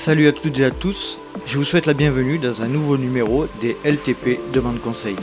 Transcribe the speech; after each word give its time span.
Salut 0.00 0.28
à 0.28 0.32
toutes 0.32 0.58
et 0.58 0.64
à 0.64 0.70
tous, 0.70 1.18
je 1.44 1.58
vous 1.58 1.64
souhaite 1.64 1.84
la 1.84 1.92
bienvenue 1.92 2.38
dans 2.38 2.62
un 2.62 2.68
nouveau 2.68 2.96
numéro 2.96 3.46
des 3.60 3.76
LTP 3.84 4.40
Demande 4.50 4.80
Conseil. 4.80 5.14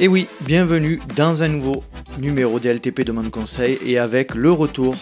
Et 0.00 0.08
oui, 0.08 0.26
bienvenue 0.40 0.98
dans 1.14 1.44
un 1.44 1.48
nouveau 1.48 1.84
numéro 2.18 2.58
des 2.58 2.74
LTP 2.74 3.02
Demande 3.02 3.30
Conseil 3.30 3.78
et 3.86 3.96
avec 3.96 4.34
le 4.34 4.50
retour 4.50 4.96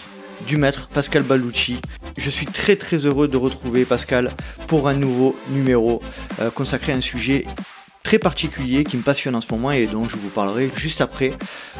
du 0.45 0.57
maître 0.57 0.87
Pascal 0.87 1.23
Balducci. 1.23 1.81
Je 2.15 2.29
suis 2.29 2.45
très 2.45 2.75
très 2.75 2.97
heureux 3.07 3.27
de 3.27 3.37
retrouver 3.37 3.85
Pascal 3.85 4.29
pour 4.67 4.87
un 4.87 4.93
nouveau 4.93 5.35
numéro 5.49 5.99
euh, 6.39 6.51
consacré 6.51 6.91
à 6.91 6.95
un 6.97 7.01
sujet 7.01 7.45
très 8.03 8.19
particulier 8.19 8.83
qui 8.83 8.97
me 8.97 9.01
passionne 9.01 9.35
en 9.35 9.41
ce 9.41 9.47
moment 9.49 9.71
et 9.71 9.87
dont 9.87 10.07
je 10.07 10.17
vous 10.17 10.29
parlerai 10.29 10.69
juste 10.75 11.01
après 11.01 11.31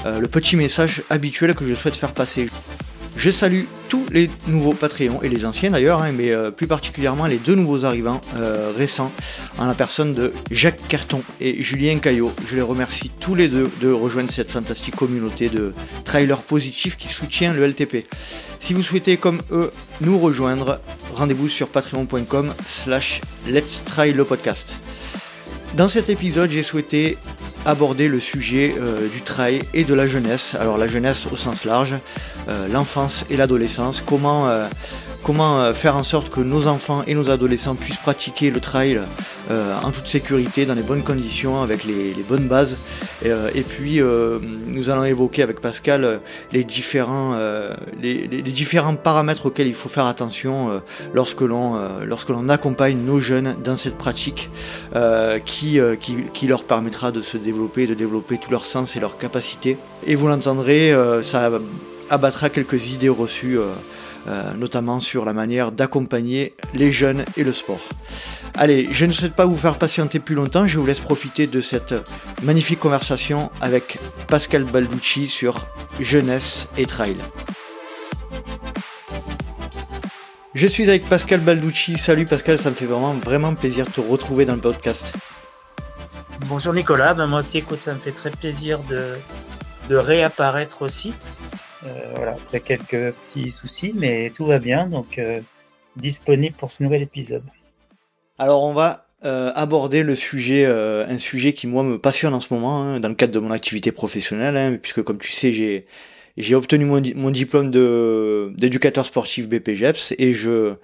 euh, 0.05 0.20
le 0.20 0.27
petit 0.27 0.55
message 0.55 1.04
habituel 1.09 1.54
que 1.54 1.68
je 1.68 1.76
souhaite 1.76 1.95
faire 1.95 2.14
passer. 2.14 2.50
Je 3.16 3.30
salue 3.30 3.66
tous 3.90 4.05
les 4.12 4.30
nouveaux 4.48 4.73
Patreons 4.73 5.22
et 5.22 5.30
les 5.30 5.45
anciens 5.45 5.70
d'ailleurs, 5.70 6.02
hein, 6.02 6.12
mais 6.12 6.31
euh, 6.31 6.50
plus 6.50 6.66
particulièrement 6.66 7.28
les 7.28 7.38
deux 7.38 7.54
nouveaux 7.54 7.86
arrivants 7.86 8.22
euh, 8.36 8.72
récents 8.76 9.12
en 9.59 9.67
la 9.67 9.76
personne 9.76 10.14
de 10.14 10.34
Jacques 10.50 10.88
Carton 10.88 11.22
et 11.40 11.62
Julien 11.62 12.00
Caillot. 12.00 12.31
Je 12.48 12.55
les 12.55 12.62
remercie 12.62 13.12
tous 13.20 13.36
les 13.36 13.50
deux 13.50 13.70
de 13.81 13.92
rejoindre 13.92 14.31
cette 14.31 14.50
fantastique 14.50 14.95
communauté 14.95 15.50
de 15.50 15.73
trailers 16.05 16.42
positifs 16.42 16.98
qui 16.98 17.08
soutient 17.08 17.53
le 17.53 17.67
LTP. 17.67 18.08
Si 18.59 18.73
vous 18.73 18.81
souhaitez 18.81 19.17
comme 19.17 19.42
eux 19.52 19.70
nous 20.02 20.17
rejoindre, 20.17 20.80
rendez-vous 21.14 21.50
sur 21.50 21.67
patreon.com 21.67 22.53
slash 22.66 23.22
let's 23.47 23.84
try 23.86 24.12
le 24.12 24.25
podcast. 24.25 24.75
Dans 25.75 25.88
cet 25.88 26.09
épisode, 26.09 26.52
j'ai 26.52 26.61
souhaité 26.61 27.17
aborder 27.66 28.07
le 28.07 28.19
sujet 28.19 28.75
euh, 28.79 29.07
du 29.09 29.21
trail 29.21 29.63
et 29.73 29.83
de 29.83 29.95
la 29.95 30.05
jeunesse. 30.05 30.55
Alors 30.59 30.77
la 30.77 30.88
jeunesse 30.88 31.25
au 31.31 31.35
sens 31.35 31.66
large, 31.66 31.95
euh, 32.47 32.67
l'enfance 32.67 33.25
et 33.31 33.38
l'adolescence. 33.38 33.99
Comment 34.05 34.47
euh, 34.47 34.67
comment 35.23 35.61
euh, 35.61 35.73
faire 35.73 35.95
en 35.95 36.03
sorte 36.03 36.29
que 36.29 36.41
nos 36.41 36.67
enfants 36.67 37.03
et 37.07 37.16
nos 37.16 37.29
adolescents 37.29 37.75
puissent 37.75 37.97
pratiquer 37.97 38.52
le 38.52 38.59
trail 38.59 38.99
euh, 39.49 39.75
en 39.81 39.91
toute 39.91 40.07
sécurité, 40.07 40.66
dans 40.66 40.75
les 40.75 40.83
bonnes 40.83 41.03
conditions, 41.03 41.61
avec 41.61 41.85
les, 41.85 42.13
bonnes 42.27 42.47
bases. 42.47 42.77
Euh, 43.25 43.49
et 43.55 43.61
puis, 43.61 44.01
nous 44.67 44.89
allons 44.89 45.05
évoquer 45.05 45.44
avec 45.44 45.61
Pascal 45.61 46.21
les 46.51 46.63
différents, 46.63 47.35
paramètres 49.01 49.47
auxquels 49.47 49.67
il 49.67 49.73
faut 49.73 49.89
faire 49.89 50.05
attention 50.05 50.81
lorsque 51.13 51.41
l'on 51.41 51.79
lorsque 52.05 52.29
l'on 52.29 52.49
accompagne 52.49 52.97
nos 52.97 53.19
jeunes 53.19 53.55
dans 53.63 53.75
cette 53.75 53.97
pratique 53.97 54.49
qui, 55.45 55.79
qui, 55.99 56.17
qui, 56.33 56.47
leur 56.47 56.63
permettra 56.63 57.11
de 57.11 57.21
se 57.21 57.38
développer, 57.38 57.88
de 57.88 57.94
développer 57.94 58.38
tous 58.38 58.51
leurs 58.51 58.66
sens 58.66 58.95
et 58.95 58.99
leurs 58.99 59.17
capacités. 59.17 59.77
Et 60.05 60.16
vous 60.16 60.27
l'entendrez, 60.27 60.94
ça 61.21 61.51
abattra 62.09 62.49
quelques 62.49 62.89
idées 62.89 63.09
reçues 63.09 63.57
euh, 64.27 64.53
notamment 64.53 64.99
sur 64.99 65.25
la 65.25 65.33
manière 65.33 65.71
d'accompagner 65.71 66.53
les 66.73 66.91
jeunes 66.91 67.25
et 67.38 67.43
le 67.43 67.52
sport. 67.52 67.81
Allez, 68.55 68.88
je 68.91 69.05
ne 69.05 69.11
souhaite 69.11 69.35
pas 69.35 69.45
vous 69.45 69.57
faire 69.57 69.77
patienter 69.77 70.19
plus 70.19 70.35
longtemps, 70.35 70.67
je 70.67 70.79
vous 70.79 70.85
laisse 70.85 70.99
profiter 70.99 71.47
de 71.47 71.59
cette 71.61 71.95
magnifique 72.44 72.79
conversation 72.79 73.51
avec 73.61 73.97
Pascal 74.27 74.63
Balducci 74.63 75.27
sur 75.27 75.66
jeunesse 75.99 76.67
et 76.77 76.85
trail. 76.85 77.17
Je 80.53 80.67
suis 80.67 80.88
avec 80.88 81.09
Pascal 81.09 81.39
Balducci. 81.39 81.97
Salut 81.97 82.25
Pascal, 82.25 82.59
ça 82.59 82.69
me 82.69 82.75
fait 82.75 82.85
vraiment, 82.85 83.13
vraiment 83.13 83.55
plaisir 83.55 83.88
de 83.88 83.91
te 83.91 84.01
retrouver 84.01 84.45
dans 84.45 84.53
le 84.53 84.61
podcast. 84.61 85.11
Bonjour 86.47 86.73
Nicolas, 86.73 87.16
ben 87.16 87.25
moi 87.25 87.39
aussi 87.39 87.57
écoute, 87.57 87.79
ça 87.79 87.94
me 87.94 88.00
fait 88.00 88.12
très 88.12 88.29
plaisir 88.29 88.78
de, 88.88 89.16
de 89.89 89.95
réapparaître 89.95 90.83
aussi. 90.83 91.13
Euh, 91.85 92.13
voilà, 92.16 92.31
après 92.31 92.59
quelques 92.59 93.13
petits 93.13 93.51
soucis, 93.51 93.94
mais 93.95 94.31
tout 94.33 94.45
va 94.45 94.59
bien, 94.59 94.88
donc 94.88 95.17
euh, 95.17 95.41
disponible 95.95 96.55
pour 96.55 96.71
ce 96.71 96.83
nouvel 96.83 97.01
épisode. 97.01 97.44
Alors 98.39 98.63
on 98.63 98.73
va 98.73 99.07
euh, 99.25 99.51
aborder 99.55 100.03
le 100.03 100.16
sujet, 100.16 100.66
un 100.66 101.17
sujet 101.17 101.53
qui 101.53 101.67
moi 101.67 101.83
me 101.83 101.97
passionne 101.99 102.33
en 102.33 102.39
ce 102.39 102.53
moment 102.53 102.81
hein, 102.81 102.99
dans 102.99 103.09
le 103.09 103.16
cadre 103.16 103.33
de 103.33 103.39
mon 103.39 103.51
activité 103.51 103.91
professionnelle, 103.91 104.55
hein, 104.55 104.77
puisque 104.81 105.03
comme 105.03 105.19
tu 105.19 105.31
sais 105.31 105.51
j'ai 106.38 106.55
obtenu 106.55 106.85
mon, 106.85 107.31
diplôme 107.31 107.69
d'éducateur 108.55 109.05
sportif 109.05 109.50
BPGEPS 109.50 110.13
et 110.17 110.33
je 110.33 110.75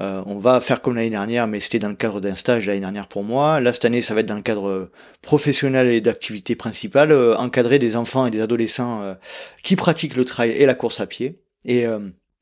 euh, 0.00 0.22
on 0.26 0.38
va 0.38 0.60
faire 0.60 0.80
comme 0.80 0.94
l'année 0.94 1.10
dernière, 1.10 1.48
mais 1.48 1.58
c'était 1.58 1.80
dans 1.80 1.88
le 1.88 1.96
cadre 1.96 2.20
d'un 2.20 2.36
stage 2.36 2.66
l'année 2.66 2.80
dernière 2.80 3.08
pour 3.08 3.24
moi. 3.24 3.60
Là, 3.60 3.72
cette 3.72 3.84
année, 3.84 4.00
ça 4.00 4.14
va 4.14 4.20
être 4.20 4.26
dans 4.26 4.36
le 4.36 4.42
cadre 4.42 4.68
euh, 4.68 4.92
professionnel 5.22 5.88
et 5.88 6.00
d'activité 6.00 6.54
principale, 6.54 7.10
euh, 7.10 7.36
encadrer 7.36 7.78
des 7.80 7.96
enfants 7.96 8.26
et 8.26 8.30
des 8.30 8.40
adolescents 8.40 9.16
qui 9.62 9.76
pratiquent 9.76 10.16
le 10.16 10.24
trail 10.24 10.50
et 10.50 10.66
la 10.66 10.74
course 10.74 11.00
à 11.00 11.06
pied. 11.06 11.40
Et 11.64 11.86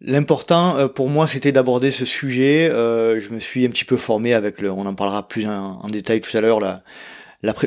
L'important 0.03 0.89
pour 0.91 1.09
moi, 1.09 1.27
c'était 1.27 1.53
d'aborder 1.53 1.91
ce 1.91 2.05
sujet. 2.05 2.69
je 2.69 3.31
me 3.31 3.39
suis 3.39 3.65
un 3.65 3.71
petit 3.71 3.87
peu 3.87 3.97
formé 3.97 4.35
avec 4.35 4.61
le, 4.61 4.71
on 4.71 4.85
en 4.85 4.95
parlera 4.95 5.27
plus 5.27 5.47
en, 5.47 5.87
détail 5.87 6.21
tout 6.21 6.37
à 6.37 6.41
l'heure, 6.43 6.61
la, 6.61 6.83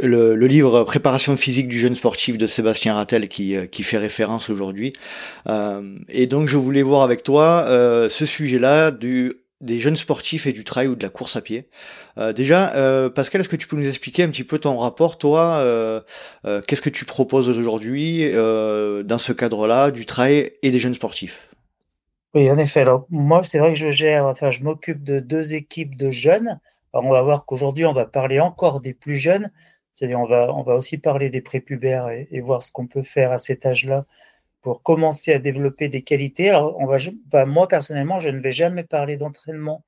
le, 0.04 0.36
livre 0.36 0.84
Préparation 0.84 1.36
physique 1.38 1.68
du 1.68 1.80
jeune 1.80 1.96
sportif 1.96 2.38
de 2.38 2.46
Sébastien 2.46 2.94
Rattel 2.94 3.28
qui, 3.28 3.56
qui 3.72 3.84
fait 3.84 3.98
référence 3.98 4.50
aujourd'hui. 4.50 4.94
et 6.10 6.28
donc 6.28 6.48
je 6.48 6.58
voulais 6.58 6.84
voir 6.84 7.02
avec 7.02 7.24
toi 7.24 7.66
ce 7.68 8.26
sujet-là 8.26 8.92
du 8.92 9.34
des 9.62 9.80
jeunes 9.80 9.96
sportifs 9.96 10.48
et 10.48 10.54
du 10.54 10.64
trail 10.64 10.88
ou 10.88 10.96
de 10.96 11.04
la 11.04 11.10
course 11.10 11.36
à 11.36 11.42
pied. 11.42 11.70
Euh, 12.18 12.32
déjà, 12.32 12.74
euh, 12.76 13.10
Pascal, 13.10 13.42
est-ce 13.42 13.50
que 13.50 13.56
tu 13.56 13.68
peux 13.68 13.76
nous 13.76 13.88
expliquer 13.88 14.24
un 14.24 14.30
petit 14.30 14.44
peu 14.44 14.58
ton 14.58 14.78
rapport, 14.78 15.18
toi 15.18 15.58
euh, 15.58 16.02
Qu'est-ce 16.68 16.82
que 16.82 16.90
tu 16.90 17.06
proposes 17.06 17.50
aujourd'hui 17.50 18.32
dans 18.32 19.18
ce 19.18 19.34
cadre-là 19.34 19.92
du 19.92 20.06
trail 20.06 20.52
et 20.62 20.72
des 20.72 20.80
jeunes 20.80 20.94
sportifs? 20.94 21.50
Oui, 22.34 22.50
en 22.50 22.58
effet. 22.58 22.82
Alors 22.82 23.06
moi, 23.10 23.44
c'est 23.44 23.60
vrai 23.60 23.74
que 23.74 23.80
je 23.80 23.92
gère, 23.92 24.26
enfin, 24.26 24.52
je 24.52 24.64
m'occupe 24.64 25.04
de 25.04 25.20
deux 25.20 25.56
équipes 25.56 25.96
de 25.98 26.10
jeunes. 26.10 26.60
Alors, 26.94 27.06
on 27.06 27.12
va 27.12 27.22
voir 27.22 27.46
qu'aujourd'hui, 27.46 27.86
on 27.86 27.94
va 27.94 28.06
parler 28.06 28.40
encore 28.40 28.82
des 28.82 28.94
plus 28.94 29.16
jeunes. 29.16 29.52
C'est-à-dire, 29.96 30.20
on 30.20 30.28
va, 30.28 30.54
on 30.54 30.64
va 30.64 30.76
aussi 30.76 30.98
parler 30.98 31.30
des 31.30 31.42
prépubères 31.42 32.10
et, 32.10 32.28
et 32.32 32.40
voir 32.40 32.64
ce 32.64 32.72
qu'on 32.72 32.88
peut 32.88 33.04
faire 33.04 33.32
à 33.32 33.38
cet 33.38 33.66
âge-là 33.66 34.06
pour 34.62 34.84
commencer 34.84 35.34
à 35.34 35.40
développer 35.40 35.88
des 35.88 36.02
qualités. 36.02 36.50
Alors, 36.50 36.78
on 36.80 36.86
va, 36.86 36.98
bah, 37.32 37.46
moi, 37.46 37.68
personnellement, 37.68 38.20
je 38.20 38.30
ne 38.30 38.40
vais 38.40 38.52
jamais 38.52 38.84
parler 38.84 39.18
d'entraînement 39.18 39.84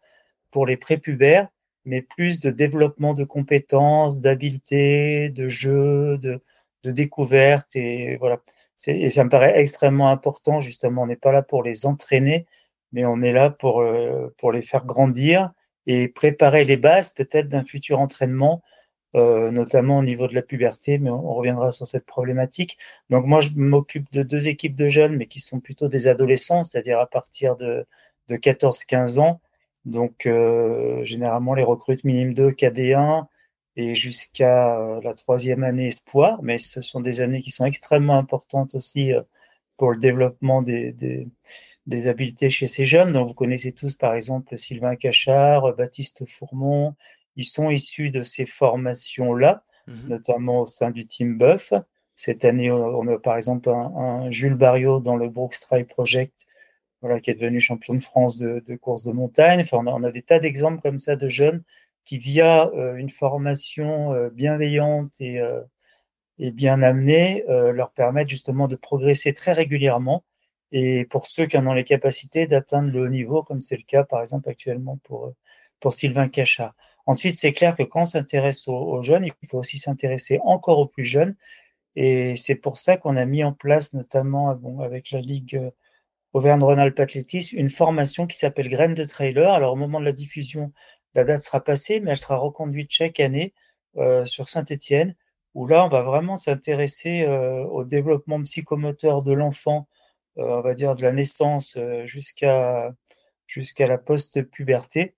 pour 0.52 0.66
les 0.66 0.78
prépubères, 0.78 1.48
mais 1.86 2.02
plus 2.02 2.40
de 2.40 2.52
développement 2.52 3.14
de 3.14 3.24
compétences, 3.24 4.22
d'habiletés, 4.22 5.30
de 5.30 5.50
jeux, 5.50 6.18
de, 6.18 6.42
de 6.84 6.92
découverte. 6.92 7.76
Et 7.76 8.18
voilà. 8.18 8.40
Et 8.88 9.10
ça 9.10 9.24
me 9.24 9.30
paraît 9.30 9.60
extrêmement 9.60 10.10
important, 10.10 10.60
justement. 10.60 11.04
On 11.04 11.08
n'est 11.08 11.16
pas 11.16 11.32
là 11.32 11.42
pour 11.44 11.64
les 11.64 11.86
entraîner, 11.86 12.46
mais 12.92 13.06
on 13.06 13.22
est 13.22 13.32
là 13.34 13.50
pour, 13.50 13.82
euh, 13.82 14.34
pour 14.38 14.52
les 14.52 14.62
faire 14.62 14.86
grandir 14.86 15.52
et 15.88 16.08
préparer 16.08 16.64
les 16.64 16.78
bases 16.78 17.10
peut-être 17.10 17.50
d'un 17.50 17.64
futur 17.64 18.00
entraînement 18.00 18.62
euh, 19.16 19.52
notamment 19.52 19.98
au 19.98 20.04
niveau 20.04 20.28
de 20.28 20.34
la 20.34 20.42
puberté, 20.42 20.98
mais 20.98 21.10
on, 21.10 21.34
reviendra 21.34 21.72
sur 21.72 21.86
cette 21.86 22.06
problématique. 22.06 22.78
Donc 23.10 23.26
moi, 23.26 23.42
je 23.42 23.50
m'occupe 23.56 24.12
de 24.14 24.24
deux 24.24 24.48
équipes 24.48 24.76
de 24.76 24.88
jeunes, 24.88 25.18
mais 25.18 25.28
qui 25.28 25.42
sont 25.42 25.60
plutôt 25.60 25.90
des 25.90 26.08
adolescents, 26.08 26.64
c'est-à-dire 26.64 27.00
à 27.00 27.08
partir 27.08 27.56
de, 27.58 27.86
de 28.30 28.36
14-15 28.38 29.20
ans. 29.20 29.42
Donc 29.86 30.26
euh, 30.26 31.04
généralement, 31.04 31.54
les 31.56 31.64
recrutes 31.64 32.04
minimum 32.06 32.34
2, 32.34 32.52
KD1 32.52 33.26
et 33.76 33.96
jusqu'à 33.96 34.78
euh, 34.80 35.02
la 35.04 35.14
troisième 35.14 35.64
année 35.64 35.88
espoir, 35.88 36.42
mais 36.44 36.58
ce 36.58 36.82
sont 36.82 37.02
des 37.02 37.22
années 37.22 37.42
qui 37.42 37.52
sont 37.52 37.66
extrêmement 37.66 38.18
importantes 38.18 38.76
aussi 38.76 39.12
pour 39.78 39.92
le 39.92 39.98
développement 39.98 40.62
des, 40.62 40.94
des 41.88 42.08
habiletés 42.08 42.50
chez 42.50 42.68
ces 42.68 42.86
jeunes. 42.86 43.12
Donc 43.12 43.28
vous 43.28 43.34
connaissez 43.34 43.72
tous 43.72 43.96
par 43.96 44.14
exemple 44.16 44.58
Sylvain 44.58 44.96
Cachard, 44.96 45.76
Baptiste 45.76 46.26
Fourmont, 46.26 46.96
ils 47.36 47.46
sont 47.46 47.70
issus 47.70 48.10
de 48.12 48.22
ces 48.22 48.46
formations-là, 48.46 49.64
mmh 49.88 50.10
notamment 50.10 50.62
au 50.62 50.68
sein 50.68 50.92
du 50.92 51.08
Team 51.08 51.38
Buff. 51.38 51.74
Cette 52.16 52.46
année, 52.46 52.72
on 52.72 53.08
a 53.08 53.18
par 53.18 53.36
exemple 53.36 53.70
un, 53.70 54.30
Jules 54.30 54.56
Barriot 54.56 55.00
dans 55.00 55.16
le 55.16 55.28
Brooks 55.30 55.60
Trail 55.60 55.86
Project, 55.86 56.34
voilà, 57.02 57.20
qui 57.20 57.32
est 57.32 57.36
devenu 57.36 57.60
champion 57.60 57.96
de 57.96 58.04
France 58.04 58.38
de, 58.38 58.64
de 58.66 58.76
course 58.76 59.04
de 59.04 59.12
montagne. 59.12 59.62
Enfin, 59.62 59.84
on 59.86 60.04
a, 60.04 60.12
des 60.12 60.22
tas 60.22 60.38
d'exemples 60.40 60.82
comme 60.82 61.00
ça 61.00 61.16
de 61.16 61.28
jeunes 61.30 61.64
qui, 62.06 62.18
via 62.18 62.68
euh, 62.76 62.96
une 62.96 63.10
formation 63.10 64.14
euh, 64.14 64.30
bienveillante 64.30 65.20
et, 65.20 65.40
euh, 65.40 65.62
et, 66.38 66.52
bien 66.52 66.82
amenée, 66.84 67.44
leur 67.48 67.92
permettent 67.92 68.30
justement 68.30 68.68
de 68.68 68.76
progresser 68.76 69.34
très 69.34 69.54
régulièrement. 69.54 70.24
Et 70.72 71.06
pour 71.06 71.26
ceux 71.28 71.48
qui 71.48 71.58
en 71.58 71.68
ont 71.68 71.74
les 71.74 71.84
capacités 71.84 72.48
d'atteindre 72.48 72.92
le 72.92 73.02
haut 73.02 73.10
niveau, 73.10 73.44
comme 73.44 73.62
c'est 73.62 73.78
le 73.78 73.84
cas 73.84 74.04
par 74.04 74.22
exemple 74.22 74.50
actuellement 74.50 74.98
pour, 75.04 75.34
pour 75.80 75.94
Sylvain 75.94 76.30
Cachard. 76.30 76.76
Ensuite, 77.06 77.36
c'est 77.36 77.54
clair 77.54 77.76
que 77.76 77.84
quand 77.84 78.02
on 78.02 78.06
s'intéresse 78.06 78.68
aux, 78.68 79.02
jeunes, 79.02 79.26
il 79.26 79.48
faut 79.48 79.60
aussi 79.60 79.80
s'intéresser 79.80 80.40
encore 80.44 80.80
aux 80.80 80.88
plus 80.88 81.06
jeunes. 81.06 81.36
Et 81.96 82.36
c'est 82.36 82.56
pour 82.56 82.78
ça 82.78 82.98
qu'on 82.98 83.18
a 83.18 83.26
mis 83.26 83.44
en 83.44 83.54
place, 83.54 83.94
notamment 83.94 84.54
bon, 84.56 84.80
avec 84.80 85.12
la 85.12 85.20
Ligue 85.20 85.56
euh, 85.58 85.72
Auvergne-Rhône-Alpes 86.34 87.02
une 87.54 87.70
formation 87.70 88.28
qui 88.28 88.38
s'appelle 88.38 88.70
Graines 88.70 88.94
de 88.94 89.04
Trailer. 89.04 89.52
Alors, 89.52 89.74
au 89.74 89.76
moment 89.76 90.00
de 90.00 90.06
la 90.06 90.14
diffusion, 90.14 90.72
la 91.16 91.24
date 91.26 91.44
sera 91.44 91.62
passée, 91.64 92.00
mais 92.00 92.12
elle 92.12 92.18
sera 92.18 92.38
reconduite 92.38 92.92
chaque 92.92 93.20
année 93.20 93.54
euh, 93.98 94.26
sur 94.26 94.48
Saint-Étienne, 94.48 95.16
où 95.54 95.68
là, 95.68 95.84
on 95.86 95.90
va 95.90 96.02
vraiment 96.02 96.38
s'intéresser 96.38 97.24
euh, 97.24 97.64
au 97.66 97.84
développement 97.84 98.42
psychomoteur 98.44 99.24
de 99.24 99.34
l'enfant 99.34 99.88
on 100.38 100.62
va 100.62 100.74
dire 100.74 100.96
de 100.96 101.02
la 101.02 101.12
naissance 101.12 101.78
jusqu'à 102.06 102.94
jusqu'à 103.48 103.86
la 103.86 103.98
post-puberté. 103.98 105.14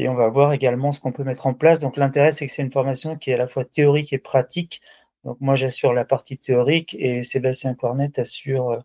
Et 0.00 0.08
on 0.08 0.14
va 0.14 0.28
voir 0.28 0.52
également 0.52 0.92
ce 0.92 1.00
qu'on 1.00 1.10
peut 1.10 1.24
mettre 1.24 1.48
en 1.48 1.54
place. 1.54 1.80
Donc 1.80 1.96
l'intérêt, 1.96 2.30
c'est 2.30 2.46
que 2.46 2.52
c'est 2.52 2.62
une 2.62 2.70
formation 2.70 3.16
qui 3.16 3.32
est 3.32 3.34
à 3.34 3.36
la 3.36 3.48
fois 3.48 3.64
théorique 3.64 4.12
et 4.12 4.18
pratique. 4.18 4.80
Donc 5.24 5.38
moi, 5.40 5.56
j'assure 5.56 5.92
la 5.92 6.04
partie 6.04 6.38
théorique 6.38 6.94
et 7.00 7.24
Sébastien 7.24 7.74
Cornet 7.74 8.16
assure, 8.20 8.84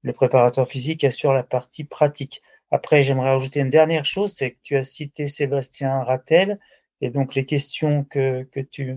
le 0.00 0.12
préparateur 0.14 0.66
physique 0.66 1.04
assure 1.04 1.34
la 1.34 1.42
partie 1.42 1.84
pratique. 1.84 2.40
Après, 2.70 3.02
j'aimerais 3.02 3.28
ajouter 3.28 3.60
une 3.60 3.68
dernière 3.68 4.06
chose, 4.06 4.32
c'est 4.32 4.52
que 4.52 4.56
tu 4.62 4.76
as 4.78 4.84
cité 4.84 5.26
Sébastien 5.26 6.02
Rattel, 6.02 6.58
et 7.02 7.10
donc 7.10 7.34
les 7.34 7.44
questions 7.44 8.04
que, 8.04 8.44
que, 8.44 8.60
tu, 8.60 8.96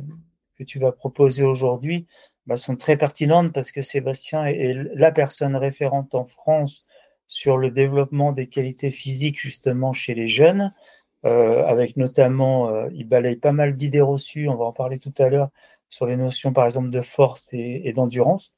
que 0.57 0.63
tu 0.63 0.79
vas 0.79 0.93
proposer 0.93 1.43
aujourd'hui 1.43 2.07
bah, 2.45 2.55
sont 2.55 2.77
très 2.77 2.95
pertinentes 2.95 3.51
parce 3.51 3.73
que 3.73 3.81
Sébastien 3.81 4.45
est, 4.45 4.73
la 4.95 5.11
personne 5.11 5.57
référente 5.57 6.15
en 6.15 6.23
France 6.23 6.87
sur 7.27 7.57
le 7.57 7.71
développement 7.71 8.31
des 8.31 8.47
qualités 8.47 8.91
physiques 8.91 9.39
justement 9.39 9.91
chez 9.91 10.13
les 10.13 10.29
jeunes, 10.29 10.73
euh, 11.23 11.63
avec 11.65 11.97
notamment, 11.97 12.69
euh, 12.69 12.89
il 12.93 13.07
balaye 13.07 13.35
pas 13.35 13.51
mal 13.51 13.75
d'idées 13.75 14.01
reçues, 14.01 14.47
on 14.47 14.55
va 14.55 14.65
en 14.65 14.73
parler 14.73 14.97
tout 14.97 15.13
à 15.19 15.29
l'heure, 15.29 15.49
sur 15.89 16.05
les 16.05 16.17
notions 16.17 16.51
par 16.51 16.65
exemple 16.65 16.89
de 16.89 17.01
force 17.01 17.49
et, 17.53 17.93
d'endurance 17.93 18.55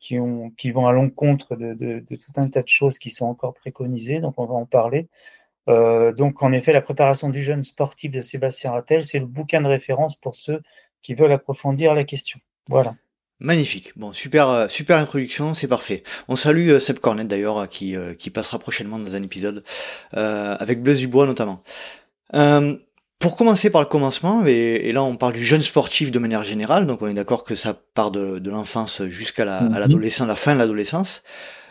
qui, 0.00 0.18
ont, 0.18 0.50
qui 0.50 0.72
vont 0.72 0.86
à 0.86 0.92
l'encontre 0.92 1.54
de, 1.56 2.04
tout 2.08 2.32
un 2.40 2.48
tas 2.48 2.62
de 2.62 2.68
choses 2.68 2.98
qui 2.98 3.10
sont 3.10 3.26
encore 3.26 3.54
préconisées, 3.54 4.20
donc 4.20 4.34
on 4.38 4.46
va 4.46 4.54
en 4.54 4.66
parler. 4.66 5.08
Euh, 5.68 6.12
donc 6.12 6.42
en 6.42 6.52
effet, 6.52 6.72
la 6.72 6.80
préparation 6.80 7.28
du 7.28 7.42
jeune 7.42 7.62
sportif 7.62 8.10
de 8.10 8.22
Sébastien 8.22 8.72
Rattel, 8.72 9.04
c'est 9.04 9.20
le 9.20 9.26
bouquin 9.26 9.60
de 9.60 9.68
référence 9.68 10.16
pour 10.16 10.34
ceux 10.34 10.62
qui 11.02 11.14
veulent 11.14 11.32
approfondir 11.32 11.94
la 11.94 12.04
question. 12.04 12.40
Voilà. 12.68 12.96
Magnifique. 13.42 13.92
Bon, 13.96 14.12
super, 14.12 14.68
introduction, 14.90 15.54
c'est 15.54 15.68
parfait. 15.68 16.02
On 16.28 16.36
salue 16.36 16.78
Seb 16.78 16.98
Cornet 16.98 17.24
d'ailleurs, 17.24 17.70
qui, 17.70 17.96
passera 18.34 18.58
prochainement 18.58 18.98
dans 18.98 19.14
un 19.14 19.22
épisode, 19.22 19.64
avec 20.12 20.82
Blaise 20.82 21.00
Dubois 21.00 21.24
notamment. 21.24 21.62
Euh, 22.34 22.76
pour 23.18 23.36
commencer 23.36 23.68
par 23.68 23.82
le 23.82 23.86
commencement, 23.86 24.46
et, 24.46 24.92
là 24.92 25.02
on 25.02 25.16
parle 25.16 25.34
du 25.34 25.44
jeune 25.44 25.60
sportif 25.60 26.10
de 26.10 26.18
manière 26.18 26.42
générale, 26.42 26.86
donc 26.86 27.02
on 27.02 27.06
est 27.06 27.14
d'accord 27.14 27.44
que 27.44 27.54
ça 27.54 27.74
part 27.74 28.10
de, 28.10 28.38
de 28.38 28.50
l'enfance 28.50 29.02
jusqu'à 29.08 29.44
la, 29.44 29.68
l'adolescence, 29.78 30.26
la 30.26 30.36
fin 30.36 30.54
de 30.54 30.58
l'adolescence. 30.58 31.22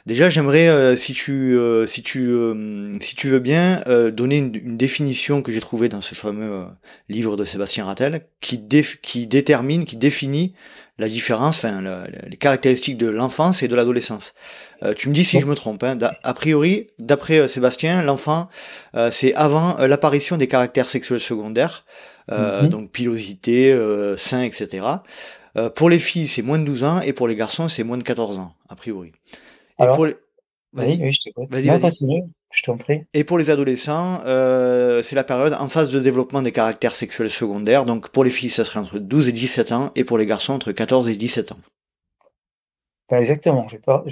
Déjà, 0.06 0.30
j'aimerais, 0.30 0.70
euh, 0.70 0.96
si 0.96 1.14
tu, 1.14 1.56
euh, 1.56 1.86
si 1.86 2.02
tu, 2.02 2.30
euh, 2.30 2.98
si 3.00 3.16
tu 3.16 3.28
veux 3.28 3.40
bien, 3.40 3.82
donner 4.12 4.38
une, 4.38 4.56
une, 4.56 4.78
définition 4.78 5.42
que 5.42 5.52
j'ai 5.52 5.60
trouvée 5.60 5.90
dans 5.90 6.02
ce 6.02 6.16
fameux 6.16 6.66
livre 7.10 7.38
de 7.38 7.46
Sébastien 7.46 7.86
Rattel, 7.86 8.22
qui, 8.42 8.60
qui 9.02 9.28
détermine, 9.28 9.86
qui 9.86 9.98
définit 9.98 10.54
la 11.00 11.08
différence, 11.08 11.58
enfin, 11.58 11.82
les 12.28 12.38
caractéristiques 12.38 12.98
de 12.98 13.08
l'enfance 13.08 13.64
et 13.64 13.68
de 13.68 13.76
l'adolescence. 13.76 14.34
Euh, 14.84 14.94
tu 14.94 15.10
me 15.10 15.14
dis 15.14 15.26
si 15.26 15.40
je 15.40 15.46
me 15.46 15.56
trompe. 15.56 15.84
Hein. 15.84 15.98
A 16.24 16.34
priori, 16.34 16.88
d'après 17.00 17.40
euh, 17.40 17.48
Sébastien, 17.48 18.02
l'enfant, 18.02 18.50
euh, 18.96 19.10
c'est 19.12 19.34
avant 19.34 19.78
l'apparition 19.78 20.38
des 20.38 20.48
caractères 20.48 20.90
sexuels 20.90 21.20
secondaires, 21.20 21.86
mhm. 22.32 22.68
donc 22.68 22.92
pilosité, 22.92 23.76
sein, 24.18 24.44
etc. 24.44 24.86
pour 25.76 25.90
les 25.90 26.00
filles, 26.00 26.28
c'est 26.28 26.44
moins 26.44 26.60
de 26.60 26.66
12 26.66 26.84
ans, 26.84 27.02
et 27.02 27.14
pour 27.14 27.28
les 27.28 27.36
garçons, 27.36 27.68
c'est 27.68 27.84
moins 27.84 27.98
de 27.98 28.04
14 28.04 28.40
ans, 28.40 28.54
a 28.68 28.76
priori. 28.76 29.14
Et 29.82 29.86
pour 29.94 30.06
les... 30.06 30.16
Vas-y, 30.72 31.02
oui, 31.02 31.12
je 31.12 31.32
vas-y, 31.50 31.68
vas 31.68 31.90
je 32.52 32.64
t'en 32.64 32.78
prie. 32.78 33.04
Et 33.14 33.24
pour 33.24 33.38
les 33.38 33.50
adolescents, 33.50 34.22
euh, 34.26 35.02
c'est 35.04 35.16
la 35.16 35.24
période 35.24 35.54
en 35.54 35.70
phase 35.70 35.92
de 35.92 36.00
développement 36.00 36.42
des 36.42 36.52
caractères 36.52 36.96
sexuels 36.96 37.30
secondaires. 37.30 37.86
Donc 37.86 38.10
pour 38.10 38.24
les 38.24 38.32
filles, 38.32 38.50
ça 38.50 38.66
serait 38.66 38.80
entre 38.80 38.98
12 38.98 39.30
et 39.30 39.32
17 39.32 39.72
ans, 39.72 39.92
et 39.96 40.04
pour 40.04 40.18
les 40.18 40.26
garçons, 40.26 40.54
entre 40.54 40.72
14 40.72 41.10
et 41.10 41.16
17 41.16 41.52
ans. 41.52 41.58
Bah, 43.10 43.20
exactement. 43.20 43.68
Je 43.68 43.76
vais 43.76 43.82
pas, 43.82 44.04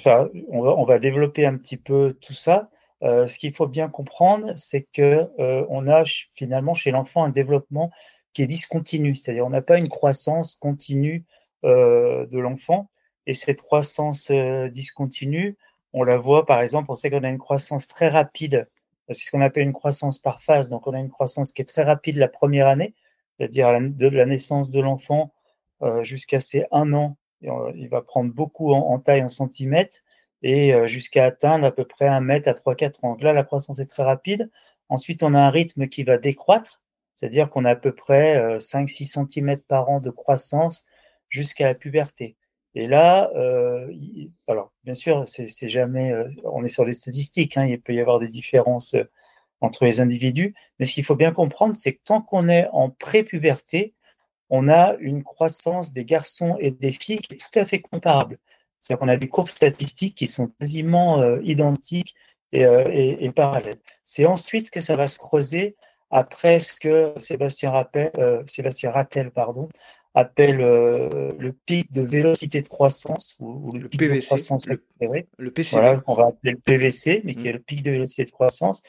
on, 0.50 0.62
va, 0.62 0.76
on, 0.76 0.84
va, 0.86 1.00
développer 1.00 1.46
un 1.46 1.58
petit 1.58 1.78
peu 1.78 2.16
tout 2.22 2.34
ça. 2.34 2.70
Euh, 3.04 3.28
ce 3.28 3.38
qu'il 3.38 3.54
faut 3.54 3.68
bien 3.68 3.90
comprendre, 3.90 4.54
c'est 4.56 4.88
que 4.94 5.28
euh, 5.40 5.66
on 5.70 5.88
a 5.88 6.04
finalement 6.34 6.74
chez 6.74 6.92
l'enfant 6.92 7.24
un 7.24 7.30
développement 7.30 7.92
qui 8.34 8.44
est 8.44 8.48
discontinu, 8.48 9.16
c'est-à-dire 9.16 9.46
on 9.46 9.52
n'a 9.52 9.62
pas 9.62 9.78
une 9.78 9.90
croissance 9.90 10.56
continue 10.56 11.26
de 11.64 12.40
l'enfant. 12.40 12.90
Et 13.26 13.34
cette 13.34 13.62
croissance 13.62 14.32
discontinue, 14.72 15.58
on 15.98 16.04
la 16.04 16.18
voit 16.18 16.46
par 16.46 16.62
exemple, 16.62 16.92
on 16.92 16.96
sait 16.96 17.10
qu'on 17.10 17.24
a 17.24 17.30
une 17.30 17.38
croissance 17.38 17.88
très 17.88 18.08
rapide, 18.10 18.68
c'est 19.10 19.26
ce 19.26 19.32
qu'on 19.32 19.42
appelle 19.42 19.64
une 19.64 19.74
croissance 19.74 20.20
par 20.20 20.42
phase. 20.42 20.70
Donc 20.70 20.88
on 20.88 20.94
a 20.94 21.00
une 21.00 21.10
croissance 21.10 21.54
qui 21.54 21.62
est 21.62 21.66
très 21.66 21.84
rapide 21.84 22.18
la 22.18 22.28
première 22.28 22.68
année, 22.68 22.94
c'est-à-dire 23.38 23.70
de 23.80 24.08
la 24.08 24.26
naissance 24.26 24.70
de 24.70 24.82
l'enfant 24.82 25.32
euh, 25.82 26.04
jusqu'à 26.04 26.40
ses 26.40 26.66
un 26.72 26.94
an 26.94 27.18
il 27.42 27.88
va 27.90 28.02
prendre 28.02 28.34
beaucoup 28.34 28.74
en, 28.74 29.00
taille 29.00 29.24
en 29.24 29.30
centimètres 29.30 29.98
et 30.42 30.74
euh, 30.74 30.88
jusqu'à 30.88 31.26
atteindre 31.26 31.66
à 31.66 31.72
peu 31.72 31.86
près 31.86 32.08
un 32.08 32.22
mètre 32.22 32.50
à 32.50 32.54
3-4 32.54 33.06
ans. 33.06 33.18
là, 33.20 33.34
la 33.34 33.44
croissance 33.44 33.80
est 33.80 33.86
très 33.86 34.04
rapide. 34.04 34.50
Ensuite, 34.90 35.24
on 35.24 35.34
a 35.34 35.40
un 35.40 35.50
rythme 35.50 35.88
qui 35.88 36.04
va 36.04 36.18
décroître, 36.18 36.82
c'est-à-dire 37.16 37.50
qu'on 37.50 37.66
a 37.66 37.72
à 37.72 37.76
peu 37.76 37.94
près 37.94 38.58
5-6 38.60 39.20
euh, 39.20 39.26
cm 39.30 39.58
par 39.60 39.90
an 39.90 40.00
de 40.00 40.10
croissance 40.10 40.86
jusqu'à 41.30 41.66
la 41.66 41.76
puberté. 41.76 42.36
Et 42.76 42.88
là, 42.88 43.32
euh, 43.36 43.92
alors 44.48 44.72
bien 44.84 44.94
sûr, 44.94 45.28
c'est 45.28 45.68
jamais, 45.68 46.14
on 46.44 46.64
est 46.64 46.70
sur 46.70 46.86
des 46.86 46.94
statistiques, 46.94 47.58
hein, 47.58 47.66
il 47.66 47.82
peut 47.82 47.94
y 47.94 48.00
avoir 48.00 48.20
des 48.20 48.28
différences 48.28 48.96
entre 49.62 49.86
les 49.86 50.00
individus, 50.00 50.54
mais 50.78 50.86
ce 50.86 50.94
qu'il 50.94 51.04
faut 51.04 51.16
bien 51.16 51.32
comprendre, 51.32 51.76
c'est 51.76 51.94
que 51.94 52.02
tant 52.04 52.22
qu'on 52.22 52.48
est 52.50 52.68
en 52.72 52.90
pré-puberté, 52.92 53.96
on 54.50 54.70
a 54.70 54.96
une 55.00 55.24
croissance 55.24 55.94
des 55.94 56.06
garçons 56.06 56.58
et 56.60 56.72
des 56.72 56.92
filles 56.92 57.20
qui 57.20 57.34
est 57.34 57.38
tout 57.38 57.60
à 57.60 57.66
fait 57.66 57.80
comparable. 57.80 58.38
C'est-à-dire 58.82 59.00
qu'on 59.00 59.10
a 59.10 59.18
des 59.18 59.28
courbes 59.28 59.50
statistiques 59.50 60.16
qui 60.16 60.28
sont 60.28 60.48
quasiment 60.60 61.20
euh, 61.20 61.40
identiques 61.44 62.16
euh, 62.56 62.86
et, 62.90 63.30
parallèles. 63.32 63.80
C'est 64.04 64.26
ensuite 64.26 64.70
que 64.70 64.80
ça 64.80 64.96
va 64.96 65.08
se 65.08 65.20
creuser 65.20 65.76
après 66.10 66.60
ce 66.60 66.74
que 66.74 67.14
Sébastien, 67.18 67.72
Rappel, 67.72 68.12
euh, 68.18 68.44
Sébastien 68.48 68.92
Rattel 68.92 69.32
pardon, 69.32 69.68
appelle 70.18 70.58
le 70.58 71.56
pic 71.66 71.92
de 71.92 72.02
vélocité 72.02 72.62
de 72.62 72.68
croissance 72.68 73.36
ou, 73.40 73.72
le, 73.74 73.88
pic 73.88 74.00
PVC, 74.00 74.22
de 74.22 74.26
croissance 74.26 74.68
le, 74.68 74.82
le 75.38 75.52
PVC. 75.52 75.76
Voilà, 75.76 76.02
on 76.08 76.16
va 76.16 76.28
appeler 76.28 76.54
le 76.54 76.60
PVC, 76.60 77.22
mais 77.24 77.36
qui 77.36 77.44
mmh. 77.44 77.48
est 77.48 77.54
le 77.54 77.60
pic 77.60 77.82
de 77.84 77.92
vélocité 77.92 78.26
de 78.26 78.32
croissance 78.32 78.82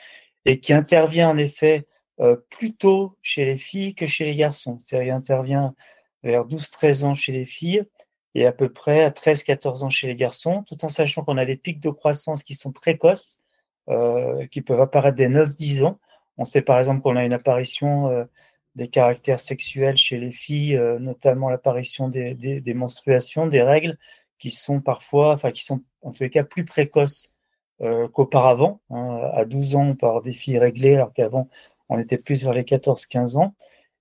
et 0.47 0.59
qui 0.59 0.73
intervient 0.73 1.29
en 1.29 1.37
effet 1.37 1.87
euh, 2.21 2.37
plus 2.51 2.75
tôt 2.75 3.17
chez 3.23 3.45
les 3.45 3.57
filles 3.57 3.95
que 3.95 4.07
chez 4.07 4.25
les 4.25 4.35
garçons. 4.35 4.79
C'est-à-dire, 4.81 5.09
il 5.09 5.17
intervient 5.17 5.75
vers 6.23 6.47
12-13 6.47 7.05
ans 7.05 7.15
chez 7.15 7.33
les 7.33 7.45
filles 7.45 7.85
et 8.35 8.47
à 8.47 8.53
peu 8.53 8.71
près 8.71 9.05
à 9.05 9.11
13-14 9.11 9.85
ans 9.85 9.91
chez 9.91 10.07
les 10.07 10.17
garçons, 10.17 10.65
tout 10.67 10.85
en 10.85 10.89
sachant 10.89 11.23
qu'on 11.23 11.37
a 11.37 11.45
des 11.45 11.57
pics 11.57 11.81
de 11.81 11.91
croissance 11.91 12.43
qui 12.43 12.55
sont 12.55 12.73
précoces, 12.73 13.41
euh, 13.89 14.47
qui 14.47 14.63
peuvent 14.63 14.81
apparaître 14.81 15.17
dès 15.17 15.29
9-10 15.29 15.85
ans. 15.85 15.99
On 16.39 16.45
sait 16.45 16.63
par 16.63 16.79
exemple 16.79 17.03
qu'on 17.03 17.17
a 17.17 17.25
une 17.25 17.33
apparition 17.33 18.09
euh, 18.09 18.25
des 18.79 18.89
caractères 18.89 19.41
sexuels 19.41 19.97
chez 19.97 20.19
les 20.19 20.31
filles, 20.31 20.77
euh, 20.77 20.99
notamment 21.01 21.51
l'apparition 21.51 22.09
des, 22.09 22.63
menstruations, 22.75 23.49
des 23.49 23.61
règles, 23.61 23.99
qui 24.39 24.51
sont 24.51 24.81
parfois, 24.81 25.35
enfin 25.35 25.51
qui 25.51 25.65
sont 25.65 25.83
en 26.01 26.13
tous 26.13 26.23
les 26.23 26.31
cas 26.31 26.45
plus 26.45 26.65
précoces 26.65 27.37
euh, 27.83 28.09
qu'auparavant. 28.09 28.81
Hein, 28.91 29.31
à 29.35 29.45
12 29.45 29.75
ans, 29.75 29.95
par 29.97 30.23
des 30.23 30.33
filles 30.33 30.59
réglées, 30.59 30.95
alors 30.95 31.13
qu'avant, 31.13 31.51
on 31.89 31.99
était 31.99 32.19
plus 32.19 32.45
vers 32.45 32.55
les 32.55 32.63
14-15 32.63 33.37
ans. 33.37 33.55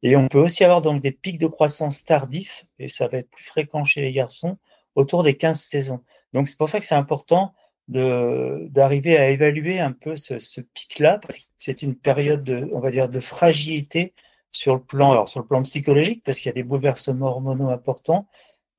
Et 0.04 0.16
on 0.16 0.28
peut 0.28 0.40
aussi 0.40 0.64
avoir 0.64 0.84
donc 0.84 1.02
des 1.02 1.12
pics 1.12 1.40
de 1.40 1.48
croissance 1.48 2.06
tardifs, 2.06 2.66
et 2.78 2.88
ça 2.88 3.08
va 3.08 3.18
être 3.18 3.30
plus 3.32 3.44
fréquent 3.44 3.84
chez 3.84 4.02
les 4.02 4.12
garçons, 4.12 4.58
autour 4.94 5.24
des 5.24 5.36
15 5.36 5.60
saisons. 5.60 6.02
Donc 6.34 6.48
c'est 6.48 6.58
pour 6.58 6.70
ça 6.70 6.80
que 6.80 6.86
c'est 6.86 6.96
important 6.96 7.54
d'arriver 7.88 9.18
à 9.18 9.30
évaluer 9.30 9.80
un 9.80 9.94
peu 9.94 10.16
ce, 10.18 10.38
ce 10.38 10.62
pic-là, 10.62 11.18
parce 11.20 11.40
que 11.40 11.46
c'est 11.58 11.82
une 11.82 11.96
période 11.96 12.44
de, 12.44 12.70
on 12.74 12.80
va 12.80 12.92
dire, 12.92 13.10
de 13.10 13.20
fragilité 13.20 14.14
sur 14.52 14.76
le 14.76 14.82
plan, 14.82 15.12
alors 15.12 15.28
sur 15.28 15.40
le 15.42 15.46
plan 15.48 15.62
psychologique, 15.64 16.24
parce 16.24 16.40
qu'il 16.40 16.48
y 16.48 16.52
a 16.52 16.54
des 16.54 16.64
bouleversements 16.64 17.28
hormonaux 17.28 17.70
importants, 17.70 18.28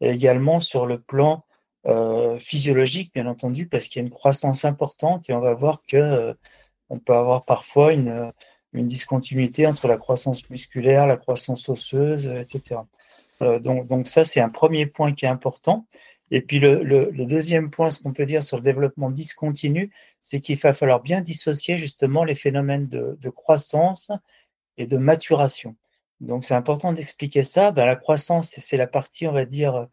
et 0.00 0.10
également 0.10 0.60
sur 0.60 0.86
le 0.86 1.00
plan 1.00 1.44
euh, 1.86 2.38
physiologique, 2.38 3.12
bien 3.14 3.26
entendu, 3.26 3.66
parce 3.68 3.88
qu'il 3.88 4.00
y 4.00 4.04
a 4.04 4.06
une 4.06 4.12
croissance 4.12 4.64
importante, 4.64 5.30
et 5.30 5.32
on 5.32 5.40
va 5.40 5.54
voir 5.54 5.82
que 5.86 5.96
euh, 5.96 6.34
on 6.90 6.98
peut 6.98 7.14
avoir 7.14 7.44
parfois 7.44 7.92
une 7.92 8.32
une 8.72 8.86
discontinuité 8.86 9.66
entre 9.66 9.88
la 9.88 9.96
croissance 9.96 10.48
musculaire, 10.50 11.06
la 11.06 11.16
croissance 11.16 11.68
osseuse, 11.68 12.28
euh, 12.28 12.40
etc. 12.40 12.80
Euh, 13.42 13.58
donc, 13.58 13.86
donc 13.86 14.08
ça, 14.08 14.24
c'est 14.24 14.40
un 14.40 14.48
premier 14.48 14.86
point 14.86 15.12
qui 15.12 15.24
est 15.24 15.28
important. 15.28 15.86
Et 16.30 16.42
puis 16.42 16.58
le, 16.58 16.82
le, 16.82 17.10
le 17.10 17.26
deuxième 17.26 17.70
point, 17.70 17.90
ce 17.90 18.02
qu'on 18.02 18.12
peut 18.12 18.26
dire 18.26 18.42
sur 18.42 18.58
le 18.58 18.62
développement 18.62 19.10
discontinu, 19.10 19.90
c'est 20.20 20.40
qu'il 20.40 20.58
va 20.58 20.74
falloir 20.74 21.00
bien 21.00 21.20
dissocier 21.22 21.78
justement 21.78 22.24
les 22.24 22.34
phénomènes 22.34 22.88
de, 22.88 23.16
de 23.20 23.30
croissance 23.30 24.12
et 24.78 24.86
de 24.86 24.96
maturation. 24.96 25.76
Donc 26.20 26.44
c'est 26.44 26.54
important 26.54 26.92
d'expliquer 26.92 27.42
ça. 27.42 27.70
Ben, 27.70 27.84
la 27.84 27.96
croissance, 27.96 28.54
c'est 28.56 28.76
la 28.76 28.86
partie, 28.86 29.26
on 29.26 29.32
va 29.32 29.44
dire, 29.44 29.88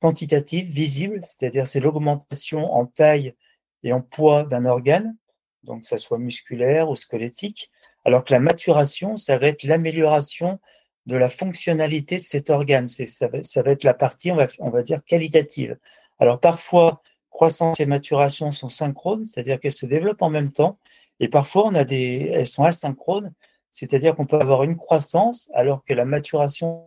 quantitative, 0.00 0.66
visible, 0.66 1.20
c'est-à-dire 1.22 1.68
c'est 1.68 1.80
l'augmentation 1.80 2.72
en 2.72 2.86
taille 2.86 3.34
et 3.82 3.92
en 3.92 4.00
poids 4.00 4.44
d'un 4.44 4.64
organe, 4.64 5.16
donc 5.62 5.82
que 5.82 5.86
ça 5.86 5.96
soit 5.96 6.18
musculaire 6.18 6.88
ou 6.88 6.96
squelettique. 6.96 7.70
Alors 8.04 8.24
que 8.24 8.32
la 8.32 8.40
maturation, 8.40 9.16
ça 9.16 9.38
va 9.38 9.48
être 9.48 9.62
l'amélioration 9.62 10.58
de 11.06 11.16
la 11.16 11.28
fonctionnalité 11.28 12.16
de 12.16 12.22
cet 12.22 12.50
organe. 12.50 12.88
Ça 12.88 13.28
va, 13.28 13.42
ça 13.42 13.62
va 13.62 13.70
être 13.72 13.84
la 13.84 13.94
partie, 13.94 14.32
on 14.32 14.36
va, 14.36 14.46
on 14.58 14.70
va 14.70 14.82
dire, 14.82 15.04
qualitative. 15.04 15.78
Alors 16.18 16.40
parfois, 16.40 17.02
croissance 17.30 17.80
et 17.80 17.86
maturation 17.86 18.50
sont 18.50 18.68
synchrones, 18.68 19.24
c'est-à-dire 19.24 19.60
qu'elles 19.60 19.72
se 19.72 19.86
développent 19.86 20.22
en 20.22 20.30
même 20.30 20.52
temps. 20.52 20.78
Et 21.20 21.28
parfois, 21.28 21.66
on 21.66 21.74
a 21.74 21.84
des, 21.84 22.30
elles 22.32 22.46
sont 22.46 22.64
asynchrones, 22.64 23.32
c'est-à-dire 23.72 24.14
qu'on 24.14 24.26
peut 24.26 24.40
avoir 24.40 24.62
une 24.62 24.76
croissance 24.76 25.50
alors 25.54 25.84
que 25.84 25.94
la 25.94 26.04
maturation. 26.04 26.84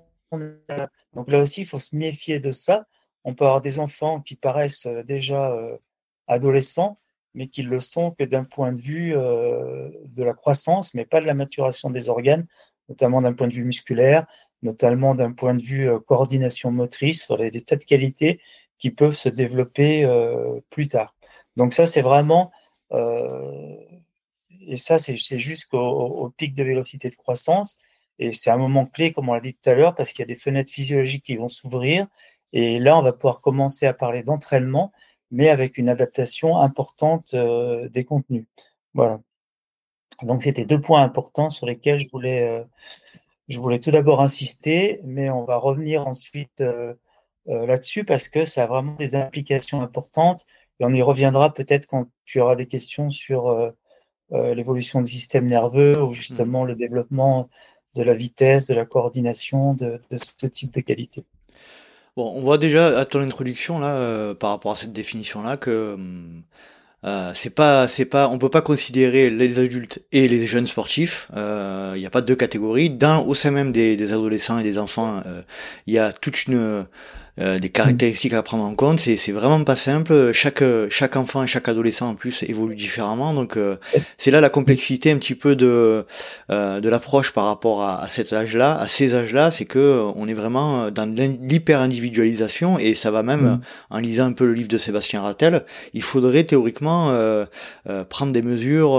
Donc 1.13 1.29
là 1.29 1.39
aussi, 1.39 1.61
il 1.61 1.67
faut 1.67 1.79
se 1.79 1.95
méfier 1.95 2.39
de 2.39 2.51
ça. 2.51 2.85
On 3.23 3.35
peut 3.35 3.45
avoir 3.45 3.61
des 3.61 3.79
enfants 3.79 4.19
qui 4.19 4.35
paraissent 4.35 4.85
euh, 4.85 5.03
déjà 5.03 5.51
euh, 5.51 5.77
adolescents, 6.27 6.99
mais 7.33 7.47
qui 7.47 7.61
le 7.61 7.79
sont 7.79 8.11
que 8.11 8.23
d'un 8.23 8.43
point 8.43 8.73
de 8.73 8.81
vue 8.81 9.15
euh, 9.15 9.89
de 10.05 10.23
la 10.23 10.33
croissance, 10.33 10.93
mais 10.93 11.05
pas 11.05 11.21
de 11.21 11.25
la 11.25 11.33
maturation 11.33 11.89
des 11.89 12.09
organes, 12.09 12.43
notamment 12.89 13.21
d'un 13.21 13.33
point 13.33 13.47
de 13.47 13.53
vue 13.53 13.63
musculaire, 13.63 14.25
notamment 14.61 15.15
d'un 15.15 15.31
point 15.31 15.53
de 15.53 15.61
vue 15.61 15.89
coordination 16.01 16.71
motrice. 16.71 17.25
Il 17.29 17.43
y 17.43 17.47
a 17.47 17.49
des 17.49 17.61
tas 17.61 17.75
de 17.75 17.83
qualités 17.83 18.39
qui 18.77 18.91
peuvent 18.91 19.15
se 19.15 19.29
développer 19.29 20.05
plus 20.69 20.87
tard. 20.87 21.15
Donc 21.57 21.73
ça, 21.73 21.85
c'est 21.85 22.01
vraiment 22.01 22.51
et 24.67 24.77
ça, 24.77 24.97
c'est 24.97 25.15
jusqu'au 25.37 26.33
pic 26.37 26.53
de 26.53 26.63
vélocité 26.63 27.09
de 27.09 27.15
croissance. 27.15 27.77
Et 28.19 28.33
c'est 28.33 28.51
un 28.51 28.57
moment 28.57 28.85
clé, 28.85 29.11
comme 29.13 29.29
on 29.29 29.33
l'a 29.33 29.39
dit 29.39 29.55
tout 29.55 29.69
à 29.69 29.73
l'heure, 29.73 29.95
parce 29.95 30.11
qu'il 30.11 30.19
y 30.21 30.23
a 30.23 30.27
des 30.27 30.35
fenêtres 30.35 30.71
physiologiques 30.71 31.25
qui 31.25 31.35
vont 31.35 31.47
s'ouvrir. 31.47 32.07
Et 32.53 32.79
là, 32.79 32.97
on 32.97 33.01
va 33.01 33.13
pouvoir 33.13 33.41
commencer 33.41 33.85
à 33.87 33.93
parler 33.93 34.23
d'entraînement, 34.23 34.91
mais 35.31 35.49
avec 35.49 35.77
une 35.77 35.89
adaptation 35.89 36.57
importante 36.57 37.33
euh, 37.33 37.89
des 37.89 38.05
contenus. 38.05 38.45
Voilà. 38.93 39.21
Donc, 40.21 40.43
c'était 40.43 40.65
deux 40.65 40.81
points 40.81 41.03
importants 41.03 41.49
sur 41.49 41.65
lesquels 41.67 41.99
je 41.99 42.09
voulais, 42.09 42.47
euh, 42.47 42.63
je 43.49 43.59
voulais 43.59 43.79
tout 43.79 43.91
d'abord 43.91 44.21
insister, 44.21 44.99
mais 45.03 45.29
on 45.29 45.43
va 45.45 45.57
revenir 45.57 46.07
ensuite 46.07 46.61
euh, 46.61 46.93
là-dessus 47.47 48.05
parce 48.05 48.29
que 48.29 48.45
ça 48.45 48.63
a 48.63 48.67
vraiment 48.67 48.95
des 48.95 49.15
implications 49.15 49.81
importantes. 49.81 50.45
Et 50.79 50.85
on 50.85 50.93
y 50.93 51.01
reviendra 51.01 51.53
peut-être 51.53 51.87
quand 51.87 52.07
tu 52.25 52.39
auras 52.39 52.55
des 52.55 52.67
questions 52.67 53.09
sur 53.09 53.73
l'évolution 54.33 55.01
du 55.01 55.11
système 55.11 55.45
nerveux 55.45 56.01
ou 56.01 56.11
justement 56.13 56.63
mmh. 56.63 56.67
le 56.67 56.75
développement 56.75 57.49
de 57.95 58.03
la 58.03 58.13
vitesse, 58.13 58.67
de 58.67 58.73
la 58.73 58.85
coordination, 58.85 59.73
de, 59.73 59.99
ce 60.17 60.47
type 60.47 60.73
de 60.73 60.81
qualité. 60.81 61.23
Bon, 62.15 62.31
on 62.35 62.41
voit 62.41 62.57
déjà 62.57 62.99
à 62.99 63.05
ton 63.05 63.21
introduction 63.21 63.79
là, 63.79 63.95
euh, 63.95 64.33
par 64.33 64.51
rapport 64.51 64.71
à 64.71 64.75
cette 64.75 64.93
définition 64.93 65.41
là, 65.41 65.57
que 65.57 65.97
euh, 67.05 67.31
c'est 67.35 67.49
pas, 67.49 67.87
c'est 67.87 68.05
pas, 68.05 68.29
on 68.29 68.37
peut 68.37 68.49
pas 68.49 68.61
considérer 68.61 69.29
les 69.29 69.59
adultes 69.59 70.03
et 70.11 70.27
les 70.27 70.45
jeunes 70.45 70.67
sportifs. 70.67 71.27
Il 71.33 71.99
n'y 71.99 72.05
a 72.05 72.09
pas 72.11 72.21
deux 72.21 72.35
catégories. 72.35 72.89
Dans 72.89 73.25
au 73.25 73.33
sein 73.33 73.51
même 73.51 73.71
des, 73.71 73.95
des 73.95 74.13
adolescents 74.13 74.59
et 74.59 74.63
des 74.63 74.77
enfants, 74.77 75.21
il 75.87 75.93
y 75.93 75.97
a 75.97 76.13
toute 76.13 76.45
une 76.45 76.85
euh, 77.39 77.57
des 77.57 77.69
caractéristiques 77.69 78.33
à 78.33 78.43
prendre 78.43 78.63
en 78.63 78.75
compte. 78.75 78.99
C'est, 78.99 79.17
c'est 79.17 79.31
vraiment 79.31 79.63
pas 79.63 79.75
simple. 79.75 80.31
Chaque, 80.33 80.63
chaque 80.89 81.15
enfant 81.15 81.43
et 81.43 81.47
chaque 81.47 81.67
adolescent 81.67 82.09
en 82.09 82.15
plus 82.15 82.43
évolue 82.43 82.75
différemment. 82.75 83.33
Donc 83.33 83.57
euh, 83.57 83.77
c'est 84.17 84.29
là 84.29 84.39
la 84.39 84.49
complexité 84.49 85.09
un 85.09 85.17
petit 85.17 85.33
peu 85.33 85.55
de, 85.55 86.05
euh, 86.51 86.79
de 86.79 86.89
l'approche 86.89 87.31
par 87.31 87.45
rapport 87.45 87.81
à, 87.81 88.03
à 88.03 88.07
cet 88.07 88.33
âge-là, 88.33 88.77
à 88.77 88.87
ces 88.87 89.15
âges-là, 89.15 89.49
c'est 89.49 89.65
que 89.65 90.03
on 90.15 90.27
est 90.27 90.35
vraiment 90.35 90.91
dans 90.91 91.11
l'hyper-individualisation 91.11 92.77
et 92.77 92.93
ça 92.93 93.09
va 93.09 93.23
même, 93.23 93.41
mm. 93.41 93.61
en 93.89 93.97
lisant 93.97 94.25
un 94.25 94.33
peu 94.33 94.45
le 94.45 94.53
livre 94.53 94.69
de 94.69 94.77
Sébastien 94.77 95.21
Rattel, 95.21 95.65
il 95.93 96.03
faudrait 96.03 96.43
théoriquement 96.43 97.11
prendre 98.09 98.31
des 98.31 98.41
mesures 98.41 98.95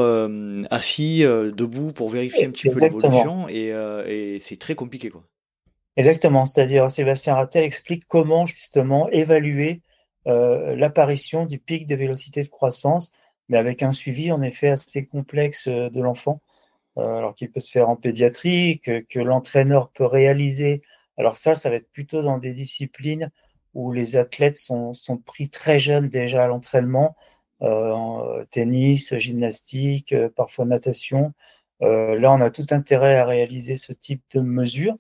assis, 0.70 1.22
debout 1.22 1.92
pour 1.92 2.10
vérifier 2.10 2.46
un 2.46 2.50
petit 2.50 2.68
peu 2.68 2.80
l'évolution 2.80 3.48
et, 3.48 3.72
et 4.08 4.38
c'est 4.40 4.58
très 4.58 4.74
compliqué 4.74 5.08
quoi. 5.08 5.22
Exactement, 5.96 6.44
c'est-à-dire 6.44 6.90
Sébastien 6.90 7.34
Rattel 7.36 7.62
explique 7.64 8.04
comment 8.08 8.46
justement 8.46 9.08
évaluer 9.10 9.80
euh, 10.26 10.74
l'apparition 10.76 11.46
du 11.46 11.58
pic 11.58 11.86
de 11.86 11.94
vélocité 11.94 12.42
de 12.42 12.48
croissance, 12.48 13.12
mais 13.48 13.58
avec 13.58 13.82
un 13.82 13.92
suivi 13.92 14.32
en 14.32 14.42
effet 14.42 14.70
assez 14.70 15.06
complexe 15.06 15.68
euh, 15.68 15.90
de 15.90 16.00
l'enfant, 16.00 16.40
euh, 16.98 17.18
alors 17.18 17.34
qu'il 17.34 17.50
peut 17.50 17.60
se 17.60 17.70
faire 17.70 17.88
en 17.88 17.96
pédiatrie, 17.96 18.80
que, 18.80 19.18
l'entraîneur 19.20 19.90
peut 19.90 20.06
réaliser. 20.06 20.82
Alors 21.18 21.36
ça, 21.36 21.54
ça 21.54 21.70
va 21.70 21.76
être 21.76 21.90
plutôt 21.92 22.22
dans 22.22 22.38
des 22.38 22.52
disciplines 22.52 23.30
où 23.74 23.92
les 23.92 24.16
athlètes 24.16 24.56
sont, 24.56 24.92
pris 25.26 25.50
très 25.50 25.78
jeunes 25.78 26.08
déjà 26.08 26.44
à 26.44 26.48
l'entraînement, 26.48 27.16
tennis, 28.50 29.16
gymnastique, 29.18 30.14
parfois 30.36 30.64
natation. 30.64 31.32
là, 31.80 32.32
on 32.32 32.40
a 32.40 32.50
tout 32.50 32.66
intérêt 32.70 33.16
à 33.16 33.26
réaliser 33.26 33.76
ce 33.76 33.92
type 33.92 34.22
de 34.32 34.40
mesures 34.40 34.96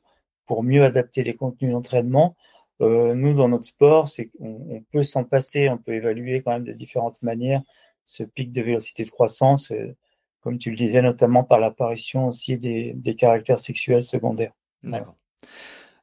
pour 0.46 0.62
mieux 0.62 0.84
adapter 0.84 1.22
les 1.22 1.34
contenus 1.34 1.72
d'entraînement. 1.72 2.36
Euh, 2.80 3.14
nous, 3.14 3.34
dans 3.34 3.48
notre 3.48 3.64
sport, 3.64 4.08
c'est 4.08 4.30
on, 4.40 4.82
peut 4.92 5.02
s'en 5.02 5.24
passer, 5.24 5.68
on 5.68 5.78
peut 5.78 5.94
évaluer 5.94 6.42
quand 6.42 6.52
même 6.52 6.64
de 6.64 6.72
différentes 6.72 7.22
manières 7.22 7.62
ce 8.06 8.22
pic 8.22 8.52
de 8.52 8.60
vélocité 8.60 9.04
de 9.04 9.10
croissance, 9.10 9.70
euh, 9.70 9.94
comme 10.40 10.58
tu 10.58 10.70
le 10.70 10.76
disais, 10.76 11.00
notamment 11.00 11.44
par 11.44 11.58
l'apparition 11.58 12.26
aussi 12.26 12.58
des, 12.58 12.92
des, 12.94 13.14
caractères 13.14 13.58
sexuels 13.58 14.02
secondaires. 14.02 14.52
D'accord. 14.82 15.16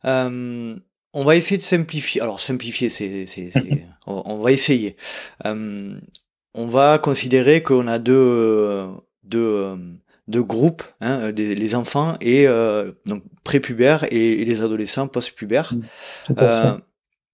Euh, 0.05 0.75
on 1.13 1.23
va 1.23 1.35
essayer 1.35 1.57
de 1.57 1.63
simplifier. 1.63 2.21
Alors, 2.21 2.39
simplifier, 2.39 2.89
c'est, 2.89 3.27
on, 4.07 4.23
on, 4.25 4.37
va 4.39 4.51
essayer. 4.51 4.95
On 5.43 6.67
va 6.67 6.97
considérer 6.97 7.61
qu'on 7.61 7.87
a 7.87 7.99
deux, 7.99 8.87
deux 9.23 9.77
de 10.27 10.39
groupes, 10.39 10.83
hein, 11.01 11.19
euh, 11.19 11.31
les 11.31 11.75
enfants 11.75 12.13
et 12.21 12.47
euh, 12.47 12.91
donc 13.05 13.23
prépubères 13.43 14.05
et, 14.11 14.43
les 14.45 14.61
adolescents 14.61 15.07
post-pubères. 15.07 15.73
Mmh, 15.73 16.33
euh, 16.39 16.77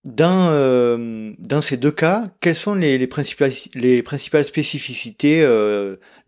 dans, 0.04 1.36
dans 1.38 1.62
ces 1.62 1.76
deux 1.76 1.92
cas, 1.92 2.28
quelles 2.40 2.56
sont 2.56 2.76
les, 2.76 2.98
les 2.98 3.08
principales, 3.08 3.52
les 3.76 4.02
principales 4.02 4.46
spécificités 4.46 5.46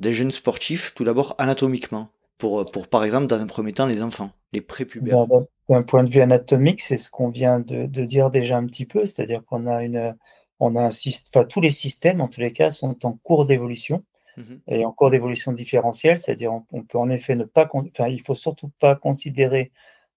des 0.01 0.13
jeunes 0.13 0.31
sportifs, 0.31 0.93
tout 0.95 1.05
d'abord 1.05 1.33
anatomiquement, 1.37 2.09
pour, 2.37 2.69
pour 2.71 2.89
par 2.89 3.05
exemple, 3.05 3.27
dans 3.27 3.39
un 3.39 3.47
premier 3.47 3.71
temps, 3.71 3.85
les 3.85 4.01
enfants, 4.01 4.31
les 4.51 4.59
prépubères 4.59 5.25
D'un 5.69 5.83
point 5.83 6.03
de 6.03 6.09
vue 6.09 6.19
anatomique, 6.19 6.81
c'est 6.81 6.97
ce 6.97 7.09
qu'on 7.09 7.29
vient 7.29 7.61
de, 7.61 7.85
de, 7.85 8.03
dire 8.03 8.29
déjà 8.31 8.57
un 8.57 8.65
petit 8.65 8.85
peu, 8.85 9.05
c'est-à-dire 9.05 9.43
qu'on 9.45 9.65
a 9.65 9.81
une, 9.81 10.13
on 10.59 10.75
a 10.75 10.81
un 10.81 10.91
système, 10.91 11.41
enfin, 11.41 11.47
tous 11.47 11.61
les 11.61 11.69
systèmes, 11.69 12.19
en 12.19 12.27
tous 12.27 12.41
les 12.41 12.51
cas, 12.51 12.69
sont 12.69 13.05
en 13.05 13.13
cours 13.13 13.45
d'évolution. 13.45 14.03
Mhm. 14.39 14.61
et 14.69 14.85
en 14.85 14.91
cours 14.91 15.09
d'évolution 15.11 15.51
différentielle, 15.51 16.17
c'est-à-dire 16.17 16.53
on, 16.71 16.83
peut 16.83 16.97
en 16.97 17.09
effet 17.09 17.35
ne 17.35 17.43
pas, 17.43 17.67
enfin, 17.73 18.07
il 18.07 18.21
faut 18.21 18.35
surtout 18.35 18.71
pas 18.79 18.95
considérer 18.95 19.71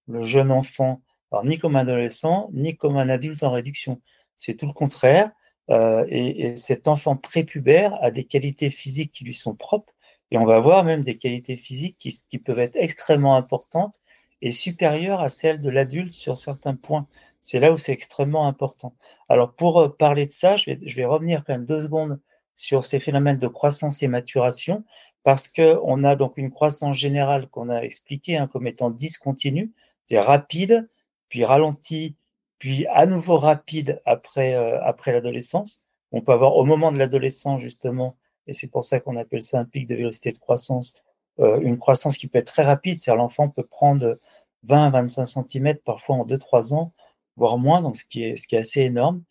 le 0.07 0.21
jeune 0.23 0.51
enfant 0.51 1.01
ni 1.43 1.57
comme 1.57 1.75
un 1.75 1.81
adolescent, 1.81 2.49
ni 2.53 2.77
comme 2.77 2.97
un 2.97 3.09
adulte 3.09 3.43
en 3.43 3.51
réduction. 3.51 4.01
C'est 4.37 4.55
tout 4.55 4.67
le 4.67 4.73
contraire. 4.73 5.31
Euh, 5.69 6.05
et, 6.09 6.55
cet 6.57 6.87
enfant 6.87 7.15
prépubère 7.15 7.97
a 8.03 8.11
des 8.11 8.25
qualités 8.25 8.69
physiques 8.69 9.11
qui 9.13 9.23
lui 9.23 9.33
sont 9.33 9.55
propres, 9.55 9.93
et 10.31 10.37
on 10.37 10.45
va 10.45 10.55
avoir 10.57 10.83
même 10.83 11.03
des 11.03 11.17
qualités 11.17 11.55
physiques 11.55 11.97
qui, 11.97 12.37
peuvent 12.39 12.59
être 12.59 12.75
extrêmement 12.75 13.35
importantes 13.37 13.99
et 14.41 14.51
supérieures 14.51 15.21
à 15.21 15.29
celles 15.29 15.61
de 15.61 15.69
l'adulte 15.69 16.11
sur 16.11 16.37
certains 16.37 16.75
points. 16.75 17.07
C'est 17.41 17.59
là 17.59 17.71
où 17.71 17.77
c'est 17.77 17.93
extrêmement 17.93 18.47
important. 18.47 18.93
Alors 19.29 19.53
pour 19.53 19.79
euh, 19.79 19.89
parler 19.89 20.25
de 20.25 20.31
ça, 20.31 20.55
je 20.57 20.71
vais 20.95 21.05
revenir 21.05 21.43
quand 21.45 21.53
même 21.53 21.65
deux 21.65 21.81
secondes 21.81 22.19
sur 22.55 22.85
ces 22.85 22.99
phénomènes 22.99 23.39
de 23.39 23.47
croissance 23.47 24.03
et 24.03 24.07
maturation 24.07 24.83
parce 25.23 25.47
qu'on 25.47 26.03
a 26.03 26.15
donc 26.15 26.37
une 26.37 26.51
croissance 26.51 26.97
générale 26.97 27.47
qu'on 27.47 27.69
a 27.69 27.81
expliquée 27.81 28.37
hein, 28.37 28.47
comme 28.47 28.67
étant 28.67 28.89
discontinue, 28.89 29.71
c'est 30.09 30.19
rapide, 30.19 30.89
puis 31.29 31.45
ralenti, 31.45 32.15
puis 32.59 32.85
à 32.87 33.05
nouveau 33.05 33.37
rapide 33.37 34.01
après, 34.05 34.53
euh, 34.53 34.81
après 34.83 35.11
l'adolescence. 35.13 35.81
On 36.11 36.21
peut 36.21 36.33
avoir 36.33 36.55
au 36.57 36.65
moment 36.65 36.91
de 36.91 36.99
l'adolescence 36.99 37.61
justement, 37.61 38.17
et 38.47 38.53
c'est 38.53 38.67
pour 38.67 38.85
ça 38.85 38.99
qu'on 38.99 39.15
appelle 39.15 39.41
ça 39.41 39.59
un 39.59 39.65
pic 39.65 39.87
de 39.87 39.95
vélocité 39.95 40.31
de 40.31 40.37
croissance, 40.37 40.93
euh, 41.39 41.59
une 41.61 41.77
croissance 41.77 42.17
qui 42.17 42.27
peut 42.27 42.37
être 42.37 42.53
très 42.53 42.63
rapide, 42.63 42.95
c'est-à-dire 42.95 43.21
l'enfant 43.21 43.49
peut 43.49 43.63
prendre 43.63 44.19
20-25 44.67 45.47
cm 45.47 45.77
parfois 45.83 46.17
en 46.17 46.25
2-3 46.25 46.73
ans, 46.73 46.93
voire 47.37 47.57
moins, 47.57 47.81
donc 47.81 47.95
ce 47.95 48.05
qui 48.05 48.23
est, 48.23 48.35
ce 48.35 48.47
qui 48.47 48.55
est 48.55 48.59
assez 48.59 48.81
énorme. 48.81 49.23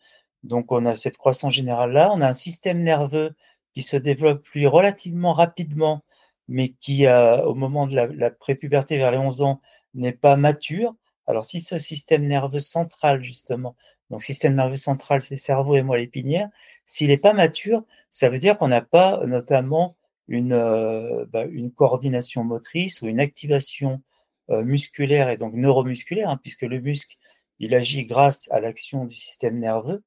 Donc 0.43 0.71
on 0.71 0.85
a 0.85 0.95
cette 0.95 1.17
croissance 1.17 1.53
générale-là, 1.53 2.11
on 2.13 2.21
a 2.21 2.27
un 2.27 2.33
système 2.33 2.81
nerveux 2.81 3.33
qui 3.73 3.81
se 3.81 3.97
développe 3.97 4.45
lui 4.49 4.67
relativement 4.67 5.33
rapidement, 5.33 6.03
mais 6.47 6.69
qui 6.69 7.07
au 7.07 7.55
moment 7.55 7.87
de 7.87 7.95
la, 7.95 8.29
prépuberté 8.31 8.97
vers 8.97 9.11
les 9.11 9.17
11 9.17 9.41
ans 9.41 9.61
n'est 9.93 10.11
pas 10.11 10.35
mature. 10.35 10.95
Alors 11.27 11.45
si 11.45 11.61
ce 11.61 11.77
système 11.77 12.25
nerveux 12.25 12.59
central 12.59 13.23
justement, 13.23 13.75
donc 14.09 14.23
système 14.23 14.55
nerveux 14.55 14.75
central 14.75 15.21
c'est 15.21 15.37
cerveau 15.37 15.75
et 15.75 15.81
moelle 15.81 16.01
épinière, 16.01 16.49
s'il 16.85 17.07
n'est 17.09 17.17
pas 17.17 17.33
mature, 17.33 17.83
ça 18.11 18.29
veut 18.29 18.39
dire 18.39 18.57
qu'on 18.57 18.67
n'a 18.67 18.81
pas 18.81 19.25
notamment 19.25 19.95
une, 20.27 20.53
euh, 20.53 21.25
bah, 21.29 21.45
coordination 21.75 22.43
motrice 22.43 23.01
ou 23.01 23.07
une 23.07 23.19
activation 23.19 24.01
euh, 24.49 24.63
musculaire 24.63 25.29
et 25.29 25.37
donc 25.37 25.53
neuromusculaire, 25.53 26.29
hein, 26.29 26.39
puisque 26.41 26.63
le 26.63 26.79
muscle 26.79 27.17
il 27.59 27.73
agit 27.75 28.05
grâce 28.05 28.49
à 28.51 28.59
l'action 28.59 29.05
du 29.05 29.15
système 29.15 29.59
nerveux. 29.59 30.03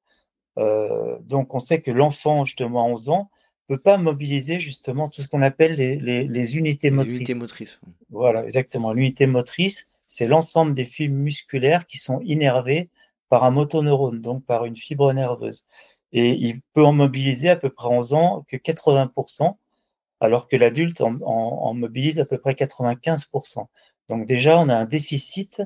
Euh, 0.57 1.17
donc, 1.21 1.53
on 1.53 1.59
sait 1.59 1.81
que 1.81 1.91
l'enfant, 1.91 2.45
justement, 2.45 2.85
à 2.85 2.89
11 2.89 3.09
ans, 3.09 3.29
peut 3.67 3.77
pas 3.77 3.97
mobiliser 3.97 4.59
justement 4.59 5.09
tout 5.09 5.21
ce 5.21 5.27
qu'on 5.27 5.41
appelle 5.41 5.75
les, 5.75 5.97
les, 5.97 6.57
unités 6.57 6.89
motrices. 6.89 7.15
Unités 7.15 7.33
motrices. 7.33 7.81
Voilà, 8.09 8.45
exactement. 8.45 8.93
L'unité 8.93 9.27
motrice, 9.27 9.89
c'est 10.07 10.27
l'ensemble 10.27 10.73
des 10.73 10.85
fibres 10.85 11.15
musculaires 11.15 11.85
qui 11.85 11.97
sont 11.97 12.21
innervées 12.21 12.89
par 13.29 13.43
un 13.43 13.51
motoneurone, 13.51 14.21
donc 14.21 14.45
par 14.45 14.65
une 14.65 14.77
fibre 14.77 15.11
nerveuse. 15.11 15.65
et 16.13 16.29
il 16.29 16.61
peut 16.73 16.85
en 16.85 16.93
mobiliser 16.93 17.49
à 17.49 17.57
peu 17.57 17.69
près 17.69 17.87
en 17.87 17.97
11 17.97 18.13
ans 18.13 18.45
que 18.47 18.55
80%, 18.55 19.57
alors 20.21 20.47
que 20.47 20.55
l'adulte 20.55 21.01
en, 21.01 21.73
mobilise 21.73 22.19
à 22.19 22.25
peu 22.25 22.37
près 22.37 22.53
95%. 22.53 23.67
Donc 24.09 24.25
déjà, 24.25 24.57
on 24.57 24.69
a 24.69 24.75
un 24.75 24.85
déficit 24.85 25.61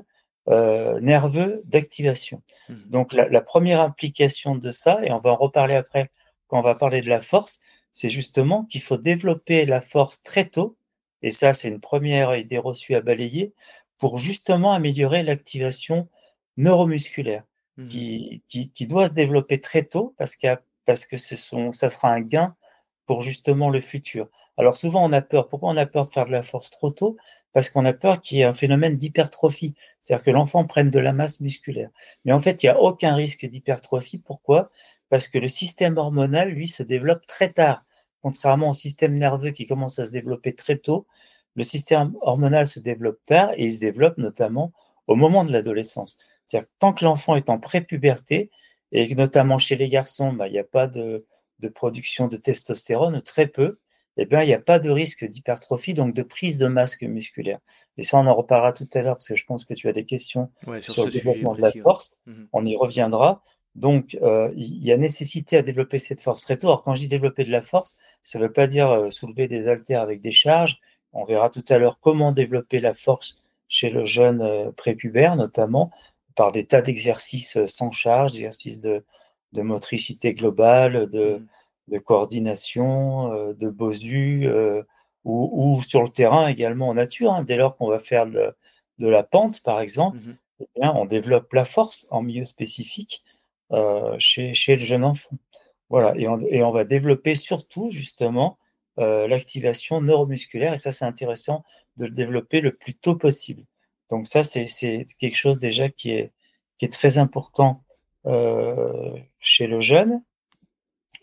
euh, 0.48 1.00
nerveux 1.00 1.62
d'activation. 1.66 2.42
Mmh. 2.68 2.74
Donc 2.86 3.12
la, 3.12 3.40
première 3.40 3.80
implication 3.80 4.56
de 4.56 4.70
ça, 4.70 4.98
et 5.04 5.12
on 5.12 5.20
va 5.20 5.30
en 5.30 5.36
reparler 5.36 5.74
après 5.74 6.10
quand 6.48 6.58
on 6.58 6.62
va 6.62 6.74
parler 6.74 7.00
de 7.00 7.08
la 7.08 7.20
force, 7.20 7.60
c'est 7.92 8.08
justement 8.08 8.64
qu'il 8.64 8.82
faut 8.82 8.96
développer 8.96 9.64
la 9.66 9.80
force 9.80 10.22
très 10.22 10.46
tôt, 10.46 10.76
et 11.22 11.30
ça 11.30 11.52
c'est 11.52 11.68
une 11.68 11.80
première 11.80 12.36
idée 12.36 12.58
reçue 12.58 12.94
à 12.94 13.00
balayer, 13.00 13.52
pour 13.98 14.18
justement 14.18 14.72
améliorer 14.72 15.22
l'activation 15.22 16.08
neuromusculaire, 16.56 17.44
mmh. 17.76 17.88
qui, 17.88 18.42
qui, 18.48 18.86
doit 18.86 19.06
se 19.06 19.14
développer 19.14 19.60
très 19.60 19.84
tôt 19.84 20.14
parce, 20.18 20.36
parce 20.84 21.06
que 21.06 21.16
ce 21.16 21.36
sont, 21.36 21.70
ça 21.70 21.88
sera 21.88 22.08
un 22.10 22.20
gain 22.20 22.56
pour 23.06 23.22
justement 23.22 23.70
le 23.70 23.80
futur. 23.80 24.28
Alors 24.56 24.76
souvent 24.76 25.04
on 25.04 25.12
a 25.12 25.22
peur. 25.22 25.48
Pourquoi 25.48 25.70
on 25.70 25.76
a 25.76 25.86
peur 25.86 26.06
de 26.06 26.10
faire 26.10 26.26
de 26.26 26.32
la 26.32 26.42
force 26.42 26.70
trop 26.70 26.90
tôt? 26.90 27.16
Parce 27.52 27.68
qu'on 27.68 27.84
a 27.84 27.92
peur 27.92 28.20
qu'il 28.20 28.38
y 28.38 28.40
ait 28.40 28.44
un 28.44 28.54
phénomène 28.54 28.96
d'hypertrophie, 28.96 29.74
c'est-à-dire 30.00 30.24
que 30.24 30.30
l'enfant 30.30 30.64
prenne 30.64 30.88
de 30.90 30.98
la 30.98 31.12
masse 31.12 31.40
musculaire. 31.40 31.90
Mais 32.24 32.32
en 32.32 32.40
fait, 32.40 32.62
il 32.62 32.66
n'y 32.66 32.70
a 32.70 32.80
aucun 32.80 33.14
risque 33.14 33.44
d'hypertrophie. 33.44 34.18
Pourquoi? 34.18 34.70
Parce 35.10 35.28
que 35.28 35.38
le 35.38 35.48
système 35.48 35.98
hormonal, 35.98 36.48
lui, 36.48 36.66
se 36.66 36.82
développe 36.82 37.26
très 37.26 37.52
tard. 37.52 37.84
Contrairement 38.22 38.70
au 38.70 38.74
système 38.74 39.14
nerveux 39.14 39.50
qui 39.50 39.66
commence 39.66 39.98
à 39.98 40.06
se 40.06 40.12
développer 40.12 40.54
très 40.54 40.78
tôt, 40.78 41.06
le 41.54 41.64
système 41.64 42.14
hormonal 42.22 42.66
se 42.66 42.80
développe 42.80 43.18
tard 43.26 43.50
et 43.56 43.66
il 43.66 43.72
se 43.72 43.80
développe 43.80 44.16
notamment 44.16 44.72
au 45.06 45.16
moment 45.16 45.44
de 45.44 45.52
l'adolescence. 45.52 46.16
C'est-à-dire 46.46 46.66
que 46.68 46.72
tant 46.78 46.92
que 46.94 47.04
l'enfant 47.04 47.36
est 47.36 47.50
en 47.50 47.58
prépuberté, 47.58 48.50
et 48.92 49.14
notamment 49.14 49.58
chez 49.58 49.76
les 49.76 49.88
garçons, 49.88 50.32
bah, 50.32 50.48
il 50.48 50.52
n'y 50.52 50.58
a 50.58 50.64
pas 50.64 50.86
de, 50.86 51.26
de 51.62 51.68
production 51.68 52.28
de 52.28 52.36
testostérone, 52.36 53.22
très 53.22 53.46
peu, 53.46 53.78
eh 54.16 54.26
bien, 54.26 54.42
il 54.42 54.46
n'y 54.46 54.54
a 54.54 54.60
pas 54.60 54.78
de 54.78 54.90
risque 54.90 55.24
d'hypertrophie, 55.24 55.94
donc 55.94 56.14
de 56.14 56.22
prise 56.22 56.58
de 56.58 56.66
masse 56.66 57.00
musculaire. 57.00 57.60
Et 57.96 58.02
ça, 58.02 58.18
on 58.18 58.26
en 58.26 58.34
reparlera 58.34 58.72
tout 58.72 58.88
à 58.94 59.02
l'heure, 59.02 59.16
parce 59.16 59.28
que 59.28 59.36
je 59.36 59.44
pense 59.44 59.64
que 59.64 59.74
tu 59.74 59.88
as 59.88 59.92
des 59.92 60.04
questions 60.04 60.50
sur, 60.80 61.04
le 61.04 61.10
développement 61.10 61.54
de 61.54 61.62
la 61.62 61.72
force. 61.72 62.20
Mhm. 62.26 62.48
On 62.52 62.64
y 62.64 62.76
reviendra. 62.76 63.42
Donc, 63.74 64.18
euh, 64.20 64.52
il 64.54 64.84
y 64.84 64.92
a 64.92 64.98
nécessité 64.98 65.56
à 65.56 65.62
développer 65.62 65.98
cette 65.98 66.20
force 66.20 66.42
très 66.42 66.58
tôt. 66.58 66.68
Alors, 66.68 66.82
quand 66.82 66.94
je 66.94 67.02
dis 67.02 67.08
développer 67.08 67.44
de 67.44 67.50
la 67.50 67.62
force, 67.62 67.96
ça 68.22 68.38
ne 68.38 68.44
veut 68.44 68.52
pas 68.52 68.66
dire 68.66 68.90
euh, 68.90 69.08
soulever 69.08 69.48
des 69.48 69.68
haltères 69.68 70.02
avec 70.02 70.20
des 70.20 70.32
charges. 70.32 70.78
On 71.14 71.24
verra 71.24 71.48
tout 71.48 71.64
à 71.68 71.78
l'heure 71.78 71.98
comment 71.98 72.32
développer 72.32 72.80
la 72.80 72.92
force 72.92 73.38
chez 73.68 73.88
le 73.88 74.04
jeune 74.04 74.42
euh, 74.42 74.70
prépubère, 74.72 75.36
notamment 75.36 75.90
par 76.34 76.52
des 76.52 76.64
tas 76.64 76.82
d'exercices 76.82 77.58
sans 77.66 77.90
charge, 77.90 78.32
d'exercices 78.32 78.80
de, 78.80 79.04
de 79.52 79.62
motricité 79.62 80.34
globale, 80.34 81.08
de, 81.08 81.42
de 81.88 81.98
coordination, 81.98 83.32
euh, 83.32 83.52
de 83.54 83.68
bosu, 83.68 84.46
euh, 84.46 84.82
ou, 85.24 85.50
ou, 85.52 85.82
sur 85.82 86.02
le 86.02 86.08
terrain 86.08 86.48
également 86.48 86.88
en 86.88 86.94
nature. 86.94 87.32
Hein. 87.32 87.44
Dès 87.44 87.56
lors 87.56 87.76
qu'on 87.76 87.88
va 87.88 87.98
faire 87.98 88.26
de, 88.26 88.54
de, 88.98 89.08
la 89.08 89.22
pente, 89.22 89.60
par 89.62 89.80
exemple, 89.80 90.18
mmh 90.18 90.36
eh 90.62 90.80
bien, 90.80 90.92
on 90.94 91.06
développe 91.06 91.52
la 91.52 91.64
force 91.64 92.06
en 92.10 92.22
milieu 92.22 92.44
spécifique 92.44 93.22
euh, 93.72 94.14
chez, 94.18 94.54
chez, 94.54 94.76
le 94.76 94.82
jeune 94.82 95.04
enfant. 95.04 95.36
Voilà, 95.88 96.14
et 96.16 96.28
on, 96.28 96.38
et 96.38 96.62
on 96.62 96.70
va 96.70 96.84
développer 96.84 97.34
surtout 97.34 97.90
justement 97.90 98.58
euh, 98.98 99.26
l'activation 99.26 100.00
neuromusculaire, 100.00 100.72
et 100.72 100.76
ça 100.76 100.92
c'est 100.92 101.04
intéressant 101.04 101.64
de 101.96 102.06
le 102.06 102.12
développer 102.12 102.60
le 102.60 102.72
plus 102.72 102.94
tôt 102.94 103.16
possible. 103.16 103.64
Donc 104.10 104.26
ça 104.26 104.42
c'est 104.42 104.66
quelque 105.18 105.36
chose 105.36 105.58
déjà 105.58 105.88
qui 105.88 106.12
est, 106.12 106.32
qui 106.78 106.84
est 106.84 106.92
très 106.92 107.18
important 107.18 107.82
chez 108.24 109.66
le 109.66 109.80
jeune. 109.80 110.22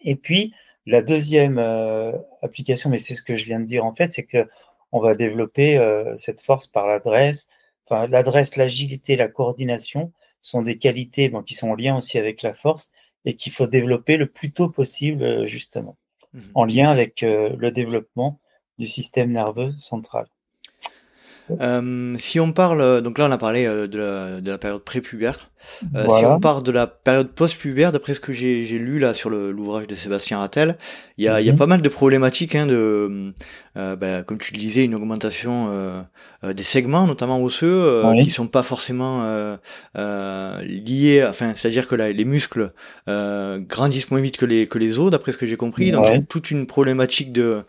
Et 0.01 0.15
puis, 0.15 0.53
la 0.85 1.01
deuxième 1.01 1.59
euh, 1.59 2.13
application, 2.41 2.89
mais 2.89 2.97
c'est 2.97 3.15
ce 3.15 3.21
que 3.21 3.35
je 3.35 3.45
viens 3.45 3.59
de 3.59 3.65
dire 3.65 3.85
en 3.85 3.93
fait, 3.93 4.11
c'est 4.11 4.25
que 4.25 4.47
on 4.91 4.99
va 4.99 5.13
développer 5.13 5.77
euh, 5.77 6.15
cette 6.15 6.41
force 6.41 6.67
par 6.67 6.87
l'adresse. 6.87 7.47
Enfin, 7.85 8.07
l'adresse, 8.07 8.55
l'agilité, 8.55 9.15
la 9.15 9.27
coordination 9.27 10.11
sont 10.41 10.63
des 10.63 10.77
qualités 10.77 11.29
bon, 11.29 11.43
qui 11.43 11.53
sont 11.53 11.69
en 11.69 11.75
lien 11.75 11.95
aussi 11.97 12.17
avec 12.17 12.41
la 12.41 12.53
force 12.53 12.89
et 13.25 13.35
qu'il 13.35 13.51
faut 13.51 13.67
développer 13.67 14.17
le 14.17 14.27
plus 14.27 14.51
tôt 14.51 14.69
possible, 14.69 15.45
justement, 15.45 15.97
mmh 16.33 16.39
en 16.55 16.65
lien 16.65 16.89
avec 16.89 17.21
le 17.21 17.69
développement 17.69 18.39
du 18.77 18.87
système 18.87 19.31
nerveux 19.31 19.73
central. 19.77 20.27
Euh, 21.61 22.15
si 22.17 22.39
on 22.39 22.51
parle, 22.51 23.01
donc 23.01 23.17
là 23.17 23.27
on 23.27 23.31
a 23.31 23.37
parlé 23.37 23.65
euh, 23.65 23.87
de, 23.87 23.97
la, 23.97 24.41
de, 24.41 24.51
la, 24.51 24.57
période 24.57 24.81
prépubère. 24.83 25.49
Euh, 25.95 26.05
Si 26.17 26.25
on 26.25 26.39
parle 26.39 26.63
de 26.63 26.71
la 26.71 26.87
période 26.87 27.29
post-pubère, 27.29 27.91
d'après 27.91 28.13
ce 28.13 28.19
que 28.19 28.33
j'ai 28.33 28.63
lu 28.65 28.99
là 28.99 29.13
sur 29.13 29.29
l'ouvrage 29.29 29.87
de 29.87 29.95
Sébastien 29.95 30.39
Rattel, 30.39 30.77
il 31.17 31.25
y 31.25 31.27
a, 31.27 31.41
y 31.41 31.49
a, 31.49 31.51
mhm. 31.51 31.57
pas 31.57 31.67
mal 31.67 31.81
de 31.81 31.89
problématiques, 31.89 32.55
hein, 32.55 32.65
de, 32.65 33.33
euh, 33.77 33.95
bah, 33.95 34.23
comme 34.23 34.37
tu 34.37 34.53
le 34.53 34.59
disais, 34.59 34.83
une 34.85 34.95
augmentation 34.95 35.67
euh, 35.69 36.53
des 36.53 36.63
segments, 36.63 37.07
notamment 37.07 37.41
osseux, 37.43 38.03
qui 38.21 38.29
sont 38.29 38.47
pas 38.47 38.63
forcément 38.63 39.23
liés, 39.95 41.25
enfin 41.27 41.53
c'est-à-dire 41.55 41.87
que 41.87 41.95
là, 41.95 42.11
les 42.11 42.25
muscles 42.25 42.71
grandissent 43.07 44.11
moins 44.11 44.21
vite 44.21 44.37
que 44.37 44.45
les 44.45 44.67
que 44.67 44.77
les 44.77 44.99
os, 44.99 45.11
d'après 45.11 45.31
ce 45.31 45.37
que 45.37 45.45
j'ai 45.45 45.57
compris. 45.57 45.91
Donc 45.91 46.05
il 46.07 46.13
y 46.13 46.17
a 46.17 46.21
toute 46.21 46.51
une 46.51 46.67
problématique 46.67 47.33
de 47.33 47.63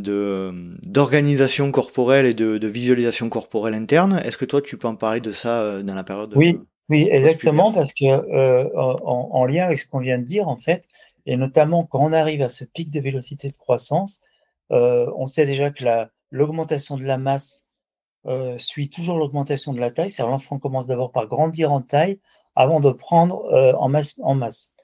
d'organisation 0.00 1.70
corporelle 1.70 2.26
et 2.26 2.34
de, 2.34 2.66
visualisation 2.66 3.28
corporelle 3.28 3.74
interne. 3.74 4.20
Est-ce 4.24 4.36
que 4.36 4.44
toi, 4.44 4.60
tu 4.60 4.76
peux 4.76 4.88
en 4.88 4.96
parler 4.96 5.20
de 5.20 5.32
ça 5.32 5.62
euh, 5.62 5.82
dans 5.82 5.94
la 5.94 6.04
période 6.04 6.32
Oui, 6.36 6.58
oui, 6.88 7.08
exactement, 7.10 7.72
parce 7.72 7.92
que 7.92 8.04
euh, 8.04 8.68
en, 8.74 9.46
lien 9.46 9.64
avec 9.64 9.78
ce 9.78 9.88
qu'on 9.88 10.00
vient 10.00 10.18
de 10.18 10.24
dire, 10.24 10.48
en 10.48 10.56
fait, 10.56 10.86
et 11.26 11.36
notamment 11.36 11.84
quand 11.84 12.00
on 12.00 12.12
arrive 12.12 12.42
à 12.42 12.48
ce 12.48 12.64
pic 12.64 12.90
de 12.90 13.00
vélocité 13.00 13.48
de 13.48 13.56
croissance, 13.56 14.20
euh, 14.72 15.06
on 15.16 15.26
sait 15.26 15.46
déjà 15.46 15.70
que 15.70 15.84
l'augmentation 16.30 16.96
de 16.96 17.04
la 17.04 17.18
masse 17.18 17.64
suit 18.58 18.90
toujours 18.90 19.18
l'augmentation 19.18 19.72
de 19.72 19.80
la 19.80 19.90
taille. 19.90 20.10
C'est-à-dire 20.10 20.32
l'enfant 20.32 20.58
commence 20.58 20.86
d'abord 20.86 21.12
par 21.12 21.26
grandir 21.26 21.72
en 21.72 21.80
taille 21.80 22.18
avant 22.54 22.80
de 22.80 22.90
prendre 22.90 23.44
en 23.78 23.88
masse. 23.88 24.14
En 24.22 24.34
masse. 24.34 24.74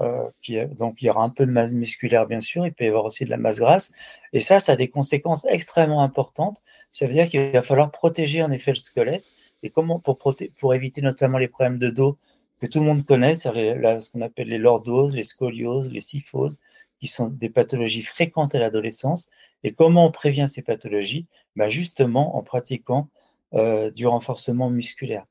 Euh, 0.00 0.30
donc 0.78 1.02
il 1.02 1.06
y 1.06 1.10
aura 1.10 1.22
un 1.22 1.28
peu 1.28 1.44
de 1.44 1.50
masse 1.50 1.72
musculaire 1.72 2.26
bien 2.26 2.40
sûr, 2.40 2.66
il 2.66 2.72
peut 2.72 2.84
y 2.84 2.88
avoir 2.88 3.04
aussi 3.04 3.24
de 3.24 3.30
la 3.30 3.36
masse 3.36 3.58
grasse, 3.58 3.92
et 4.32 4.40
ça, 4.40 4.58
ça 4.58 4.72
a 4.72 4.76
des 4.76 4.88
conséquences 4.88 5.44
extrêmement 5.46 6.02
importantes. 6.02 6.62
Ça 6.90 7.06
veut 7.06 7.12
dire 7.12 7.28
qu'il 7.28 7.52
va 7.52 7.62
falloir 7.62 7.90
protéger 7.90 8.42
en 8.42 8.50
effet 8.50 8.70
le 8.72 8.76
squelette, 8.76 9.32
et 9.62 9.70
comment 9.70 9.98
pour, 9.98 10.18
pour 10.58 10.74
éviter 10.74 11.02
notamment 11.02 11.38
les 11.38 11.48
problèmes 11.48 11.78
de 11.78 11.90
dos 11.90 12.16
que 12.60 12.66
tout 12.66 12.80
le 12.80 12.86
monde 12.86 13.04
connaît, 13.04 13.34
c'est 13.34 13.48
ce 13.48 14.10
qu'on 14.10 14.20
appelle 14.20 14.48
les 14.48 14.58
lordoses, 14.58 15.14
les 15.14 15.22
scolioses, 15.22 15.90
les 15.90 16.00
syphoses, 16.00 16.58
qui 17.00 17.06
sont 17.06 17.28
des 17.28 17.48
pathologies 17.48 18.02
fréquentes 18.02 18.54
à 18.54 18.58
l'adolescence. 18.58 19.28
Et 19.64 19.72
comment 19.72 20.06
on 20.06 20.10
prévient 20.10 20.46
ces 20.46 20.62
pathologies? 20.62 21.26
Bah 21.56 21.70
Justement 21.70 22.36
en 22.36 22.42
pratiquant 22.42 23.08
euh, 23.54 23.90
du 23.90 24.06
renforcement 24.06 24.68
musculaire. 24.68 25.24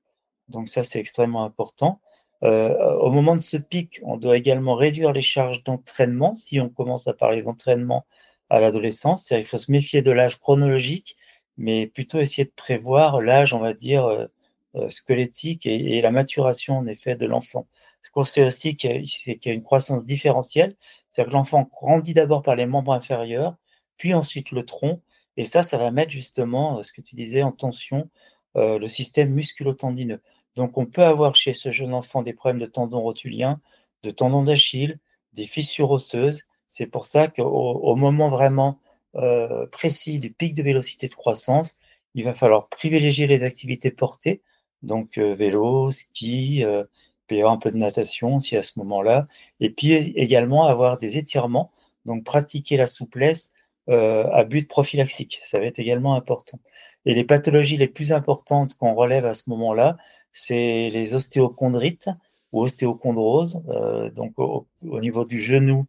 Donc 0.47 0.67
ça, 0.67 0.81
c'est 0.81 0.99
extrêmement 0.99 1.43
important. 1.43 1.99
Euh, 2.43 2.93
au 2.97 3.11
moment 3.11 3.35
de 3.35 3.41
ce 3.41 3.57
pic, 3.57 3.99
on 4.03 4.17
doit 4.17 4.37
également 4.37 4.75
réduire 4.75 5.11
les 5.11 5.21
charges 5.21 5.63
d'entraînement 5.63 6.35
si 6.35 6.59
on 6.59 6.69
commence 6.69 7.07
à 7.07 7.13
parler 7.13 7.41
d'entraînement 7.41 8.05
à 8.49 8.59
l'adolescence. 8.59 9.31
Il 9.31 9.43
faut 9.43 9.57
se 9.57 9.71
méfier 9.71 10.01
de 10.01 10.11
l'âge 10.11 10.39
chronologique, 10.39 11.17
mais 11.57 11.87
plutôt 11.87 12.19
essayer 12.19 12.45
de 12.45 12.51
prévoir 12.55 13.21
l'âge, 13.21 13.53
on 13.53 13.59
va 13.59 13.73
dire, 13.73 14.05
euh, 14.05 14.27
euh, 14.75 14.89
squelettique 14.89 15.65
et, 15.65 16.01
la 16.01 16.11
maturation, 16.11 16.77
en 16.77 16.87
effet, 16.87 17.15
de 17.15 17.25
l'enfant. 17.25 17.67
Ce 18.01 18.11
qu'on 18.11 18.23
sait 18.23 18.45
aussi 18.45 18.75
qu'il 18.75 19.03
y, 19.25 19.49
a 19.49 19.53
une 19.53 19.63
croissance 19.63 20.05
différentielle, 20.05 20.75
c'est-à-dire 21.11 21.31
que 21.31 21.35
l'enfant 21.35 21.69
grandit 21.71 22.13
d'abord 22.13 22.43
par 22.43 22.55
les 22.55 22.65
membres 22.65 22.93
inférieurs, 22.93 23.55
puis 23.97 24.13
ensuite 24.13 24.51
le 24.51 24.63
tronc, 24.63 25.01
et 25.37 25.43
ça, 25.43 25.63
ça 25.63 25.77
va 25.77 25.91
mettre 25.91 26.11
justement, 26.11 26.81
ce 26.83 26.93
que 26.93 27.01
tu 27.01 27.15
disais, 27.15 27.43
en 27.43 27.51
tension 27.51 28.09
le 28.55 28.87
système 28.87 29.29
musculotendineux. 29.31 30.21
Donc, 30.55 30.77
on 30.77 30.85
peut 30.85 31.03
avoir 31.03 31.35
chez 31.35 31.53
ce 31.53 31.69
jeune 31.69 31.93
enfant 31.93 32.21
des 32.21 32.33
problèmes 32.33 32.59
de 32.59 32.65
tendons 32.65 33.01
rotuliens, 33.01 33.59
de 34.03 34.11
tendons 34.11 34.43
d'Achille, 34.43 34.99
des 35.33 35.45
fissures 35.45 35.91
osseuses. 35.91 36.43
C'est 36.67 36.87
pour 36.87 37.05
ça 37.05 37.27
qu'au 37.27 37.95
moment 37.95 38.29
vraiment 38.29 38.79
euh, 39.15 39.65
précis 39.67 40.19
du 40.19 40.31
pic 40.31 40.53
de 40.53 40.61
vélocité 40.61 41.07
de 41.07 41.15
croissance, 41.15 41.75
il 42.13 42.23
va 42.23 42.33
falloir 42.33 42.69
privilégier 42.69 43.27
les 43.27 43.43
activités 43.43 43.91
portées, 43.91 44.41
donc 44.83 45.17
euh, 45.17 45.33
vélo, 45.33 45.91
ski, 45.91 46.63
euh, 46.63 46.83
avoir 47.31 47.53
un 47.53 47.57
peu 47.57 47.71
de 47.71 47.77
natation 47.77 48.35
aussi 48.37 48.57
à 48.57 48.63
ce 48.63 48.79
moment-là, 48.79 49.27
et 49.59 49.69
puis 49.69 49.93
également 49.93 50.67
avoir 50.67 50.97
des 50.97 51.17
étirements, 51.17 51.71
donc 52.05 52.23
pratiquer 52.23 52.77
la 52.77 52.87
souplesse 52.87 53.51
à 53.87 54.43
but 54.43 54.67
prophylaxique, 54.67 55.39
ça 55.41 55.59
va 55.59 55.65
être 55.65 55.79
également 55.79 56.13
important. 56.15 56.59
Et 57.05 57.15
les 57.15 57.23
pathologies 57.23 57.77
les 57.77 57.87
plus 57.87 58.13
importantes 58.13 58.75
qu'on 58.75 58.93
relève 58.93 59.25
à 59.25 59.33
ce 59.33 59.49
moment-là, 59.49 59.97
c'est 60.31 60.89
les 60.89 61.13
ostéochondrites 61.15 62.09
ou 62.51 62.61
ostéochondroses, 62.61 63.61
euh, 63.69 64.09
donc 64.09 64.33
au, 64.37 64.65
niveau 64.81 65.25
du 65.25 65.39
genou 65.39 65.85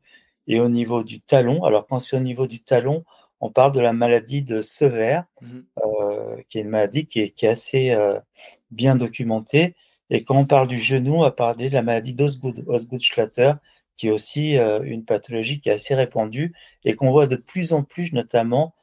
et 0.47 0.61
au 0.61 0.69
niveau 0.69 1.03
du 1.03 1.21
talon. 1.21 1.65
Alors 1.65 1.87
quand 1.87 1.99
c'est 1.99 2.17
au 2.17 2.21
niveau 2.21 2.47
du 2.47 2.61
talon, 2.61 3.05
on 3.41 3.51
parle 3.51 3.73
de 3.73 3.81
la 3.81 3.93
maladie 3.93 4.43
de 4.43 4.61
Sever, 4.61 5.23
mhm. 5.41 5.65
euh, 5.85 6.37
qui 6.49 6.59
est 6.59 6.63
une 6.63 6.69
maladie 6.69 7.07
qui 7.07 7.21
est, 7.21 7.45
assez 7.45 7.91
euh, 7.91 8.19
bien 8.71 8.97
documentée. 8.97 9.75
Et 10.11 10.25
quand 10.25 10.37
on 10.37 10.47
parle 10.47 10.69
du 10.69 10.79
genou, 10.79 11.17
on 11.17 11.23
va 11.23 11.31
parler 11.31 11.69
de 11.69 11.75
la 11.75 11.83
maladie 11.83 12.15
d'Osgood, 12.15 12.65
Osgood-Schlatter, 12.67 13.55
qui 13.97 14.09
est 14.09 14.11
aussi 14.11 14.57
une 14.57 15.05
pathologie 15.05 15.61
qui 15.61 15.69
est 15.69 15.73
assez 15.73 15.95
répandue 15.95 16.55
et 16.85 16.97
qu'on 16.97 17.11
voit 17.11 17.27
de 17.27 17.37
plus 17.37 17.75
en 17.75 17.83
plus, 17.83 18.13
notamment 18.15 18.75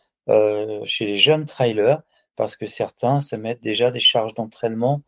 chez 0.85 1.05
les 1.05 1.15
jeunes 1.15 1.45
trailers, 1.45 2.01
parce 2.37 2.55
que 2.55 2.67
certains 2.67 3.19
se 3.19 3.35
mettent 3.35 3.61
déjà 3.61 3.91
des 3.91 3.99
charges 3.99 4.35
d'entraînement 4.35 5.01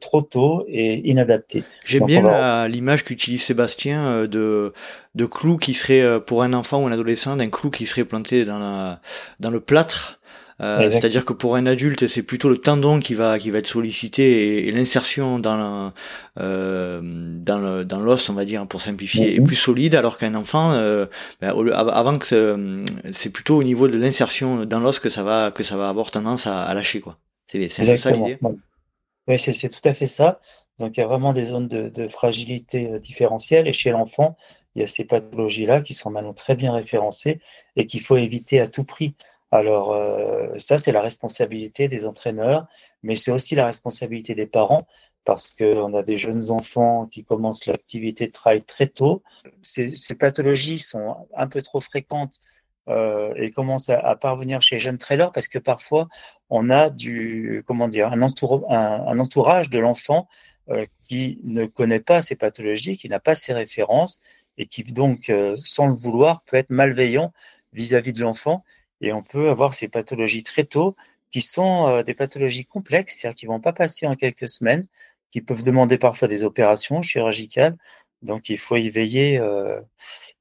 trop 0.00 0.22
tôt 0.22 0.64
et 0.68 1.08
inadapté. 1.08 1.64
J'aime 1.84 2.06
bien 2.06 2.68
l'image 2.68 3.04
qu'utilise 3.04 3.42
Sébastien 3.42 4.04
euh, 4.04 4.26
de, 4.26 4.72
de 5.14 5.26
clou 5.26 5.56
qui 5.56 5.74
serait 5.74 6.02
euh, 6.02 6.20
pour 6.20 6.42
un 6.42 6.52
enfant 6.52 6.82
ou 6.82 6.86
un 6.86 6.92
adolescent 6.92 7.36
d'un 7.36 7.50
clou 7.50 7.70
qui 7.70 7.86
serait 7.86 8.04
planté 8.04 8.44
dans, 8.44 8.58
la, 8.58 9.00
dans 9.40 9.50
le 9.50 9.60
plâtre. 9.60 10.18
Euh, 10.60 10.88
c'est-à-dire 10.90 11.24
que 11.24 11.32
pour 11.32 11.56
un 11.56 11.66
adulte, 11.66 12.06
c'est 12.06 12.22
plutôt 12.22 12.48
le 12.48 12.58
tendon 12.58 13.00
qui 13.00 13.14
va 13.14 13.38
qui 13.40 13.50
va 13.50 13.58
être 13.58 13.66
sollicité 13.66 14.68
et, 14.68 14.72
l'insertion 14.72 15.40
dans 15.40 15.56
la, 15.56 15.92
euh, 16.40 17.00
dans 17.02 17.58
le, 17.58 17.84
dans 17.84 17.98
l'os, 17.98 18.28
on 18.28 18.34
va 18.34 18.44
dire 18.44 18.64
pour 18.68 18.80
simplifier, 18.80 19.34
est 19.34 19.40
mhm. 19.40 19.46
plus 19.46 19.56
solide, 19.56 19.96
alors 19.96 20.16
qu'un 20.16 20.34
enfant, 20.36 20.72
euh, 20.72 21.06
ben, 21.40 21.52
avant 21.76 22.18
que 22.18 22.84
c'est 23.10 23.30
plutôt 23.30 23.56
au 23.56 23.64
niveau 23.64 23.88
de 23.88 23.98
l'insertion 23.98 24.64
dans 24.64 24.78
l'os 24.78 25.00
que 25.00 25.08
ça 25.08 25.24
va 25.24 25.50
que 25.50 25.64
ça 25.64 25.76
va 25.76 25.88
avoir 25.88 26.12
tendance 26.12 26.46
à, 26.46 26.72
lâcher 26.72 27.00
quoi. 27.00 27.18
C'est 27.48 27.68
ça 27.68 28.10
l'idée? 28.12 28.38
Oui, 29.28 29.38
c'est 29.38 29.68
tout 29.68 29.88
à 29.88 29.94
fait 29.94 30.06
ça. 30.06 30.40
Donc, 30.78 30.96
il 30.96 31.00
y 31.00 31.02
a 31.02 31.06
vraiment 31.06 31.32
des 31.32 31.44
zones 31.44 31.68
de, 31.68 32.08
fragilité 32.08 32.90
euh, 32.90 32.98
différentielles. 32.98 33.68
Et 33.68 33.72
chez 33.72 33.90
l'enfant, 33.90 34.36
il 34.74 34.80
y 34.80 34.82
a 34.82 34.86
ces 34.86 35.04
pathologies-là 35.04 35.80
qui 35.82 35.94
sont 35.94 36.10
maintenant 36.10 36.34
très 36.34 36.56
bien 36.56 36.72
référencées 36.72 37.40
et 37.76 37.86
qu'il 37.86 38.00
faut 38.00 38.16
éviter 38.16 38.60
à 38.60 38.66
tout 38.66 38.84
prix. 38.84 39.14
Alors, 39.50 39.92
euh, 39.92 40.48
ça, 40.58 40.78
c'est 40.78 40.92
la 40.92 41.00
responsabilité 41.00 41.88
des 41.88 42.06
entraîneurs, 42.06 42.66
mais 43.02 43.14
c'est 43.14 43.30
aussi 43.30 43.54
la 43.54 43.66
responsabilité 43.66 44.34
des 44.34 44.46
parents 44.46 44.86
parce 45.24 45.52
qu'on 45.52 45.94
a 45.94 46.02
des 46.02 46.18
jeunes 46.18 46.50
enfants 46.50 47.06
qui 47.06 47.24
commencent 47.24 47.66
l'activité 47.66 48.26
de 48.26 48.32
trail 48.32 48.62
très 48.64 48.88
tôt. 48.88 49.22
Ces 49.62 49.94
pathologies 50.18 50.78
sont 50.78 51.16
un 51.34 51.46
peu 51.46 51.62
trop 51.62 51.80
fréquentes 51.80 52.40
euh, 52.88 53.32
et 53.36 53.50
commence 53.50 53.88
à, 53.88 54.14
parvenir 54.16 54.60
chez 54.60 54.76
les 54.76 54.80
jeunes 54.80 54.98
trailers 54.98 55.32
parce 55.32 55.48
que 55.48 55.58
parfois 55.58 56.06
on 56.50 56.68
a 56.68 56.90
du 56.90 57.62
comment 57.66 57.88
dire 57.88 58.12
un, 58.12 58.20
un, 58.20 59.18
entourage 59.18 59.70
de 59.70 59.78
l'enfant 59.78 60.28
euh, 60.68 60.84
qui 61.02 61.40
ne 61.44 61.64
connaît 61.64 62.00
pas 62.00 62.20
ces 62.20 62.36
pathologies, 62.36 62.98
qui 62.98 63.08
n'a 63.08 63.20
pas 63.20 63.34
ces 63.34 63.54
références 63.54 64.18
et 64.58 64.66
qui 64.66 64.84
donc 64.84 65.30
euh, 65.30 65.56
sans 65.64 65.86
le 65.86 65.94
vouloir 65.94 66.42
peut 66.42 66.58
être 66.58 66.68
malveillant 66.68 67.32
vis-à-vis 67.72 68.12
de 68.12 68.20
l'enfant 68.20 68.64
et 69.00 69.14
on 69.14 69.22
peut 69.22 69.48
avoir 69.48 69.72
ces 69.72 69.88
pathologies 69.88 70.42
très 70.42 70.64
tôt 70.64 70.94
qui 71.30 71.40
sont 71.40 72.02
des 72.02 72.14
pathologies 72.14 72.66
complexes, 72.66 73.16
c'est-à-dire 73.18 73.36
qui 73.36 73.46
vont 73.46 73.60
pas 73.60 73.72
passer 73.72 74.06
en 74.06 74.14
quelques 74.14 74.48
semaines, 74.48 74.86
qui 75.32 75.40
peuvent 75.40 75.64
demander 75.64 75.98
parfois 75.98 76.28
des 76.28 76.44
opérations 76.44 77.02
chirurgicales. 77.02 77.76
Donc 78.22 78.50
il 78.50 78.58
faut 78.58 78.76
y 78.76 78.88
veiller, 78.88 79.40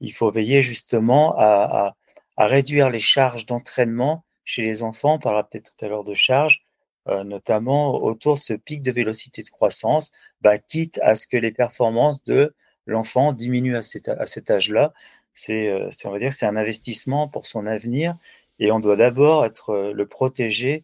il 0.01 0.13
faut 0.13 0.29
veiller 0.29 0.61
justement 0.61 1.35
à, 1.35 1.87
à 1.87 1.95
à 2.37 2.47
réduire 2.47 2.89
les 2.89 2.99
charges 2.99 3.45
d'entraînement 3.45 4.25
chez 4.45 4.61
les 4.61 4.83
enfants. 4.83 5.15
On 5.15 5.19
parlera 5.19 5.47
peut-être 5.47 5.73
tout 5.75 5.85
à 5.85 5.87
l'heure 5.87 6.03
de 6.03 6.13
charges, 6.13 6.61
euh, 7.07 7.23
notamment 7.23 7.95
autour 8.03 8.37
de 8.37 8.41
ce 8.41 8.53
pic 8.53 8.81
de 8.81 8.91
vélocité 8.91 9.43
de 9.43 9.49
croissance, 9.49 10.11
bah, 10.41 10.57
quitte 10.57 10.99
à 11.03 11.15
ce 11.15 11.27
que 11.27 11.37
les 11.37 11.51
performances 11.51 12.23
de 12.23 12.53
l'enfant 12.85 13.33
diminuent 13.33 13.77
à 13.77 13.81
cet, 13.81 14.51
âge-là. 14.51 14.93
C'est, 15.33 15.69
euh, 15.69 15.89
on 16.05 16.11
va 16.11 16.19
dire, 16.19 16.33
c'est 16.33 16.45
un 16.45 16.55
investissement 16.55 17.27
pour 17.27 17.45
son 17.45 17.65
avenir 17.65 18.15
et 18.59 18.71
on 18.71 18.79
doit 18.79 18.95
d'abord 18.95 19.45
être 19.45 19.71
euh, 19.71 19.93
le 19.93 20.05
protéger 20.05 20.83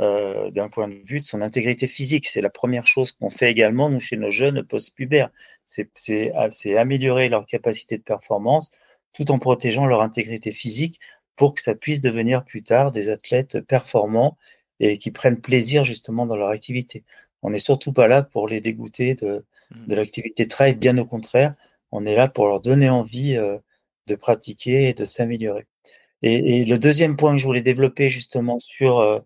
euh, 0.00 0.50
d'un 0.50 0.68
point 0.68 0.88
de 0.88 0.94
vue 1.04 1.20
de 1.20 1.24
son 1.24 1.40
intégrité 1.42 1.86
physique. 1.86 2.26
C'est 2.26 2.40
la 2.40 2.50
première 2.50 2.86
chose 2.86 3.12
qu'on 3.12 3.30
fait 3.30 3.50
également, 3.50 3.88
nous, 3.90 4.00
chez 4.00 4.16
nos 4.16 4.30
jeunes 4.30 4.64
post-pubères. 4.64 5.30
C'est, 5.64 5.88
c'est, 5.94 6.32
c'est 6.50 6.76
améliorer 6.76 7.28
leur 7.28 7.46
capacité 7.46 7.96
de 7.98 8.02
performance 8.02 8.70
tout 9.14 9.30
en 9.30 9.38
protégeant 9.38 9.86
leur 9.86 10.02
intégrité 10.02 10.50
physique 10.50 11.00
pour 11.36 11.54
que 11.54 11.62
ça 11.62 11.74
puisse 11.74 12.02
devenir 12.02 12.44
plus 12.44 12.62
tard 12.62 12.90
des 12.90 13.08
athlètes 13.08 13.60
performants 13.60 14.36
et 14.80 14.98
qui 14.98 15.10
prennent 15.10 15.40
plaisir 15.40 15.84
justement 15.84 16.26
dans 16.26 16.36
leur 16.36 16.48
activité. 16.48 17.04
On 17.42 17.50
n'est 17.50 17.58
surtout 17.58 17.92
pas 17.92 18.08
là 18.08 18.22
pour 18.22 18.48
les 18.48 18.60
dégoûter 18.60 19.14
de, 19.14 19.44
mmh. 19.70 19.86
de 19.86 19.94
l'activité 19.94 20.48
trail, 20.48 20.74
bien 20.74 20.98
au 20.98 21.04
contraire, 21.04 21.54
on 21.92 22.04
est 22.06 22.16
là 22.16 22.28
pour 22.28 22.48
leur 22.48 22.60
donner 22.60 22.90
envie 22.90 23.36
euh, 23.36 23.58
de 24.06 24.14
pratiquer 24.16 24.88
et 24.88 24.94
de 24.94 25.04
s'améliorer. 25.04 25.66
Et, 26.22 26.60
et, 26.60 26.64
le 26.64 26.78
deuxième 26.78 27.16
point 27.16 27.32
que 27.32 27.38
je 27.38 27.46
voulais 27.46 27.62
développer 27.62 28.08
justement 28.08 28.58
sur, 28.58 28.98
euh, 28.98 29.20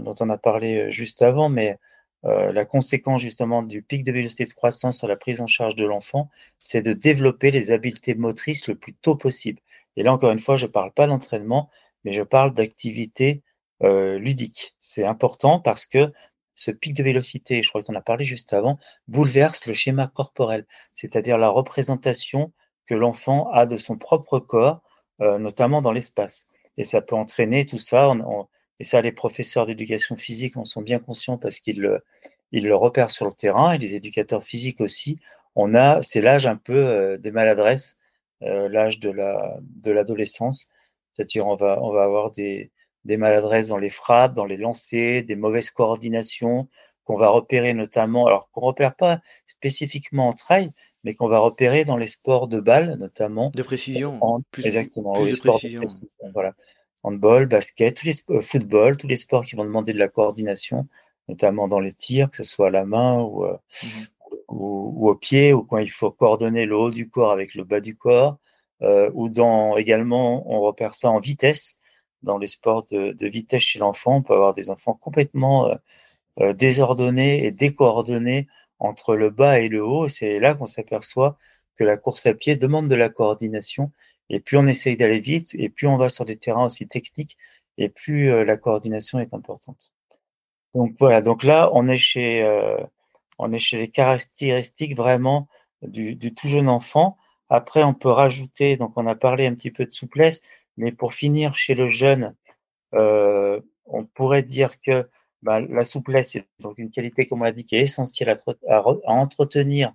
dont 0.00 0.14
on 0.20 0.30
a 0.30 0.38
parlé 0.38 0.78
euh, 0.78 0.90
juste 0.90 1.22
avant, 1.22 1.48
mais 1.48 1.76
euh, 2.24 2.52
la 2.52 2.64
conséquence 2.64 3.20
justement 3.20 3.62
du 3.62 3.82
pic 3.82 4.02
de 4.02 4.12
vélocité 4.12 4.46
de 4.46 4.52
croissance 4.52 4.98
sur 4.98 5.08
la 5.08 5.16
prise 5.16 5.40
en 5.40 5.46
charge 5.46 5.76
de 5.76 5.84
l'enfant, 5.84 6.28
c'est 6.60 6.82
de 6.82 6.92
développer 6.92 7.50
les 7.50 7.70
habiletés 7.72 8.14
motrices 8.14 8.66
le 8.66 8.74
plus 8.74 8.94
tôt 8.94 9.16
possible. 9.16 9.60
Et 9.96 10.02
là, 10.02 10.12
encore 10.12 10.30
une 10.30 10.40
fois, 10.40 10.56
je 10.56 10.66
ne 10.66 10.70
parle 10.70 10.92
pas 10.92 11.06
d'entraînement, 11.06 11.70
mais 12.04 12.12
je 12.12 12.22
parle 12.22 12.52
d'activité 12.52 13.42
euh, 13.82 14.18
ludique. 14.18 14.74
C'est 14.80 15.04
important 15.04 15.60
parce 15.60 15.86
que 15.86 16.12
ce 16.54 16.70
pic 16.70 16.94
de 16.94 17.02
vélocité, 17.02 17.62
je 17.62 17.68
crois 17.68 17.82
que 17.82 17.86
tu 17.86 17.92
en 17.92 17.94
as 17.94 18.02
parlé 18.02 18.24
juste 18.24 18.52
avant, 18.54 18.78
bouleverse 19.08 19.66
le 19.66 19.72
schéma 19.72 20.08
corporel, 20.08 20.66
c'est-à-dire 20.94 21.38
la 21.38 21.48
représentation 21.48 22.52
que 22.86 22.94
l'enfant 22.94 23.50
a 23.52 23.66
de 23.66 23.76
son 23.76 23.98
propre 23.98 24.38
corps, 24.38 24.80
euh, 25.20 25.38
notamment 25.38 25.82
dans 25.82 25.92
l'espace. 25.92 26.46
Et 26.78 26.84
ça 26.84 27.02
peut 27.02 27.16
entraîner 27.16 27.66
tout 27.66 27.78
ça. 27.78 28.12
Et 28.80 28.84
ça, 28.84 29.00
les 29.00 29.12
professeurs 29.12 29.66
d'éducation 29.66 30.16
physique 30.16 30.56
en 30.56 30.64
sont 30.64 30.82
bien 30.82 30.98
conscients 30.98 31.38
parce 31.38 31.60
qu'ils 31.60 31.80
le, 31.80 32.02
ils 32.52 32.66
le 32.66 32.76
repèrent 32.76 33.10
sur 33.10 33.26
le 33.26 33.32
terrain 33.32 33.72
et 33.72 33.78
les 33.78 33.94
éducateurs 33.94 34.44
physiques 34.44 34.80
aussi. 34.80 35.18
On 35.54 35.74
a, 35.74 36.02
c'est 36.02 36.20
l'âge 36.20 36.46
un 36.46 36.56
peu 36.56 36.74
euh, 36.76 37.18
des 37.18 37.30
maladresses, 37.30 37.96
euh, 38.42 38.68
l'âge 38.68 39.00
de 39.00 39.10
la 39.10 39.56
de 39.62 39.90
l'adolescence. 39.90 40.68
C'est-à-dire, 41.14 41.46
on 41.46 41.56
va 41.56 41.78
on 41.82 41.90
va 41.92 42.04
avoir 42.04 42.30
des 42.30 42.70
des 43.04 43.16
maladresses 43.16 43.68
dans 43.68 43.78
les 43.78 43.90
frappes, 43.90 44.34
dans 44.34 44.44
les 44.44 44.56
lancers, 44.56 45.24
des 45.24 45.36
mauvaises 45.36 45.70
coordinations 45.70 46.68
qu'on 47.04 47.16
va 47.16 47.28
repérer 47.28 47.72
notamment, 47.72 48.26
alors 48.26 48.50
qu'on 48.50 48.62
repère 48.62 48.96
pas 48.96 49.20
spécifiquement 49.46 50.28
en 50.28 50.32
trail, 50.32 50.72
mais 51.04 51.14
qu'on 51.14 51.28
va 51.28 51.38
repérer 51.38 51.84
dans 51.84 51.96
les 51.96 52.06
sports 52.06 52.48
de 52.48 52.58
balle 52.58 52.96
notamment. 52.98 53.52
De 53.54 53.62
précision. 53.62 54.18
plus, 54.50 54.66
exactement. 54.66 55.12
Plus 55.12 55.40
de 55.40 55.48
précision. 55.48 55.82
voilà 56.34 56.54
handball, 57.06 57.46
basket, 57.46 57.96
tous 57.96 58.06
les 58.06 58.14
euh, 58.30 58.40
football, 58.40 58.96
tous 58.96 59.06
les 59.06 59.16
sports 59.16 59.44
qui 59.44 59.56
vont 59.56 59.64
demander 59.64 59.92
de 59.92 59.98
la 59.98 60.08
coordination, 60.08 60.86
notamment 61.28 61.68
dans 61.68 61.80
les 61.80 61.92
tirs, 61.92 62.30
que 62.30 62.36
ce 62.36 62.44
soit 62.44 62.68
à 62.68 62.70
la 62.70 62.84
main 62.84 63.20
ou, 63.20 63.44
euh, 63.44 63.56
mmh 63.82 63.86
ou, 64.48 65.08
au 65.08 65.14
pied, 65.14 65.52
ou 65.52 65.64
quand 65.64 65.78
il 65.78 65.90
faut 65.90 66.10
coordonner 66.10 66.66
le 66.66 66.76
haut 66.76 66.90
du 66.90 67.08
corps 67.08 67.32
avec 67.32 67.54
le 67.54 67.64
bas 67.64 67.80
du 67.80 67.96
corps, 67.96 68.38
euh, 68.82 69.10
ou 69.14 69.28
dans 69.28 69.76
également, 69.76 70.48
on 70.52 70.60
repère 70.60 70.94
ça 70.94 71.10
en 71.10 71.18
vitesse, 71.20 71.78
dans 72.22 72.38
les 72.38 72.46
sports 72.46 72.84
de, 72.90 73.26
vitesse 73.26 73.62
chez 73.62 73.78
l'enfant, 73.78 74.16
on 74.16 74.22
peut 74.22 74.34
avoir 74.34 74.52
des 74.52 74.70
enfants 74.70 74.94
complètement 74.94 75.70
désordonnés 76.54 77.44
et 77.44 77.50
décoordonnés 77.50 78.46
entre 78.78 79.16
le 79.16 79.30
bas 79.30 79.60
et 79.60 79.68
le 79.68 79.84
haut, 79.84 80.08
c'est 80.08 80.38
là 80.38 80.54
qu'on 80.54 80.66
s'aperçoit 80.66 81.36
que 81.76 81.84
la 81.84 81.96
course 81.96 82.26
à 82.26 82.34
pied 82.34 82.56
demande 82.56 82.88
de 82.88 82.94
la 82.94 83.08
coordination 83.08 83.92
et 84.30 84.40
plus 84.40 84.56
on 84.56 84.66
essaye 84.66 84.96
d'aller 84.96 85.20
vite, 85.20 85.54
et 85.54 85.68
plus 85.68 85.86
on 85.86 85.96
va 85.96 86.08
sur 86.08 86.24
des 86.24 86.36
terrains 86.36 86.66
aussi 86.66 86.88
techniques, 86.88 87.36
et 87.78 87.88
plus 87.88 88.30
euh, 88.32 88.44
la 88.44 88.56
coordination 88.56 89.18
est 89.20 89.34
importante. 89.34 89.92
Donc 90.74 90.94
voilà, 90.98 91.20
donc 91.22 91.42
là, 91.42 91.70
on 91.72 91.88
est 91.88 91.96
chez, 91.96 92.42
euh, 92.42 92.78
on 93.38 93.52
est 93.52 93.58
chez 93.58 93.78
les 93.78 93.88
caractéristiques 93.88 94.96
vraiment 94.96 95.48
du, 95.82 96.18
tout 96.34 96.48
jeune 96.48 96.68
enfant. 96.68 97.16
Après, 97.48 97.82
on 97.84 97.94
peut 97.94 98.10
rajouter, 98.10 98.76
donc 98.76 98.92
on 98.96 99.06
a 99.06 99.14
parlé 99.14 99.46
un 99.46 99.54
petit 99.54 99.70
peu 99.70 99.86
de 99.86 99.92
souplesse, 99.92 100.42
mais 100.76 100.92
pour 100.92 101.14
finir 101.14 101.56
chez 101.56 101.74
le 101.74 101.90
jeune, 101.90 102.34
euh, 102.94 103.60
on 103.86 104.04
pourrait 104.04 104.42
dire 104.42 104.80
que 104.80 105.08
bah, 105.42 105.60
la 105.60 105.86
souplesse 105.86 106.36
est 106.36 106.46
donc 106.60 106.78
une 106.78 106.90
qualité, 106.90 107.26
comme 107.26 107.42
on 107.42 107.44
l'a 107.44 107.52
dit, 107.52 107.64
qui 107.64 107.76
est 107.76 107.82
essentielle 107.82 108.30
à, 108.30 108.36
à, 108.68 108.78
à 108.78 109.12
entretenir 109.12 109.94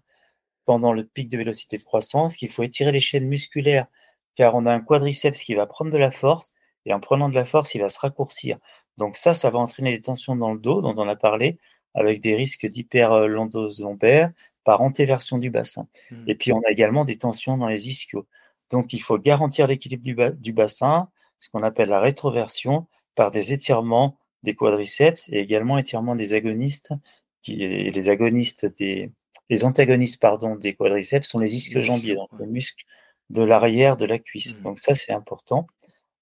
pendant 0.66 0.94
le 0.94 1.04
pic 1.04 1.30
de 1.30 1.38
vélocité 1.38 1.78
de 1.78 1.84
croissance, 1.84 2.36
qu'il 2.36 2.50
faut 2.50 2.64
étirer 2.64 2.92
les 2.92 3.00
chaînes 3.00 3.28
musculaires 3.28 3.88
car 4.36 4.56
on 4.56 4.66
a 4.66 4.74
un 4.74 4.80
quadriceps 4.80 5.44
qui 5.44 5.56
va 5.56 5.66
prendre 5.66 5.92
de 5.92 5.98
la 5.98 6.12
force, 6.12 6.54
et 6.86 6.94
en 6.94 7.00
prenant 7.00 7.30
de 7.30 7.36
la 7.36 7.46
force, 7.46 7.76
il 7.76 7.82
va 7.82 7.90
se 7.90 8.00
raccourcir. 8.00 8.58
Donc 8.98 9.16
ça, 9.16 9.34
ça 9.34 9.50
va 9.50 9.60
entraîner 9.60 9.92
des 9.92 10.02
tensions 10.02 10.36
dans 10.36 10.54
le 10.54 10.60
dos, 10.60 10.82
dont 10.82 10.94
on 10.98 11.08
a 11.08 11.16
parlé, 11.16 11.58
avec 11.94 12.22
des 12.22 12.36
risques 12.36 12.66
d'hyperlordose 12.66 13.82
lombaire 13.82 14.32
par 14.64 14.82
antéversion 14.82 15.38
du 15.38 15.50
bassin. 15.50 15.88
Mmh. 16.10 16.16
Et 16.28 16.36
puis, 16.36 16.54
on 16.54 16.62
a 16.68 16.72
également 16.72 17.06
des 17.06 17.18
tensions 17.18 17.58
dans 17.58 17.68
les 17.68 17.90
ischios. 17.90 18.26
Donc, 18.70 18.94
il 18.94 19.02
faut 19.02 19.18
garantir 19.18 19.68
l'équilibre 19.68 20.04
du, 20.04 20.16
du, 20.38 20.54
bassin, 20.54 21.10
ce 21.40 21.50
qu'on 21.50 21.64
appelle 21.64 21.90
la 21.90 22.00
rétroversion, 22.00 22.88
par 23.16 23.32
des 23.32 23.54
étirements 23.54 24.18
des 24.44 24.56
quadriceps 24.56 25.30
et 25.30 25.40
également 25.40 25.78
étirements 25.78 26.16
des 26.16 26.34
agonistes, 26.34 26.94
qui, 27.42 27.56
les 27.56 28.10
agonistes 28.10 28.66
des, 28.78 29.12
les 29.50 29.66
antagonistes, 29.66 30.20
pardon, 30.20 30.56
des 30.56 30.74
quadriceps 30.74 31.28
sont 31.28 31.40
les 31.40 31.54
ischio-jambiers, 31.54 32.16
donc 32.16 32.30
le 32.40 32.46
muscle 32.46 32.86
de 33.32 33.44
l'arrière 33.44 33.98
de 33.98 34.06
la 34.06 34.20
cuisse. 34.20 34.58
Mmh. 34.58 34.62
Donc 34.62 34.80
ça, 34.80 34.94
c'est 34.96 35.14
important. 35.14 35.68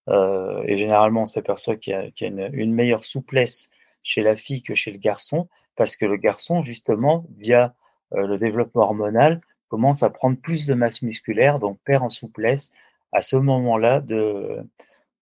Euh, 0.10 0.64
et 0.66 0.78
généralement, 0.78 1.24
on 1.24 1.26
s'aperçoit 1.26 1.76
qu'il 1.76 1.94
y 1.94 2.26
a, 2.26 2.28
une, 2.28 2.74
meilleure 2.74 3.04
souplesse 3.04 3.70
chez 4.04 4.22
la 4.22 4.36
fille 4.36 4.64
que 4.64 4.74
chez 4.74 4.92
le 4.92 4.98
garçon, 4.98 5.50
parce 5.76 5.96
que 5.96 6.06
le 6.06 6.18
garçon, 6.18 6.62
justement, 6.64 7.26
via 7.38 7.74
euh, 8.14 8.26
le 8.28 8.38
développement 8.38 8.84
hormonal, 8.84 9.42
commencent 9.68 10.04
à 10.04 10.10
prendre 10.10 10.38
plus 10.38 10.66
de 10.66 10.74
masse 10.74 11.02
musculaire, 11.02 11.60
donc 11.60 11.80
perdent 11.84 12.06
en 12.06 12.10
souplesse 12.10 12.72
à 13.12 13.22
ce 13.22 13.36
moment-là 13.36 14.02
de, 14.02 14.64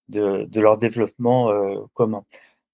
de, 0.10 0.62
leur 0.62 0.78
développement 0.78 1.50
euh, 1.50 1.80
commun. 1.93 2.23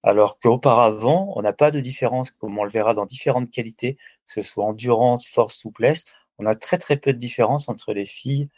Alors 0.03 0.39
qu'auparavant, 0.39 1.33
on 1.35 1.41
n'a 1.41 1.53
pas 1.53 1.71
de 1.71 1.79
différence, 1.79 2.31
comme 2.31 2.57
on 2.59 2.63
le 2.63 2.69
verra 2.69 2.93
dans 2.93 3.05
différentes 3.05 3.49
qualités, 3.49 3.95
que 4.27 4.33
ce 4.33 4.41
soit 4.41 4.65
endurance, 4.65 5.27
force, 5.27 5.55
souplesse, 5.55 6.05
on 6.39 6.45
a 6.45 6.55
très 6.55 6.77
très 6.77 6.97
peu 6.97 7.13
de 7.13 7.17
différence 7.17 7.69
entre 7.69 7.93
les 7.93 8.05
filles 8.05 8.49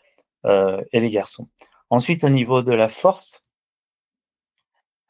et 0.46 1.00
les 1.00 1.10
garçons. 1.10 1.48
Ensuite, 1.90 2.24
au 2.24 2.30
niveau 2.30 2.62
de 2.62 2.74
la 2.74 2.88
force, 2.88 3.46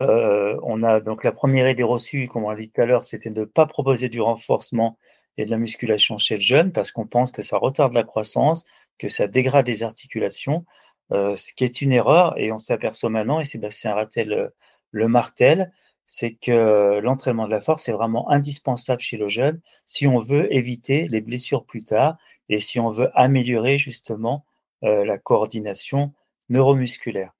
euh, 0.02 0.60
on 0.64 0.84
a 0.84 1.00
donc 1.00 1.24
la 1.24 1.32
première 1.32 1.70
idée 1.70 1.84
reçue, 1.84 2.28
comme 2.28 2.44
on 2.44 2.50
l'a 2.50 2.58
dit 2.58 2.70
tout 2.70 2.82
à 2.82 2.86
l'heure, 2.86 3.06
c'était 3.06 3.30
de 3.30 3.42
ne 3.42 3.46
pas 3.46 3.66
proposer 3.66 4.10
du 4.10 4.20
renforcement 4.22 4.98
et 5.38 5.46
de 5.46 5.52
la 5.52 5.58
musculation 5.58 6.18
chez 6.18 6.36
le 6.36 6.42
jeune 6.42 6.72
parce 6.72 6.92
qu'on 6.92 7.08
pense 7.08 7.32
que 7.32 7.42
ça 7.42 7.58
retarde 7.58 7.94
la 7.94 8.04
croissance, 8.04 8.66
que 9.00 9.08
ça 9.08 9.28
dégrade 9.28 9.68
les 9.68 9.84
articulations, 9.84 10.66
euh, 11.12 11.36
ce 11.36 11.54
qui 11.54 11.64
est 11.64 11.82
une 11.82 11.94
erreur 11.94 12.38
et 12.38 12.52
on 12.52 12.60
s'aperçoit 12.60 13.10
maintenant, 13.10 13.40
et 13.40 13.46
Sébastien 13.46 13.94
Rattel 13.94 14.30
le, 14.30 14.54
le 14.92 15.08
martel, 15.08 15.72
c'est 16.08 16.34
que 16.34 17.00
l'entraînement 17.00 17.46
de 17.46 17.52
la 17.52 17.62
force 17.62 17.88
est 17.90 17.92
vraiment 17.94 18.30
indispensable 18.30 19.02
chez 19.02 19.18
le 19.18 19.28
jeune 19.28 19.60
si 19.86 20.08
on 20.08 20.20
veut 20.20 20.54
éviter 20.54 21.08
les 21.08 21.22
blessures 21.22 21.66
plus 21.66 21.84
tard 21.84 22.18
et 22.50 22.60
si 22.60 22.80
on 22.80 22.90
veut 22.90 23.10
améliorer 23.16 23.78
justement 23.78 24.46
euh, 24.46 24.55
la 24.86 25.18
coordination 25.18 26.14
neuromusculaire. 26.50 27.34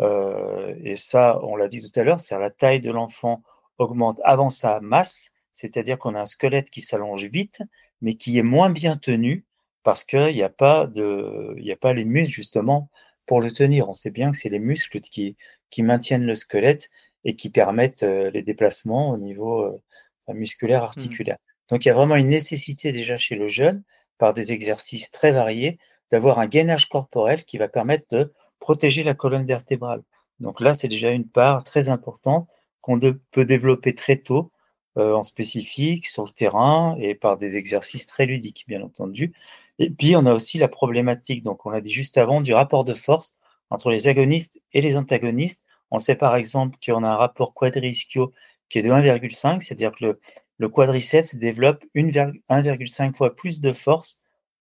Euh, 0.00 0.74
et 0.82 0.96
ça, 0.96 1.38
on 1.42 1.56
l'a 1.56 1.68
dit 1.68 1.82
tout 1.82 1.98
à 1.98 2.02
l'heure, 2.02 2.20
c'est 2.20 2.38
la 2.38 2.50
taille 2.50 2.80
de 2.80 2.90
l'enfant 2.90 3.42
augmente 3.78 4.20
avant 4.24 4.50
sa 4.50 4.80
masse, 4.80 5.32
c'est-à-dire 5.52 5.98
qu'on 5.98 6.14
a 6.14 6.20
un 6.20 6.26
squelette 6.26 6.70
qui 6.70 6.80
s'allonge 6.80 7.26
vite, 7.26 7.62
mais 8.00 8.14
qui 8.14 8.38
est 8.38 8.42
moins 8.42 8.70
bien 8.70 8.96
tenu 8.96 9.44
parce 9.82 10.04
qu'il 10.04 10.34
n'y 10.34 10.42
a 10.42 10.50
pas 10.50 10.86
de, 10.86 11.54
il 11.58 11.70
a 11.70 11.76
pas 11.76 11.92
les 11.92 12.04
muscles 12.04 12.32
justement 12.32 12.90
pour 13.26 13.40
le 13.40 13.50
tenir. 13.50 13.88
On 13.88 13.94
sait 13.94 14.10
bien 14.10 14.30
que 14.30 14.36
c'est 14.36 14.48
les 14.48 14.58
muscles 14.58 15.00
qui, 15.00 15.36
qui 15.70 15.82
maintiennent 15.82 16.26
le 16.26 16.34
squelette 16.34 16.90
et 17.24 17.36
qui 17.36 17.50
permettent 17.50 18.02
euh, 18.02 18.30
les 18.30 18.42
déplacements 18.42 19.10
au 19.10 19.18
niveau 19.18 19.62
euh, 19.62 20.32
musculaire, 20.32 20.82
mmh. 20.82 20.84
articulaire. 20.84 21.36
Donc 21.68 21.84
il 21.84 21.88
y 21.88 21.90
a 21.90 21.94
vraiment 21.94 22.16
une 22.16 22.28
nécessité 22.28 22.92
déjà 22.92 23.16
chez 23.16 23.36
le 23.36 23.48
jeune, 23.48 23.82
par 24.18 24.34
des 24.34 24.52
exercices 24.52 25.10
très 25.10 25.30
variés, 25.30 25.78
d'avoir 26.10 26.38
un 26.38 26.46
gainage 26.46 26.88
corporel 26.88 27.44
qui 27.44 27.58
va 27.58 27.68
permettre 27.68 28.06
de 28.10 28.32
protéger 28.58 29.02
la 29.04 29.14
colonne 29.14 29.46
vertébrale. 29.46 30.02
Donc 30.40 30.60
là, 30.60 30.74
c'est 30.74 30.88
déjà 30.88 31.10
une 31.10 31.26
part 31.26 31.64
très 31.64 31.88
importante 31.88 32.48
qu'on 32.80 32.98
peut 33.30 33.44
développer 33.44 33.94
très 33.94 34.16
tôt 34.16 34.50
euh, 34.96 35.14
en 35.14 35.22
spécifique 35.22 36.06
sur 36.06 36.24
le 36.24 36.30
terrain 36.30 36.96
et 36.98 37.14
par 37.14 37.36
des 37.38 37.56
exercices 37.56 38.06
très 38.06 38.26
ludiques, 38.26 38.64
bien 38.66 38.82
entendu. 38.82 39.32
Et 39.78 39.90
puis, 39.90 40.16
on 40.16 40.26
a 40.26 40.34
aussi 40.34 40.58
la 40.58 40.68
problématique, 40.68 41.42
donc 41.42 41.64
on 41.66 41.70
l'a 41.70 41.80
dit 41.80 41.92
juste 41.92 42.18
avant, 42.18 42.40
du 42.40 42.52
rapport 42.54 42.84
de 42.84 42.94
force 42.94 43.34
entre 43.70 43.90
les 43.90 44.08
agonistes 44.08 44.60
et 44.72 44.80
les 44.80 44.96
antagonistes. 44.96 45.64
On 45.90 45.98
sait 45.98 46.16
par 46.16 46.36
exemple 46.36 46.76
qu'on 46.84 47.04
a 47.04 47.08
un 47.08 47.16
rapport 47.16 47.54
quadrischio 47.54 48.32
qui 48.68 48.78
est 48.78 48.82
de 48.82 48.90
1,5, 48.90 49.60
c'est-à-dire 49.60 49.92
que 49.92 50.04
le, 50.04 50.20
le, 50.58 50.68
quadriceps 50.68 51.34
développe 51.34 51.84
1,5 51.94 53.16
fois 53.16 53.34
plus 53.34 53.60
de 53.60 53.72
force 53.72 54.19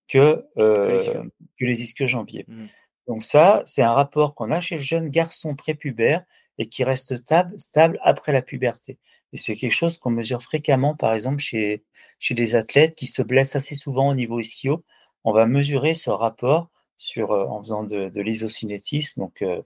que, 0.09 0.45
euh, 0.57 1.23
que 1.57 1.65
les 1.65 1.81
ischio-jambiers. 1.81 2.45
Mmh. 2.47 2.65
Donc 3.07 3.23
ça, 3.23 3.63
c'est 3.65 3.81
un 3.81 3.93
rapport 3.93 4.35
qu'on 4.35 4.51
a 4.51 4.59
chez 4.59 4.75
le 4.75 4.81
jeune 4.81 5.09
garçon 5.09 5.55
prépubère 5.55 6.23
et 6.57 6.67
qui 6.67 6.83
reste 6.83 7.15
stable, 7.15 7.57
stable 7.59 7.99
après 8.03 8.33
la 8.33 8.41
puberté. 8.41 8.97
Et 9.31 9.37
c'est 9.37 9.55
quelque 9.55 9.73
chose 9.73 9.97
qu'on 9.97 10.11
mesure 10.11 10.41
fréquemment, 10.41 10.95
par 10.95 11.13
exemple, 11.13 11.39
chez, 11.39 11.83
chez 12.19 12.35
des 12.35 12.55
athlètes 12.55 12.95
qui 12.95 13.07
se 13.07 13.21
blessent 13.21 13.55
assez 13.55 13.75
souvent 13.75 14.09
au 14.09 14.15
niveau 14.15 14.39
ischio. 14.39 14.83
On 15.23 15.31
va 15.31 15.45
mesurer 15.45 15.93
ce 15.93 16.09
rapport 16.09 16.69
sur, 16.97 17.31
euh, 17.31 17.45
en 17.45 17.61
faisant 17.61 17.83
de, 17.83 18.09
de 18.09 18.21
l'isocinétisme, 18.21 19.21
donc 19.21 19.41
euh, 19.41 19.61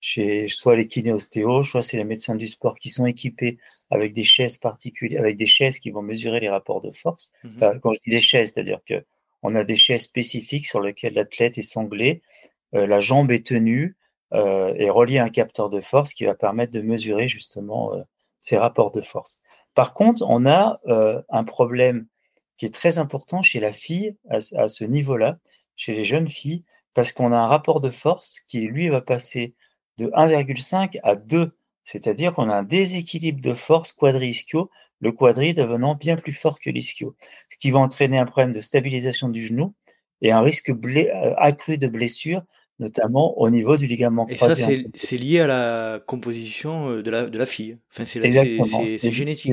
chez 0.00 0.48
soit 0.48 0.74
les 0.74 0.88
kinéostéos, 0.88 1.62
soit 1.62 1.82
c'est 1.82 1.96
les 1.96 2.04
médecins 2.04 2.34
du 2.34 2.48
sport 2.48 2.76
qui 2.78 2.90
sont 2.90 3.06
équipés 3.06 3.58
avec 3.90 4.12
des 4.12 4.24
chaises 4.24 4.56
particulières, 4.56 5.20
avec 5.20 5.36
des 5.36 5.46
chaises 5.46 5.78
qui 5.78 5.90
vont 5.90 6.02
mesurer 6.02 6.40
les 6.40 6.50
rapports 6.50 6.80
de 6.80 6.90
force. 6.90 7.32
Mmh 7.44 7.78
quand 7.80 7.92
je 7.92 8.00
dis 8.04 8.10
des 8.10 8.20
chaises, 8.20 8.52
c'est-à-dire 8.52 8.80
que 8.84 9.04
on 9.42 9.54
a 9.54 9.64
des 9.64 9.76
chaises 9.76 10.02
spécifiques 10.02 10.66
sur 10.66 10.80
lesquelles 10.80 11.14
l'athlète 11.14 11.58
est 11.58 11.62
sanglé, 11.62 12.22
euh, 12.74 12.86
la 12.86 13.00
jambe 13.00 13.30
est 13.30 13.46
tenue 13.46 13.96
euh, 14.32 14.74
et 14.76 14.88
reliée 14.88 15.18
à 15.18 15.24
un 15.24 15.30
capteur 15.30 15.68
de 15.68 15.80
force 15.80 16.14
qui 16.14 16.24
va 16.24 16.34
permettre 16.34 16.72
de 16.72 16.80
mesurer 16.80 17.28
justement 17.28 17.94
euh, 17.94 18.02
ces 18.40 18.56
rapports 18.56 18.92
de 18.92 19.00
force. 19.00 19.40
Par 19.74 19.94
contre, 19.94 20.24
on 20.28 20.46
a 20.46 20.80
un 21.30 21.44
problème 21.44 22.06
qui 22.58 22.66
est 22.66 22.74
très 22.74 22.98
important 22.98 23.40
chez 23.40 23.60
la 23.60 23.72
fille 23.72 24.16
à, 24.28 24.36
à 24.56 24.68
ce 24.68 24.84
niveau-là, 24.84 25.38
chez 25.76 25.94
les 25.94 26.04
jeunes 26.04 26.28
filles, 26.28 26.64
parce 26.92 27.12
qu'on 27.12 27.32
a 27.32 27.36
un 27.36 27.46
rapport 27.46 27.80
de 27.80 27.88
force 27.88 28.40
qui, 28.48 28.60
lui, 28.60 28.88
va 28.88 29.00
passer 29.00 29.54
de 29.98 30.08
1,5 30.08 30.98
à 31.02 31.14
2, 31.16 31.56
c'est-à-dire 31.84 32.32
qu'on 32.32 32.48
a 32.48 32.54
un 32.54 32.62
déséquilibre 32.62 33.40
de 33.40 33.54
force 33.54 33.92
quadri-ischio, 33.92 34.70
le 35.00 35.12
quadri 35.12 35.52
devenant 35.52 35.94
bien 35.94 36.16
plus 36.16 36.32
fort 36.32 36.58
que 36.60 36.70
l'ischio, 36.70 37.16
ce 37.48 37.58
qui 37.58 37.70
va 37.70 37.80
entraîner 37.80 38.18
un 38.18 38.24
problème 38.24 38.52
de 38.52 38.60
stabilisation 38.60 39.28
du 39.28 39.44
genou 39.44 39.74
et 40.22 40.30
un 40.30 40.40
risque 40.40 40.70
euh, 40.70 41.34
accru 41.36 41.76
de 41.76 41.88
blessure, 41.88 42.42
notamment 42.78 43.38
au 43.38 43.50
niveau 43.50 43.76
du 43.76 43.86
ligament 43.86 44.26
croisé. 44.26 44.74
Et 44.74 44.82
ça, 44.82 44.88
c'est 44.94 45.18
lié 45.18 45.40
à 45.40 45.46
la 45.48 46.00
composition 46.06 46.90
euh, 46.90 47.02
de 47.02 47.10
la, 47.10 47.28
de 47.28 47.36
la 47.36 47.46
fille. 47.46 47.78
Enfin, 47.92 48.06
c'est 48.06 49.10
génétique. 49.10 49.52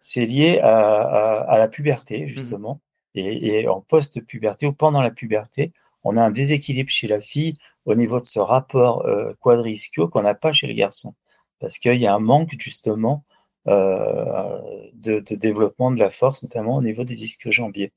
C'est 0.00 0.26
lié, 0.26 0.58
à, 0.60 1.56
la 1.58 1.68
puberté, 1.68 2.24
mmh 2.24 2.28
justement. 2.28 2.80
Et, 3.14 3.68
en 3.68 3.82
post-puberté 3.82 4.66
ou 4.66 4.72
pendant 4.72 5.02
la 5.02 5.10
puberté, 5.10 5.72
on 6.02 6.16
a 6.16 6.22
un 6.22 6.30
déséquilibre 6.30 6.88
chez 6.90 7.06
la 7.06 7.20
fille 7.20 7.54
au 7.84 7.94
niveau 7.94 8.20
de 8.20 8.26
ce 8.26 8.38
rapport 8.38 9.06
euh, 9.06 9.34
quadrischio 9.38 10.08
qu'on 10.08 10.22
n'a 10.22 10.34
pas 10.34 10.52
chez 10.52 10.66
les 10.66 10.74
garçons. 10.74 11.14
Parce 11.62 11.78
qu'il 11.78 11.94
y 11.94 12.06
a 12.06 12.14
un 12.14 12.18
manque 12.18 12.54
justement 12.58 13.24
euh, 13.68 14.58
de, 14.94 15.20
développement 15.20 15.92
de 15.92 15.98
la 15.98 16.10
force, 16.10 16.42
notamment 16.42 16.76
au 16.76 16.82
niveau 16.82 17.04
des 17.04 17.22
ischio-jambiers. 17.22 17.92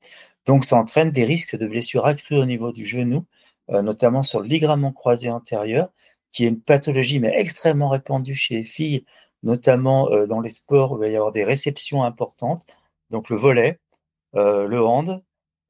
Donc 0.46 0.64
ça 0.64 0.76
entraîne 0.76 1.10
des 1.10 1.24
risques 1.24 1.56
de 1.56 1.66
blessures 1.66 2.06
accrues 2.06 2.38
au 2.38 2.44
niveau 2.44 2.70
du 2.70 2.86
genou, 2.86 3.24
euh, 3.70 3.82
notamment 3.82 4.22
sur 4.22 4.40
le 4.40 4.46
ligament 4.46 4.92
croisé 4.92 5.28
antérieur, 5.28 5.90
qui 6.30 6.44
est 6.44 6.48
une 6.48 6.60
pathologie 6.60 7.18
mais 7.18 7.34
extrêmement 7.36 7.88
répandue 7.88 8.36
chez 8.36 8.54
les 8.58 8.62
filles, 8.62 9.04
notamment 9.42 10.08
euh, 10.12 10.26
dans 10.26 10.40
les 10.40 10.50
sports 10.50 10.92
où 10.92 10.96
il 10.98 11.00
va 11.00 11.08
y 11.08 11.16
avoir 11.16 11.32
des 11.32 11.42
réceptions 11.42 12.04
importantes, 12.04 12.64
donc 13.10 13.28
le 13.28 13.36
volet, 13.36 13.80
le 14.34 14.80
hand, 14.84 15.22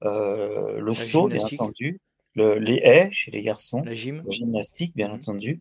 le 0.02 0.92
saut, 0.92 1.28
bien 1.28 1.42
entendu, 1.42 2.00
les 2.34 2.80
haies 2.84 3.08
chez 3.12 3.30
les 3.30 3.40
garçons, 3.40 3.82
la, 3.82 3.94
gymnastique, 3.94 4.94
bien 4.94 5.08
mmh. 5.08 5.14
entendu, 5.14 5.60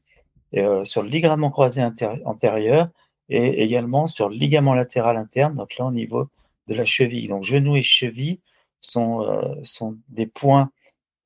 sur 0.83 1.01
le 1.01 1.09
ligament 1.09 1.49
croisé 1.49 1.83
antérieur 2.25 2.89
et 3.29 3.63
également 3.63 4.07
sur 4.07 4.29
le 4.29 4.35
ligament 4.35 4.73
latéral 4.73 5.17
interne, 5.17 5.55
donc 5.55 5.77
là 5.77 5.85
au 5.85 5.91
niveau 5.91 6.29
de 6.67 6.75
la 6.75 6.85
cheville. 6.85 7.27
Donc 7.27 7.43
genou 7.43 7.75
et 7.75 7.81
cheville 7.81 8.39
sont, 8.81 9.21
euh, 9.21 9.55
sont 9.63 9.97
des 10.09 10.27
points 10.27 10.71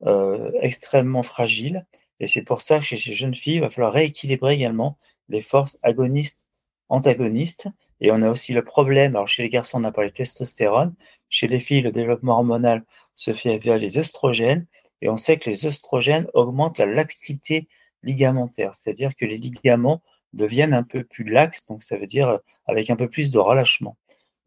euh, 0.05 0.51
extrêmement 0.61 1.23
fragiles 1.23 1.85
et 2.19 2.27
c'est 2.27 2.43
pour 2.43 2.61
ça 2.61 2.79
que 2.79 2.85
chez 2.85 2.97
ces 2.97 3.13
jeunes 3.13 3.35
filles, 3.35 3.55
il 3.55 3.61
va 3.61 3.69
falloir 3.69 3.93
rééquilibrer 3.93 4.53
également 4.53 4.97
les 5.29 5.41
forces 5.41 5.79
agonistes, 5.83 6.45
antagonistes. 6.89 7.67
Et 8.01 8.11
on 8.11 8.21
a 8.21 8.29
aussi 8.29 8.53
le 8.53 8.63
problème, 8.63 9.15
alors 9.15 9.27
chez 9.27 9.43
les 9.43 9.49
garçons, 9.49 9.79
on 9.81 9.83
a 9.83 9.91
parlé 9.91 10.09
de 10.09 10.15
testostérone, 10.15 10.95
chez 11.29 11.47
les 11.47 11.59
filles, 11.59 11.81
le 11.81 11.91
développement 11.91 12.33
hormonal 12.33 12.83
se 13.15 13.33
fait 13.33 13.57
via 13.57 13.77
les 13.77 13.97
œstrogènes, 13.97 14.65
et 15.01 15.09
on 15.09 15.17
sait 15.17 15.37
que 15.37 15.49
les 15.49 15.65
œstrogènes 15.65 16.27
augmentent 16.33 16.77
la 16.77 16.85
laxité 16.85 17.67
ligamentaire, 18.03 18.75
c'est-à-dire 18.75 19.15
que 19.15 19.25
les 19.25 19.37
ligaments 19.37 20.01
deviennent 20.33 20.73
un 20.73 20.83
peu 20.83 21.03
plus 21.03 21.23
laxes, 21.23 21.65
donc 21.67 21.81
ça 21.81 21.97
veut 21.97 22.07
dire 22.07 22.29
euh, 22.29 22.37
avec 22.67 22.89
un 22.89 22.95
peu 22.95 23.09
plus 23.09 23.31
de 23.31 23.39
relâchement. 23.39 23.97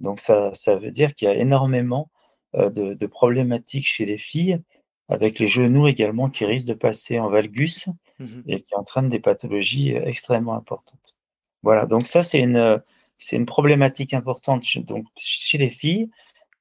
Donc 0.01 0.19
ça, 0.19 0.53
ça 0.55 0.77
veut 0.77 0.91
dire 0.91 1.15
qu'il 1.15 1.29
y 1.29 1.31
a 1.31 1.35
énormément 1.35 2.11
euh, 2.55 2.71
de, 2.71 2.95
de, 2.95 3.07
problématiques 3.07 3.87
chez 3.87 4.05
les 4.05 4.17
filles, 4.17 4.61
avec 5.09 5.39
les 5.39 5.47
genoux 5.47 5.89
également 5.89 6.31
qui 6.31 6.45
risquent 6.45 6.69
de 6.69 6.75
passer 6.75 7.19
en 7.19 7.29
valgus 7.29 7.89
mmh 8.19 8.41
et 8.47 8.61
qui 8.61 8.75
entraînent 8.75 9.09
des 9.09 9.21
pathologies 9.21 9.97
euh, 9.97 10.05
extrêmement 10.05 10.55
importantes. 10.55 11.17
Voilà, 11.63 11.87
donc 11.87 12.07
ça 12.07 12.23
c'est 12.23 12.41
une, 12.41 12.83
c'est 13.19 13.37
une 13.37 13.47
problématique 13.47 14.15
importante 14.15 14.65
donc, 14.79 15.07
chez 15.17 15.59
les 15.59 15.71
filles, 15.71 16.11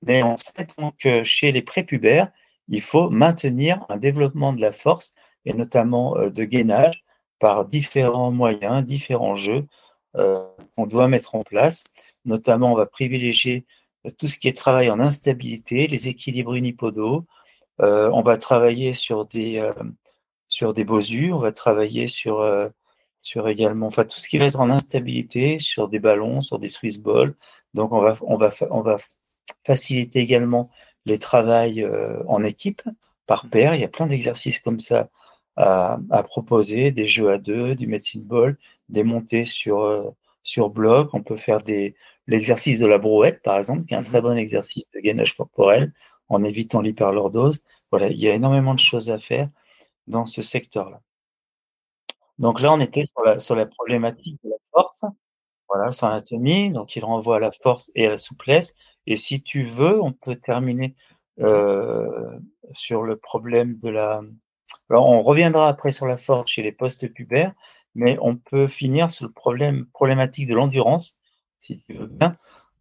mais 0.03 0.23
on 0.23 0.37
sait 0.37 0.67
donc 0.77 0.95
que 0.97 1.23
chez 1.23 1.51
les 1.51 1.61
prépubères, 1.61 2.31
il 2.67 2.81
faut 2.81 3.09
maintenir 3.09 3.85
un 3.89 3.97
développement 3.97 4.53
de 4.53 4.61
la 4.61 4.71
force 4.71 5.13
et 5.45 5.53
notamment 5.53 6.17
euh, 6.17 6.29
de 6.29 6.43
gainage 6.43 7.03
par 7.39 7.65
différents 7.65 8.31
moyens, 8.31 8.85
différents 8.85 9.35
jeux 9.35 9.65
euh, 10.15 10.45
qu'on 10.75 10.85
doit 10.85 11.07
mettre 11.07 11.35
en 11.35 11.43
place. 11.43 11.83
Notamment, 12.25 12.73
on 12.73 12.75
va 12.75 12.85
privilégier 12.85 13.65
euh, 14.05 14.11
tout 14.17 14.27
ce 14.27 14.37
qui 14.37 14.47
est 14.47 14.57
travail 14.57 14.89
en 14.89 14.99
instabilité, 14.99 15.87
les 15.87 16.07
équilibres 16.07 16.55
unipodaux. 16.55 17.25
on 17.79 18.21
va 18.21 18.37
travailler 18.37 18.93
sur 18.93 19.25
des, 19.25 19.71
sur 20.47 20.73
des 20.73 20.85
on 21.31 21.39
va 21.39 21.51
travailler 21.51 22.07
sur, 22.07 22.35
sur 23.23 23.47
également, 23.47 23.87
enfin 23.87 24.05
tout 24.05 24.19
ce 24.19 24.27
qui 24.29 24.37
va 24.37 24.45
être 24.45 24.59
en 24.59 24.69
instabilité, 24.69 25.57
sur 25.57 25.87
des 25.87 25.99
ballons, 25.99 26.41
sur 26.41 26.59
des 26.59 26.67
Swiss 26.67 26.99
balls. 26.99 27.33
Donc 27.73 27.91
on 27.91 28.01
va, 28.01 28.13
on 28.21 28.37
va, 28.37 28.49
on 28.69 28.81
va 28.81 28.97
faciliter 29.65 30.19
également 30.19 30.69
les 31.05 31.17
travails 31.17 31.83
en 32.27 32.43
équipe 32.43 32.83
par 33.25 33.49
paire. 33.49 33.73
Il 33.73 33.81
y 33.81 33.85
a 33.85 33.87
plein 33.87 34.05
d'exercices 34.05 34.59
comme 34.59 34.79
ça 34.79 35.09
à, 35.57 35.99
proposer, 36.23 36.91
des 36.91 37.05
jeux 37.05 37.31
à 37.31 37.37
deux, 37.37 37.75
du 37.75 37.87
medicine 37.87 38.25
ball, 38.25 38.57
des 38.89 39.03
montées 39.03 39.43
sur, 39.43 39.81
euh, 39.81 40.09
sur 40.43 40.69
bloc. 40.69 41.13
On 41.13 41.23
peut 41.23 41.35
faire 41.35 41.61
des, 41.61 41.95
l'exercice 42.27 42.79
de 42.79 42.87
la 42.87 42.97
brouette, 42.97 43.41
par 43.43 43.57
exemple, 43.57 43.85
qui 43.85 43.93
est 43.93 43.97
un 43.97 44.03
très 44.03 44.21
bon 44.21 44.37
exercice 44.37 44.85
de 44.93 44.99
gainage 44.99 45.35
corporel 45.35 45.93
en 46.29 46.43
évitant 46.43 46.81
l'hyperlordose. 46.81 47.59
Voilà, 47.91 48.09
il 48.09 48.19
y 48.19 48.29
a 48.29 48.33
énormément 48.33 48.73
de 48.73 48.79
choses 48.79 49.09
à 49.11 49.19
faire 49.19 49.49
dans 50.07 50.25
ce 50.25 50.41
secteur-là. 50.41 51.01
Donc 52.39 52.61
là, 52.61 52.73
on 52.73 52.79
était 52.79 53.03
sur 53.03 53.21
la, 53.23 53.39
sur 53.39 53.55
la 53.55 53.65
problématique 53.65 54.39
de 54.43 54.49
la 54.49 54.55
force, 54.71 55.03
voilà, 55.69 55.91
sur 55.91 56.07
l'anatomie. 56.07 56.71
Donc 56.71 56.95
il 56.95 57.03
renvoie 57.05 57.37
à 57.37 57.39
la 57.39 57.51
force 57.51 57.91
et 57.95 58.07
à 58.07 58.11
la 58.11 58.17
souplesse. 58.17 58.73
Et 59.07 59.15
si 59.15 59.41
tu 59.43 59.63
veux, 59.63 60.01
on 60.01 60.11
peut 60.11 60.35
terminer 60.35 60.95
euh, 61.39 62.37
sur 62.73 63.03
le 63.03 63.15
problème 63.15 63.77
de 63.77 63.89
la. 63.89 64.21
Alors 64.91 65.07
on 65.07 65.21
reviendra 65.21 65.69
après 65.69 65.93
sur 65.93 66.05
la 66.05 66.17
force 66.17 66.51
chez 66.51 66.63
les 66.63 66.73
post-pubères, 66.73 67.53
mais 67.95 68.17
on 68.19 68.35
peut 68.35 68.67
finir 68.67 69.09
sur 69.09 69.25
le 69.25 69.31
problème 69.31 69.85
problématique 69.93 70.49
de 70.49 70.53
l'endurance, 70.53 71.17
si 71.61 71.81
tu 71.87 71.93
veux 71.93 72.07
bien, 72.07 72.35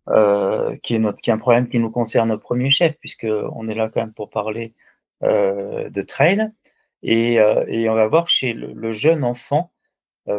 euh, 0.08 0.76
qui, 0.82 0.96
est 0.96 0.98
notre, 0.98 1.20
un 1.30 1.38
problème 1.38 1.68
qui 1.68 1.78
nous 1.78 1.92
concerne 1.92 2.32
au 2.32 2.38
premier 2.38 2.72
chef, 2.72 2.98
puisqu'on 2.98 3.68
est 3.68 3.76
là 3.76 3.88
quand 3.88 4.00
même 4.00 4.12
pour 4.12 4.28
parler 4.28 4.74
euh, 5.22 5.88
de 5.88 6.02
trail. 6.02 6.50
Et, 7.04 7.38
euh, 7.38 7.64
et, 7.68 7.88
on 7.88 7.94
va 7.94 8.08
voir 8.08 8.26
chez 8.26 8.54
le, 8.54 8.92
jeune 8.92 9.22
enfant 9.22 9.70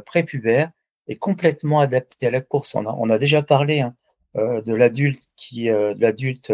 prépubère 0.06 0.72
est 1.08 1.16
complètement 1.16 1.80
adapté 1.80 2.28
à 2.28 2.32
la 2.32 2.42
course. 2.42 2.76
On 2.76 3.10
a, 3.10 3.18
déjà 3.18 3.42
parlé 3.44 3.80
hein, 3.80 3.96
de 4.36 4.74
l'adulte 4.74 5.24
qui, 5.38 5.68
de 5.68 6.02
l'adulte 6.02 6.52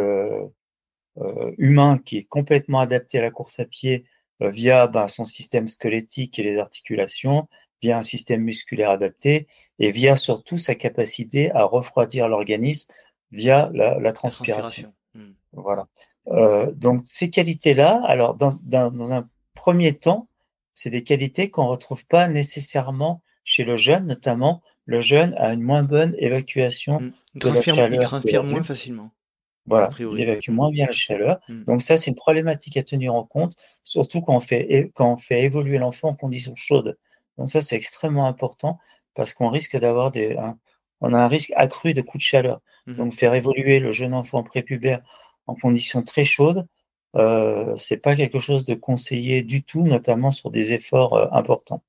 humain 1.57 1.99
qui 2.05 2.17
est 2.19 2.23
complètement 2.23 2.81
adapté 2.81 3.17
à 3.17 3.21
la 3.23 3.31
course 3.31 3.59
à 3.59 3.65
pied 3.65 4.05
via 4.39 4.87
ben, 4.87 5.07
son 5.07 5.25
système 5.25 5.67
squelettique 5.67 6.37
et 6.39 6.43
les 6.43 6.57
articulations, 6.57 7.47
via 7.81 7.97
un 7.97 8.01
système 8.01 8.41
musculaire 8.41 8.89
adapté 8.89 9.47
et 9.79 9.91
via 9.91 10.15
surtout 10.15 10.57
sa 10.57 10.75
capacité 10.75 11.51
à 11.51 11.63
refroidir 11.63 12.27
l'organisme 12.27 12.91
via 13.31 13.69
la, 13.73 14.11
transpiration. 14.13 14.93
Hmm. 15.13 15.33
Voilà. 15.53 15.87
Euh, 16.27 16.71
donc 16.71 17.01
ces 17.05 17.29
qualités-là, 17.29 18.01
alors 18.05 18.35
dans, 18.35 18.49
dans, 18.63 19.13
un 19.13 19.29
premier 19.53 19.93
temps, 19.93 20.27
c'est 20.73 20.89
des 20.89 21.03
qualités 21.03 21.49
qu'on 21.49 21.65
ne 21.65 21.69
retrouve 21.69 22.05
pas 22.05 22.27
nécessairement 22.27 23.21
chez 23.43 23.63
le 23.63 23.77
jeune, 23.77 24.05
notamment 24.05 24.61
le 24.85 25.01
jeune 25.01 25.33
a 25.35 25.53
une 25.53 25.61
moins 25.61 25.83
bonne 25.83 26.15
évacuation 26.17 26.99
hmm. 26.99 27.11
de 27.35 27.49
la 27.49 27.61
chaleur. 27.61 27.89
Il 27.91 27.99
transpire 27.99 28.43
moins 28.43 28.63
facilement. 28.63 29.11
Voilà, 29.67 29.89
il 29.99 30.19
évacue 30.19 30.49
moins 30.49 30.71
bien 30.71 30.85
la 30.85 30.91
chaleur. 30.93 31.39
Hmm. 31.49 31.63
Donc 31.65 31.81
ça, 31.81 31.97
c'est 31.97 32.09
une 32.09 32.15
problématique 32.15 32.77
à 32.77 32.83
tenir 32.83 33.13
en 33.13 33.23
compte, 33.23 33.55
surtout 33.83 34.21
quand 34.21 34.35
on 34.35 34.39
fait, 34.39 34.91
quand 34.95 35.13
on 35.13 35.17
fait 35.17 35.43
évoluer 35.43 35.77
l'enfant 35.77 36.09
en 36.09 36.15
conditions 36.15 36.55
chaudes. 36.55 36.97
Donc 37.37 37.49
ça, 37.49 37.61
c'est 37.61 37.75
extrêmement 37.75 38.27
important 38.27 38.79
parce 39.13 39.33
qu'on 39.33 39.49
risque 39.49 39.77
d'avoir 39.77 40.11
des, 40.11 40.37
un, 40.37 40.57
on 41.01 41.13
a 41.13 41.19
un 41.19 41.27
risque 41.27 41.51
accru 41.55 41.93
de 41.93 42.01
coups 42.01 42.23
de 42.23 42.27
chaleur. 42.27 42.61
Mmh 42.85 42.95
Donc 42.95 43.13
faire 43.13 43.33
évoluer 43.33 43.79
le 43.79 43.91
jeune 43.91 44.13
enfant 44.13 44.43
prépubère 44.43 45.01
en 45.45 45.55
conditions 45.55 46.03
très 46.03 46.23
chaudes, 46.23 46.67
euh, 47.15 47.75
c'est 47.77 47.97
pas 47.97 48.15
quelque 48.15 48.39
chose 48.39 48.65
de 48.65 48.75
conseillé 48.75 49.41
du 49.41 49.63
tout, 49.63 49.85
notamment 49.87 50.31
sur 50.31 50.51
des 50.51 50.73
efforts 50.73 51.13
euh, 51.13 51.27
importants. 51.31 51.83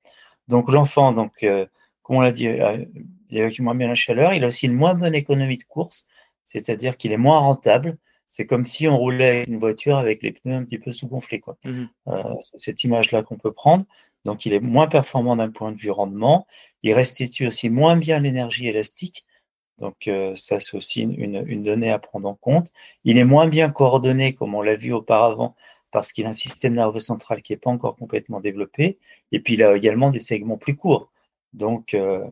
Donc 0.48 0.70
l'enfant, 0.70 1.12
donc 1.12 1.42
euh, 1.42 1.66
comme 2.02 2.16
on 2.16 2.20
l'a 2.20 2.32
dit, 2.32 2.48
euh, 2.48 2.84
il 3.30 3.38
évacue 3.38 3.60
moins 3.60 3.74
bien 3.74 3.88
la 3.88 3.94
chaleur. 3.94 4.32
Il 4.32 4.44
a 4.44 4.48
aussi 4.48 4.66
une 4.66 4.74
moins 4.74 4.94
bonne 4.94 5.14
économie 5.14 5.58
de 5.58 5.64
course, 5.64 6.06
c'est-à-dire 6.48 6.96
qu'il 6.96 7.12
est 7.12 7.18
moins 7.18 7.38
rentable. 7.38 7.98
C'est 8.26 8.46
comme 8.46 8.66
si 8.66 8.88
on 8.88 8.96
roulait 8.98 9.44
une 9.44 9.58
voiture 9.58 9.96
avec 9.98 10.22
les 10.22 10.32
pneus 10.32 10.54
un 10.54 10.64
petit 10.64 10.78
peu 10.78 10.92
sous-gonflés. 10.92 11.40
Quoi. 11.40 11.56
Mmh 11.64 11.84
c'est 12.40 12.58
cette 12.58 12.84
image-là 12.84 13.22
qu'on 13.22 13.36
peut 13.36 13.52
prendre. 13.52 13.84
Donc 14.24 14.46
il 14.46 14.52
est 14.52 14.60
moins 14.60 14.88
performant 14.88 15.36
d'un 15.36 15.50
point 15.50 15.72
de 15.72 15.78
vue 15.78 15.90
rendement. 15.90 16.46
Il 16.82 16.92
restitue 16.94 17.46
aussi 17.46 17.70
moins 17.70 17.96
bien 17.96 18.18
l'énergie 18.18 18.68
élastique. 18.68 19.24
Donc 19.78 20.08
euh, 20.08 20.34
ça, 20.34 20.58
c'est 20.58 20.76
aussi 20.76 21.02
une, 21.02 21.44
une, 21.46 21.62
donnée 21.62 21.90
à 21.90 21.98
prendre 21.98 22.28
en 22.28 22.34
compte. 22.34 22.72
Il 23.04 23.18
est 23.18 23.24
moins 23.24 23.46
bien 23.46 23.70
coordonné, 23.70 24.34
comme 24.34 24.54
on 24.54 24.62
l'a 24.62 24.76
vu 24.76 24.92
auparavant, 24.92 25.54
parce 25.92 26.12
qu'il 26.12 26.26
a 26.26 26.30
un 26.30 26.32
système 26.32 26.74
nerveux 26.74 26.98
central 27.00 27.42
qui 27.42 27.52
n'est 27.52 27.58
pas 27.58 27.70
encore 27.70 27.96
complètement 27.96 28.40
développé. 28.40 28.98
Et 29.32 29.40
puis 29.40 29.54
il 29.54 29.62
a 29.62 29.76
également 29.76 30.10
des 30.10 30.18
segments 30.18 30.58
plus 30.58 30.76
courts. 30.76 31.10
Donc, 31.52 31.94
euh, 31.94 32.26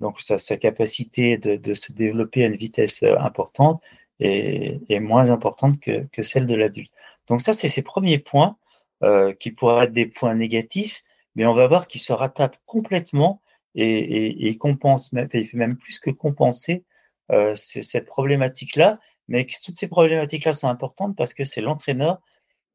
donc 0.00 0.20
sa, 0.20 0.38
sa 0.38 0.56
capacité 0.56 1.38
de, 1.38 1.74
se 1.74 1.92
développer 1.92 2.44
à 2.44 2.46
une 2.48 2.56
vitesse 2.56 3.02
euh, 3.02 3.16
importante 3.18 3.80
est, 4.20 5.00
moins 5.00 5.30
importante 5.30 5.80
que, 5.80 6.22
celle 6.22 6.46
de 6.46 6.54
l'adulte. 6.54 6.92
Donc 7.28 7.40
ça, 7.40 7.52
c'est 7.52 7.68
ses 7.68 7.82
premiers 7.82 8.18
points 8.18 8.56
euh, 9.02 9.32
qui 9.34 9.50
pourraient 9.50 9.84
être 9.84 9.92
des 9.92 10.06
points 10.06 10.34
négatifs, 10.34 11.02
mais 11.34 11.46
on 11.46 11.54
va 11.54 11.66
voir 11.66 11.86
qu'il 11.86 12.00
se 12.00 12.12
rattrape 12.12 12.56
complètement 12.66 13.40
et, 13.74 14.48
et, 14.48 14.56
compense, 14.56 15.12
même, 15.12 15.28
il 15.34 15.44
fait 15.44 15.56
même 15.56 15.76
plus 15.76 15.98
que 15.98 16.10
compenser 16.10 16.84
euh, 17.32 17.54
cette 17.56 18.06
problématique-là, 18.06 19.00
mais 19.28 19.46
toutes 19.64 19.78
ces 19.78 19.88
problématiques-là 19.88 20.52
sont 20.52 20.68
importantes 20.68 21.16
parce 21.16 21.34
que 21.34 21.44
c'est 21.44 21.60
l'entraîneur 21.60 22.20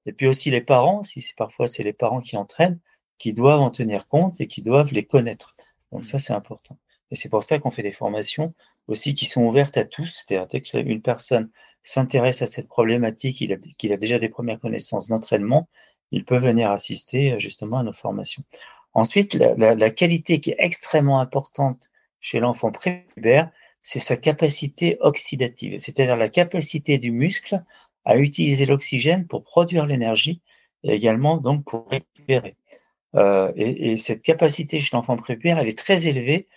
et 0.06 0.12
puis 0.12 0.28
aussi 0.28 0.50
les 0.50 0.62
parents, 0.62 1.04
si 1.04 1.24
parfois 1.38 1.68
c'est 1.68 1.84
les 1.84 1.94
parents 1.94 2.20
qui 2.20 2.36
entraînent, 2.36 2.80
qui 3.18 3.34
doivent 3.34 3.62
en 3.62 3.70
tenir 3.70 4.08
compte 4.08 4.42
et 4.42 4.48
qui 4.48 4.62
doivent 4.62 4.92
les 4.92 5.06
connaître. 5.06 5.56
Donc 5.92 6.06
ça, 6.06 6.18
c'est 6.18 6.34
important. 6.34 6.78
Et 7.12 7.16
c'est 7.16 7.30
pour 7.30 7.44
ça 7.44 7.60
qu'on 7.60 7.72
fait 7.72 7.84
des 7.84 7.92
formations 7.92 8.54
aussi 8.88 9.14
qui 9.14 9.26
sont 9.26 9.42
ouvertes 9.42 9.78
à 9.78 9.86
tous. 9.86 10.26
C'est-à-dire 10.28 10.48
dès 10.48 10.62
qu'une 10.62 11.02
personne 11.02 11.50
s'intéresse 11.84 12.42
à 12.42 12.46
cette 12.46 12.68
problématique, 12.68 13.38
qu'il 13.38 13.54
a, 13.54 13.94
a, 13.94 13.98
déjà 13.98 14.20
des 14.20 14.30
premières 14.30 14.60
connaissances 14.60 15.08
d'entraînement, 15.08 15.68
il 16.12 16.26
peut 16.26 16.38
venir 16.38 16.72
assister 16.72 17.34
euh, 17.34 17.40
justement 17.40 17.80
à 17.80 17.84
nos 17.84 17.94
formations. 17.94 18.44
Ensuite, 18.94 19.36
la, 19.36 19.90
qualité 19.92 20.40
qui 20.40 20.52
est 20.52 20.56
extrêmement 20.58 21.20
importante 21.20 21.90
chez 22.20 22.40
l'enfant 22.40 22.72
prépubère, 22.72 23.52
c'est 23.82 24.00
sa 24.00 24.18
capacité 24.18 24.98
oxydative, 25.00 25.78
c'est-à-dire 25.78 26.18
la 26.18 26.28
capacité 26.28 26.98
du 26.98 27.12
muscle 27.12 27.64
à 28.04 28.18
utiliser 28.18 28.66
l'oxygène 28.66 29.28
pour 29.28 29.44
produire 29.44 29.86
l'énergie 29.86 30.42
et 30.84 30.94
également 30.94 31.38
donc 31.38 31.64
pour 31.66 31.88
récupérer. 31.88 32.56
Euh, 33.16 33.52
et, 33.56 33.96
cette 33.98 34.22
capacité 34.22 34.80
chez 34.80 34.96
l'enfant 34.96 35.18
prépubère, 35.18 35.60
elle 35.60 35.68
est 35.68 35.78
très 35.78 36.08
élevée 36.08 36.48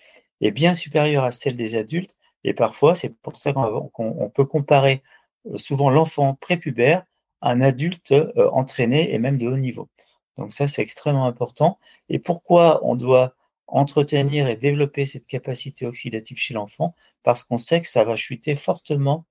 et 0.43 0.51
bien 0.51 0.75
supérieure 0.75 1.25
à 1.25 1.31
celle 1.31 1.57
des 1.57 1.77
adultes. 1.77 2.17
Et 2.45 2.53
parfois, 2.53 2.95
c'est 2.95 3.17
pour 3.21 3.37
ça 3.37 3.53
qu'on 3.55 4.31
peut 4.35 4.45
comparer 4.45 5.03
euh, 5.47 5.57
souvent 5.57 5.89
l'enfant 5.89 6.35
prépubère 6.35 7.05
à 7.41 7.51
un 7.53 7.61
adulte 7.61 8.13
euh, 8.13 8.51
entraîné 8.51 9.15
et 9.15 9.19
même 9.19 9.39
de 9.39 9.49
haut 9.49 9.57
niveau. 9.57 9.89
Donc 10.37 10.53
ça, 10.53 10.67
c'est 10.67 10.83
extrêmement 10.83 11.27
important. 11.27 11.79
Et 12.09 12.19
pourquoi 12.19 12.81
on 12.85 12.97
doit 12.97 13.35
entretenir 13.69 14.49
et 14.49 14.57
développer 14.57 15.07
cette 15.07 15.27
capacité 15.27 15.87
oxydative 15.87 16.37
chez 16.39 16.55
l'enfant? 16.55 16.95
Parce 17.23 17.45
qu'on 17.45 17.59
sait 17.59 17.81
que 17.81 17.89
ça 17.89 18.05
va 18.05 18.17
chuter 18.17 18.57
fortement 18.57 19.25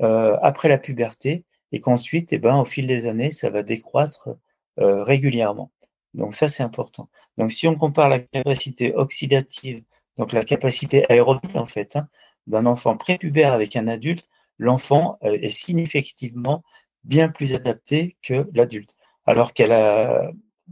euh, 0.00 0.36
après 0.42 0.68
la 0.68 0.78
puberté 0.78 1.44
et 1.72 1.80
qu'ensuite, 1.80 2.32
eh 2.32 2.38
ben, 2.38 2.56
au 2.58 2.64
fil 2.64 2.86
des 2.86 3.06
années, 3.06 3.30
ça 3.32 3.50
va 3.50 3.62
décroître 3.62 4.28
régulièrement. 4.78 5.70
Donc 6.14 6.34
ça, 6.34 6.48
c'est 6.48 6.62
important. 6.62 7.08
Donc 7.36 7.52
si 7.52 7.68
on 7.68 7.76
compare 7.76 8.08
la 8.08 8.20
capacité 8.20 8.94
oxydative, 8.94 9.82
donc 10.18 10.32
la 10.32 10.44
capacité 10.44 11.10
aérobie 11.10 11.56
en 11.56 11.66
fait, 11.66 11.96
hein, 11.96 12.08
d'un 12.46 12.66
enfant 12.66 12.96
prépubère 12.96 13.52
avec 13.52 13.76
un 13.76 13.88
adulte, 13.88 14.28
l'enfant 14.58 15.18
euh, 15.24 15.38
est 15.40 15.48
significativement 15.48 16.62
bien 17.04 17.28
plus 17.28 17.54
adapté 17.54 18.16
que 18.22 18.48
l'adulte 18.54 18.96
alors 19.26 19.52
qu'elle 19.52 19.72
a, 19.72 20.30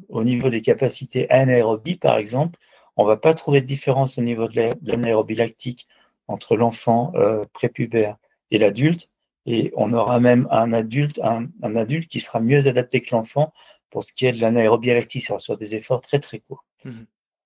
au 0.08 0.24
niveau 0.24 0.50
des 0.50 0.62
capacités 0.62 1.30
anaérobie, 1.30 1.96
par 1.96 2.16
exemple, 2.16 2.58
on 2.96 3.04
va 3.04 3.16
pas 3.16 3.34
trouver 3.34 3.60
de 3.60 3.66
différence 3.66 4.18
au 4.18 4.22
niveau 4.22 4.48
de 4.48 4.70
l'anaérobie 4.82 5.34
lactique 5.34 5.86
entre 6.28 6.56
l'enfant 6.56 7.12
euh, 7.14 7.44
prépubère 7.52 8.16
et 8.50 8.58
l'adulte, 8.58 9.08
et 9.46 9.72
on 9.76 9.92
aura 9.92 10.20
même 10.20 10.46
un 10.50 10.72
adulte, 10.72 11.20
un, 11.22 11.48
adulte 11.76 12.08
qui 12.08 12.20
sera 12.20 12.40
mieux 12.40 12.66
adapté 12.66 13.00
que 13.00 13.14
l'enfant 13.14 13.52
pour 13.90 14.04
ce 14.04 14.12
qui 14.12 14.26
est 14.26 14.32
de 14.32 14.40
l'anaérobie 14.40 14.92
lactique, 14.92 15.24
ça 15.24 15.38
sur 15.38 15.56
des 15.56 15.74
efforts 15.74 16.02
très 16.02 16.18
très 16.18 16.38
courts. 16.38 16.64
Mmh 16.84 16.90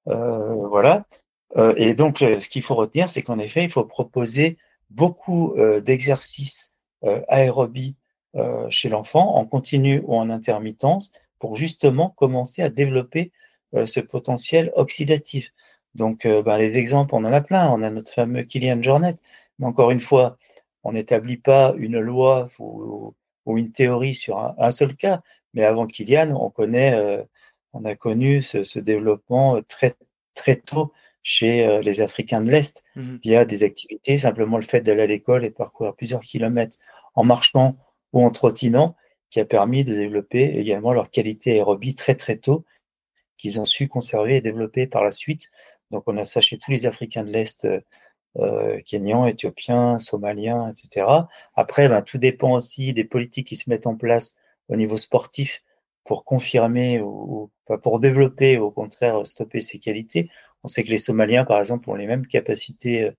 euh, 0.09 0.55
voilà. 0.68 1.07
Euh, 1.57 1.74
et 1.76 1.94
donc, 1.94 2.18
ce 2.18 2.48
qu'il 2.48 2.62
faut 2.62 2.74
retenir, 2.74 3.09
c'est 3.09 3.22
qu'en 3.22 3.38
effet, 3.38 3.64
il 3.64 3.70
faut 3.70 3.84
proposer 3.84 4.57
beaucoup 4.90 5.55
d'exercices 5.82 6.74
aérobie 7.28 7.96
euh, 8.36 8.68
chez 8.68 8.88
l'enfant, 8.88 9.36
en 9.36 9.44
continu 9.44 10.02
ou 10.07 10.16
en 10.16 10.28
intermittence, 10.28 11.12
pour 11.38 11.55
justement 11.55 12.11
commencer 12.11 12.62
à 12.62 12.68
développer 12.68 13.30
euh, 13.74 13.86
ce 13.86 14.00
potentiel 14.00 14.72
oxydatif. 14.74 15.52
Donc, 15.94 16.26
euh, 16.26 16.42
ben, 16.42 16.59
les 16.59 16.76
exemples, 16.76 17.14
on 17.14 17.24
en 17.24 17.32
a 17.32 17.40
plein. 17.40 17.70
On 17.70 17.80
a 17.82 17.90
notre 17.90 18.12
fameux 18.12 18.42
Kylian 18.42 18.82
Jornet. 18.82 19.14
Mais 19.59 19.66
encore 19.66 19.92
une 19.92 20.00
fois, 20.00 20.36
on 20.82 20.92
n'établit 20.92 21.36
pas 21.36 21.74
une 21.76 22.00
loi 22.00 22.48
ou, 22.59 23.14
une 23.46 23.70
théorie 23.70 24.14
sur 24.14 24.38
un, 24.59 24.70
seul 24.72 24.96
cas. 24.96 25.22
Mais 25.52 25.64
avant 25.64 25.86
Kylian, 25.86 26.32
on 26.32 26.50
connaît, 26.50 27.24
on 27.72 27.84
a 27.84 27.94
connu 27.94 28.42
ce, 28.42 28.78
développement 28.80 29.61
très 29.68 29.94
très 30.34 30.57
tôt 30.57 30.92
chez 31.24 31.80
les 31.82 32.02
Africains 32.02 32.42
de 32.42 32.50
l'Est 32.50 32.84
mmh 32.94 33.16
via 33.24 33.44
des 33.44 33.64
activités, 33.64 34.18
simplement 34.18 34.58
le 34.58 34.62
fait 34.62 34.82
d'aller 34.82 35.02
à 35.02 35.06
l'école 35.06 35.44
et 35.44 35.48
de 35.48 35.54
parcourir 35.54 35.94
plusieurs 35.96 36.20
kilomètres 36.20 36.76
en 37.14 37.24
marchant 37.24 37.76
ou 38.12 38.24
en 38.24 38.30
trottinant, 38.30 38.94
qui 39.30 39.40
a 39.40 39.44
permis 39.44 39.82
de 39.82 39.94
développer 39.94 40.58
également 40.58 40.92
leur 40.92 41.10
qualité 41.10 41.52
aérobie 41.52 41.96
très 41.96 42.14
très 42.14 42.36
tôt, 42.36 42.64
qu'ils 43.36 43.58
ont 43.58 43.64
su 43.64 43.88
conserver 43.88 44.36
et 44.36 44.40
développer 44.40 44.86
par 44.86 45.02
la 45.02 45.10
suite. 45.10 45.50
Donc 45.90 46.04
on 46.06 46.16
a 46.18 46.24
ça 46.24 46.40
chez 46.40 46.58
tous 46.58 46.70
les 46.70 46.86
Africains 46.86 47.24
de 47.24 47.30
l'Est, 47.30 47.66
euh, 48.36 48.80
Kenyans, 48.84 49.26
Éthiopiens, 49.26 49.98
Somaliens, 49.98 50.70
etc. 50.70 51.06
Après, 51.54 51.88
ben, 51.88 52.02
tout 52.02 52.18
dépend 52.18 52.52
aussi 52.52 52.92
des 52.92 53.04
politiques 53.04 53.48
qui 53.48 53.56
se 53.56 53.70
mettent 53.70 53.86
en 53.86 53.96
place 53.96 54.36
au 54.68 54.76
niveau 54.76 54.96
sportif 54.96 55.62
pour 56.05 56.24
confirmer 56.24 57.00
ou, 57.00 57.50
pour 57.82 58.00
développer, 58.00 58.59
ou 58.59 58.64
au 58.64 58.70
contraire 58.70 59.26
stopper 59.26 59.61
ces 59.61 59.78
qualités. 59.78 60.30
On 60.62 60.68
sait 60.68 60.84
que 60.84 60.90
les 60.90 60.98
Somaliens, 60.98 61.44
par 61.44 61.59
exemple, 61.59 61.90
ont 61.90 61.94
les 61.94 62.07
mêmes 62.07 62.26
capacités 62.26 63.02
euh, 63.02 63.12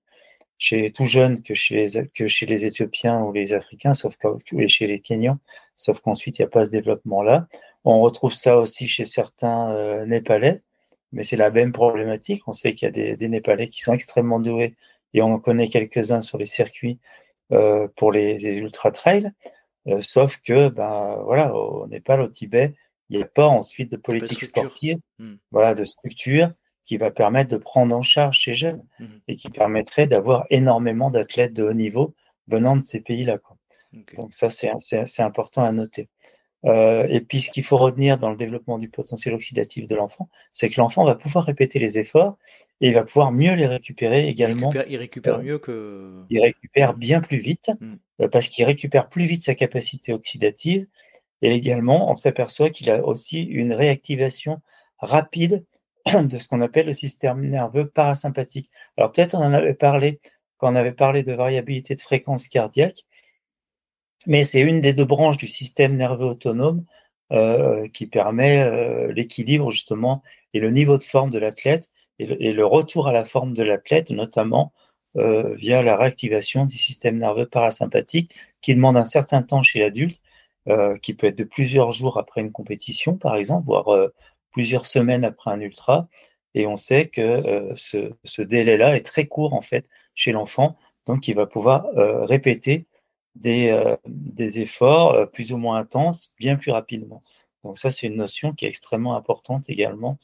chez 0.58 0.90
tout 0.92 1.04
jeunes 1.04 1.42
que 1.42 1.54
chez 1.54 1.86
les, 1.86 2.08
que 2.08 2.28
chez 2.28 2.46
les 2.46 2.66
Éthiopiens 2.66 3.22
ou 3.22 3.32
les 3.32 3.52
Africains, 3.52 3.94
sauf 3.94 4.16
que, 4.16 4.28
et 4.58 4.68
chez 4.68 4.86
les 4.86 5.00
Kenyans, 5.00 5.38
sauf 5.76 6.00
qu'ensuite 6.00 6.38
il 6.38 6.42
n'y 6.42 6.46
a 6.46 6.50
pas 6.50 6.64
ce 6.64 6.70
développement-là. 6.70 7.46
On 7.84 8.00
retrouve 8.00 8.32
ça 8.32 8.56
aussi 8.58 8.86
chez 8.86 9.04
certains 9.04 9.72
euh, 9.72 10.06
Népalais, 10.06 10.62
mais 11.12 11.22
c'est 11.22 11.36
la 11.36 11.50
même 11.50 11.72
problématique. 11.72 12.42
On 12.46 12.52
sait 12.52 12.74
qu'il 12.74 12.86
y 12.86 12.88
a 12.88 12.92
des, 12.92 13.16
des, 13.16 13.28
Népalais 13.28 13.68
qui 13.68 13.80
sont 13.80 13.92
extrêmement 13.92 14.40
doués 14.40 14.74
et 15.14 15.22
on 15.22 15.34
en 15.34 15.38
connaît 15.38 15.68
quelques-uns 15.68 16.22
sur 16.22 16.38
les 16.38 16.46
circuits 16.46 16.98
euh, 17.52 17.88
pour 17.96 18.10
les, 18.12 18.38
les 18.38 18.56
ultra-trails, 18.56 19.30
euh, 19.88 20.00
sauf 20.00 20.38
que, 20.38 20.68
ben 20.68 21.20
voilà, 21.24 21.54
au 21.54 21.86
Népal, 21.86 22.20
au 22.20 22.28
Tibet, 22.28 22.74
il 23.08 23.16
n'y 23.16 23.22
a 23.22 23.26
pas 23.26 23.46
ensuite 23.46 23.90
de 23.90 23.96
politique 23.96 24.42
sportive, 24.42 24.98
hmm. 25.18 25.34
voilà, 25.50 25.74
de 25.74 25.84
structure 25.84 26.50
qui 26.84 26.96
va 26.96 27.10
permettre 27.10 27.50
de 27.50 27.56
prendre 27.56 27.94
en 27.94 28.02
charge 28.02 28.44
ces 28.44 28.54
jeunes 28.54 28.82
mmh 29.00 29.04
et 29.28 29.36
qui 29.36 29.48
permettrait 29.48 30.06
d'avoir 30.06 30.46
énormément 30.50 31.10
d'athlètes 31.10 31.52
de 31.52 31.64
haut 31.64 31.72
niveau 31.72 32.14
venant 32.46 32.76
de 32.76 32.82
ces 32.82 33.00
pays-là. 33.00 33.38
Donc 34.16 34.32
ça, 34.32 34.50
c'est 34.50 35.22
important 35.22 35.64
à 35.64 35.72
noter. 35.72 36.08
Euh, 36.66 37.06
et 37.08 37.20
puis, 37.20 37.40
ce 37.40 37.50
qu'il 37.50 37.64
faut 37.64 37.76
retenir 37.76 38.18
dans 38.18 38.30
le 38.30 38.36
développement 38.36 38.78
du 38.78 38.88
potentiel 38.88 39.34
oxydatif 39.34 39.86
de 39.86 39.94
l'enfant, 39.94 40.28
c'est 40.52 40.68
que 40.68 40.80
l'enfant 40.80 41.04
va 41.04 41.14
pouvoir 41.14 41.44
répéter 41.44 41.78
les 41.78 41.98
efforts 41.98 42.36
et 42.80 42.88
il 42.88 42.94
va 42.94 43.04
pouvoir 43.04 43.30
mieux 43.32 43.54
les 43.54 43.66
récupérer 43.66 44.28
également. 44.28 44.70
Il 44.88 44.96
récupère, 44.96 45.36
euh, 45.36 45.42
mieux 45.42 45.58
que. 45.58 46.24
Il 46.28 46.40
récupère 46.40 46.94
bien 46.94 47.20
plus 47.20 47.38
vite 47.38 47.70
mmh. 47.80 47.94
euh, 48.22 48.28
parce 48.28 48.48
qu'il 48.48 48.64
récupère 48.64 49.08
plus 49.08 49.26
vite 49.26 49.42
sa 49.42 49.54
capacité 49.54 50.12
oxydative 50.12 50.86
et 51.42 51.54
également, 51.54 52.10
on 52.10 52.16
s'aperçoit 52.16 52.70
qu'il 52.70 52.90
a 52.90 53.04
aussi 53.04 53.42
une 53.42 53.72
réactivation 53.72 54.60
rapide 54.98 55.64
de 56.06 56.38
ce 56.38 56.48
qu'on 56.48 56.60
appelle 56.60 56.86
le 56.86 56.92
système 56.92 57.40
nerveux 57.48 57.88
parasympathique. 57.88 58.70
Alors 58.96 59.12
peut-être 59.12 59.34
on 59.34 59.42
en 59.42 59.52
avait 59.52 59.74
parlé 59.74 60.20
quand 60.56 60.72
on 60.72 60.76
avait 60.76 60.92
parlé 60.92 61.22
de 61.22 61.32
variabilité 61.32 61.94
de 61.94 62.00
fréquence 62.00 62.48
cardiaque, 62.48 63.04
mais 64.26 64.42
c'est 64.42 64.60
une 64.60 64.80
des 64.80 64.92
deux 64.92 65.04
branches 65.04 65.38
du 65.38 65.48
système 65.48 65.96
nerveux 65.96 66.26
autonome 66.26 66.84
euh, 67.32 67.88
qui 67.88 68.06
permet 68.06 68.60
euh, 68.62 69.12
l'équilibre 69.12 69.72
justement 69.72 70.22
et 70.54 70.60
le 70.60 70.70
niveau 70.70 70.96
de 70.96 71.02
forme 71.02 71.30
de 71.30 71.40
l'athlète 71.40 71.90
et, 72.20 72.52
le 72.52 72.64
retour 72.64 73.08
à 73.08 73.12
la 73.12 73.24
forme 73.24 73.52
de 73.52 73.64
l'athlète, 73.64 74.10
notamment 74.10 74.72
euh, 75.16 75.54
via 75.56 75.82
la 75.82 75.96
réactivation 75.96 76.66
du 76.66 76.76
système 76.76 77.18
nerveux 77.18 77.46
parasympathique 77.46 78.32
qui 78.60 78.74
demande 78.74 78.96
un 78.96 79.04
certain 79.04 79.42
temps 79.42 79.62
chez 79.62 79.80
l'adulte, 79.80 80.20
qui 81.02 81.14
peut 81.14 81.28
être 81.28 81.38
de 81.38 81.44
plusieurs 81.44 81.92
jours 81.92 82.18
après 82.18 82.40
une 82.40 82.50
compétition 82.50 83.16
par 83.16 83.36
exemple, 83.36 83.66
voire 83.66 83.86
plusieurs 84.52 84.86
semaines 84.86 85.24
après 85.24 85.50
un 85.50 85.60
ultra. 85.60 86.08
Et 86.54 86.66
on 86.66 86.76
sait 86.76 87.06
que 87.06 87.72
ce, 87.76 88.42
délai-là 88.42 88.96
est 88.96 89.06
très 89.06 89.26
court 89.26 89.54
en 89.54 89.60
fait 89.60 89.88
chez 90.14 90.32
l'enfant, 90.32 90.76
donc 91.06 91.28
il 91.28 91.34
va 91.34 91.46
pouvoir 91.46 91.86
répéter 91.94 92.86
des, 93.36 93.70
euh, 93.70 93.96
des 94.06 94.60
efforts 94.60 95.30
plus 95.30 95.52
ou 95.52 95.58
moins 95.58 95.78
intenses 95.78 96.32
bien 96.38 96.56
plus 96.56 96.72
rapidement. 96.72 97.22
Donc 97.64 97.78
ça, 97.78 97.90
c'est 97.90 98.06
une 98.06 98.16
notion 98.16 98.52
qui 98.52 98.64
est 98.66 98.68
extrêmement 98.68 99.16
importante 99.16 99.68
également 99.70 100.18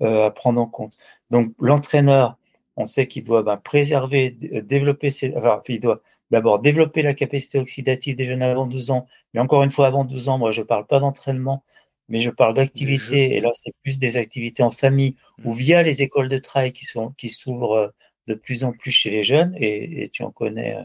à 0.00 0.30
prendre 0.30 0.60
en 0.60 0.66
compte. 0.66 0.96
Donc 1.30 1.52
l'entraîneur, 1.58 2.36
on 2.76 2.84
sait 2.84 3.06
qu'il 3.06 3.22
doit 3.22 3.42
ben, 3.42 3.56
préserver, 3.56 4.30
développer 4.30 5.10
ses, 5.10 5.34
enfin, 5.36 5.60
il 5.68 5.80
doit 5.80 6.02
d'abord 6.30 6.60
développer 6.60 7.02
la 7.02 7.14
capacité 7.14 7.58
oxydative 7.58 8.16
des 8.16 8.24
jeunes 8.24 8.42
avant 8.42 8.66
12 8.66 8.90
ans. 8.90 9.06
Mais 9.32 9.40
encore 9.40 9.62
une 9.62 9.70
fois, 9.70 9.86
avant 9.86 10.04
12 10.04 10.28
ans, 10.28 10.38
moi, 10.38 10.52
je 10.52 10.60
ne 10.60 10.66
parle 10.66 10.86
pas 10.86 11.00
d'entraînement, 11.00 11.64
mais 12.08 12.20
je 12.20 12.30
parle 12.30 12.54
d'activités, 12.54 13.36
et 13.36 13.40
là 13.40 13.50
c'est 13.54 13.72
plus 13.82 13.98
des 13.98 14.16
activités 14.16 14.62
en 14.62 14.70
famille 14.70 15.16
ou 15.44 15.52
mmh. 15.52 15.56
via 15.56 15.82
les 15.82 16.02
écoles 16.02 16.28
de 16.28 16.38
travail 16.38 16.72
qui 16.72 16.84
sont 16.84 17.10
qui 17.12 17.28
s'ouvrent 17.28 17.76
euh, 17.76 17.88
de 18.28 18.34
plus 18.34 18.64
en 18.64 18.72
plus 18.72 18.92
chez 18.92 19.10
les 19.10 19.24
jeunes, 19.24 19.56
et, 19.58 20.10
tu 20.12 20.22
en 20.22 20.30
connais 20.30 20.76
euh, 20.76 20.84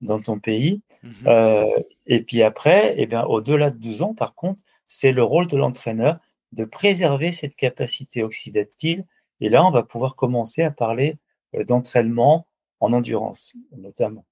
dans 0.00 0.20
ton 0.20 0.38
pays. 0.38 0.82
Mmh 1.02 1.08
euh, 1.26 1.78
et 2.06 2.22
puis 2.22 2.42
après, 2.42 2.94
eh 2.96 3.06
bien, 3.06 3.24
au-delà 3.24 3.70
de 3.70 3.78
12 3.78 4.02
ans, 4.02 4.14
par 4.14 4.34
contre, 4.34 4.62
c'est 4.86 5.12
le 5.12 5.22
rôle 5.22 5.46
de 5.46 5.56
l'entraîneur 5.56 6.18
de 6.52 6.64
préserver 6.64 7.30
cette 7.30 7.56
capacité 7.56 8.22
oxydative. 8.22 9.04
Et 9.40 9.48
là, 9.48 9.64
on 9.64 9.70
va 9.70 9.82
pouvoir 9.82 10.16
commencer 10.16 10.62
à 10.62 10.70
parler 10.70 11.18
d'entraînement 11.66 12.46
en 12.80 12.92
endurance, 12.92 13.54
notamment. 13.76 14.24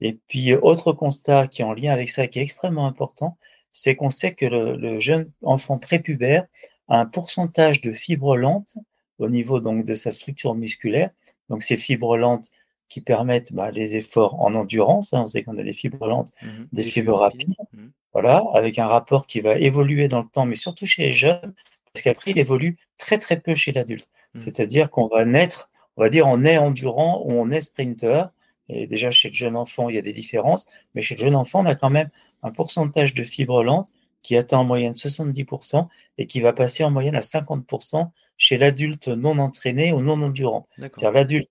Et 0.00 0.18
puis, 0.28 0.52
autre 0.54 0.92
constat 0.92 1.46
qui 1.46 1.62
est 1.62 1.64
en 1.64 1.72
lien 1.72 1.92
avec 1.92 2.10
ça, 2.10 2.26
qui 2.26 2.40
est 2.40 2.42
extrêmement 2.42 2.86
important, 2.86 3.38
c'est 3.72 3.94
qu'on 3.94 4.10
sait 4.10 4.34
que 4.34 4.44
le, 4.44 5.00
jeune 5.00 5.30
enfant 5.42 5.78
prépubère 5.78 6.46
a 6.88 6.98
un 6.98 7.06
pourcentage 7.06 7.80
de 7.80 7.92
fibres 7.92 8.36
lentes 8.36 8.76
au 9.18 9.28
niveau 9.28 9.60
donc 9.60 9.84
de 9.84 9.94
sa 9.94 10.10
structure 10.10 10.54
musculaire. 10.54 11.10
Donc 11.48 11.62
ces 11.62 11.76
fibres 11.76 12.16
lentes 12.16 12.50
qui 12.92 13.00
permettent 13.00 13.54
bah, 13.54 13.70
les 13.70 13.96
efforts 13.96 14.38
en 14.38 14.54
endurance. 14.54 15.14
Hein, 15.14 15.22
on 15.22 15.26
sait 15.26 15.42
qu'on 15.42 15.56
a 15.56 15.62
des 15.62 15.72
fibres 15.72 16.06
lentes, 16.06 16.32
mmh 16.42 16.48
des, 16.72 16.84
fibres 16.84 17.16
rapides. 17.16 17.54
Mmh. 17.72 17.86
Voilà, 18.12 18.44
avec 18.52 18.78
un 18.78 18.86
rapport 18.86 19.26
qui 19.26 19.40
va 19.40 19.56
évoluer 19.56 20.08
dans 20.08 20.20
le 20.20 20.28
temps, 20.28 20.44
mais 20.44 20.56
surtout 20.56 20.84
chez 20.84 21.04
les 21.04 21.12
jeunes, 21.12 21.54
parce 21.92 22.02
qu'après 22.02 22.32
il 22.32 22.38
évolue 22.38 22.76
très 22.98 23.18
très 23.18 23.40
peu 23.40 23.54
chez 23.54 23.72
l'adulte. 23.72 24.10
Mmh. 24.34 24.38
C'est-à-dire 24.40 24.90
qu'on 24.90 25.06
va 25.06 25.24
naître, 25.24 25.70
on 25.96 26.02
va 26.02 26.10
dire 26.10 26.26
on 26.26 26.44
est 26.44 26.58
endurant 26.58 27.22
ou 27.24 27.32
on 27.32 27.50
est 27.50 27.62
sprinter, 27.62 28.26
et 28.68 28.86
déjà, 28.86 29.10
chez 29.10 29.28
le 29.28 29.34
jeune 29.34 29.56
enfant, 29.56 29.88
il 29.88 29.94
y 29.94 29.98
a 29.98 30.02
des 30.02 30.12
différences, 30.12 30.66
mais 30.94 31.02
chez 31.02 31.14
le 31.14 31.20
jeune 31.20 31.34
enfant, 31.34 31.60
on 31.60 31.66
a 31.66 31.74
quand 31.74 31.90
même 31.90 32.10
un 32.42 32.50
pourcentage 32.50 33.14
de 33.14 33.22
fibres 33.22 33.62
lentes 33.62 33.88
qui 34.22 34.36
atteint 34.36 34.58
en 34.58 34.64
moyenne 34.64 34.92
70% 34.92 35.88
et 36.18 36.26
qui 36.26 36.40
va 36.40 36.52
passer 36.52 36.84
en 36.84 36.90
moyenne 36.90 37.16
à 37.16 37.20
50% 37.20 38.10
chez 38.36 38.58
l'adulte 38.58 39.08
non 39.08 39.38
entraîné 39.38 39.92
ou 39.92 40.00
non 40.00 40.20
endurant. 40.22 40.68
C'est-à-dire 40.78 41.10
l'adulte 41.10 41.50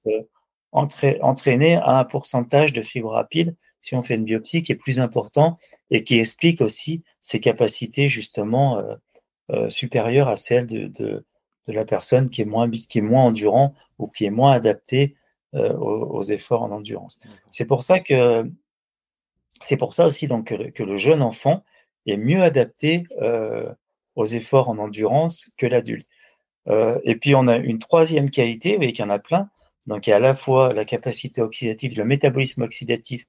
entraîné 0.71 1.75
a 1.75 1.99
un 1.99 2.05
pourcentage 2.05 2.73
de 2.73 2.81
fibres 2.81 3.11
rapides, 3.11 3.55
si 3.81 3.95
on 3.95 4.03
fait 4.03 4.15
une 4.15 4.25
biopsie, 4.25 4.63
qui 4.63 4.71
est 4.71 4.75
plus 4.75 4.99
important 4.99 5.57
et 5.89 6.03
qui 6.03 6.19
explique 6.19 6.61
aussi 6.61 7.03
ses 7.19 7.39
capacités 7.39 8.07
justement 8.07 8.77
euh, 8.77 8.95
euh, 9.51 9.69
supérieures 9.69 10.27
à 10.27 10.35
celles 10.35 10.67
de, 10.67 10.87
de, 10.87 11.25
de, 11.67 11.73
la 11.73 11.83
personne 11.83 12.29
qui 12.29 12.41
est 12.41 12.45
moins, 12.45 12.69
qui 12.69 12.99
est 12.99 13.01
moins 13.01 13.25
endurant 13.25 13.73
ou 13.97 14.07
qui 14.07 14.25
est 14.25 14.29
moins 14.29 14.53
adaptée 14.53 15.15
euh, 15.53 15.73
aux, 15.73 16.23
efforts 16.23 16.63
en 16.63 16.71
endurance. 16.71 17.19
C'est 17.49 17.65
pour 17.65 17.83
ça 17.83 17.99
que 17.99 18.49
c'est 19.61 19.75
pour 19.75 19.91
ça 19.91 20.05
aussi 20.07 20.27
donc 20.27 20.55
que 20.73 20.83
le, 20.83 20.95
jeune 20.95 21.21
enfant 21.21 21.65
est 22.05 22.15
mieux 22.15 22.41
adapté 22.41 23.03
euh, 23.21 23.69
aux 24.15 24.25
efforts 24.25 24.69
en 24.69 24.77
endurance 24.77 25.49
que 25.57 25.65
l'adulte. 25.65 26.07
Euh, 26.69 26.99
et 27.03 27.17
puis 27.17 27.35
on 27.35 27.49
a 27.49 27.57
une 27.57 27.79
troisième 27.79 28.29
qualité, 28.29 28.71
vous 28.71 28.77
voyez 28.77 28.93
qu'il 28.93 29.03
y 29.03 29.07
en 29.07 29.11
a 29.11 29.19
plein. 29.19 29.49
Donc 29.87 30.07
il 30.07 30.11
y 30.11 30.13
a 30.13 30.17
à 30.17 30.19
la 30.19 30.33
fois 30.35 30.73
la 30.73 30.85
capacité 30.85 31.41
oxydative, 31.41 31.97
le 31.97 32.05
métabolisme 32.05 32.61
oxydatif, 32.63 33.25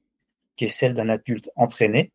qui 0.57 0.65
est 0.65 0.69
celle 0.69 0.95
d'un 0.95 1.09
adulte 1.09 1.51
entraîné. 1.57 2.13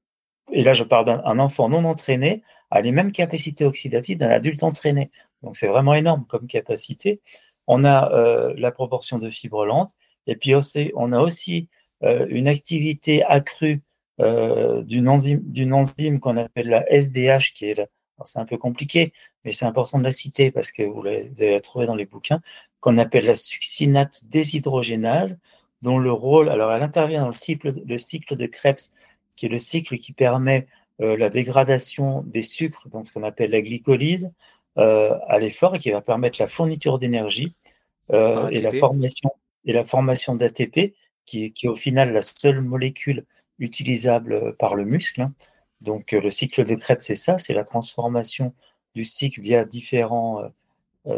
Et 0.51 0.63
là, 0.63 0.73
je 0.73 0.83
parle 0.83 1.05
d'un 1.05 1.39
enfant 1.39 1.69
non 1.69 1.83
entraîné, 1.85 2.43
a 2.71 2.81
les 2.81 2.91
mêmes 2.91 3.11
capacités 3.11 3.65
oxydatives 3.65 4.17
d'un 4.17 4.29
adulte 4.29 4.63
entraîné. 4.63 5.11
Donc 5.43 5.55
c'est 5.55 5.67
vraiment 5.67 5.93
énorme 5.93 6.25
comme 6.27 6.47
capacité. 6.47 7.21
On 7.67 7.83
a 7.83 8.11
euh, 8.13 8.53
la 8.57 8.71
proportion 8.71 9.19
de 9.19 9.29
fibres 9.29 9.65
lentes 9.65 9.93
et 10.27 10.35
puis 10.35 10.53
aussi, 10.53 10.91
on 10.95 11.11
a 11.13 11.19
aussi 11.19 11.69
euh, 12.03 12.27
une 12.29 12.47
activité 12.47 13.23
accrue 13.23 13.81
euh, 14.19 14.83
d'une 14.83 15.07
enzyme, 15.09 16.19
qu'on 16.19 16.37
appelle 16.37 16.69
la 16.69 16.85
SDH, 16.91 17.53
qui 17.53 17.65
est 17.65 17.75
là. 17.75 17.85
c'est 18.25 18.39
un 18.39 18.45
peu 18.45 18.57
compliqué, 18.57 19.13
mais 19.43 19.51
c'est 19.51 19.65
important 19.65 19.99
de 19.99 20.03
la 20.03 20.11
citer 20.11 20.51
parce 20.51 20.71
que 20.71 20.83
vous, 20.83 21.01
allez 21.01 21.31
la 21.39 21.61
trouver 21.61 21.85
dans 21.85 21.95
les 21.95 22.05
bouquins, 22.05 22.41
qu'on 22.87 22.97
appelle 22.97 23.25
la 23.25 23.35
succinate 23.35 24.21
déshydrogénase, 24.25 25.37
dont 25.81 25.99
le 25.99 26.11
rôle, 26.11 26.49
alors 26.49 26.71
elle 26.71 26.83
intervient 26.83 27.21
dans 27.21 27.27
le 27.27 27.33
cycle, 27.33 27.73
le 27.85 27.97
cycle 27.97 28.35
de 28.35 28.45
Krebs, 28.45 28.91
qui 29.35 29.45
est 29.45 29.49
le 29.49 29.59
cycle 29.59 29.97
qui 29.97 30.13
permet 30.13 30.67
la 30.99 31.29
dégradation 31.29 32.23
des 32.23 32.41
sucres, 32.41 32.89
donc 32.89 33.07
ce 33.07 33.13
qu'on 33.13 33.21
appelle 33.21 33.51
la 33.51 33.61
glycolyse, 33.61 34.31
euh, 34.77 35.17
à 35.27 35.39
l'effort 35.39 35.73
et 35.73 35.79
qui 35.79 35.89
va 35.89 36.01
permettre 36.01 36.39
la 36.39 36.45
fourniture 36.45 36.99
d'énergie 36.99 37.55
euh, 38.11 38.47
et 38.49 38.61
la 38.61 38.71
formation 38.71 39.31
et 39.65 39.73
la 39.73 39.83
formation 39.83 40.35
d'ATP, 40.35 40.93
qui, 41.25 41.45
est 41.45 41.67
au 41.67 41.75
final 41.75 42.13
la 42.13 42.21
seule 42.21 42.61
molécule 42.61 43.25
utilisable 43.57 44.55
par 44.57 44.75
le 44.75 44.85
muscle. 44.85 45.21
Hein. 45.21 45.33
Donc 45.81 46.11
le 46.11 46.29
cycle 46.29 46.63
de 46.63 46.75
Krebs, 46.75 47.01
c'est 47.01 47.15
ça, 47.15 47.39
c'est 47.39 47.55
la 47.55 47.63
transformation 47.63 48.53
du 48.93 49.03
cycle 49.03 49.41
via 49.41 49.65
différents, 49.65 50.43
euh, 50.43 50.47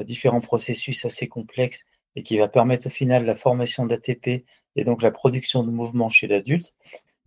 différents 0.03 0.41
processus 0.41 1.05
assez 1.05 1.27
complexes 1.27 1.85
et 2.15 2.23
qui 2.23 2.37
va 2.37 2.47
permettre 2.47 2.87
au 2.87 2.89
final 2.89 3.25
la 3.25 3.35
formation 3.35 3.85
d'ATP 3.85 4.45
et 4.75 4.83
donc 4.83 5.01
la 5.01 5.11
production 5.11 5.63
de 5.63 5.71
mouvement 5.71 6.09
chez 6.09 6.27
l'adulte. 6.27 6.75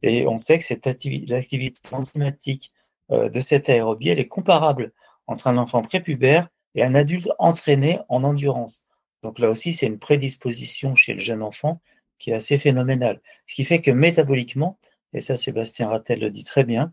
Et 0.03 0.27
on 0.27 0.39
sait 0.39 0.59
que 0.59 0.65
cette 0.65 0.87
activité 0.87 1.81
enzymatique 1.93 2.73
de 3.11 3.41
cette 3.41 3.69
aérobie, 3.69 4.11
est 4.11 4.27
comparable 4.27 4.93
entre 5.27 5.47
un 5.49 5.59
enfant 5.59 5.83
prépubère 5.83 6.49
et 6.75 6.83
un 6.83 6.95
adulte 6.95 7.31
entraîné 7.39 7.99
en 8.09 8.25
endurance. 8.25 8.83
Donc 9.23 9.39
là 9.39 9.51
aussi, 9.51 9.73
c'est 9.73 9.87
une 9.87 9.99
prédisposition 9.99 10.95
chez 10.95 11.15
le 11.15 11.21
jeune 11.21 11.43
enfant 11.43 11.81
qui 12.19 12.31
est 12.31 12.35
assez 12.35 12.59
phénoménale. 12.59 13.21
Ce 13.47 13.55
qui 13.55 13.65
fait 13.65 13.81
que 13.81 13.91
métaboliquement, 13.91 14.79
et 15.13 15.21
ça 15.21 15.37
Sébastien 15.37 15.89
Rattel 15.89 16.21
le 16.21 16.31
dit 16.31 16.45
très 16.45 16.65
bien, 16.65 16.93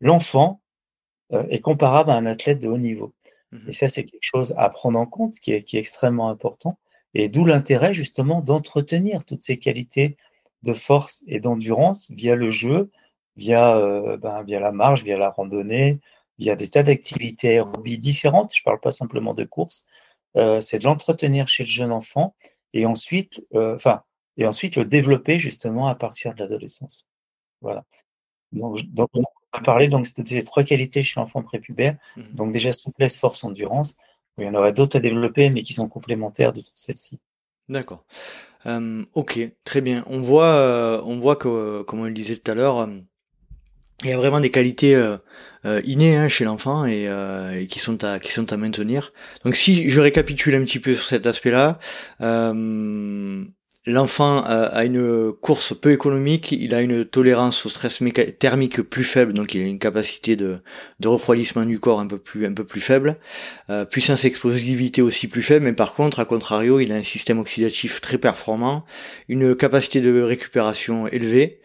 l'enfant 0.00 0.60
euh, 1.32 1.46
est 1.50 1.60
comparable 1.60 2.10
à 2.10 2.14
un 2.14 2.26
athlète 2.26 2.60
de 2.60 2.68
haut 2.68 2.78
niveau. 2.78 3.12
Mmh 3.52 3.68
et 3.68 3.72
ça, 3.72 3.88
c'est 3.88 4.04
quelque 4.04 4.22
chose 4.22 4.54
à 4.56 4.68
prendre 4.70 4.98
en 4.98 5.06
compte 5.06 5.34
qui 5.40 5.52
est, 5.52 5.74
extrêmement 5.74 6.30
important. 6.30 6.78
Et 7.14 7.28
d'où 7.28 7.44
l'intérêt 7.44 7.94
justement 7.94 8.40
d'entretenir 8.40 9.24
toutes 9.24 9.42
ces 9.42 9.58
qualités 9.58 10.16
de 10.62 10.72
force 10.72 11.24
et 11.26 11.40
d'endurance 11.40 12.10
via 12.10 12.36
le 12.36 12.50
jeu, 12.50 12.90
via, 13.36 13.76
euh, 13.76 14.16
ben, 14.16 14.44
la 14.46 14.72
marche, 14.72 15.02
via 15.02 15.18
la 15.18 15.30
randonnée, 15.30 16.00
via 16.38 16.54
des 16.56 16.68
tas 16.68 16.82
d'activités 16.82 17.48
aérobies 17.50 17.98
différentes. 17.98 18.52
Je 18.54 18.60
ne 18.62 18.64
parle 18.64 18.80
pas 18.80 18.92
simplement 18.92 19.34
de 19.34 19.44
course. 19.44 19.86
Euh, 20.36 20.60
c'est 20.60 20.78
de 20.78 20.84
l'entretenir 20.84 21.48
chez 21.48 21.64
le 21.64 21.70
jeune 21.70 21.92
enfant 21.92 22.34
et 22.72 22.86
ensuite, 22.86 23.42
enfin, 23.52 24.02
et 24.36 24.46
ensuite 24.46 24.76
le 24.76 24.84
développer 24.84 25.38
justement 25.38 25.88
à 25.88 25.94
partir 25.96 26.34
de 26.34 26.40
l'adolescence. 26.40 27.06
Voilà. 27.60 27.84
Donc, 28.52 29.10
on 29.14 29.24
va 29.52 29.60
parler 29.60 29.88
donc 29.88 30.06
des 30.18 30.44
trois 30.44 30.64
qualités 30.64 31.02
chez 31.02 31.18
l'enfant 31.20 31.42
prépubère. 31.42 31.96
Mmh 32.16 32.22
donc 32.34 32.52
déjà 32.52 32.72
souplesse, 32.72 33.16
force, 33.16 33.44
endurance. 33.44 33.96
Il 34.38 34.44
y 34.44 34.48
en 34.48 34.54
aurait 34.54 34.72
d'autres 34.72 34.96
à 34.96 35.00
développer, 35.00 35.50
mais 35.50 35.62
qui 35.62 35.74
sont 35.74 35.88
complémentaires 35.88 36.52
de 36.52 36.60
toutes 36.60 36.72
celles-ci. 36.74 37.18
D'accord. 37.68 38.04
ok, 39.14 39.38
très 39.64 39.80
bien. 39.80 40.04
On 40.06 40.20
voit, 40.20 41.02
on 41.04 41.18
voit 41.18 41.36
que, 41.36 41.82
comme 41.82 42.00
on 42.00 42.04
le 42.04 42.12
disait 42.12 42.36
tout 42.36 42.50
à 42.50 42.54
l'heure, 42.54 42.88
il 44.02 44.08
y 44.08 44.12
a 44.12 44.16
vraiment 44.16 44.40
des 44.40 44.50
qualités 44.50 44.94
euh, 44.94 45.18
innées 45.84 46.16
hein, 46.16 46.28
chez 46.28 46.44
l'enfant 46.44 46.86
et, 46.86 47.08
et, 47.54 47.66
qui 47.66 47.80
sont 47.80 48.02
à 48.02 48.18
qui 48.18 48.32
sont 48.32 48.50
à 48.52 48.56
maintenir. 48.56 49.12
Donc 49.44 49.56
si 49.56 49.90
je 49.90 50.00
récapitule 50.00 50.54
un 50.54 50.64
petit 50.64 50.78
peu 50.78 50.94
sur 50.94 51.04
cet 51.04 51.26
aspect-là, 51.26 51.78
L'enfant 53.86 54.44
a 54.44 54.84
une 54.84 55.32
course 55.32 55.72
peu 55.74 55.90
économique, 55.90 56.52
il 56.52 56.74
a 56.74 56.82
une 56.82 57.06
tolérance 57.06 57.64
au 57.64 57.70
stress 57.70 58.02
thermique 58.38 58.82
plus 58.82 59.04
faible, 59.04 59.32
donc 59.32 59.54
il 59.54 59.62
a 59.62 59.64
une 59.64 59.78
capacité 59.78 60.36
de, 60.36 60.60
refroidissement 61.02 61.64
du 61.64 61.80
corps 61.80 61.98
un 61.98 62.06
peu 62.06 62.18
plus, 62.18 62.44
un 62.44 62.52
peu 62.52 62.64
plus 62.64 62.82
faible, 62.82 63.16
euh, 63.70 63.86
puissance 63.86 64.26
explosivité 64.26 65.00
aussi 65.00 65.28
plus 65.28 65.40
faible, 65.40 65.64
mais 65.64 65.72
par 65.72 65.94
contre, 65.94 66.20
à 66.20 66.26
contrario, 66.26 66.78
il 66.78 66.92
a 66.92 66.96
un 66.96 67.02
système 67.02 67.38
oxydatif 67.38 68.02
très 68.02 68.18
performant, 68.18 68.84
une 69.30 69.56
capacité 69.56 70.02
de 70.02 70.20
récupération 70.20 71.08
élevée, 71.08 71.62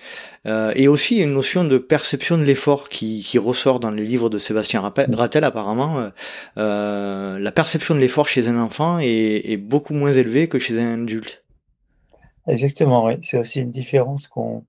euh, 0.47 0.71
et 0.73 0.87
aussi 0.87 1.17
une 1.17 1.33
notion 1.33 1.65
de 1.65 1.77
perception 1.77 2.37
de 2.37 2.43
l'effort 2.43 2.87
qui, 2.87 3.25
ressort 3.37 3.81
dans 3.81 3.91
les 3.91 4.05
livres 4.05 4.29
de 4.29 4.37
Sébastien 4.37 4.79
Rattel 4.79 5.43
apparemment. 5.43 6.11
Euh, 6.57 7.39
la 7.39 7.51
perception 7.51 7.93
de 7.93 7.99
l'effort 7.99 8.29
chez 8.29 8.47
un 8.47 8.57
enfant 8.57 8.99
est 9.01 9.57
beaucoup 9.57 9.93
moins 9.93 10.13
élevée 10.13 10.47
que 10.47 10.59
chez 10.59 10.79
un 10.79 11.03
adulte. 11.03 11.44
Exactement, 12.47 13.05
oui. 13.05 13.15
C'est 13.21 13.37
aussi 13.37 13.61
une 13.61 13.71
différence 13.71 14.27
qu'on 14.27 14.65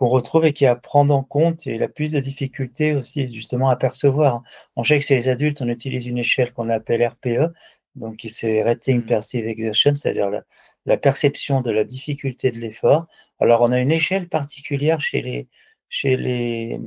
qu'on 0.00 0.08
retrouve 0.08 0.46
et 0.46 0.54
qui 0.54 0.64
à 0.64 0.76
prendre 0.76 1.14
en 1.14 1.22
compte 1.22 1.66
et 1.66 1.76
la 1.76 1.86
plus 1.86 2.12
de 2.12 2.20
difficultés 2.20 2.94
aussi 2.94 3.28
justement 3.28 3.68
à 3.68 3.76
percevoir. 3.76 4.42
On 4.74 4.82
sait 4.82 4.98
que 4.98 5.04
c'est 5.04 5.14
les 5.14 5.28
adultes, 5.28 5.60
on 5.60 5.68
utilise 5.68 6.06
une 6.06 6.16
échelle 6.16 6.52
qu'on 6.54 6.70
appelle 6.70 7.06
RPE, 7.06 7.52
donc 7.96 8.24
c'est 8.26 8.62
Rating 8.62 9.02
mmh. 9.02 9.06
Perceived 9.06 9.46
Exertion, 9.46 9.94
c'est-à-dire 9.96 10.30
la, 10.30 10.42
la, 10.86 10.96
perception 10.96 11.60
de 11.60 11.70
la 11.70 11.84
difficulté 11.84 12.50
de 12.50 12.58
l'effort. 12.58 13.08
Alors 13.40 13.60
on 13.60 13.72
a 13.72 13.78
une 13.80 13.90
échelle 13.92 14.26
particulière 14.28 15.00
chez 15.00 15.20
les, 15.20 15.48
chez 15.90 16.16
les, 16.16 16.80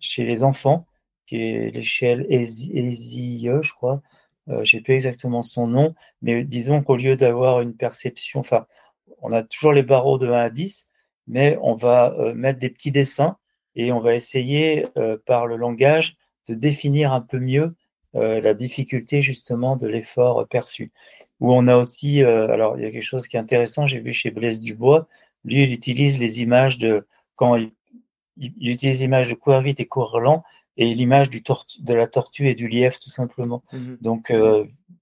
chez 0.00 0.24
les 0.24 0.42
enfants, 0.42 0.86
qui 1.26 1.36
est 1.36 1.70
l'échelle 1.70 2.26
ESIE, 2.30 3.48
je 3.62 3.72
crois. 3.74 4.02
Euh, 4.48 4.64
J'ai 4.64 4.80
plus 4.80 4.94
exactement 4.94 5.42
son 5.42 5.66
nom, 5.66 5.94
mais 6.22 6.44
disons 6.44 6.82
qu'au 6.82 6.96
lieu 6.96 7.16
d'avoir 7.16 7.60
une 7.60 7.74
perception, 7.74 8.40
enfin, 8.40 8.66
on 9.22 9.32
a 9.32 9.42
toujours 9.42 9.72
les 9.72 9.82
barreaux 9.82 10.18
de 10.18 10.28
1 10.28 10.32
à 10.32 10.50
10, 10.50 10.88
mais 11.26 11.58
on 11.62 11.74
va 11.74 12.14
euh, 12.18 12.34
mettre 12.34 12.58
des 12.58 12.70
petits 12.70 12.90
dessins 12.90 13.36
et 13.74 13.92
on 13.92 14.00
va 14.00 14.14
essayer 14.14 14.86
euh, 14.96 15.16
par 15.26 15.46
le 15.46 15.56
langage 15.56 16.16
de 16.48 16.54
définir 16.54 17.12
un 17.12 17.20
peu 17.20 17.38
mieux 17.38 17.74
euh, 18.14 18.40
la 18.40 18.54
difficulté 18.54 19.20
justement 19.20 19.76
de 19.76 19.86
l'effort 19.86 20.46
perçu. 20.48 20.92
Où 21.40 21.52
on 21.52 21.66
a 21.66 21.76
aussi, 21.76 22.22
alors 22.22 22.78
il 22.78 22.84
y 22.84 22.86
a 22.86 22.90
quelque 22.90 23.02
chose 23.02 23.28
qui 23.28 23.36
est 23.36 23.40
intéressant, 23.40 23.86
j'ai 23.86 23.98
vu 23.98 24.14
chez 24.14 24.30
Blaise 24.30 24.60
Dubois, 24.60 25.06
lui 25.44 25.64
il 25.64 25.72
utilise 25.72 26.18
les 26.18 26.40
images 26.40 26.78
de 26.78 27.06
quand 27.34 27.56
il, 27.56 27.72
utilise 28.38 29.00
l'image 29.00 29.28
de 29.28 29.34
courir 29.34 29.60
vite 29.60 29.80
et 29.80 29.86
courir 29.86 30.20
lent 30.20 30.44
et 30.78 30.94
l'image 30.94 31.28
du 31.28 31.42
de 31.42 31.94
la 31.94 32.06
tortue 32.06 32.48
et 32.48 32.54
du 32.54 32.68
lièvre 32.68 32.98
tout 32.98 33.10
simplement. 33.10 33.62
Mmh 33.72 33.96
Donc 34.00 34.32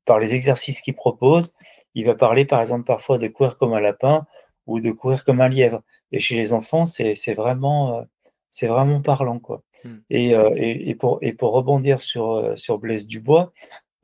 par 0.04 0.18
les 0.18 0.34
exercices 0.34 0.80
qu'il 0.80 0.94
propose, 0.94 1.54
il 1.94 2.04
va 2.06 2.14
parler 2.14 2.44
par 2.44 2.60
exemple 2.60 2.84
parfois 2.84 3.18
de 3.18 3.28
courir 3.28 3.56
comme 3.56 3.72
un 3.72 3.80
lapin 3.80 4.26
ou 4.66 4.80
de 4.80 4.90
courir 4.90 5.24
comme 5.24 5.40
un 5.40 5.48
lièvre. 5.48 5.82
Et 6.12 6.20
chez 6.20 6.36
les 6.36 6.52
enfants, 6.52 6.86
c'est 6.86 7.34
vraiment, 7.34 7.98
euh, 7.98 8.02
c'est 8.50 8.66
vraiment 8.66 9.00
parlant. 9.00 9.38
Quoi. 9.38 9.62
Hmm. 9.84 9.96
Euh, 10.12 10.54
et, 10.56 10.90
et, 10.90 10.94
pour, 10.94 11.18
et 11.22 11.32
pour 11.32 11.52
rebondir 11.52 12.00
sur, 12.00 12.32
euh, 12.32 12.56
sur 12.56 12.78
Blaise 12.78 13.06
Dubois, 13.06 13.52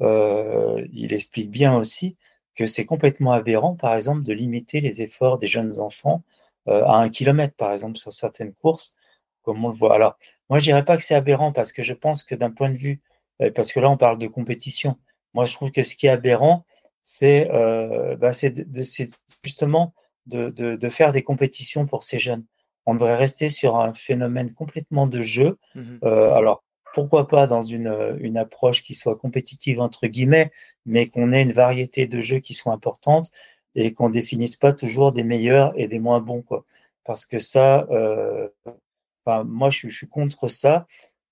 il 0.01 1.12
explique 1.12 1.51
bien 1.51 1.76
aussi 1.76 2.16
que 2.55 2.66
c'est 2.66 2.86
complètement 2.86 3.32
aberrant, 3.32 3.76
par 3.76 3.95
exemple, 3.95 4.22
de 4.22 4.32
limiter 4.32 4.80
les 4.80 5.03
efforts 5.03 5.38
des 5.38 5.47
jeunes 5.47 5.78
enfants 5.78 6.22
à 6.66 6.97
un 6.97 7.11
kilomètre, 7.11 7.55
par 7.55 7.72
exemple, 7.72 7.99
sur 7.99 8.12
certaines 8.12 8.55
courses, 8.55 8.95
comme 9.43 9.62
on 9.62 9.68
le 9.68 9.74
voit. 9.74 9.95
Alors, 9.95 10.16
moi, 10.49 10.59
je 10.59 10.64
dirais 10.64 10.86
pas 10.86 10.97
que 10.97 11.03
c'est 11.03 11.14
aberrant 11.14 11.53
parce 11.53 11.72
que 11.72 11.82
je 11.82 11.93
pense 11.93 12.22
que 12.22 12.34
d'un 12.34 12.51
point 12.51 12.70
de 12.70 12.76
vue, 12.78 13.03
parce 13.55 13.74
que 13.74 13.80
là, 13.80 13.91
on 13.91 13.99
parle 13.99 14.16
de 14.16 14.26
compétition. 14.26 14.97
Moi, 15.34 15.45
je 15.45 15.53
trouve 15.53 15.70
que 15.70 15.82
ce 15.82 15.95
qui 15.95 16.07
est 16.07 16.11
aberrant, 16.11 16.64
c'est 17.03 17.51
euh, 17.51 18.16
bah, 18.16 18.30
justement 19.42 19.94
de, 20.26 20.51
de, 20.51 20.88
faire 20.88 21.12
des 21.12 21.22
compétitions 21.22 21.86
pour 21.86 22.05
ces 22.05 22.18
jeunes. 22.18 22.44
On 22.86 22.94
devrait 22.94 23.16
rester 23.16 23.48
sur 23.48 23.76
un 23.76 23.92
phénomène 23.94 24.53
complètement 24.53 25.07
de 25.07 25.20
jeu. 25.22 25.59
Mmh 25.74 25.98
euh, 26.05 26.32
alors, 26.32 26.62
pourquoi 26.94 27.28
pas 27.28 27.46
dans 27.46 27.62
une, 27.62 28.16
une 28.20 28.36
approche 28.36 28.82
qui 28.82 28.94
soit 28.94 29.16
compétitive, 29.16 29.80
entre 29.80 30.07
guillemets, 30.07 30.51
mais 30.86 31.09
qu'on 31.09 31.32
ait 31.32 31.42
une 31.42 31.53
variété 31.53 32.07
de 32.07 32.20
jeux 32.20 32.40
qui 32.40 32.55
sont 32.55 32.72
importantes 32.72 33.30
et 33.74 33.92
qu'on 33.92 34.11
définisse 34.11 34.57
pas 34.57 34.72
toujours 34.72 35.12
des 35.12 35.22
meilleurs 35.22 35.72
et 35.76 35.88
des 35.88 36.01
moins 36.01 36.20
bons. 36.20 36.42
Quoi. 36.42 36.64
Parce 37.05 37.26
que 37.26 37.38
ça, 37.38 37.86
euh, 37.90 38.48
moi, 39.26 39.70
je, 39.70 39.88
je, 39.88 39.96
suis 39.96 40.09
contre 40.09 40.48
ça. 40.48 40.86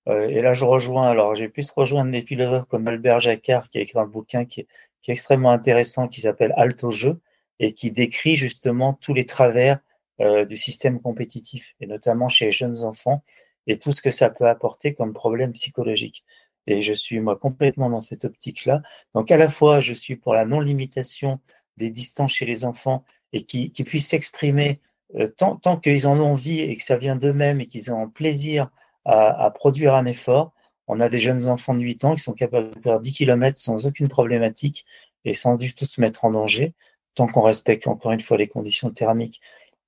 Euh, 0.09 0.29
et 0.29 0.41
là, 0.41 0.55
je 0.55 0.65
rejoins, 0.65 1.11
alors 1.11 1.35
j'ai 1.35 1.49
pu 1.49 1.63
rejoindre 1.77 2.11
des 2.11 2.23
philosophes 2.23 2.67
comme 2.67 2.89
Albert 2.89 3.21
Jacquard 3.21 3.69
qui 3.69 3.79
a 3.79 3.83
écrit 3.83 3.99
un 3.99 4.07
bouquin 4.07 4.45
qui 4.45 4.61
est, 4.61 4.67
qui 5.03 5.11
est 5.11 5.15
extrêmement 5.15 5.51
intéressant, 5.51 6.09
qui 6.09 6.21
s'appelle 6.21 6.53
Alto 6.57 6.91
Jeu, 6.91 7.21
et 7.61 7.73
qui 7.73 7.91
décrit 7.91 8.37
justement 8.37 8.95
tous 8.95 9.15
les 9.15 9.27
travers 9.27 9.81
euh, 10.21 10.45
du 10.45 10.57
système 10.57 11.01
compétitif, 11.01 11.75
et 11.81 11.87
notamment 11.87 12.29
chez 12.29 12.47
les 12.47 12.53
jeunes 12.53 12.85
enfants, 12.85 13.23
et 13.67 13.79
tout 13.79 13.93
ce 13.93 14.03
que 14.03 14.11
ça 14.11 14.31
peut 14.31 14.49
apporter 14.49 14.95
comme 14.95 15.13
problème 15.13 15.53
psychologique. 15.53 16.25
Et 16.67 16.83
je 16.83 16.93
suis 16.93 17.21
moi 17.21 17.37
complètement 17.37 17.89
dans 17.91 18.01
cette 18.01 18.25
optique-là. 18.25 18.83
Donc 19.15 19.31
à 19.31 19.37
la 19.37 19.49
fois, 19.49 19.81
je 19.81 19.93
suis 19.93 20.17
pour 20.17 20.35
la 20.35 20.45
non-limitation 20.45 21.41
des 21.77 21.91
distances 21.91 22.33
chez 22.33 22.47
les 22.47 22.65
enfants 22.65 23.05
et 23.33 23.45
qui, 23.45 23.71
puissent 23.71 24.09
s'exprimer 24.09 24.81
euh, 25.15 25.29
tant, 25.29 25.77
qu'ils 25.79 26.07
en 26.07 26.19
ont 26.19 26.33
envie 26.33 26.61
et 26.61 26.77
que 26.77 26.83
ça 26.83 26.97
vient 26.97 27.17
d'eux-mêmes 27.17 27.61
et 27.61 27.67
qu'ils 27.67 27.93
ont 27.93 28.09
plaisir 28.09 28.71
à, 29.05 29.51
produire 29.55 29.95
un 29.95 30.05
effort, 30.05 30.53
on 30.89 31.01
a 31.01 31.09
des 31.09 31.19
jeunes 31.19 31.49
enfants 31.49 31.75
de 31.75 31.81
8 31.81 32.05
ans 32.05 32.15
qui 32.15 32.23
sont 32.23 32.33
capables 32.33 32.75
de 32.75 32.81
faire 32.81 33.01
10 33.01 33.13
km 33.13 33.59
sans 33.59 33.87
aucune 33.87 34.09
problématique 34.09 34.85
et 35.25 35.35
sans 35.35 35.57
du 35.57 35.75
tout 35.75 35.85
se 35.85 36.01
mettre 36.01 36.25
en 36.25 36.31
danger, 36.31 36.75
tant 37.15 37.27
qu'on 37.27 37.43
respecte 37.43 37.87
encore 37.87 38.13
une 38.13 38.21
fois 38.21 38.37
les 38.37 38.49
conditions 38.49 38.91
thermiques 38.91 39.41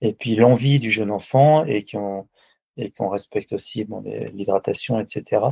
et 0.02 0.12
puis 0.12 0.34
l'envie 0.36 0.80
du 0.80 0.90
jeune 0.90 1.10
enfant 1.10 1.64
et 1.64 1.84
qu'on 1.84 2.26
et 2.76 2.92
respecte 3.00 3.52
aussi 3.52 3.84
bon, 3.84 4.02
l'hydratation, 4.32 5.00
etc. 5.00 5.42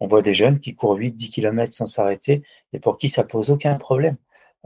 On 0.00 0.06
voit 0.06 0.22
des 0.22 0.34
jeunes 0.34 0.58
qui 0.60 0.74
courent 0.74 0.96
8-10 0.96 1.30
km 1.30 1.72
sans 1.72 1.86
s'arrêter 1.86 2.42
et 2.72 2.78
pour 2.78 2.98
qui 2.98 3.08
ça 3.08 3.24
pose 3.24 3.50
aucun 3.50 3.74
problème. 3.76 4.16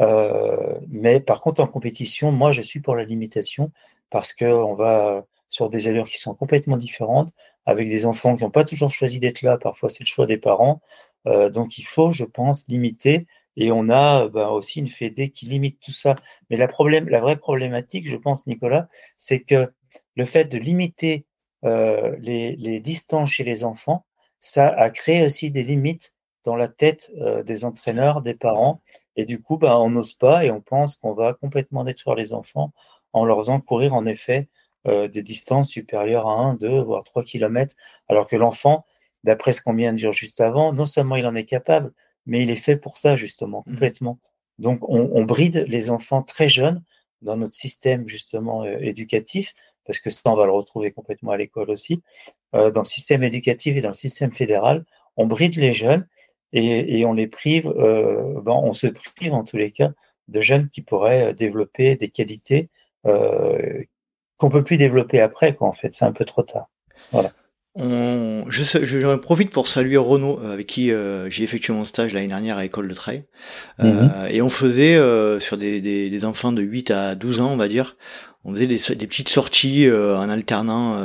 Euh, 0.01 0.78
mais 0.88 1.20
par 1.20 1.40
contre, 1.40 1.61
en 1.61 1.66
compétition, 1.66 2.32
moi, 2.32 2.53
je 2.53 2.62
suis 2.62 2.80
pour 2.80 2.97
la 2.97 3.05
limitation 3.05 3.72
parce 4.11 4.32
qu'on 4.32 4.74
va 4.74 5.24
sur 5.53 5.69
des 5.69 5.87
allures 5.87 6.09
qui 6.09 6.19
sont 6.19 6.35
complètement 6.35 6.79
différentes, 6.79 7.35
avec 7.67 7.87
des 7.87 8.07
enfants 8.07 8.37
qui 8.37 8.43
n'ont 8.43 8.51
pas 8.51 8.65
toujours 8.65 8.91
choisi 8.91 9.21
d'être 9.21 9.43
là, 9.43 9.59
parfois 9.59 9.91
c'est 9.91 10.03
le 10.03 10.07
choix 10.07 10.25
des 10.25 10.39
parents. 10.39 10.81
Euh, 11.27 11.51
donc 11.51 11.77
il 11.77 11.83
faut, 11.85 12.11
je 12.11 12.25
pense, 12.25 12.67
limiter. 12.69 13.27
Et 13.57 13.71
on 13.71 13.91
a 13.91 14.29
bah, 14.29 14.49
aussi 14.49 14.81
une 14.81 14.89
fédé 14.89 15.29
qui 15.29 15.45
limite 15.45 15.79
tout 15.79 15.93
ça. 15.93 16.17
Mais 16.49 16.57
la, 16.57 16.67
vraie 16.69 17.37
problématique, 17.37 18.09
je 18.09 18.17
pense, 18.17 18.47
Nicolas, 18.47 18.89
c'est 19.19 19.41
que 19.41 19.71
le 20.17 20.25
fait 20.25 20.47
de 20.47 20.57
limiter 20.57 21.27
euh, 21.65 22.17
les, 22.19 22.81
distances 22.81 23.31
chez 23.31 23.45
les 23.45 23.63
enfants, 23.63 24.07
ça 24.41 24.69
a 24.69 24.89
créé 24.89 25.23
aussi 25.23 25.51
des 25.51 25.65
limites 25.65 26.15
dans 26.45 26.57
la 26.57 26.69
tête 26.69 27.11
euh, 27.19 27.43
des 27.43 27.67
entraîneurs, 27.67 28.23
des 28.23 28.35
parents. 28.35 28.81
Et 29.17 29.27
du 29.27 29.43
coup, 29.43 29.59
bah, 29.59 29.79
on 29.79 29.91
n'ose 29.91 30.15
pas 30.15 30.47
et 30.47 30.51
on 30.51 30.63
pense 30.63 30.97
qu'on 30.97 31.13
va 31.13 31.35
complètement 31.35 31.85
détruire 31.85 32.17
les 32.17 32.33
enfants 32.33 32.73
en 33.13 33.27
leur 33.27 33.37
faisant 33.37 33.61
courir 33.61 33.93
en 33.93 34.07
effet 34.07 34.49
euh, 34.87 35.09
des 35.09 35.22
distances 35.22 35.68
supérieures 35.68 36.28
à 36.28 36.33
1, 36.33 36.55
2, 36.55 36.80
voire 36.83 37.05
3 37.05 37.22
km, 37.24 37.74
alors 38.09 38.26
que 38.26 38.37
l'enfant, 38.37 38.85
d'après 39.24 39.53
ce 39.53 39.62
qu'on 39.62 39.74
vient 39.74 39.93
de 39.93 39.99
dire 39.99 40.12
juste 40.12 40.41
avant, 40.41 40.72
non 40.72 40.85
seulement 40.85 41.16
il 41.16 41.26
en 41.26 41.35
est 41.35 41.45
capable, 41.45 41.93
mais 42.26 42.43
il 42.43 42.51
est 42.51 42.57
fait 42.57 42.76
pour 42.76 42.97
ça, 42.97 43.16
justement, 43.16 43.62
mmh. 43.66 43.72
complètement. 43.72 44.18
Donc, 44.59 44.80
on, 44.89 45.24
bride 45.24 45.64
les 45.66 45.91
enfants 45.91 46.22
très 46.22 46.47
jeunes 46.47 46.83
dans 47.20 47.37
notre 47.37 47.57
système, 47.57 48.07
justement, 48.07 48.64
euh, 48.64 48.78
éducatif, 48.80 49.55
parce 49.87 49.99
que 50.01 50.11
ça, 50.11 50.20
on 50.26 50.35
va 50.35 50.45
le 50.45 50.53
retrouver 50.53 50.93
complètement 50.93 51.33
à 51.33 51.37
l'école 51.37 51.70
aussi. 51.70 52.03
Euh, 52.55 52.70
dans 52.70 52.83
le 52.83 52.87
système 52.87 53.22
éducatif 53.22 53.76
et 53.76 53.80
dans 53.80 53.89
le 53.89 53.95
système 53.95 54.30
fédéral, 54.30 54.85
on 55.16 55.26
bride 55.26 55.57
les 55.57 55.72
jeunes 55.72 56.07
et, 56.53 57.05
on 57.07 57.14
les 57.14 57.26
prive, 57.26 57.68
euh, 57.68 58.41
ben, 58.43 58.53
on 58.53 58.72
se 58.72 58.87
prive 58.87 59.33
en 59.33 59.43
tous 59.43 59.57
les 59.57 59.70
cas 59.70 59.93
de 60.28 60.41
jeunes 60.41 60.68
qui 60.68 60.83
pourraient 60.83 61.33
développer 61.33 61.97
des 61.97 62.11
qualités 62.11 62.68
euh, 63.07 63.83
qu'on 64.43 64.51
peut 64.51 64.64
plus 64.64 64.76
développer 64.76 65.20
après, 65.20 65.55
quoi, 65.55 65.68
en 65.68 65.72
fait. 65.72 65.95
C'est 65.95 66.05
un 66.05 66.11
peu 66.11 66.24
trop 66.24 66.43
tard. 66.43 66.66
Voilà. 67.12 67.30
On, 67.76 68.45
je, 68.49 68.64
je, 68.64 69.16
profite 69.16 69.51
pour 69.51 69.68
saluer 69.68 69.97
Renaud, 69.97 70.40
euh, 70.40 70.53
avec 70.53 70.66
qui 70.66 70.90
euh, 70.90 71.30
j'ai 71.30 71.45
effectué 71.45 71.72
mon 71.72 71.84
stage 71.84 72.12
l'année 72.12 72.26
dernière 72.26 72.59
à 72.59 72.62
l'école 72.62 72.88
de 72.88 72.95
trail. 72.95 73.24
Euh, 73.78 73.84
mhm. 73.84 74.11
Et 74.30 74.43
on 74.43 74.51
faisait, 74.51 74.99
sur 75.38 75.57
des, 75.57 75.80
des, 75.80 76.11
des, 76.11 76.24
enfants 76.24 76.51
de 76.51 76.61
8 76.61 76.90
à 76.90 77.14
12 77.14 77.40
ans, 77.40 77.53
on 77.53 77.57
va 77.57 77.68
dire, 77.68 77.97
on 78.45 78.53
faisait 78.53 78.66
des, 78.66 78.78
des 78.97 79.07
petites 79.07 79.28
sorties 79.28 79.88
en 79.88 80.28
alternant. 80.28 80.99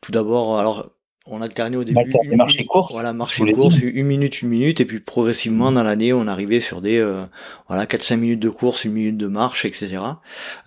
tout 0.00 0.12
d'abord, 0.12 0.58
alors 0.58 0.95
on 1.28 1.42
alternait 1.42 1.76
au 1.76 1.84
début. 1.84 2.00
Une, 2.22 2.36
marché 2.36 2.64
course. 2.64 2.92
Voilà, 2.92 3.12
marché 3.12 3.52
course, 3.52 3.78
une 3.80 4.06
minute, 4.06 4.42
une 4.42 4.48
minute, 4.48 4.80
et 4.80 4.84
puis 4.84 5.00
progressivement 5.00 5.72
dans 5.72 5.82
l'année, 5.82 6.12
on 6.12 6.26
arrivait 6.26 6.60
sur 6.60 6.80
des 6.80 6.98
euh, 6.98 7.24
voilà 7.68 7.84
4-5 7.86 8.16
minutes 8.16 8.40
de 8.40 8.48
course, 8.48 8.84
une 8.84 8.92
minute 8.92 9.16
de 9.16 9.26
marche, 9.26 9.64
etc. 9.64 9.98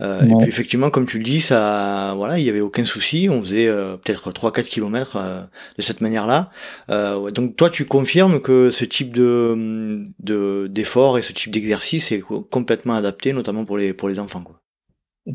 Euh, 0.01 0.21
Et 0.23 0.35
puis 0.35 0.47
effectivement, 0.47 0.89
comme 0.89 1.05
tu 1.05 1.17
le 1.17 1.23
dis, 1.23 1.41
ça, 1.41 2.13
voilà, 2.17 2.39
il 2.39 2.45
y 2.45 2.49
avait 2.49 2.59
aucun 2.59 2.85
souci. 2.85 3.27
On 3.29 3.41
faisait 3.41 3.67
euh, 3.67 3.97
peut-être 3.97 4.31
3-4 4.31 4.63
kilomètres 4.63 5.15
euh, 5.15 5.41
de 5.77 5.81
cette 5.81 6.01
manière-là. 6.01 6.51
Euh, 6.89 7.31
donc 7.31 7.55
toi, 7.55 7.69
tu 7.69 7.85
confirmes 7.85 8.41
que 8.41 8.69
ce 8.69 8.85
type 8.85 9.13
de 9.13 10.67
d'effort 10.67 11.17
et 11.17 11.21
ce 11.21 11.33
type 11.33 11.51
d'exercice 11.51 12.11
est 12.11 12.21
complètement 12.21 12.95
adapté, 12.95 13.33
notamment 13.33 13.65
pour 13.65 13.77
les 13.77 13.93
pour 13.93 14.09
les 14.09 14.19
enfants, 14.19 14.43
quoi. 14.43 14.59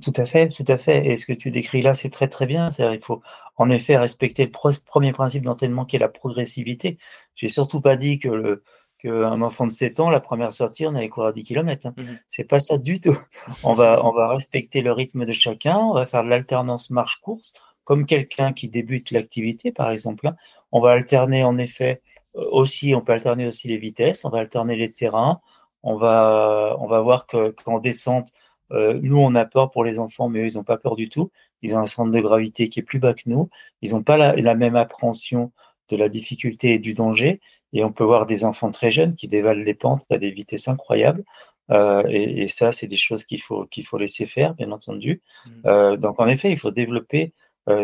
Tout 0.02 0.12
à 0.16 0.24
fait, 0.24 0.48
tout 0.48 0.64
à 0.66 0.76
fait. 0.76 1.06
Et 1.06 1.16
ce 1.16 1.26
que 1.26 1.32
tu 1.32 1.50
décris 1.50 1.82
là, 1.82 1.94
c'est 1.94 2.10
très 2.10 2.28
très 2.28 2.46
bien. 2.46 2.70
C'est-à-dire, 2.70 2.94
il 2.94 3.00
faut 3.00 3.22
en 3.56 3.70
effet 3.70 3.96
respecter 3.96 4.44
le 4.44 4.50
premier 4.84 5.12
principe 5.12 5.44
d'enseignement 5.44 5.84
qui 5.84 5.96
est 5.96 6.00
la 6.00 6.08
progressivité. 6.08 6.98
J'ai 7.34 7.48
surtout 7.48 7.80
pas 7.80 7.96
dit 7.96 8.18
que 8.18 8.28
le 8.28 8.62
qu'un 8.98 9.42
enfant 9.42 9.66
de 9.66 9.72
7 9.72 10.00
ans, 10.00 10.08
la 10.08 10.20
première 10.20 10.52
sortie, 10.52 10.86
on 10.86 10.94
allait 10.94 11.10
courir 11.10 11.32
10 11.32 11.44
km. 11.44 11.86
Hein. 11.86 11.94
Mmh 11.96 12.02
c'est 12.28 12.44
pas 12.44 12.58
ça 12.58 12.78
du 12.78 12.98
tout. 13.00 13.16
On 13.62 13.74
va, 13.74 14.04
on 14.04 14.12
va 14.12 14.28
respecter 14.28 14.80
le 14.80 14.92
rythme 14.92 15.26
de 15.26 15.32
chacun, 15.32 15.76
on 15.76 15.92
va 15.92 16.06
faire 16.06 16.24
de 16.24 16.30
l'alternance 16.30 16.90
marche-course, 16.90 17.52
comme 17.84 18.06
quelqu'un 18.06 18.52
qui 18.54 18.68
débute 18.68 19.10
l'activité, 19.10 19.72
par 19.72 19.90
exemple. 19.90 20.26
Hein. 20.26 20.36
On 20.72 20.80
va 20.80 20.92
alterner, 20.92 21.44
en 21.44 21.58
effet, 21.58 22.00
euh, 22.36 22.48
aussi, 22.50 22.94
on 22.94 23.02
peut 23.02 23.12
alterner 23.12 23.46
aussi 23.46 23.68
les 23.68 23.76
vitesses, 23.76 24.24
on 24.24 24.30
va 24.30 24.38
alterner 24.38 24.76
les 24.76 24.90
terrains, 24.90 25.40
on 25.82 25.96
va, 25.96 26.76
on 26.80 26.86
va 26.86 27.00
voir 27.00 27.26
qu'en 27.26 27.80
descente, 27.80 28.28
euh, 28.72 28.98
nous, 29.02 29.18
on 29.18 29.34
a 29.34 29.44
peur 29.44 29.70
pour 29.70 29.84
les 29.84 29.98
enfants, 29.98 30.28
mais 30.28 30.40
eux, 30.40 30.46
ils 30.46 30.56
n'ont 30.56 30.64
pas 30.64 30.76
peur 30.76 30.96
du 30.96 31.08
tout. 31.08 31.30
Ils 31.62 31.74
ont 31.74 31.78
un 31.78 31.86
centre 31.86 32.10
de 32.10 32.20
gravité 32.20 32.68
qui 32.68 32.80
est 32.80 32.82
plus 32.82 32.98
bas 32.98 33.14
que 33.14 33.22
nous. 33.26 33.48
Ils 33.82 33.92
n'ont 33.92 34.02
pas 34.02 34.16
la, 34.16 34.54
même 34.54 34.76
appréhension 34.76 35.52
de 35.90 35.96
la 35.96 36.08
difficulté 36.08 36.74
et 36.74 36.78
du 36.78 36.94
danger. 36.94 37.40
Et 37.72 37.84
on 37.84 37.92
peut 37.92 38.04
voir 38.04 38.26
des 38.26 38.44
enfants 38.44 38.70
très 38.70 38.90
jeunes 38.90 39.14
qui 39.14 39.28
dévalent 39.28 39.64
des 39.64 39.74
pentes 39.74 40.04
à 40.10 40.18
des 40.18 40.30
vitesses 40.30 40.68
incroyables. 40.68 41.24
Euh, 41.70 42.04
et, 42.08 42.48
ça, 42.48 42.72
c'est 42.72 42.86
des 42.86 42.96
choses 42.96 43.24
qu'il 43.24 43.40
faut, 43.40 43.66
qu'il 43.66 43.84
faut 43.86 43.98
laisser 43.98 44.26
faire, 44.26 44.54
bien 44.54 44.70
entendu. 44.72 45.22
Mmh. 45.46 45.50
Euh, 45.66 45.96
donc, 45.96 46.20
en 46.20 46.26
effet, 46.26 46.50
il 46.50 46.58
faut 46.58 46.70
développer 46.70 47.32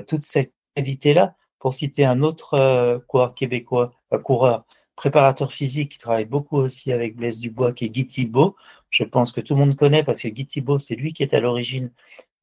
toute 0.07 0.25
cette 0.25 0.53
qualité-là. 0.75 1.35
Pour 1.59 1.75
citer 1.75 2.07
un 2.07 2.23
autre 2.23 3.03
coureur 3.07 3.35
québécois, 3.35 3.93
coureur 4.25 4.65
préparateur 5.01 5.51
physique 5.51 5.93
qui 5.93 5.99
travaille 5.99 6.27
beaucoup 6.27 6.59
aussi 6.59 6.93
avec 6.93 7.17
Blaise 7.17 7.41
Dubois, 7.41 7.73
qui 7.73 7.87
est 7.87 7.89
Guy 7.89 8.07
Thibault. 8.07 8.55
Je 8.91 9.03
pense 9.03 9.33
que 9.33 9.41
tout 9.41 9.55
le 9.55 9.61
monde 9.61 9.75
connaît 9.75 10.05
parce 10.05 10.21
que 10.21 10.29
Guy 10.29 10.45
Thibault, 10.45 10.79
c'est 10.79 10.95
lui 10.95 11.15
qui 11.15 11.23
est 11.23 11.33
à 11.33 11.41
l'origine 11.41 11.91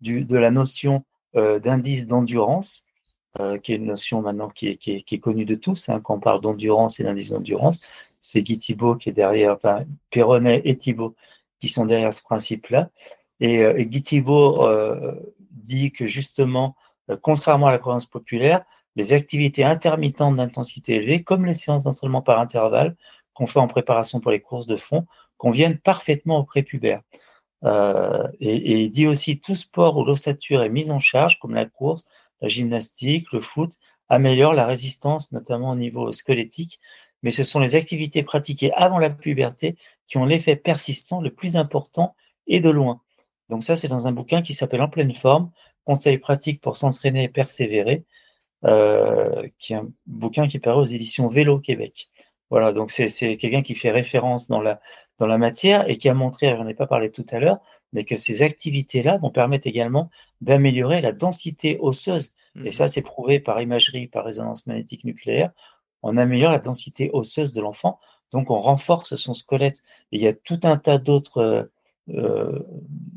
de 0.02 0.38
la 0.38 0.50
notion 0.50 1.04
euh, 1.36 1.60
d'indice 1.60 2.08
d'endurance, 2.08 2.84
euh, 3.40 3.60
qui 3.60 3.74
est 3.74 3.76
une 3.76 3.86
notion 3.86 4.24
maintenant 4.24 4.50
qui 4.50 4.70
est, 4.70 5.20
connue 5.20 5.46
de 5.46 5.54
tous. 5.54 5.88
Hein, 5.88 6.00
quand 6.02 6.16
on 6.16 6.20
parle 6.20 6.42
d'endurance 6.42 7.00
et 7.00 7.04
d'indice 7.04 7.30
d'endurance, 7.30 8.10
c'est 8.22 8.42
Guy 8.42 8.58
Thibault 8.58 8.96
qui 8.96 9.10
est 9.10 9.14
derrière, 9.14 9.54
enfin, 9.54 9.86
Perronnet 10.10 10.64
et 10.66 10.76
Thibault 10.76 11.14
qui 11.62 11.68
sont 11.68 11.86
derrière 11.86 12.12
ce 12.12 12.24
principe-là. 12.24 12.90
Et, 13.40 13.60
euh, 13.60 13.78
et, 13.78 13.86
Guy 13.86 14.02
Thibault 14.02 14.68
dit 15.52 15.92
que 15.92 16.08
justement, 16.08 16.76
contrairement 17.22 17.68
à 17.68 17.72
la 17.72 17.78
croyance 17.78 18.08
populaire, 18.08 18.66
les 18.98 19.14
activités 19.14 19.64
intermittentes 19.64 20.36
d'intensité 20.36 20.96
élevée, 20.96 21.24
comme 21.24 21.46
les 21.46 21.54
séances 21.54 21.84
d'entraînement 21.84 22.24
par 22.24 22.40
intervalle 22.40 22.98
qu'on 23.34 23.46
fait 23.46 23.60
en 23.60 23.68
préparation 23.68 24.20
pour 24.20 24.32
les 24.32 24.42
courses 24.42 24.66
de 24.66 24.76
fond, 24.76 25.06
conviennent 25.38 25.78
parfaitement 25.78 26.40
aux 26.40 26.44
prépubères. 26.44 27.02
Euh, 27.64 28.28
et, 28.40 28.82
il 28.84 28.90
dit 28.90 29.06
aussi 29.06 29.40
tout 29.40 29.56
sport 29.56 29.98
où 29.98 30.04
l'ossature 30.04 30.64
est 30.64 30.70
mise 30.70 30.90
en 30.90 30.98
charge, 30.98 31.40
comme 31.40 31.54
la 31.54 31.66
course, 31.66 32.06
la 32.42 32.48
gymnastique, 32.48 33.32
le 33.32 33.40
foot, 33.40 33.74
améliore 34.10 34.54
la 34.54 34.66
résistance, 34.66 35.32
notamment 35.32 35.72
au 35.72 35.76
niveau 35.76 36.12
squelettique. 36.12 36.80
Mais 37.22 37.32
ce 37.32 37.44
sont 37.44 37.60
les 37.60 37.76
activités 37.76 38.24
pratiquées 38.24 38.74
avant 38.74 38.98
la 38.98 39.12
puberté 39.12 39.76
qui 40.08 40.18
ont 40.18 40.26
l'effet 40.26 40.56
persistant 40.56 41.22
le 41.22 41.32
plus 41.32 41.56
important 41.56 42.16
et 42.48 42.60
de 42.60 42.70
loin. 42.70 43.02
Donc 43.50 43.64
ça, 43.64 43.76
c'est 43.76 43.88
dans 43.88 44.08
un 44.08 44.12
bouquin 44.12 44.42
qui 44.42 44.54
s'appelle 44.56 44.82
En 44.82 44.90
pleine 44.90 45.14
forme, 45.14 45.52
conseils 45.86 46.18
pratiques 46.18 46.62
pour 46.62 46.78
s'entraîner 46.78 47.26
et 47.26 47.30
persévérer. 47.30 48.04
Euh, 48.66 49.48
qui 49.60 49.74
est 49.74 49.76
un 49.76 49.88
bouquin 50.08 50.48
qui 50.48 50.58
paraît 50.58 50.80
aux 50.80 50.84
éditions 50.84 51.28
Vélo 51.28 51.60
Québec. 51.60 52.10
Voilà, 52.50 52.72
donc 52.72 52.90
c'est 52.90 53.38
quelqu'un 53.38 53.62
qui 53.62 53.76
fait 53.76 53.92
référence 53.92 54.48
dans 54.48 54.62
la, 54.62 54.80
dans 55.20 55.28
la 55.28 55.38
matière 55.38 55.88
et 55.88 55.98
qui 55.98 56.10
a 56.10 56.16
montré, 56.16 56.56
j'en 56.56 56.66
ai 56.66 56.74
pas 56.74 56.88
parlé 56.88 57.12
tout 57.12 57.26
à 57.30 57.40
l'heure, 57.40 57.60
mais 57.94 58.04
que 58.04 58.16
ces 58.16 58.42
activités-là 58.42 59.18
vont 59.18 59.30
permettre 59.30 59.68
également 59.68 60.10
d'améliorer 60.42 61.02
la 61.02 61.12
densité 61.12 61.78
osseuse. 61.82 62.32
Et 62.64 62.72
ça, 62.72 62.86
mmh. 62.86 62.88
c'est 62.88 63.02
prouvé 63.04 63.40
par 63.40 63.62
imagerie, 63.62 64.08
par 64.08 64.26
résonance 64.26 64.66
magnétique 64.66 65.04
nucléaire. 65.04 65.52
On 66.02 66.18
améliore 66.18 66.52
la 66.52 66.60
densité 66.60 67.12
osseuse 67.14 67.54
de 67.54 67.62
l'enfant, 67.62 68.00
donc 68.32 68.50
on 68.50 68.58
renforce 68.58 69.16
son 69.16 69.36
squelette. 69.36 69.84
Et 70.12 70.18
il 70.18 70.22
y 70.24 70.28
a 70.28 70.34
tout 70.34 70.60
un 70.64 70.78
tas 70.78 70.98
d'autres 70.98 71.70
euh, 72.10 72.60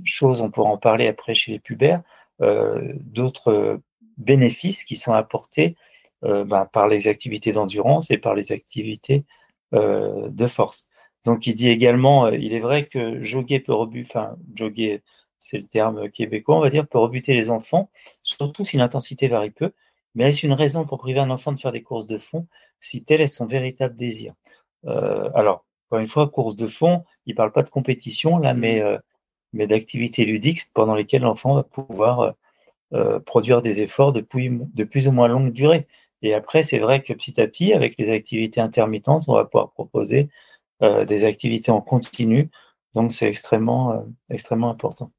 choses, 0.05 0.43
on 0.43 0.51
pourra 0.51 0.70
en 0.70 0.78
parler 0.78 1.07
après 1.07 1.32
chez 1.32 1.53
les 1.53 1.61
pubères, 1.61 2.03
euh, 2.43 2.93
d'autres 3.01 3.80
bénéfices 4.21 4.85
qui 4.85 4.97
sont 4.97 5.12
apportés 5.12 5.77
euh, 6.25 6.45
ben, 6.45 6.66
par 6.66 6.87
les 6.87 7.09
activités 7.09 7.53
d'endurance 7.53 8.11
et 8.11 8.18
par 8.18 8.35
les 8.35 8.53
activités 8.53 9.25
euh, 9.75 10.29
de 10.29 10.47
force. 10.47 10.89
Donc 11.25 11.47
il 11.47 11.55
dit 11.55 11.68
également, 11.68 12.27
euh, 12.27 12.37
il 12.37 12.53
est 12.53 12.61
vrai 12.61 12.87
que 12.87 13.23
jogger 13.23 13.59
peut 13.59 13.73
rebuter, 13.73 14.07
enfin 14.11 14.37
jogger, 14.55 15.03
c'est 15.39 15.59
le 15.59 15.64
terme 15.64 16.11
québécois, 16.11 16.57
on 16.57 16.61
va 16.61 16.68
dire, 16.68 16.87
peut 16.87 16.99
rebuter 16.99 17.35
les 17.35 17.51
enfants, 17.51 17.91
surtout 18.23 18.64
si 18.64 18.77
l'intensité 18.77 19.29
varie 19.29 19.51
peu. 19.51 19.73
Mais 20.14 20.29
est-ce 20.29 20.45
une 20.45 20.53
raison 20.53 20.85
pour 20.85 20.99
priver 20.99 21.21
un 21.21 21.31
enfant 21.31 21.53
de 21.53 21.59
faire 21.59 21.73
des 21.73 21.83
courses 21.83 22.07
de 22.07 22.18
fond 22.18 22.47
si 22.81 23.03
tel 23.03 23.21
est 23.23 23.27
son 23.27 23.47
véritable 23.47 23.95
désir? 23.95 24.35
Alors, 25.35 25.64
encore 25.89 26.01
une 26.01 26.09
fois, 26.09 26.29
course 26.29 26.57
de 26.57 26.66
fond, 26.66 27.05
il 27.27 27.35
parle 27.35 27.53
pas 27.53 27.62
de 27.62 27.68
compétition 27.71 28.39
là, 28.39 28.55
mais 28.55 28.83
mmh. 28.83 28.99
mais 29.53 29.66
d'activités 29.66 30.25
ludiques 30.25 30.68
pendant 30.75 30.95
lesquelles 30.95 31.23
l'enfant 31.23 31.55
va 31.55 31.62
pouvoir 31.62 32.35
euh, 32.93 33.20
produire 33.20 33.62
des 33.62 33.82
efforts 33.82 34.12
de 34.12 34.20
plus, 34.20 35.09
ou 35.09 35.12
moins 35.12 35.28
longue 35.28 35.53
durée. 35.53 35.86
Et 36.22 36.34
après, 36.34 36.62
c'est 36.62 36.78
vrai 36.78 37.03
que 37.03 37.12
petit 37.12 37.41
à 37.41 37.47
petit, 37.47 37.72
avec 37.72 37.97
les 37.99 38.11
activités 38.11 38.61
intermittentes, 38.61 39.24
on 39.28 39.34
va 39.34 39.45
pouvoir 39.45 39.70
proposer 39.70 40.28
euh, 40.82 41.05
des 41.05 41.24
activités 41.24 41.70
en 41.70 41.80
continu. 41.80 42.51
Donc, 42.95 43.12
c'est 43.12 43.28
extrêmement, 43.28 43.93
euh, 43.93 44.01
extrêmement 44.30 44.70
important. 44.70 45.12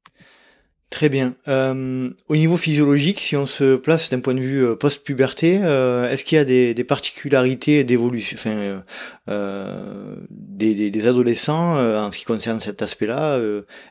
Très 0.92 1.08
bien. 1.08 1.32
Euh, 1.48 2.10
au 2.28 2.36
niveau 2.36 2.58
physiologique, 2.58 3.18
si 3.20 3.34
on 3.34 3.46
se 3.46 3.76
place 3.76 4.10
d'un 4.10 4.20
point 4.20 4.34
de 4.34 4.40
vue 4.40 4.62
euh, 4.62 4.76
post-puberté, 4.76 5.58
euh, 5.62 6.06
est-ce 6.10 6.22
qu'il 6.22 6.36
y 6.36 6.38
a 6.38 6.44
des, 6.44 6.74
des 6.74 6.84
particularités 6.84 7.82
d'évolution, 7.82 8.36
enfin, 8.38 8.82
euh, 9.30 10.16
des, 10.28 10.74
des, 10.74 10.90
des, 10.90 11.06
adolescents 11.06 11.76
en 11.78 12.12
ce 12.12 12.18
qui 12.18 12.26
concerne 12.26 12.60
cet 12.60 12.82
aspect-là 12.82 13.40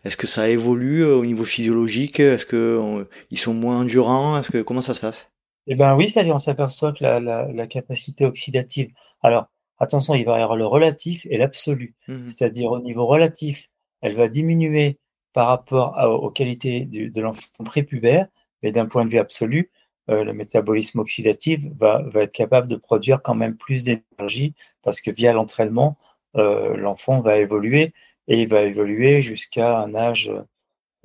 Est-ce 0.06 0.16
que 0.16 0.28
ça 0.28 0.48
évolue 0.48 1.04
au 1.04 1.26
niveau 1.26 1.44
physiologique 1.44 2.20
Est-ce 2.20 2.46
que 2.46 3.08
ils 3.32 3.40
sont 3.40 3.56
moins 3.56 3.80
endurants 3.80 4.38
Est-ce 4.38 4.52
que 4.52 4.62
comment 4.62 4.82
ça 4.82 4.94
se 4.94 5.02
passe? 5.02 5.32
Eh 5.66 5.74
ben 5.74 5.96
oui, 5.96 6.08
c'est-à-dire 6.08 6.36
on 6.36 6.40
s'aperçoit 6.40 6.94
que 6.94 7.04
la, 7.04 7.20
la, 7.20 7.52
la, 7.52 7.66
capacité 7.66 8.26
oxydative. 8.26 8.92
Alors 9.24 9.48
attention, 9.80 10.14
il 10.14 10.24
va 10.24 10.38
y 10.38 10.42
avoir 10.44 10.56
le 10.56 10.68
relatif 10.68 11.26
et 11.32 11.40
l'absolu. 11.40 11.96
Mmh 12.08 12.30
c'est-à-dire 12.30 12.72
au 12.72 12.80
niveau 12.80 13.08
relatif, 13.08 13.70
elle 14.02 14.14
va 14.16 14.28
diminuer 14.28 15.00
par 15.34 15.48
rapport 15.48 15.98
aux 16.24 16.30
qualités 16.30 16.86
de 16.86 17.22
l'enfant 17.22 17.64
prépubère, 17.64 18.28
mais 18.64 18.72
d'un 18.72 18.86
point 18.86 19.06
de 19.06 19.10
vue 19.10 19.20
absolu, 19.20 19.72
euh, 20.10 20.24
le 20.24 20.34
métabolisme 20.34 21.00
oxydatif 21.00 21.62
va, 21.78 22.04
être 22.16 22.34
capable 22.34 22.68
de 22.68 22.76
produire 22.76 23.22
quand 23.22 23.36
même 23.36 23.56
plus 23.56 23.84
d'énergie 23.84 24.56
parce 24.84 25.00
que 25.00 25.12
via 25.12 25.32
l'entraînement, 25.34 25.98
euh, 26.38 26.76
l'enfant 26.76 27.22
va 27.22 27.38
évoluer 27.38 27.94
et 28.28 28.42
il 28.42 28.48
va 28.48 28.62
évoluer 28.64 29.22
jusqu'à 29.22 29.80
un 29.80 29.94
âge 29.96 30.32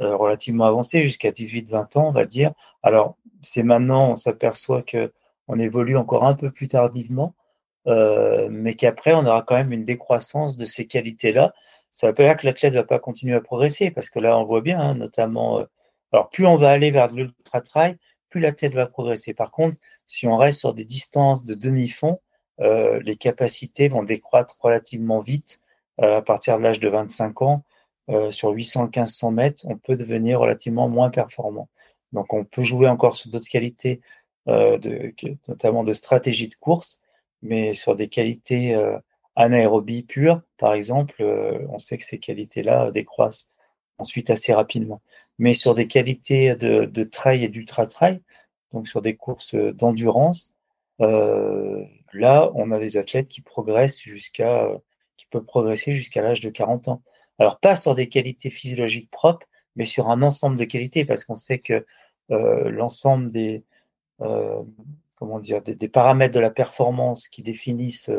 euh, 0.00 0.16
relativement 0.16 0.66
avancé, 0.66 1.04
jusqu'à 1.04 1.30
18-20 1.30 1.98
ans, 1.98 2.08
on 2.08 2.12
va 2.12 2.24
dire. 2.24 2.52
Alors, 2.82 3.16
c'est 3.42 3.62
maintenant, 3.62 4.12
on 4.12 4.16
s'aperçoit 4.16 4.82
que 4.82 5.12
on 5.48 5.58
évolue 5.58 5.96
encore 5.96 6.24
un 6.24 6.34
peu 6.34 6.50
plus 6.50 6.68
tardivement. 6.68 7.34
mais 7.86 8.74
qu'après, 8.74 9.14
on 9.14 9.26
aura 9.26 9.42
quand 9.42 9.54
même 9.56 9.72
une 9.72 9.84
décroissance 9.84 10.56
de 10.56 10.66
ces 10.66 10.86
qualités-là. 10.86 11.54
Ça 11.96 12.06
ne 12.06 12.10
veut 12.10 12.14
pas 12.14 12.24
dire 12.24 12.36
que 12.36 12.46
l'athlète 12.46 12.74
ne 12.74 12.78
va 12.80 12.84
pas 12.84 12.98
continuer 12.98 13.34
à 13.34 13.40
progresser, 13.40 13.90
parce 13.90 14.10
que 14.10 14.18
là, 14.18 14.38
on 14.38 14.44
voit 14.44 14.60
bien, 14.60 14.78
hein, 14.78 14.94
notamment, 14.94 15.64
alors 16.12 16.28
plus 16.28 16.46
on 16.46 16.56
va 16.56 16.70
aller 16.70 16.90
vers 16.90 17.10
l'ultra-trail, 17.10 17.96
plus 18.28 18.40
l'athlète 18.40 18.74
va 18.74 18.86
progresser. 18.86 19.32
Par 19.32 19.50
contre, 19.50 19.78
si 20.06 20.26
on 20.26 20.36
reste 20.36 20.60
sur 20.60 20.74
des 20.74 20.84
distances 20.84 21.42
de 21.44 21.54
demi-fond, 21.54 22.20
les 22.58 23.16
capacités 23.16 23.88
vont 23.88 24.02
décroître 24.02 24.56
relativement 24.60 25.20
vite 25.20 25.60
à 25.98 26.20
partir 26.20 26.58
de 26.58 26.64
l'âge 26.64 26.80
de 26.80 26.88
25 26.90 27.40
ans. 27.42 27.64
sur 28.30 28.52
800-1500 28.52 29.32
mètres, 29.32 29.64
on 29.66 29.78
peut 29.78 29.96
devenir 29.96 30.40
relativement 30.40 30.88
moins 30.90 31.08
performant. 31.10 31.68
Donc, 32.12 32.32
on 32.34 32.44
peut 32.44 32.62
jouer 32.62 32.88
encore 32.88 33.16
sur 33.16 33.30
d'autres 33.30 33.48
qualités, 33.48 34.00
euh, 34.48 34.78
de, 34.78 35.14
notamment 35.48 35.82
de 35.84 35.92
stratégie 35.92 36.48
de 36.48 36.54
course, 36.56 37.00
mais 37.42 37.74
sur 37.74 37.96
des 37.96 38.08
qualités 38.08 38.74
euh, 38.74 38.98
anaérobie 39.36 40.02
pure, 40.02 40.42
par 40.58 40.74
exemple, 40.74 41.16
euh, 41.20 41.66
on 41.70 41.78
sait 41.78 41.98
que 41.98 42.04
ces 42.04 42.18
qualités-là 42.18 42.90
décroissent 42.90 43.48
ensuite 43.98 44.30
assez 44.30 44.52
rapidement. 44.54 45.02
Mais 45.38 45.54
sur 45.54 45.74
des 45.74 45.86
qualités 45.86 46.56
de, 46.56 46.86
de 46.86 47.04
trail 47.04 47.44
et 47.44 47.48
d'ultra-trail, 47.48 48.22
donc 48.72 48.88
sur 48.88 49.02
des 49.02 49.16
courses 49.16 49.54
d'endurance, 49.54 50.52
euh, 51.00 51.84
là, 52.12 52.50
on 52.54 52.70
a 52.72 52.78
des 52.78 52.96
athlètes 52.96 53.28
qui 53.28 53.40
progressent 53.42 54.00
jusqu'à, 54.00 54.68
qui 55.16 55.26
peuvent 55.26 55.44
progresser 55.44 55.92
jusqu'à 55.92 56.22
l'âge 56.22 56.40
de 56.40 56.50
40 56.50 56.88
ans. 56.88 57.02
Alors, 57.38 57.60
pas 57.60 57.74
sur 57.76 57.94
des 57.94 58.08
qualités 58.08 58.50
physiologiques 58.50 59.10
propres, 59.10 59.46
mais 59.76 59.84
sur 59.84 60.08
un 60.08 60.22
ensemble 60.22 60.56
de 60.56 60.64
qualités, 60.64 61.04
parce 61.04 61.24
qu'on 61.24 61.36
sait 61.36 61.58
que 61.58 61.86
euh, 62.30 62.70
l'ensemble 62.70 63.30
des, 63.30 63.64
euh, 64.22 64.62
comment 65.16 65.38
dire, 65.40 65.62
des, 65.62 65.88
paramètres 65.88 66.34
de 66.34 66.40
la 66.40 66.50
performance 66.50 67.28
qui 67.28 67.42
définissent 67.42 68.10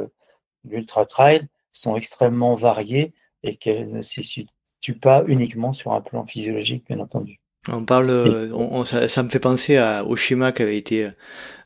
euh, 0.65 0.69
l'ultra 0.69 1.05
trail 1.05 1.47
sont 1.71 1.95
extrêmement 1.95 2.55
variés 2.55 3.13
et 3.43 3.55
qu'elles 3.55 3.91
ne 3.91 4.01
se 4.01 4.21
situent 4.21 4.99
pas 4.99 5.23
uniquement 5.27 5.73
sur 5.73 5.93
un 5.93 6.01
plan 6.01 6.25
physiologique, 6.25 6.85
bien 6.87 6.99
entendu. 6.99 7.39
On 7.69 7.83
parle, 7.83 8.85
ça, 8.85 9.23
me 9.23 9.29
fait 9.29 9.41
penser 9.41 9.77
au 10.05 10.15
schéma 10.15 10.53
qui 10.53 10.61
avait 10.61 10.77
été 10.77 11.09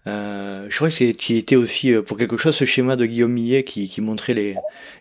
euh, 0.08 0.66
je 0.68 0.76
crois 0.76 0.90
qu'il 0.90 1.38
était 1.38 1.56
aussi 1.56 1.94
euh, 1.94 2.02
pour 2.02 2.18
quelque 2.18 2.38
chose 2.38 2.56
ce 2.56 2.66
schéma 2.66 2.96
de 2.96 3.06
Guillaume 3.06 3.32
Millet 3.32 3.64
qui, 3.64 3.88
qui 3.88 4.02
montrait 4.02 4.34
les, 4.34 4.56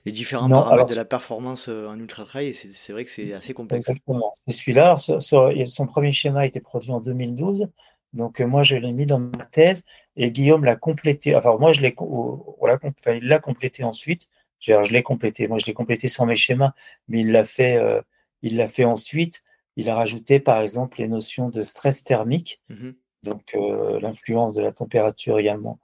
les 0.05 0.13
différents 0.13 0.49
paramètres 0.49 0.91
de 0.91 0.97
la 0.97 1.07
performance 1.07 1.69
euh, 1.69 1.89
en 1.89 1.99
ultra 1.99 2.25
trail. 2.25 2.55
C'est 2.55 2.93
vrai 2.93 3.05
que 3.05 3.11
c'est 3.11 3.33
assez 3.33 3.55
complexe. 3.55 3.89
Exactement. 3.89 4.33
C'est 4.47 4.55
celui-là. 4.55 4.97
Son 4.97 5.87
premier 5.87 6.13
schéma 6.13 6.41
a 6.41 6.47
été 6.47 6.61
produit 6.61 6.91
en 6.91 7.01
2012. 7.01 7.69
Donc 8.13 8.41
moi 8.41 8.63
je 8.63 8.77
l'ai 8.77 8.93
mis 8.93 9.07
dans 9.07 9.21
ma 9.21 9.45
thèse 9.53 9.85
et 10.23 10.31
Guillaume 10.31 10.65
l'a 10.65 10.77
complété. 10.77 11.35
Enfin 11.35 11.57
moi 11.59 11.73
je 11.73 11.81
l'ai, 11.81 11.95
enfin, 11.99 13.13
il 13.15 13.27
l'a 13.27 13.39
complété 13.39 13.85
ensuite. 13.85 14.29
Je 14.61 14.93
l'ai 14.93 15.03
complété. 15.03 15.49
Moi 15.49 15.59
je 15.59 15.67
l'ai 15.67 15.75
complété 15.75 16.09
sur 16.09 16.27
mes 16.27 16.37
schémas, 16.37 16.73
mais 17.09 17.21
il 17.21 17.33
l'a 17.33 17.45
fait, 17.45 17.79
il 18.43 18.57
l'a 18.57 18.69
fait 18.69 18.85
ensuite. 18.85 19.43
Il 19.77 19.89
a 19.89 19.95
rajouté 19.95 20.41
par 20.41 20.61
exemple 20.61 20.99
les 20.99 21.09
notions 21.09 21.49
de 21.49 21.63
stress 21.63 22.05
thermique. 22.05 22.61
Mmh 22.69 22.91
donc 23.23 23.55
euh, 23.55 24.01
l'influence 24.01 24.55
de 24.55 24.63
la 24.63 24.73
température 24.73 25.39
également 25.39 25.79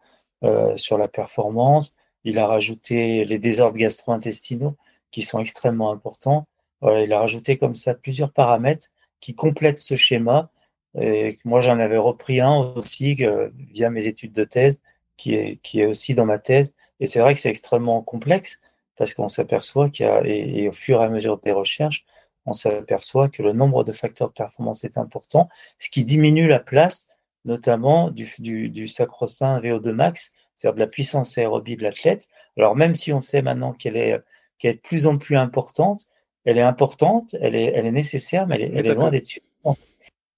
euh, 0.45 0.77
sur 0.77 0.99
la 0.99 1.09
performance. 1.09 1.95
Il 2.25 2.39
a 2.39 2.47
rajouté 2.47 3.25
les 3.25 3.39
désordres 3.39 3.77
gastro-intestinaux 3.77 4.77
qui 5.11 5.23
sont 5.23 5.39
extrêmement 5.39 5.93
importants. 5.93 6.47
il 6.83 7.13
a 7.13 7.21
rajouté 7.21 7.57
comme 7.57 7.75
ça 7.75 7.95
plusieurs 7.95 8.33
paramètres 8.33 8.89
qui 9.21 9.35
complètent 9.35 9.79
ce 9.79 9.97
schéma. 9.97 10.51
Et 10.99 11.39
moi, 11.45 11.61
j'en 11.61 11.79
avais 11.79 11.99
repris 11.99 12.41
un 12.41 12.55
aussi 12.55 13.17
euh, 13.21 13.49
via 13.73 13.91
mes 13.91 14.07
études 14.07 14.33
de 14.33 14.45
thèse, 14.45 14.81
qui 15.17 15.35
est, 15.35 15.59
qui 15.63 15.81
est 15.81 15.87
aussi 15.87 16.15
dans 16.15 16.27
ma 16.27 16.39
thèse. 16.39 16.75
Et 17.01 17.07
c'est 17.07 17.21
vrai 17.21 17.35
que 17.35 17.41
c'est 17.41 17.51
extrêmement 17.51 18.03
complexe 18.03 18.59
parce 18.97 19.13
qu'on 19.15 19.29
s'aperçoit 19.29 19.91
qu'il 19.91 20.07
y 20.07 20.09
a, 20.09 20.23
et, 20.25 20.69
au 20.69 20.73
fur 20.73 21.01
et 21.01 21.05
à 21.05 21.09
mesure 21.09 21.39
des 21.39 21.53
recherches, 21.53 22.05
on 22.47 22.53
s'aperçoit 22.53 23.29
que 23.29 23.43
le 23.43 23.53
nombre 23.53 23.85
de 23.85 23.93
facteurs 23.93 24.29
de 24.29 24.33
performance 24.33 24.85
est 24.85 24.99
important, 24.99 25.49
ce 25.79 25.91
qui 25.91 26.05
diminue 26.05 26.49
la 26.49 26.61
place 26.61 27.09
notamment 27.45 28.11
du, 28.11 28.29
du, 28.39 28.69
du 28.69 28.89
sacro-saint 28.89 29.61
VO2 29.61 29.93
max, 29.93 30.33
c'est-à-dire 30.57 30.75
de 30.75 30.81
la 30.81 30.87
puissance 30.87 31.37
aérobie 31.39 31.77
de 31.77 31.83
l'athlète. 31.83 32.29
Alors 32.57 32.75
même 32.75 32.95
si 32.95 33.13
on 33.13 33.21
sait 33.21 33.43
maintenant 33.43 33.73
qu'elle 33.73 33.97
est, 33.97 34.19
qu'elle 34.59 34.73
est 34.73 34.75
de 34.75 34.81
plus 34.81 35.07
en 35.07 35.19
plus 35.19 35.37
importante, 35.37 36.09
elle 36.45 36.59
est 36.59 36.63
importante, 36.63 37.37
elle 37.41 37.55
est, 37.55 37.73
elle 37.75 37.87
est 37.87 37.93
nécessaire, 37.93 38.47
mais 38.47 38.57
elle 38.57 38.63
est, 38.63 38.73
elle 38.75 38.87
est 38.87 38.95
loin 38.95 39.11
d'être 39.11 39.27
suffisante. 39.27 39.89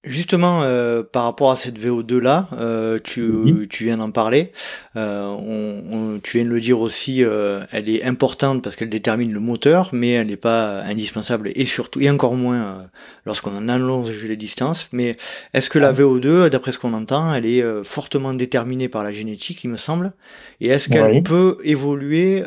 Justement, 0.05 0.61
euh, 0.63 1.03
par 1.03 1.25
rapport 1.25 1.51
à 1.51 1.57
cette 1.57 1.77
VO2 1.77 2.19
là, 2.19 2.47
euh, 2.53 2.99
tu, 3.03 3.21
mhm. 3.21 3.67
tu, 3.67 3.83
viens 3.83 3.97
d'en 3.97 4.11
parler. 4.11 4.53
Euh, 4.95 5.25
on, 5.25 6.21
tu 6.23 6.37
viens 6.37 6.45
de 6.45 6.49
le 6.49 6.61
dire 6.61 6.79
aussi, 6.79 7.21
euh, 7.21 7.59
elle 7.73 7.89
est 7.89 8.05
importante 8.05 8.63
parce 8.63 8.77
qu'elle 8.77 8.89
détermine 8.89 9.33
le 9.33 9.41
moteur, 9.41 9.89
mais 9.91 10.11
elle 10.11 10.27
n'est 10.27 10.37
pas 10.37 10.83
indispensable 10.83 11.51
et 11.53 11.65
surtout 11.65 11.99
et 11.99 12.09
encore 12.09 12.35
moins 12.35 12.61
euh, 12.61 12.81
lorsqu'on 13.25 13.53
en 13.57 13.67
allonge 13.67 14.23
les 14.23 14.37
distances. 14.37 14.87
Mais 14.93 15.17
est-ce 15.53 15.69
que 15.69 15.79
la 15.79 15.91
VO2, 15.91 16.47
d'après 16.47 16.71
ce 16.71 16.79
qu'on 16.79 16.93
entend, 16.93 17.33
elle 17.33 17.45
est 17.45 17.83
fortement 17.83 18.33
déterminée 18.33 18.87
par 18.87 19.03
la 19.03 19.11
génétique, 19.11 19.65
il 19.65 19.69
me 19.69 19.77
semble, 19.77 20.13
et 20.61 20.67
est-ce 20.67 20.87
qu'elle 20.87 21.23
peut 21.23 21.57
évoluer 21.65 22.41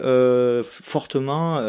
fortement 0.63 1.61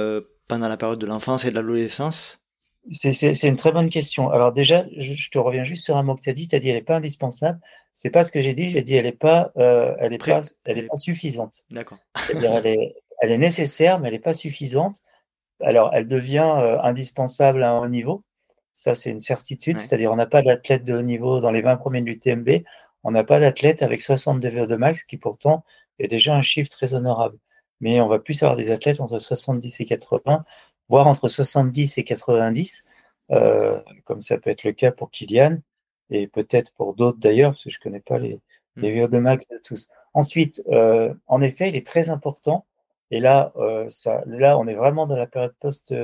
pendant 0.47 0.69
la 0.69 0.77
période 0.77 0.99
de 0.99 1.05
l'enfance 1.05 1.43
et 1.43 1.49
de 1.49 1.55
l'adolescence? 1.55 2.42
C'est 2.91 3.43
une 3.43 3.55
très 3.55 3.71
bonne 3.71 3.89
question. 3.89 4.29
Alors 4.29 4.51
déjà, 4.51 4.83
je, 4.97 5.29
te 5.29 5.39
reviens 5.39 5.63
juste 5.63 5.85
sur 5.85 5.95
un 5.95 6.03
mot 6.03 6.15
que 6.15 6.21
tu 6.21 6.29
as 6.29 6.33
dit. 6.33 6.47
Tu 6.47 6.55
as 6.55 6.59
dit 6.59 6.69
elle 6.69 6.75
n'est 6.75 6.81
pas 6.81 6.97
indispensable. 6.97 7.59
C'est 7.93 8.09
pas 8.09 8.23
ce 8.23 8.31
que 8.31 8.41
j'ai 8.41 8.53
dit. 8.53 8.69
J'ai 8.69 8.81
dit 8.81 8.95
elle 8.95 9.05
n'est 9.05 9.11
pas, 9.13 9.51
euh, 9.57 9.95
elle 9.99 10.13
est 10.13 10.23
pas, 10.23 10.41
elle 10.65 10.79
est 10.79 10.87
pas 10.87 10.97
suffisante. 10.97 11.63
D'accord. 11.69 11.97
C'est-à-dire 12.25 12.53
elle 12.55 12.67
est, 12.67 12.95
elle 13.19 13.31
est 13.31 13.37
nécessaire, 13.37 13.99
mais 13.99 14.09
elle 14.09 14.15
n'est 14.15 14.19
pas 14.19 14.33
suffisante. 14.33 14.97
Alors 15.61 15.91
elle 15.93 16.07
devient 16.07 16.51
euh, 16.57 16.81
indispensable 16.81 17.63
à 17.63 17.71
un 17.71 17.79
haut 17.79 17.87
niveau. 17.87 18.23
Ça 18.73 18.95
c'est 18.95 19.11
une 19.11 19.21
certitude. 19.21 19.79
C'est-à-dire 19.79 20.11
on 20.11 20.17
n'a 20.17 20.25
pas 20.25 20.41
d'athlète 20.41 20.83
de 20.83 20.95
haut 20.95 21.01
niveau 21.01 21.39
dans 21.39 21.51
les 21.51 21.61
20 21.61 21.77
premiers 21.77 22.01
de 22.01 22.07
l'UTMB. 22.07 22.63
On 23.03 23.11
n'a 23.11 23.23
pas 23.23 23.39
d'athlète 23.39 23.81
avec 23.81 24.01
62 24.01 24.49
VO2 24.49 24.75
max, 24.75 25.03
qui 25.03 25.17
pourtant 25.17 25.63
est 25.99 26.07
déjà 26.07 26.35
un 26.35 26.41
chiffre 26.41 26.69
très 26.69 26.93
honorable. 26.93 27.37
Mais 27.79 28.01
on 28.01 28.07
va 28.07 28.19
plus 28.19 28.41
avoir 28.43 28.57
des 28.57 28.71
athlètes 28.71 29.01
entre 29.01 29.19
70 29.19 29.81
et 29.81 29.85
80 29.85 30.43
voire 30.93 31.07
entre 31.07 31.27
70 31.27 31.97
et 31.97 32.03
90, 32.03 32.85
euh, 33.31 33.81
comme 34.05 34.21
ça 34.21 34.37
peut 34.37 34.51
être 34.51 34.63
le 34.63 34.73
cas 34.73 34.91
pour 34.91 35.09
Kylian, 35.09 35.57
et 36.11 36.27
peut-être 36.27 36.71
pour 36.73 36.93
d'autres 36.93 37.17
d'ailleurs, 37.17 37.53
parce 37.53 37.63
que 37.63 37.71
je 37.71 37.79
ne 37.79 37.81
connais 37.81 37.99
pas 37.99 38.19
les, 38.19 38.39
les 38.75 39.01
hmm. 39.01 39.07
de 39.07 39.17
max 39.17 39.47
de 39.47 39.57
tous. 39.57 39.89
Ensuite, 40.13 40.61
euh, 40.67 41.11
en 41.25 41.41
effet, 41.41 41.69
il 41.69 41.75
est 41.75 41.87
très 41.87 42.11
important, 42.11 42.67
et 43.09 43.19
là, 43.19 43.53
euh, 43.55 43.85
ça, 43.87 44.21
là, 44.27 44.55
on 44.59 44.67
est 44.67 44.75
vraiment 44.75 45.07
dans 45.07 45.15
la 45.15 45.25
période 45.25 45.55
post, 45.59 45.95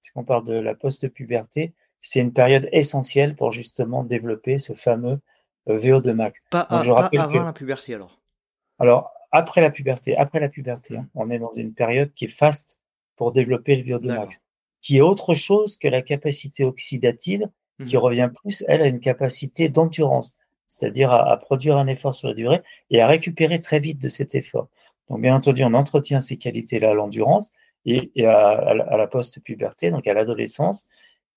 puisqu'on 0.00 0.24
parle 0.24 0.44
de 0.44 0.54
la 0.54 0.74
post-puberté, 0.74 1.74
c'est 2.00 2.20
une 2.20 2.32
période 2.32 2.70
essentielle 2.72 3.36
pour 3.36 3.52
justement 3.52 4.02
développer 4.02 4.56
ce 4.56 4.72
fameux 4.72 5.20
VO2 5.66 6.14
max. 6.14 6.40
Pas, 6.50 6.60
avant 6.60 7.44
la 7.44 7.52
puberté 7.52 7.92
alors 7.92 8.18
Alors, 8.78 9.12
après 9.30 9.60
la 9.60 9.70
puberté, 9.70 10.16
après 10.16 10.40
la 10.40 10.48
puberté, 10.48 10.96
hein, 10.96 11.06
on 11.14 11.28
est 11.28 11.38
dans 11.38 11.52
une 11.52 11.74
période 11.74 12.14
qui 12.14 12.24
est 12.24 12.28
faste 12.28 12.78
pour 13.18 13.32
développer 13.32 13.76
le 13.76 13.82
VO2 13.82 14.06
max, 14.06 14.40
qui 14.80 14.96
est 14.96 15.02
autre 15.02 15.34
chose 15.34 15.76
que 15.76 15.88
la 15.88 16.00
capacité 16.02 16.64
oxydative, 16.64 17.48
qui 17.86 17.96
mhm. 17.96 18.02
revient 18.02 18.30
plus, 18.42 18.64
elle, 18.66 18.82
à 18.82 18.86
une 18.86 19.00
capacité 19.00 19.68
d'endurance, 19.68 20.36
c'est-à-dire 20.68 21.12
à, 21.12 21.36
produire 21.36 21.76
un 21.76 21.86
effort 21.86 22.14
sur 22.14 22.28
la 22.28 22.34
durée 22.34 22.62
et 22.90 23.00
à 23.00 23.06
récupérer 23.06 23.60
très 23.60 23.80
vite 23.80 24.00
de 24.00 24.08
cet 24.08 24.34
effort. 24.34 24.68
Donc, 25.08 25.20
bien 25.20 25.34
entendu, 25.34 25.62
on 25.64 25.74
entretient 25.74 26.20
ces 26.20 26.36
qualités-là, 26.36 26.94
l'endurance, 26.94 27.50
et, 27.86 28.26
à, 28.26 28.74
la 28.74 29.06
post-puberté, 29.06 29.90
donc 29.90 30.06
à 30.06 30.14
l'adolescence, 30.14 30.86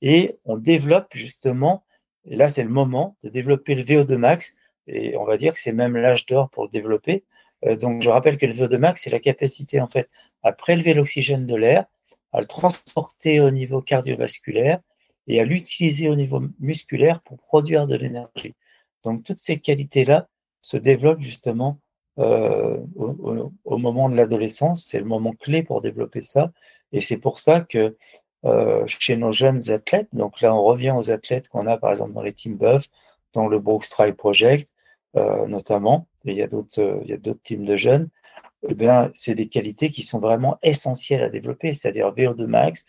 et 0.02 0.38
on 0.46 0.58
développe 0.58 1.14
justement, 1.14 1.84
et 2.26 2.36
là 2.36 2.50
c'est 2.50 2.64
le 2.64 2.70
moment 2.70 3.16
de 3.24 3.30
développer 3.30 3.76
le 3.76 3.84
VO2 3.84 4.18
max, 4.18 4.54
et 4.88 5.16
on 5.16 5.24
va 5.24 5.38
dire 5.38 5.54
que 5.54 5.60
c'est 5.60 5.72
même 5.72 5.96
l'âge 5.96 6.26
d'or 6.26 6.50
pour 6.50 6.64
le 6.64 6.70
développer, 6.70 7.24
donc, 7.64 8.02
je 8.02 8.10
rappelle 8.10 8.38
que 8.38 8.46
le 8.46 8.54
VO2 8.54 8.78
max, 8.78 9.02
c'est 9.04 9.10
la 9.10 9.20
capacité, 9.20 9.80
en 9.80 9.88
fait, 9.88 10.10
à 10.44 10.52
prélever 10.52 10.94
l'oxygène 10.94 11.46
de 11.46 11.56
l'air, 11.56 11.86
à 12.34 12.42
le 12.42 12.48
transporter 12.48 13.40
au 13.40 13.52
niveau 13.52 13.82
cardiovasculaire 13.82 14.80
et 15.28 15.40
à 15.40 15.46
l'utiliser 15.46 16.10
au 16.10 16.16
niveau 16.16 16.42
musculaire 16.60 17.22
pour 17.22 17.38
produire 17.38 17.88
de 17.88 17.96
l'énergie. 17.96 18.56
Donc, 19.04 19.24
toutes 19.24 19.40
ces 19.40 19.60
qualités-là 19.60 20.28
se 20.62 20.78
développent 20.78 21.22
justement 21.22 21.80
euh, 22.20 22.78
au, 22.96 23.78
moment 23.78 24.10
de 24.10 24.16
l'adolescence. 24.16 24.84
C'est 24.84 25.00
le 25.00 25.06
moment 25.06 25.34
clé 25.34 25.64
pour 25.64 25.82
développer 25.82 26.22
ça. 26.22 26.52
Et 26.92 27.02
c'est 27.02 27.18
pour 27.18 27.40
ça 27.40 27.62
que 27.62 27.96
euh, 28.46 28.84
chez 28.88 29.18
nos 29.18 29.32
jeunes 29.32 29.72
athlètes, 29.72 30.10
donc 30.14 30.42
là, 30.42 30.54
on 30.54 30.64
revient 30.64 30.92
aux 30.92 31.12
athlètes 31.12 31.48
qu'on 31.50 31.68
a, 31.68 31.78
par 31.78 31.92
exemple, 31.92 32.12
dans 32.12 32.22
les 32.22 32.34
Team 32.34 32.58
Buff, 32.58 32.88
dans 33.34 33.48
le 33.48 33.60
Brooks 33.60 33.88
Try 33.90 34.14
Project, 34.14 34.68
euh, 35.16 35.48
notamment, 35.48 36.08
il 36.26 36.36
y 36.38 36.42
a 36.42 36.48
d'autres, 36.48 36.82
euh, 36.82 37.00
il 37.04 37.10
y 37.10 37.14
a 37.14 37.18
d'autres 37.18 37.42
teams 37.44 37.66
de 37.66 37.76
jeunes, 37.76 38.10
eh 38.68 38.74
bien, 38.76 39.10
c'est 39.14 39.36
des 39.36 39.48
qualités 39.48 39.90
qui 39.90 40.04
sont 40.04 40.20
vraiment 40.20 40.58
essentielles 40.62 41.24
à 41.24 41.30
développer, 41.30 41.74
c'est-à-dire 41.74 42.14
VO2 42.14 42.46
max, 42.46 42.86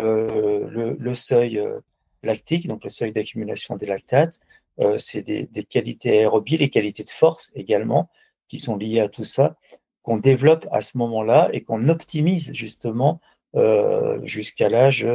euh, 0.00 0.68
le, 0.70 0.96
le, 0.98 1.14
seuil 1.14 1.58
euh, 1.58 1.80
lactique, 2.22 2.66
donc 2.66 2.82
le 2.84 2.90
seuil 2.90 3.12
d'accumulation 3.12 3.76
des 3.76 3.86
lactates, 3.86 4.40
euh, 4.80 4.96
c'est 4.98 5.22
des, 5.22 5.44
des, 5.44 5.64
qualités 5.64 6.18
aérobies, 6.18 6.56
les 6.56 6.70
qualités 6.70 7.04
de 7.04 7.10
force 7.10 7.52
également, 7.54 8.08
qui 8.48 8.58
sont 8.58 8.76
liées 8.76 9.00
à 9.00 9.08
tout 9.08 9.24
ça. 9.24 9.56
qu'on 10.02 10.16
développe 10.16 10.66
à 10.72 10.80
ce 10.80 10.98
moment-là 10.98 11.48
et 11.52 11.62
qu'on 11.62 11.88
optimise 11.88 12.52
justement 12.52 13.20
euh, 13.54 14.18
jusqu'à 14.24 14.68
l'âge 14.68 15.06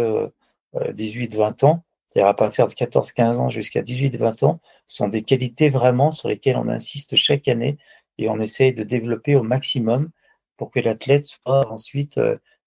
18-20 0.74 1.66
ans, 1.66 1.84
c'est-à-dire 2.10 2.28
à 2.30 2.36
partir 2.36 2.68
de 2.68 2.74
14-15 2.74 3.38
ans 3.38 3.50
jusqu'à 3.50 3.82
18-20 3.82 4.46
ans, 4.46 4.60
sont 4.88 5.08
des 5.08 5.24
qualités 5.24 5.70
vraiment 5.70 6.12
sur 6.12 6.30
lesquelles 6.30 6.58
on 6.58 6.68
insiste 6.70 7.16
chaque 7.16 7.48
année 7.48 7.78
et 8.18 8.30
on 8.30 8.40
essaye 8.40 8.74
de 8.74 8.84
développer 8.84 9.36
au 9.36 9.44
maximum 9.44 10.10
pour 10.58 10.72
que 10.72 10.80
l'athlète 10.80 11.26
soit 11.26 11.72
ensuite 11.72 12.20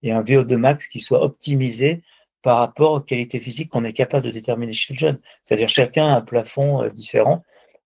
ait 0.02 0.10
un 0.12 0.22
VO2 0.22 0.56
max 0.56 0.88
qui 0.88 1.00
soit 1.00 1.22
optimisé 1.22 2.02
par 2.42 2.58
rapport 2.58 2.92
aux 2.92 3.00
qualités 3.00 3.40
physiques 3.40 3.70
qu'on 3.70 3.84
est 3.84 3.92
capable 3.92 4.24
de 4.24 4.30
déterminer 4.30 4.72
chez 4.72 4.94
le 4.94 4.98
jeune. 4.98 5.18
C'est-à-dire 5.44 5.68
chacun 5.68 6.06
a 6.06 6.16
un 6.16 6.20
plafond 6.20 6.88
différent. 6.90 7.42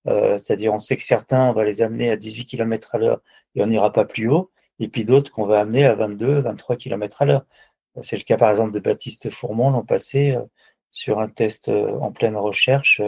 Euh, 0.07 0.39
c'est-à-dire 0.39 0.73
on 0.75 0.79
sait 0.79 0.97
que 0.97 1.03
certains, 1.03 1.49
on 1.49 1.53
va 1.53 1.65
les 1.65 1.83
amener 1.83 2.11
à 2.11 2.17
18 2.17 2.45
km 2.47 2.95
à 2.95 2.99
l'heure 2.99 3.21
et 3.55 3.63
on 3.63 3.67
n'ira 3.67 3.93
pas 3.93 4.05
plus 4.05 4.29
haut, 4.29 4.51
et 4.79 4.89
puis 4.89 5.05
d'autres 5.05 5.33
qu'on 5.33 5.47
va 5.47 5.61
amener 5.61 5.87
à 5.87 5.95
22, 5.95 6.41
23 6.41 6.77
km 6.77 7.23
à 7.23 7.25
l'heure. 7.25 7.45
C'est 8.03 8.17
le 8.17 8.25
cas 8.25 8.37
par 8.37 8.51
exemple 8.51 8.73
de 8.73 8.81
Baptiste 8.81 9.31
Fourmont 9.31 9.71
l'an 9.71 9.85
passé 9.85 10.33
euh, 10.33 10.43
sur 10.95 11.19
un 11.21 11.29
test 11.29 11.69
euh, 11.69 11.99
en 11.99 12.13
pleine 12.13 12.37
recherche. 12.37 13.03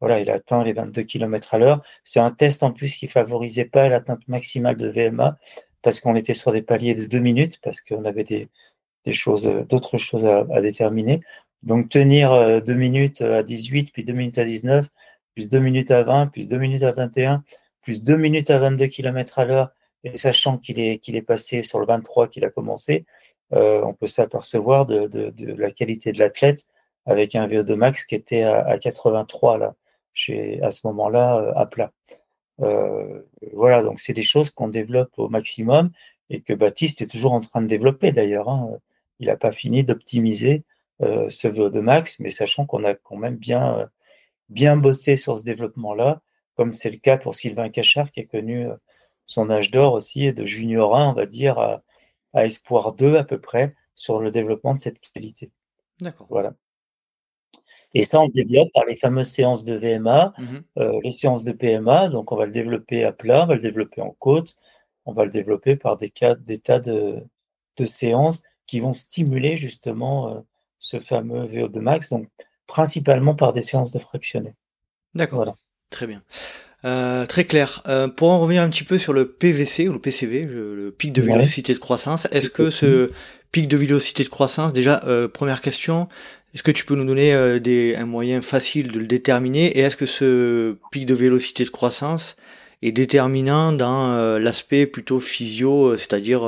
voilà, 0.00 0.20
il 0.20 0.30
atteint 0.30 0.64
les 0.64 0.72
22 0.72 1.02
km 1.02 1.54
à 1.54 1.58
l'heure. 1.58 1.82
C'est 2.04 2.20
un 2.20 2.30
test 2.30 2.62
en 2.62 2.72
plus 2.72 2.96
qui 2.96 3.08
favorisait 3.08 3.66
pas 3.66 3.88
l'atteinte 3.88 4.26
maximale 4.28 4.76
de 4.76 4.88
VMA 4.88 5.36
parce 5.82 6.00
qu'on 6.00 6.16
était 6.16 6.34
sur 6.34 6.52
des 6.52 6.62
paliers 6.62 6.94
de 6.94 7.06
deux 7.06 7.20
minutes, 7.20 7.60
parce 7.62 7.80
qu'on 7.82 8.04
avait 8.04 8.24
des, 8.24 8.48
choses, 9.12 9.44
d'autres 9.68 9.98
choses 9.98 10.26
à, 10.26 10.60
déterminer. 10.60 11.20
Donc 11.62 11.88
tenir 11.88 12.62
deux 12.62 12.74
minutes 12.74 13.22
à 13.22 13.42
18, 13.42 13.92
puis 13.92 14.04
deux 14.04 14.12
minutes 14.12 14.38
à 14.38 14.44
19, 14.44 14.88
plus 15.38 15.50
2 15.50 15.60
minutes 15.60 15.92
à 15.92 16.02
20, 16.02 16.26
plus 16.28 16.48
2 16.48 16.58
minutes 16.58 16.82
à 16.82 16.90
21, 16.90 17.44
plus 17.82 18.02
2 18.02 18.16
minutes 18.16 18.50
à 18.50 18.58
22 18.58 18.86
km 18.88 19.38
à 19.38 19.44
l'heure, 19.44 19.70
et 20.02 20.16
sachant 20.16 20.58
qu'il 20.58 20.80
est, 20.80 20.98
qu'il 20.98 21.16
est 21.16 21.22
passé 21.22 21.62
sur 21.62 21.78
le 21.78 21.86
23 21.86 22.26
qu'il 22.26 22.44
a 22.44 22.50
commencé, 22.50 23.04
euh, 23.52 23.80
on 23.84 23.94
peut 23.94 24.08
s'apercevoir 24.08 24.84
de, 24.84 25.08
la 25.56 25.70
qualité 25.70 26.10
de 26.10 26.18
l'athlète 26.18 26.64
avec 27.08 27.34
un 27.34 27.46
VO2 27.48 27.74
max 27.74 28.04
qui 28.04 28.14
était 28.14 28.42
à, 28.42 28.64
à 28.64 28.78
83 28.78 29.58
là, 29.58 29.74
chez, 30.14 30.62
à 30.62 30.70
ce 30.70 30.86
moment-là 30.86 31.38
euh, 31.38 31.52
à 31.56 31.66
plat. 31.66 31.92
Euh, 32.60 33.22
voilà, 33.52 33.82
donc 33.82 34.00
c'est 34.00 34.12
des 34.12 34.22
choses 34.22 34.50
qu'on 34.50 34.68
développe 34.68 35.12
au 35.18 35.28
maximum 35.28 35.90
et 36.30 36.40
que 36.40 36.52
Baptiste 36.52 37.00
est 37.02 37.06
toujours 37.06 37.32
en 37.32 37.40
train 37.40 37.62
de 37.62 37.66
développer 37.66 38.12
d'ailleurs. 38.12 38.48
Hein. 38.48 38.78
Il 39.20 39.28
n'a 39.28 39.36
pas 39.36 39.52
fini 39.52 39.84
d'optimiser 39.84 40.64
euh, 41.02 41.30
ce 41.30 41.48
VO2 41.48 41.80
max, 41.80 42.18
mais 42.20 42.30
sachant 42.30 42.66
qu'on 42.66 42.84
a 42.84 42.94
quand 42.94 43.16
même 43.16 43.36
bien 43.36 43.78
euh, 43.78 43.86
bien 44.48 44.76
bossé 44.76 45.16
sur 45.16 45.38
ce 45.38 45.44
développement-là, 45.44 46.20
comme 46.56 46.74
c'est 46.74 46.90
le 46.90 46.96
cas 46.98 47.18
pour 47.18 47.34
Sylvain 47.34 47.68
Cachard, 47.68 48.10
qui 48.10 48.20
a 48.20 48.24
connu 48.24 48.66
son 49.26 49.50
âge 49.50 49.70
d'or 49.70 49.92
aussi, 49.92 50.32
de 50.32 50.44
junior 50.44 50.96
1, 50.96 51.10
on 51.10 51.12
va 51.12 51.26
dire, 51.26 51.58
à, 51.58 51.82
espoir 52.46 52.94
2 52.94 53.16
à 53.16 53.24
peu 53.24 53.38
près, 53.38 53.74
sur 53.94 54.20
le 54.20 54.30
développement 54.30 54.74
de 54.74 54.80
cette 54.80 55.00
qualité. 55.00 55.50
D'accord. 56.00 56.26
Voilà. 56.30 56.54
Et 57.94 58.02
ça, 58.02 58.20
on 58.20 58.26
le 58.26 58.32
développe 58.32 58.68
par 58.72 58.84
les 58.84 58.94
fameuses 58.94 59.28
séances 59.28 59.64
de 59.64 59.74
VMA, 59.74 60.34
mmh 60.36 60.42
euh, 60.78 61.00
les 61.02 61.10
séances 61.10 61.44
de 61.44 61.52
PMA. 61.52 62.08
Donc, 62.08 62.32
on 62.32 62.36
va 62.36 62.46
le 62.46 62.52
développer 62.52 63.04
à 63.04 63.12
plat, 63.12 63.44
on 63.44 63.46
va 63.46 63.54
le 63.54 63.62
développer 63.62 64.02
en 64.02 64.14
côte, 64.18 64.54
on 65.06 65.12
va 65.12 65.24
le 65.24 65.30
développer 65.30 65.76
par 65.76 65.96
des, 65.96 66.10
cas, 66.10 66.34
des 66.34 66.58
tas 66.58 66.80
de, 66.80 67.22
de 67.76 67.84
séances 67.84 68.42
qui 68.66 68.80
vont 68.80 68.92
stimuler 68.92 69.56
justement 69.56 70.36
euh, 70.36 70.40
ce 70.78 71.00
fameux 71.00 71.46
VO2 71.46 71.80
max. 71.80 72.10
Donc, 72.10 72.28
principalement 72.66 73.34
par 73.34 73.52
des 73.52 73.62
séances 73.62 73.92
de 73.92 73.98
fractionnés. 73.98 74.54
D'accord. 75.14 75.38
Voilà. 75.38 75.54
Très 75.90 76.06
bien. 76.06 76.22
Euh, 76.84 77.26
très 77.26 77.44
clair. 77.44 77.82
Euh, 77.88 78.06
pour 78.06 78.30
en 78.30 78.38
revenir 78.38 78.62
un 78.62 78.70
petit 78.70 78.84
peu 78.84 78.98
sur 78.98 79.12
le 79.12 79.26
PVC 79.26 79.88
ou 79.88 79.92
le 79.92 79.98
PCV, 79.98 80.44
le 80.44 80.94
pic 80.96 81.12
de 81.12 81.22
vélocité 81.22 81.72
de 81.72 81.78
croissance, 81.78 82.28
est-ce 82.30 82.50
que 82.50 82.70
ce 82.70 83.10
pic 83.50 83.66
de 83.66 83.76
vélocité 83.76 84.22
de 84.22 84.28
croissance, 84.28 84.72
déjà, 84.72 85.00
euh, 85.04 85.26
première 85.26 85.60
question, 85.60 86.08
est-ce 86.54 86.62
que 86.62 86.70
tu 86.70 86.84
peux 86.84 86.94
nous 86.94 87.04
donner 87.04 87.34
euh, 87.34 87.94
un 87.96 88.06
moyen 88.06 88.40
facile 88.42 88.92
de 88.92 88.98
le 88.98 89.06
déterminer? 89.06 89.66
Et 89.78 89.80
est-ce 89.80 89.96
que 89.96 90.06
ce 90.06 90.76
pic 90.90 91.06
de 91.06 91.14
vélocité 91.14 91.64
de 91.64 91.70
croissance 91.70 92.36
est 92.82 92.92
déterminant 92.92 93.72
dans 93.72 94.12
euh, 94.12 94.38
l'aspect 94.38 94.86
plutôt 94.86 95.20
physio, 95.20 95.96
c'est-à-dire 95.96 96.42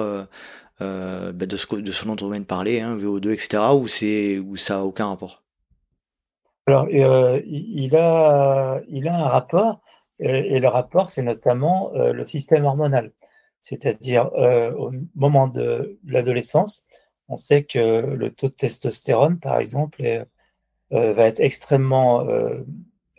ben 0.78 1.32
de, 1.36 1.56
ce, 1.56 2.04
dont 2.06 2.16
on 2.22 2.30
vient 2.30 2.40
de 2.40 2.44
parler, 2.44 2.80
hein, 2.80 2.96
VO2, 2.96 3.32
etc., 3.32 3.62
ou, 3.74 3.86
c'est, 3.86 4.38
ou 4.38 4.56
ça 4.56 4.76
n'a 4.76 4.84
aucun 4.84 5.08
rapport? 5.08 5.40
Alors, 6.70 6.86
euh, 6.92 7.40
il, 7.46 7.96
a, 7.96 8.80
il 8.88 9.08
a 9.08 9.14
un 9.16 9.28
rapport, 9.28 9.80
et, 10.20 10.60
le 10.60 10.68
rapport, 10.68 11.10
c'est 11.10 11.22
notamment 11.22 11.92
euh, 11.94 12.12
le 12.12 12.24
système 12.24 12.64
hormonal. 12.64 13.10
C'est-à-dire, 13.60 14.30
euh, 14.36 14.70
au 14.72 14.92
moment 15.16 15.48
de 15.48 15.98
l'adolescence, 16.06 16.84
on 17.30 17.36
sait 17.36 17.64
que 17.64 17.78
le 17.78 18.30
taux 18.30 18.48
de 18.48 18.52
testostérone, 18.52 19.38
par 19.38 19.58
exemple, 19.58 20.26
va 20.90 21.26
être 21.26 21.40
extrêmement 21.40 22.26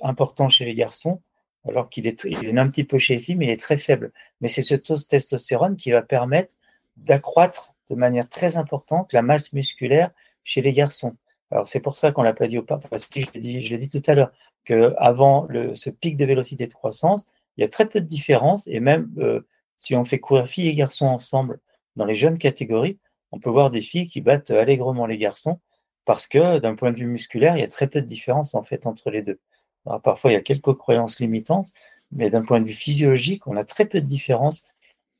important 0.01 0.49
chez 0.49 0.65
les 0.65 0.75
garçons, 0.75 1.21
alors 1.67 1.89
qu'il 1.89 2.07
est, 2.07 2.25
un 2.25 2.69
petit 2.69 2.83
peu 2.83 2.97
chez 2.97 3.15
les 3.15 3.19
filles, 3.19 3.35
mais 3.35 3.45
il 3.45 3.51
est 3.51 3.59
très 3.59 3.77
faible. 3.77 4.11
Mais 4.41 4.47
c'est 4.47 4.61
ce 4.61 4.75
taux 4.75 4.97
de 4.97 5.03
testostérone 5.03 5.75
qui 5.75 5.91
va 5.91 6.01
permettre 6.01 6.55
d'accroître 6.97 7.73
de 7.89 7.95
manière 7.95 8.27
très 8.29 8.57
importante 8.57 9.13
la 9.13 9.21
masse 9.21 9.53
musculaire 9.53 10.11
chez 10.43 10.61
les 10.61 10.73
garçons. 10.73 11.15
Alors 11.51 11.67
c'est 11.67 11.81
pour 11.81 11.97
ça 11.97 12.11
qu'on 12.11 12.23
l'a 12.23 12.33
pas 12.33 12.47
dit 12.47 12.57
au 12.57 12.65
je 12.65 13.31
l'ai 13.33 13.39
dit, 13.39 13.61
je 13.61 13.75
l'ai 13.75 13.89
tout 13.89 14.01
à 14.07 14.13
l'heure 14.13 14.31
que 14.63 14.93
avant 14.97 15.45
le, 15.49 15.75
ce 15.75 15.89
pic 15.89 16.15
de 16.15 16.25
vélocité 16.25 16.67
de 16.67 16.73
croissance, 16.73 17.25
il 17.57 17.61
y 17.61 17.63
a 17.63 17.67
très 17.67 17.87
peu 17.87 17.99
de 17.99 18.07
différence 18.07 18.67
et 18.67 18.79
même 18.79 19.11
euh, 19.17 19.41
si 19.77 19.95
on 19.95 20.05
fait 20.05 20.19
courir 20.19 20.47
filles 20.47 20.69
et 20.69 20.73
garçons 20.73 21.07
ensemble 21.07 21.59
dans 21.97 22.05
les 22.05 22.15
jeunes 22.15 22.37
catégories, 22.37 22.97
on 23.31 23.39
peut 23.39 23.49
voir 23.49 23.71
des 23.71 23.81
filles 23.81 24.07
qui 24.07 24.21
battent 24.21 24.51
allègrement 24.51 25.05
les 25.05 25.17
garçons 25.17 25.59
parce 26.05 26.27
que 26.27 26.59
d'un 26.59 26.75
point 26.75 26.91
de 26.91 26.97
vue 26.97 27.07
musculaire, 27.07 27.57
il 27.57 27.61
y 27.61 27.63
a 27.63 27.67
très 27.67 27.87
peu 27.87 28.01
de 28.01 28.07
différence 28.07 28.55
en 28.55 28.63
fait 28.63 28.87
entre 28.87 29.09
les 29.09 29.21
deux. 29.21 29.39
Alors, 29.85 30.01
parfois, 30.01 30.31
il 30.31 30.33
y 30.33 30.37
a 30.37 30.41
quelques 30.41 30.73
croyances 30.73 31.19
limitantes, 31.19 31.71
mais 32.11 32.29
d'un 32.29 32.41
point 32.41 32.59
de 32.59 32.67
vue 32.67 32.73
physiologique, 32.73 33.47
on 33.47 33.55
a 33.55 33.63
très 33.63 33.85
peu 33.85 34.01
de 34.01 34.05
différence 34.05 34.65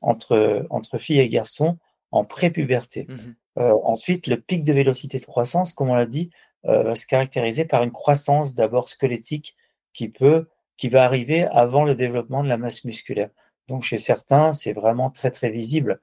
entre, 0.02 0.66
entre 0.70 0.98
filles 0.98 1.20
et 1.20 1.30
garçons 1.30 1.78
en 2.12 2.26
prépuberté. 2.26 3.06
Mmh 3.08 3.18
euh, 3.60 3.78
ensuite, 3.84 4.28
le 4.28 4.40
pic 4.40 4.64
de 4.64 4.72
vélocité 4.72 5.20
de 5.20 5.26
croissance, 5.26 5.74
comme 5.74 5.90
on 5.90 5.96
l'a 5.96 6.06
dit, 6.06 6.30
euh, 6.66 6.84
va 6.84 6.96
se 6.96 7.06
caractériser 7.06 7.66
par 7.66 7.84
une 7.84 7.92
croissance 7.92 8.54
d'abord 8.54 8.88
squelettique 8.88 9.58
qui 9.94 10.08
peut, 10.08 10.48
qui 10.78 10.88
va 10.88 11.04
arriver 11.04 11.44
avant 11.44 11.84
le 11.84 11.96
développement 11.96 12.44
de 12.44 12.48
la 12.48 12.58
masse 12.58 12.86
musculaire. 12.86 13.30
Donc 13.68 13.84
chez 13.84 13.98
certains, 13.98 14.54
c'est 14.54 14.74
vraiment 14.74 15.10
très 15.10 15.32
très 15.32 15.50
visible. 15.50 16.00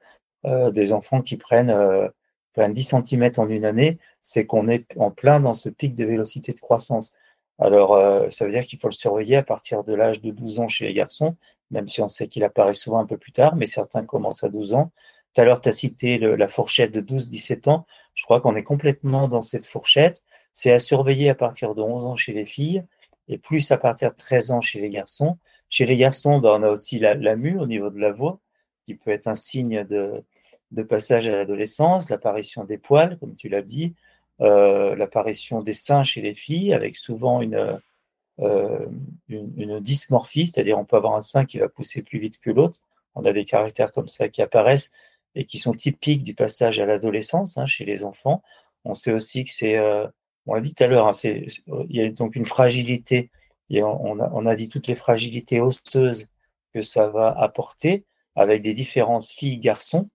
Euh, 0.47 0.71
des 0.71 0.93
enfants 0.93 1.21
qui 1.21 1.37
prennent, 1.37 1.75
prennent 2.55 2.73
10 2.73 2.95
cm 3.05 3.31
en 3.39 3.49
une 3.49 3.65
année, 3.65 3.99
c'est 4.23 4.47
qu'on 4.47 4.69
est 4.69 4.87
en 4.97 5.11
plein 5.11 5.41
dans 5.41 5.53
ce 5.53 5.69
pic 5.69 5.95
de 5.95 6.05
vélocité 6.05 6.53
de 6.53 6.61
croissance. 6.61 7.13
Alors, 7.59 7.99
ça 8.31 8.45
veut 8.45 8.53
dire 8.53 8.63
qu'il 8.63 8.79
faut 8.79 8.89
le 8.89 8.93
surveiller 8.93 9.37
à 9.37 9.43
partir 9.43 9.83
de 9.83 9.93
l'âge 9.93 10.21
de 10.21 10.31
12 10.31 10.61
ans 10.61 10.69
chez 10.69 10.87
les 10.87 10.95
garçons, 10.95 11.37
même 11.73 11.89
si 11.89 12.01
on 12.01 12.09
sait 12.09 12.29
qu'il 12.29 12.45
apparaît 12.45 12.73
souvent 12.73 13.01
un 13.01 13.07
peu 13.07 13.17
plus 13.19 13.33
tard, 13.33 13.57
mais 13.57 13.67
certains 13.67 14.05
commencent 14.05 14.45
à 14.45 14.49
12 14.49 14.75
ans. 14.75 14.93
Tout 15.35 15.43
à 15.43 15.45
l'heure, 15.45 15.61
tu 15.61 15.69
as 15.69 15.73
cité 15.73 16.19
la 16.19 16.49
fourchette 16.49 16.93
de 16.93 17.01
12-17 17.01 17.69
ans. 17.69 17.87
Je 18.15 18.25
crois 18.25 18.41
qu'on 18.41 18.57
est 18.57 18.65
complètement 18.65 19.29
dans 19.29 19.41
cette 19.41 19.67
fourchette. 19.67 20.23
C'est 20.53 20.73
à 20.73 20.79
surveiller 20.79 21.31
à 21.31 21.35
partir 21.35 21.75
de 21.75 21.83
11 21.83 22.07
ans 22.07 22.17
chez 22.17 22.33
les 22.33 22.45
filles 22.45 22.85
et 23.29 23.39
plus 23.39 23.71
à 23.71 23.77
partir 23.77 24.11
de 24.11 24.17
13 24.17 24.51
ans 24.53 24.61
chez 24.61 24.81
les 24.81 24.91
garçons. 24.91 25.39
Chez 25.69 25.87
les 25.87 25.97
garçons, 25.97 26.39
ben, 26.39 26.51
on 26.51 26.63
a 26.63 26.69
aussi 26.69 26.99
la, 26.99 27.15
la 27.15 27.37
mue 27.37 27.59
au 27.59 27.67
niveau 27.67 27.91
de 27.91 28.01
la 28.01 28.11
voix, 28.11 28.41
qui 28.89 28.95
peut 28.95 29.11
être 29.11 29.27
un 29.27 29.35
signe 29.35 29.85
de, 29.85 30.83
passage 30.83 31.29
à 31.29 31.33
l'adolescence, 31.33 32.09
l'apparition 32.09 32.65
des 32.65 32.79
poils, 32.79 33.19
comme 33.19 33.35
tu 33.35 33.51
l'as 33.51 33.61
dit, 33.61 33.95
euh, 34.41 34.97
l'apparition 34.97 35.61
des 35.61 35.75
seins 35.75 36.03
chez 36.03 36.23
les 36.23 36.33
filles, 36.33 36.73
avec 36.73 36.97
souvent 36.97 37.43
une, 37.43 37.79
euh, 38.41 38.87
une, 39.29 39.53
une, 39.59 39.81
dysmorphie, 39.81 40.47
c'est-à-dire 40.47 40.79
on 40.79 40.87
peut 40.87 40.97
avoir 40.97 41.17
un 41.17 41.21
sein 41.21 41.45
qui 41.45 41.59
va 41.59 41.69
pousser 41.69 42.01
plus 42.01 42.19
vite 42.19 42.39
que 42.41 42.51
l'autre. 42.51 42.81
On 43.15 43.27
a 43.27 43.33
des 43.33 43.45
caractères 43.45 43.93
comme 43.93 44.09
ça 44.09 44.31
qui 44.31 44.41
apparaissent 44.41 44.91
et 45.35 45.45
qui 45.45 45.59
sont 45.59 45.73
typiques 45.73 46.25
du 46.25 46.35
passage 46.35 46.81
à 46.81 46.87
l'adolescence 46.87 47.59
hein, 47.59 47.67
chez 47.67 47.85
les 47.85 48.05
enfants. 48.05 48.43
On 48.85 48.95
sait 48.95 49.13
aussi 49.13 49.45
que 49.45 49.51
c'est, 49.51 49.77
euh, 49.77 50.07
on 50.47 50.55
l'a 50.55 50.63
dit 50.63 50.73
tout 50.73 50.83
à 50.83 50.87
l'heure, 50.87 51.09
hein, 51.09 51.13
il 51.23 51.97
y 51.97 52.01
a 52.01 52.09
donc 52.09 52.37
une 52.37 52.47
fragilité, 52.47 53.31
et 53.69 53.83
on 53.83 54.47
a 54.47 54.57
dit 54.57 54.71
toutes 54.71 54.87
les 54.87 54.95
fragilités 54.95 55.61
osseuses 55.61 56.27
que 56.73 56.81
ça 56.81 57.09
va 57.09 57.29
apporter 57.39 58.07
avec 58.37 58.63
des 58.63 58.75
différences 58.75 59.31
filles-garçons, 59.33 60.09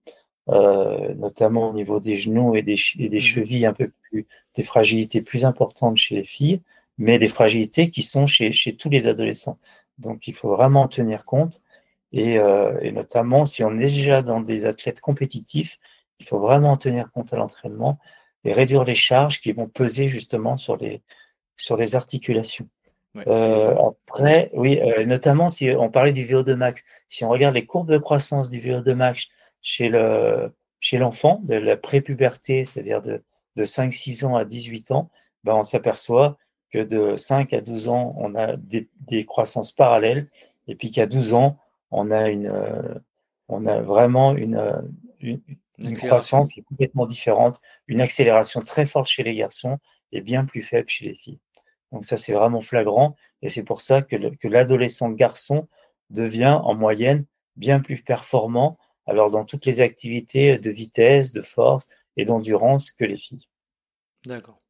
euh, 0.50 1.14
notamment 1.14 1.70
au 1.70 1.72
niveau 1.72 2.00
des 2.00 2.16
genoux 2.16 2.54
et 2.56 2.62
des, 2.62 2.76
et 2.98 3.08
des 3.08 3.18
mmh 3.18 3.20
chevilles, 3.20 3.66
un 3.66 3.72
peu 3.72 3.90
plus, 4.02 4.26
des 4.54 4.62
fragilités 4.62 5.22
plus 5.22 5.44
importantes 5.44 5.96
chez 5.96 6.16
les 6.16 6.24
filles, 6.24 6.60
mais 6.98 7.18
des 7.18 7.28
fragilités 7.28 7.90
qui 7.90 8.02
sont 8.02 8.26
chez, 8.26 8.52
chez 8.52 8.76
tous 8.76 8.90
les 8.90 9.08
adolescents. 9.08 9.58
Donc 9.98 10.28
il 10.28 10.34
faut 10.34 10.50
vraiment 10.50 10.82
en 10.82 10.88
tenir 10.88 11.24
compte. 11.24 11.62
Euh, 12.14 12.78
et, 12.80 12.92
notamment, 12.92 13.44
si 13.44 13.64
on 13.64 13.72
est 13.78 13.86
déjà 13.86 14.22
dans 14.22 14.40
des 14.40 14.66
athlètes 14.66 15.00
compétitifs, 15.00 15.78
il 16.20 16.26
faut 16.26 16.38
vraiment 16.38 16.72
en 16.72 16.76
tenir 16.76 17.10
compte 17.10 17.32
à 17.32 17.36
l'entraînement 17.36 17.98
et 18.44 18.52
réduire 18.52 18.84
les 18.84 18.94
charges 18.94 19.40
qui 19.40 19.52
vont 19.52 19.68
peser 19.68 20.06
justement 20.08 20.56
sur 20.56 20.76
les, 20.76 21.02
sur 21.56 21.76
les 21.76 21.96
articulations. 21.96 22.68
Euh, 23.16 23.74
après, 24.08 24.50
oui, 24.54 24.80
euh, 24.80 25.04
notamment 25.04 25.48
si 25.48 25.70
on 25.70 25.90
parlait 25.90 26.12
du 26.12 26.24
VO2 26.24 26.54
max, 26.54 26.84
si 27.08 27.24
on 27.24 27.28
regarde 27.28 27.54
les 27.54 27.66
courbes 27.66 27.90
de 27.90 27.98
croissance 27.98 28.50
du 28.50 28.58
VO2 28.58 28.94
max 28.94 29.26
chez 29.62 29.88
le 29.88 30.52
chez 30.80 30.98
l'enfant 30.98 31.40
de 31.44 31.54
la 31.54 31.76
prépuberté, 31.76 32.64
c'est-à-dire 32.64 33.00
de, 33.00 33.22
de 33.56 33.64
5-6 33.64 34.26
ans 34.26 34.36
à 34.36 34.44
18 34.44 34.90
ans, 34.90 35.10
ben 35.42 35.54
on 35.54 35.64
s'aperçoit 35.64 36.36
que 36.70 36.78
de 36.78 37.16
5 37.16 37.54
à 37.54 37.60
12 37.62 37.88
ans, 37.88 38.14
on 38.18 38.34
a 38.34 38.56
des, 38.56 38.88
des 39.00 39.24
croissances 39.24 39.72
parallèles, 39.72 40.28
et 40.68 40.74
puis 40.74 40.90
qu'à 40.90 41.06
12 41.06 41.32
ans, 41.32 41.58
on 41.90 42.10
a 42.10 42.28
une, 42.28 42.52
on 43.48 43.64
a 43.64 43.80
vraiment 43.80 44.36
une, 44.36 44.60
une, 45.20 45.40
une 45.78 45.96
croissance 45.96 46.52
qui 46.52 46.60
est 46.60 46.64
complètement 46.64 47.06
différente, 47.06 47.60
une 47.86 48.00
accélération 48.00 48.60
très 48.60 48.84
forte 48.84 49.08
chez 49.08 49.22
les 49.22 49.34
garçons 49.34 49.78
et 50.12 50.20
bien 50.20 50.44
plus 50.44 50.62
faible 50.62 50.88
chez 50.88 51.06
les 51.06 51.14
filles. 51.14 51.38
Donc 51.94 52.04
ça, 52.04 52.16
c'est 52.16 52.32
vraiment 52.32 52.60
flagrant, 52.60 53.16
et 53.40 53.48
c'est 53.48 53.62
pour 53.62 53.80
ça 53.80 54.02
que 54.02 54.16
l'adolescent 54.42 55.10
garçon 55.10 55.68
devient 56.10 56.58
en 56.62 56.74
moyenne 56.74 57.24
bien 57.56 57.80
plus 57.80 58.02
performant 58.02 58.76
alors 59.06 59.30
dans 59.30 59.44
toutes 59.44 59.64
les 59.64 59.80
activités 59.80 60.58
de 60.58 60.70
vitesse, 60.70 61.32
de 61.32 61.40
force 61.40 61.86
et 62.16 62.24
d'endurance 62.24 62.90
que 62.90 63.04
les 63.04 63.16
filles. 63.16 63.46
D'accord. 64.26 64.60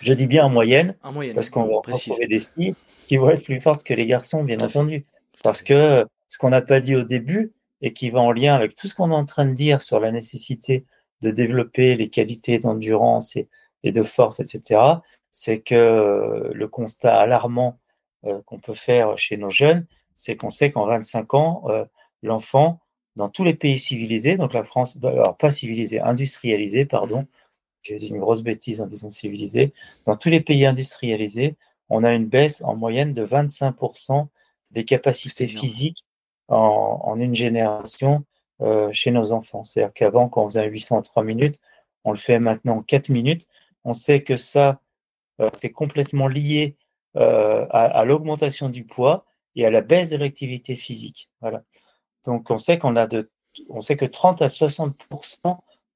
Je 0.00 0.12
dis 0.12 0.26
bien 0.26 0.44
en 0.44 0.50
moyenne, 0.50 0.94
parce 1.34 1.50
qu'on 1.50 1.64
va 1.64 1.80
trouver 1.80 2.26
des 2.26 2.40
filles 2.40 2.74
qui 3.08 3.16
vont 3.16 3.30
être 3.30 3.42
plus 3.42 3.60
fortes 3.60 3.82
que 3.82 3.94
les 3.94 4.06
garçons, 4.06 4.44
bien 4.44 4.60
entendu. 4.60 5.06
Parce 5.42 5.62
que 5.62 6.06
ce 6.28 6.38
qu'on 6.38 6.50
n'a 6.50 6.62
pas 6.62 6.80
dit 6.80 6.96
au 6.96 7.02
début, 7.02 7.52
et 7.80 7.92
qui 7.92 8.10
va 8.10 8.20
en 8.20 8.32
lien 8.32 8.54
avec 8.54 8.74
tout 8.74 8.88
ce 8.88 8.94
qu'on 8.94 9.10
est 9.10 9.14
en 9.14 9.24
train 9.24 9.46
de 9.46 9.52
dire 9.52 9.82
sur 9.82 10.00
la 10.00 10.10
nécessité 10.10 10.84
de 11.22 11.30
développer 11.30 11.94
les 11.94 12.08
qualités 12.08 12.58
d'endurance 12.58 13.36
et, 13.36 13.48
de 13.92 14.02
force, 14.02 14.40
etc., 14.40 14.80
c'est 15.34 15.60
que 15.60 16.50
le 16.54 16.68
constat 16.68 17.20
alarmant 17.20 17.78
euh, 18.24 18.40
qu'on 18.46 18.58
peut 18.58 18.72
faire 18.72 19.18
chez 19.18 19.36
nos 19.36 19.50
jeunes, 19.50 19.86
c'est 20.16 20.36
qu'on 20.36 20.48
sait 20.48 20.70
qu'en 20.70 20.86
25 20.86 21.34
ans, 21.34 21.64
euh, 21.66 21.84
l'enfant, 22.22 22.80
dans 23.16 23.28
tous 23.28 23.44
les 23.44 23.54
pays 23.54 23.76
civilisés, 23.78 24.38
donc 24.38 24.54
la 24.54 24.64
France, 24.64 24.96
alors 25.02 25.36
pas 25.36 25.50
civilisé, 25.50 26.00
industrialisé, 26.00 26.86
pardon, 26.86 27.26
j'ai 27.82 27.96
dit 27.96 28.06
une 28.06 28.18
grosse 28.18 28.42
bêtise 28.42 28.80
en 28.80 28.86
disant 28.86 29.10
civilisé, 29.10 29.74
dans 30.06 30.16
tous 30.16 30.30
les 30.30 30.40
pays 30.40 30.64
industrialisés, 30.64 31.56
on 31.90 32.02
a 32.04 32.14
une 32.14 32.26
baisse 32.26 32.62
en 32.62 32.76
moyenne 32.76 33.12
de 33.12 33.26
25% 33.26 34.28
des 34.70 34.84
capacités 34.84 35.46
physiques 35.48 36.04
en, 36.48 37.00
en 37.04 37.20
une 37.20 37.34
génération 37.34 38.24
euh, 38.60 38.90
chez 38.92 39.10
nos 39.10 39.32
enfants. 39.32 39.64
C'est-à-dire 39.64 39.92
qu'avant, 39.92 40.28
quand 40.28 40.44
on 40.44 40.48
faisait 40.48 40.66
800 40.66 40.98
en 40.98 41.02
3 41.02 41.24
minutes, 41.24 41.60
on 42.04 42.12
le 42.12 42.16
fait 42.16 42.38
maintenant 42.38 42.78
en 42.78 42.82
4 42.82 43.08
minutes. 43.08 43.46
On 43.84 43.92
sait 43.92 44.22
que 44.22 44.36
ça, 44.36 44.68
euh, 44.68 44.74
c'est 45.56 45.70
complètement 45.70 46.28
lié 46.28 46.76
euh, 47.16 47.66
à, 47.70 47.84
à 47.84 48.04
l'augmentation 48.04 48.68
du 48.68 48.84
poids 48.84 49.24
et 49.54 49.64
à 49.64 49.70
la 49.70 49.82
baisse 49.82 50.10
de 50.10 50.16
l'activité 50.16 50.74
physique. 50.74 51.30
Voilà. 51.40 51.62
Donc, 52.24 52.50
on 52.50 52.58
sait 52.58 52.78
qu'on 52.78 52.96
a 52.96 53.06
de, 53.06 53.30
on 53.68 53.80
sait 53.80 53.96
que 53.96 54.04
30 54.04 54.42
à 54.42 54.48
60 54.48 54.96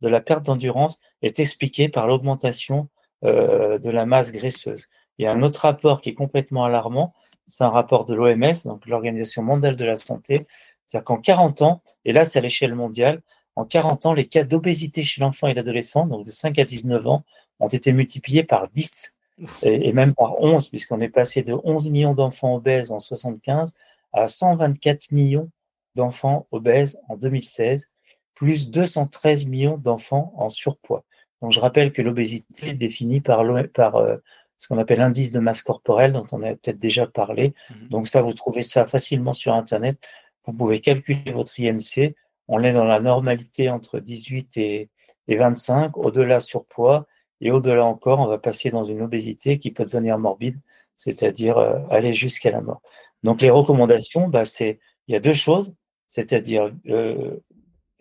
de 0.01 0.09
la 0.09 0.20
perte 0.20 0.45
d'endurance 0.45 0.99
est 1.22 1.41
expliquée 1.41 1.89
par 1.89 2.07
l'augmentation 2.07 2.89
euh, 3.24 3.78
de 3.78 3.91
la 3.91 4.07
masse 4.07 4.30
graisseuse. 4.30 4.86
Il 5.18 5.24
y 5.24 5.26
a 5.26 5.32
un 5.32 5.43
autre 5.43 5.62
rapport 5.62 6.01
qui 6.01 6.11
est 6.11 6.14
complètement 6.14 6.64
alarmant, 6.64 7.14
c'est 7.49 7.64
un 7.64 7.70
rapport 7.70 8.05
de 8.05 8.14
l'OMS, 8.14 8.53
donc 8.64 8.86
l'Organisation 8.86 9.43
mondiale 9.43 9.74
de 9.74 9.84
la 9.84 9.97
santé, 9.97 10.47
c'est-à-dire 10.86 11.05
qu'en 11.05 11.16
40 11.16 11.62
ans, 11.62 11.82
et 12.05 12.12
là 12.12 12.24
c'est 12.24 12.39
à 12.39 12.43
l'échelle 12.43 12.76
mondiale, 12.76 13.22
en 13.57 13.64
40 13.64 14.07
ans, 14.07 14.12
les 14.12 14.28
cas 14.28 14.45
d'obésité 14.45 15.03
chez 15.03 15.20
l'enfant 15.20 15.49
et 15.49 15.55
l'adolescent, 15.55 16.07
donc 16.07 16.24
de 16.24 16.30
5 16.30 16.57
à 16.61 16.64
19 16.64 17.09
ans, 17.09 17.24
ont 17.59 17.66
été 17.66 17.93
multipliés 17.93 18.45
par 18.45 18.68
10 18.68 19.18
et, 19.62 19.93
même 19.93 20.14
par 20.14 20.41
11, 20.41 20.68
puisqu'on 20.68 21.01
est 21.01 21.09
passé 21.09 21.43
de 21.43 21.55
11 21.64 21.91
millions 21.91 22.14
d'enfants 22.14 22.55
obèses 22.55 22.91
en 22.91 22.99
75 22.99 23.72
à 24.12 24.26
124 24.26 25.12
millions 25.12 25.51
d'enfants 25.95 26.47
obèses 26.51 26.99
en 27.09 27.16
2016, 27.16 27.91
plus 28.34 28.70
213 28.70 29.47
millions 29.47 29.78
d'enfants 29.78 30.32
en 30.36 30.49
surpoids. 30.49 31.05
Donc 31.43 31.53
je 31.53 31.61
rappelle 31.61 31.93
que 31.93 32.03
l'obésité 32.03 32.70
est 32.70 32.74
définie 32.74 33.20
par, 33.20 33.43
par 33.74 33.97
euh, 33.97 34.16
ce 34.59 34.66
qu'on 34.68 34.78
appelle 34.78 34.99
l'indice 34.99 35.30
de 35.30 35.39
masse 35.39 35.62
corporelle, 35.62 36.12
dont 36.12 36.26
on 36.32 36.43
a 36.43 36.55
peut-être 36.55 36.78
déjà 36.78 37.07
parlé. 37.07 37.55
Mhm. 37.70 37.89
Donc 37.89 38.09
ça, 38.09 38.22
vous 38.22 38.32
trouvez 38.32 38.62
ça 38.62 38.86
facilement 38.86 39.32
sur 39.32 39.55
Internet. 39.55 39.99
Vous 40.45 40.53
pouvez 40.53 40.80
calculer 40.80 41.32
votre 41.32 41.59
IMC. 41.59 42.14
On 42.49 42.62
est 42.62 42.72
dans 42.72 42.84
la 42.84 43.01
normalité 43.01 43.70
entre 43.70 44.01
18 44.01 44.57
et, 44.57 44.89
25. 45.28 45.99
Au-delà, 45.99 46.41
surpoids. 46.41 47.07
Et 47.41 47.51
au-delà 47.51 47.84
encore, 47.84 48.20
on 48.20 48.26
va 48.26 48.39
passer 48.39 48.70
dans 48.70 48.84
une 48.84 49.03
obésité 49.03 49.59
qui 49.59 49.70
peut 49.70 49.84
devenir 49.84 50.18
morbide, 50.18 50.61
c'est-à-dire 50.97 51.59
euh, 51.59 51.78
aller 51.91 52.14
jusqu'à 52.14 52.51
la 52.51 52.61
mort. 52.61 52.82
Donc 53.22 53.43
les 53.43 53.51
recommandations, 53.51 54.28
bah, 54.28 54.45
c'est 54.45 54.80
il 55.07 55.12
y 55.12 55.16
a 55.16 55.20
deux 55.20 55.34
choses, 55.34 55.74
c'est-à-dire 56.09 56.70
euh, 56.89 57.39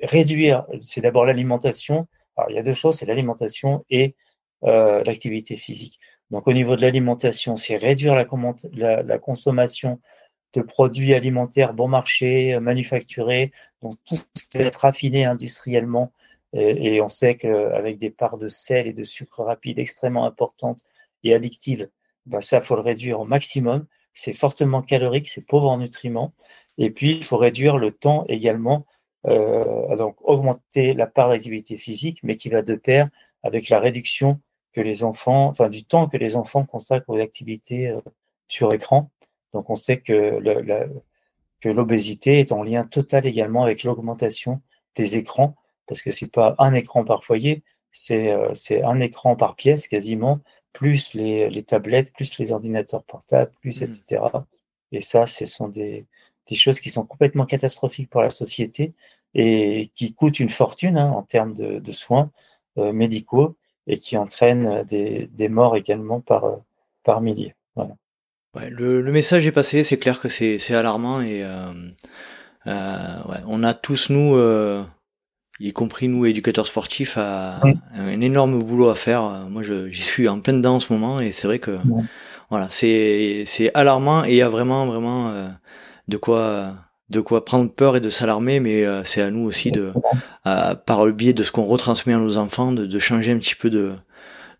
réduire. 0.01 0.65
C'est 0.81 1.01
d'abord 1.01 1.25
l'alimentation. 1.25 2.07
Alors 2.35 2.51
il 2.51 2.55
y 2.55 2.59
a 2.59 2.63
deux 2.63 2.73
choses, 2.73 2.97
c'est 2.97 3.05
l'alimentation 3.05 3.85
et 3.89 4.15
euh, 4.63 5.03
l'activité 5.03 5.55
physique. 5.55 5.99
Donc 6.31 6.47
au 6.47 6.53
niveau 6.53 6.75
de 6.75 6.81
l'alimentation, 6.81 7.55
c'est 7.55 7.77
réduire 7.77 8.15
la, 8.15 9.17
consommation 9.19 9.99
de 10.53 10.61
produits 10.61 11.13
alimentaires 11.13 11.73
bon 11.73 11.88
marché, 11.88 12.59
manufacturés, 12.59 13.51
donc 13.81 13.93
tout 14.05 14.15
ce 14.15 14.21
qui 14.33 14.47
peut 14.51 14.65
être 14.65 14.81
raffiné 14.81 15.25
industriellement. 15.25 16.11
Et, 16.58 17.01
on 17.01 17.08
sait 17.08 17.38
qu'avec 17.38 17.99
des 17.99 18.10
parts 18.10 18.38
de 18.39 18.47
sel 18.47 18.88
et 18.88 18.93
de 18.93 19.03
sucre 19.03 19.43
rapide 19.43 19.80
extrêmement 19.80 20.26
importantes 20.26 20.82
et 21.24 21.34
addictives, 21.34 21.89
bah 22.26 22.41
ça, 22.41 22.62
faut 22.62 22.76
le 22.76 22.82
réduire 22.82 23.20
au 23.20 23.26
maximum. 23.26 23.86
C'est 24.14 24.34
fortement 24.34 24.82
calorique, 24.82 25.28
c'est 25.28 25.45
pauvre 25.45 25.70
en 25.70 25.78
nutriments. 25.78 26.34
Et 26.78 26.89
puis, 26.89 27.16
il 27.18 27.24
faut 27.24 27.38
réduire 27.38 27.78
le 27.78 27.91
temps 27.91 28.26
également, 28.28 28.86
euh, 29.28 29.95
donc 29.97 30.18
augmenter 30.22 30.93
la 30.93 31.08
part 31.08 31.30
d'activité 31.30 31.78
physique, 31.78 32.22
mais 32.24 32.36
qui 32.36 32.49
va 32.49 32.62
de 32.64 32.76
pair 32.76 33.10
avec 33.43 33.70
la 33.70 33.80
réduction 33.80 34.41
que 34.74 34.82
les 34.82 35.03
enfants, 35.03 35.53
du 35.70 35.84
temps 35.86 36.08
que 36.08 36.18
les 36.18 36.36
enfants 36.36 36.66
consacrent 36.66 37.10
aux 37.10 37.20
activités 37.20 37.88
euh, 37.89 38.01
sur 38.47 38.74
écran. 38.74 39.12
Donc 39.53 39.70
on 39.70 39.76
sait 39.76 39.99
que 40.01 40.39
l'obésité 41.64 42.39
est 42.39 42.51
en 42.51 42.64
lien 42.64 42.84
total 42.84 43.26
également 43.26 43.64
avec 43.64 43.84
l'augmentation 43.84 44.62
des 44.95 45.18
écrans, 45.18 45.55
parce 45.88 46.01
que 46.01 46.11
c'est 46.11 46.31
pas 46.31 46.55
un 46.59 46.73
écran 46.73 47.03
par 47.05 47.23
foyer, 47.23 47.63
c'est 47.91 48.31
euh, 48.31 48.53
c'est 48.53 48.83
un 48.83 48.99
écran 48.99 49.35
par 49.35 49.55
pièce 49.55 49.88
quasiment, 49.88 50.39
plus 50.73 51.13
les, 51.13 51.49
les 51.49 51.63
tablettes, 51.63 52.13
plus 52.13 52.38
les 52.38 52.51
ordinateurs 52.51 53.03
portables, 53.03 53.51
plus 53.61 53.81
mmh. 53.81 53.83
etc. 53.85 54.21
Et 54.91 55.01
ça, 55.01 55.25
ce 55.25 55.45
sont 55.45 55.67
des, 55.67 56.05
des 56.49 56.55
choses 56.55 56.79
qui 56.79 56.89
sont 56.89 57.05
complètement 57.05 57.45
catastrophiques 57.45 58.09
pour 58.09 58.21
la 58.21 58.29
société 58.29 58.93
et 59.33 59.91
qui 59.95 60.13
coûtent 60.13 60.39
une 60.39 60.49
fortune 60.49 60.97
hein, 60.97 61.11
en 61.11 61.23
termes 61.23 61.53
de, 61.53 61.79
de 61.79 61.91
soins 61.91 62.31
euh, 62.77 62.93
médicaux 62.93 63.57
et 63.88 63.97
qui 63.97 64.17
entraîne 64.17 64.83
des, 64.83 65.29
des 65.33 65.49
morts 65.49 65.75
également 65.75 66.21
par, 66.21 66.59
par 67.03 67.21
milliers. 67.21 67.55
Voilà. 67.75 67.95
Ouais, 68.55 68.69
le, 68.69 69.01
le, 69.01 69.11
message 69.11 69.45
est 69.45 69.51
passé, 69.51 69.83
c'est 69.83 69.99
clair 69.99 70.19
que 70.19 70.29
c'est 70.29 70.73
alarmant 70.73 71.21
et 71.21 71.43
euh, 71.43 71.71
euh, 72.65 73.23
ouais, 73.29 73.38
on 73.45 73.63
a 73.63 73.73
tous 73.73 74.09
nous, 74.09 74.35
euh, 74.35 74.83
y 75.60 75.74
compris 75.74 76.08
nous 76.08 76.26
éducateurs 76.26 76.68
sportifs, 76.68 77.18
à, 77.18 77.60
un 77.93 78.22
énorme 78.22 78.62
boulot 78.62 78.89
à 78.89 78.95
faire. 78.95 79.47
Moi, 79.49 79.64
j'y 79.64 80.03
suis 80.03 80.28
en 80.28 80.39
plein 80.39 80.53
dedans 80.53 80.76
en 80.76 80.80
ce 80.80 80.91
moment 80.91 81.20
et 81.20 81.32
c'est 81.32 81.47
vrai 81.47 81.60
que 81.60 81.78
voilà, 82.49 82.68
c'est 82.70 83.43
c'est 83.45 83.74
alarmant 83.74 84.24
et 84.24 84.30
il 84.30 84.36
y 84.36 84.41
a 84.41 84.49
vraiment 84.49 84.86
vraiment 84.86 85.30
euh, 85.30 85.47
de 86.08 86.18
quoi 86.18 86.74
de 87.10 87.22
quoi 87.22 87.45
prendre 87.45 87.72
peur 87.72 87.95
et 87.95 88.01
de 88.01 88.10
s'alarmer, 88.10 88.60
mais 88.60 88.86
euh, 88.86 89.03
c'est 89.03 89.22
à 89.22 89.32
nous 89.32 89.45
aussi 89.45 89.72
de, 89.72 89.93
par 90.43 91.05
le 91.05 91.12
biais 91.14 91.34
de 91.34 91.43
ce 91.43 91.51
qu'on 91.51 91.66
retransmet 91.66 92.14
à 92.14 92.18
nos 92.18 92.38
enfants, 92.38 92.72
de, 92.72 92.86
de, 92.86 92.99
changer 92.99 93.32
un 93.32 93.39
petit 93.39 93.55
peu 93.55 93.70
de, 93.70 93.93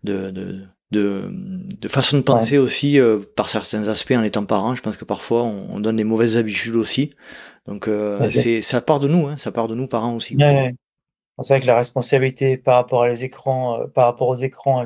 de, 0.02 0.30
de, 0.30 0.56
de, 0.90 1.30
de 1.30 1.88
façon 1.88 2.16
de 2.16 2.22
penser 2.22 2.56
aussi 2.56 2.98
euh, 2.98 3.18
par 3.36 3.48
certains 3.48 3.88
aspects 3.88 4.12
en 4.12 4.22
étant 4.22 4.44
parent. 4.44 4.74
Je 4.74 4.82
pense 4.82 4.96
que 4.96 5.04
parfois 5.04 5.44
on, 5.44 5.66
on 5.70 5.80
donne 5.80 5.96
des 5.96 6.04
mauvaises 6.04 6.36
habitudes 6.36 6.76
aussi. 6.76 7.14
Donc 7.66 7.86
euh, 7.86 8.30
c'est 8.30 8.62
ça 8.62 8.80
part 8.80 8.98
de 8.98 9.08
nous, 9.08 9.26
hein, 9.28 9.36
ça 9.36 9.52
part 9.52 9.68
de 9.68 9.74
nous 9.74 9.86
parents 9.86 10.14
aussi. 10.14 10.36
Ouais, 10.36 10.74
c'est 11.42 11.54
vrai 11.54 11.60
que 11.60 11.66
la 11.66 11.76
responsabilité 11.76 12.56
par 12.56 12.76
rapport 12.76 13.02
à 13.02 13.08
les 13.08 13.24
écrans, 13.24 13.86
par 13.94 14.06
rapport 14.06 14.28
aux 14.28 14.34
écrans, 14.36 14.84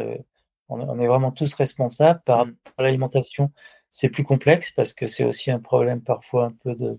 on, 0.68 1.00
est 1.00 1.06
vraiment 1.06 1.32
tous 1.32 1.54
responsables. 1.54 2.22
Par 2.24 2.46
mm. 2.46 2.48
rapport 2.48 2.74
à 2.78 2.82
l'alimentation, 2.82 3.50
c'est 3.90 4.08
plus 4.08 4.24
complexe 4.24 4.70
parce 4.70 4.92
que 4.92 5.06
c'est 5.06 5.24
aussi 5.24 5.50
un 5.50 5.60
problème 5.60 6.00
parfois 6.02 6.46
un 6.46 6.52
peu 6.62 6.74
de 6.74 6.98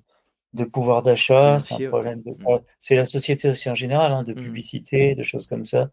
de 0.53 0.63
pouvoir 0.63 1.01
d'achat, 1.01 1.59
c'est 1.59 1.85
un 1.85 1.89
problème 1.89 2.21
de... 2.21 2.31
Mmh. 2.31 2.59
C'est 2.79 2.95
la 2.95 3.05
société 3.05 3.49
aussi 3.49 3.69
en 3.69 3.75
général, 3.75 4.11
hein, 4.11 4.23
de 4.23 4.33
mmh. 4.33 4.43
publicité, 4.43 5.15
de 5.15 5.23
choses 5.23 5.47
comme 5.47 5.65
ça. 5.65 5.89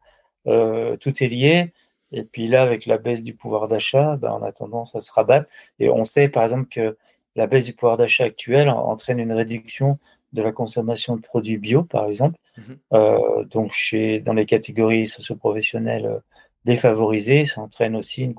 Euh, 0.46 0.96
tout 0.96 1.22
est 1.22 1.28
lié. 1.28 1.72
Et 2.12 2.24
puis 2.24 2.48
là, 2.48 2.62
avec 2.62 2.86
la 2.86 2.98
baisse 2.98 3.22
du 3.22 3.34
pouvoir 3.34 3.68
d'achat, 3.68 4.16
ben, 4.16 4.36
on 4.38 4.42
a 4.42 4.52
tendance 4.52 4.94
à 4.94 5.00
se 5.00 5.11
rabattre. 5.12 5.48
Et 5.78 5.88
on 5.88 6.04
sait, 6.04 6.28
par 6.28 6.42
exemple, 6.42 6.68
que 6.68 6.96
la 7.36 7.46
baisse 7.46 7.64
du 7.64 7.72
pouvoir 7.72 7.96
d'achat 7.96 8.24
actuel 8.24 8.68
entraîne 8.68 9.18
une 9.18 9.32
réduction 9.32 9.98
de 10.32 10.42
la 10.42 10.52
consommation 10.52 11.16
de 11.16 11.22
produits 11.22 11.58
bio, 11.58 11.84
par 11.84 12.06
exemple. 12.06 12.38
Mmh 12.61 12.74
euh, 12.92 13.44
donc, 13.44 13.72
chez, 13.72 14.20
dans 14.20 14.34
les 14.34 14.46
catégories 14.46 15.06
socioprofessionnelles 15.06 16.06
euh, 16.06 16.18
défavorisées, 16.64 17.44
ça 17.44 17.61
entraîne 17.61 17.96
aussi 17.96 18.22
une, 18.22 18.34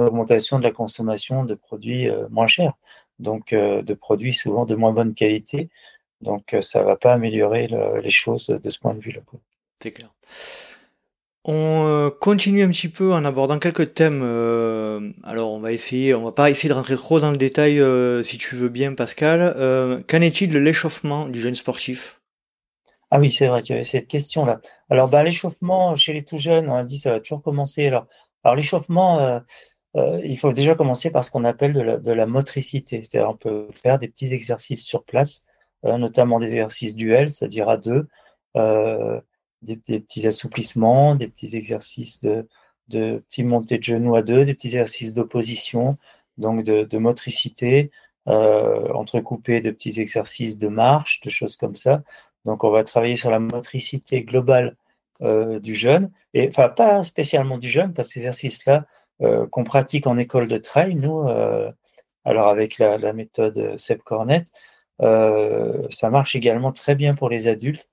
augmentation 0.00 0.58
de 0.58 0.64
la 0.64 0.70
consommation 0.70 1.44
de 1.44 1.54
produits 1.54 2.08
euh, 2.08 2.26
moins 2.30 2.46
chers 2.46 2.74
donc 3.18 3.54
de 3.54 3.94
produits 3.94 4.32
souvent 4.32 4.64
de 4.64 4.74
moins 4.74 4.92
bonne 4.92 5.14
qualité. 5.14 5.68
Donc, 6.22 6.56
ça 6.60 6.80
ne 6.80 6.86
va 6.86 6.96
pas 6.96 7.12
améliorer 7.12 7.68
les 8.02 8.10
choses 8.10 8.46
de 8.46 8.70
ce 8.70 8.80
point 8.80 8.94
de 8.94 9.00
vue-là. 9.00 9.20
C'est 9.80 9.92
clair. 9.92 10.12
On 11.44 12.10
continue 12.20 12.62
un 12.62 12.70
petit 12.70 12.88
peu 12.88 13.12
en 13.12 13.24
abordant 13.24 13.60
quelques 13.60 13.94
thèmes. 13.94 14.22
alors, 15.22 15.52
on 15.52 15.60
va 15.60 15.70
essayer, 15.70 16.14
on 16.14 16.24
va 16.24 16.32
pas 16.32 16.50
essayer 16.50 16.68
de 16.68 16.74
rentrer 16.74 16.96
trop 16.96 17.20
dans 17.20 17.30
le 17.30 17.36
détail, 17.36 17.80
si 18.24 18.38
tu 18.38 18.56
veux 18.56 18.70
bien, 18.70 18.94
Pascal. 18.94 19.54
Qu'en 20.08 20.20
est-il 20.20 20.50
de 20.50 20.58
l'échauffement 20.58 21.28
du 21.28 21.40
jeune 21.40 21.54
sportif? 21.54 22.18
Ah 23.14 23.20
oui, 23.20 23.30
c'est 23.30 23.46
vrai 23.46 23.60
qu'il 23.62 23.74
y 23.74 23.78
avait 23.78 23.84
cette 23.84 24.08
question-là. 24.08 24.60
Alors, 24.88 25.10
bah, 25.10 25.22
l'échauffement 25.22 25.96
chez 25.96 26.14
les 26.14 26.24
tout 26.24 26.38
jeunes, 26.38 26.70
on 26.70 26.76
a 26.76 26.82
dit 26.82 26.98
ça 26.98 27.10
va 27.10 27.20
toujours 27.20 27.42
commencer. 27.42 27.86
Alors, 27.86 28.06
l'échauffement, 28.56 29.20
euh, 29.20 29.40
euh, 29.96 30.20
il 30.24 30.38
faut 30.38 30.52
déjà 30.54 30.74
commencer 30.74 31.10
par 31.10 31.22
ce 31.22 31.30
qu'on 31.30 31.44
appelle 31.44 31.74
de 31.74 32.12
la, 32.12 32.26
motricité. 32.26 33.02
C'est-à-dire, 33.02 33.28
on 33.28 33.36
peut 33.36 33.68
faire 33.74 33.98
des 33.98 34.08
petits 34.08 34.32
exercices 34.32 34.86
sur 34.86 35.04
place, 35.04 35.44
euh, 35.84 35.98
notamment 35.98 36.40
des 36.40 36.52
exercices 36.52 36.94
duels, 36.94 37.30
c'est-à-dire 37.30 37.68
à 37.68 37.76
deux, 37.76 38.08
des, 39.60 39.76
petits 39.76 40.26
assouplissements, 40.26 41.14
des 41.14 41.28
petits 41.28 41.54
exercices 41.54 42.18
de, 42.20 42.48
de 42.88 43.22
petits 43.28 43.44
montées 43.44 43.76
de 43.76 43.84
genoux 43.84 44.16
à 44.16 44.22
deux, 44.22 44.46
des 44.46 44.54
petits 44.54 44.68
exercices 44.68 45.12
d'opposition, 45.12 45.98
donc 46.38 46.62
de 46.64 46.98
motricité, 46.98 47.90
entrecoupés 48.26 49.60
de 49.60 49.70
petits 49.70 50.00
exercices 50.00 50.56
de 50.56 50.68
marche, 50.68 51.20
de 51.20 51.28
choses 51.30 51.56
comme 51.56 51.74
ça. 51.74 52.02
Donc, 52.44 52.64
on 52.64 52.70
va 52.70 52.84
travailler 52.84 53.16
sur 53.16 53.30
la 53.30 53.38
motricité 53.38 54.22
globale 54.24 54.76
euh, 55.22 55.60
du 55.60 55.76
jeune, 55.76 56.10
et 56.34 56.48
enfin 56.48 56.68
pas 56.68 57.04
spécialement 57.04 57.56
du 57.56 57.68
jeune, 57.68 57.92
parce 57.94 58.08
que 58.08 58.14
ces 58.14 58.20
exercices-là 58.20 58.86
euh, 59.22 59.46
qu'on 59.46 59.62
pratique 59.62 60.08
en 60.08 60.18
école 60.18 60.48
de 60.48 60.56
trail, 60.56 60.96
nous, 60.96 61.28
euh, 61.28 61.70
alors 62.24 62.48
avec 62.48 62.78
la, 62.78 63.12
méthode 63.12 63.78
Seb 63.78 64.02
Cornet, 64.02 64.44
ça 64.98 66.10
marche 66.10 66.34
également 66.36 66.72
très 66.72 66.94
bien 66.96 67.14
pour 67.14 67.28
les 67.28 67.48
adultes. 67.48 67.88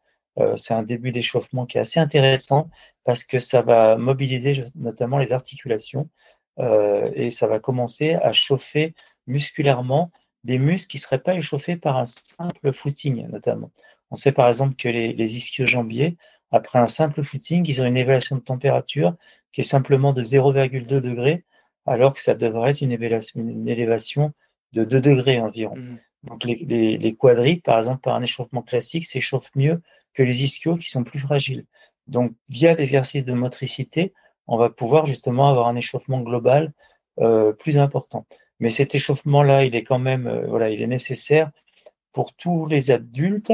c'est 0.55 0.73
un 0.73 0.83
début 0.83 1.11
d'échauffement 1.11 1.65
qui 1.65 1.77
est 1.77 1.81
assez 1.81 1.99
intéressant 1.99 2.69
parce 3.03 3.23
que 3.23 3.39
ça 3.39 3.61
va 3.61 3.97
mobiliser 3.97 4.63
notamment 4.75 5.17
les 5.17 5.33
articulations 5.33 6.09
et 7.15 7.31
ça 7.31 7.47
va 7.47 7.59
commencer 7.59 8.15
à 8.15 8.31
chauffer 8.31 8.93
musculairement 9.27 10.11
des 10.43 10.59
muscles 10.59 10.91
qui 10.91 10.97
ne 10.97 11.01
seraient 11.01 11.19
pas 11.19 11.35
échauffés 11.35 11.77
par 11.77 11.97
un 11.97 12.05
simple 12.05 12.71
footing 12.73 13.27
notamment. 13.29 13.71
On 14.11 14.15
sait 14.15 14.31
par 14.31 14.47
exemple 14.47 14.75
que 14.75 14.89
les, 14.89 15.13
les 15.13 15.37
ischio-jambiers, 15.37 16.17
après 16.51 16.79
un 16.79 16.87
simple 16.87 17.23
footing, 17.23 17.65
ils 17.67 17.81
ont 17.81 17.85
une 17.85 17.97
évaluation 17.97 18.35
de 18.35 18.41
température 18.41 19.15
qui 19.51 19.61
est 19.61 19.63
simplement 19.63 20.13
de 20.13 20.23
0,2 20.23 21.01
degrés, 21.01 21.43
alors 21.85 22.13
que 22.13 22.19
ça 22.19 22.35
devrait 22.35 22.71
être 22.71 22.81
une 22.81 22.91
élévation, 22.91 23.39
une 23.39 23.67
élévation 23.67 24.33
de 24.73 24.83
2 24.83 25.01
degrés 25.01 25.39
environ. 25.39 25.75
Mmh. 25.75 25.97
Donc 26.23 26.43
les, 26.43 26.97
les, 26.97 27.61
par 27.63 27.77
exemple, 27.77 28.01
par 28.01 28.15
un 28.15 28.21
échauffement 28.21 28.61
classique, 28.61 29.05
s'échauffent 29.05 29.51
mieux 29.55 29.81
que 30.13 30.23
les 30.23 30.43
ischios 30.43 30.75
qui 30.75 30.89
sont 30.89 31.03
plus 31.03 31.19
fragiles. 31.19 31.65
Donc 32.07 32.33
via 32.49 32.73
l'exercice 32.73 33.23
de 33.23 33.33
motricité, 33.33 34.13
on 34.47 34.57
va 34.57 34.69
pouvoir 34.69 35.05
justement 35.05 35.49
avoir 35.49 35.67
un 35.67 35.75
échauffement 35.75 36.19
global 36.21 36.73
euh, 37.19 37.53
plus 37.53 37.77
important. 37.77 38.25
Mais 38.59 38.69
cet 38.69 38.95
échauffement-là, 38.95 39.63
il 39.63 39.75
est 39.75 39.83
quand 39.83 39.99
même, 39.99 40.27
euh, 40.27 40.47
voilà, 40.47 40.69
il 40.69 40.81
est 40.81 40.87
nécessaire 40.87 41.51
pour 42.11 42.33
tous 42.33 42.65
les 42.65 42.91
adultes 42.91 43.53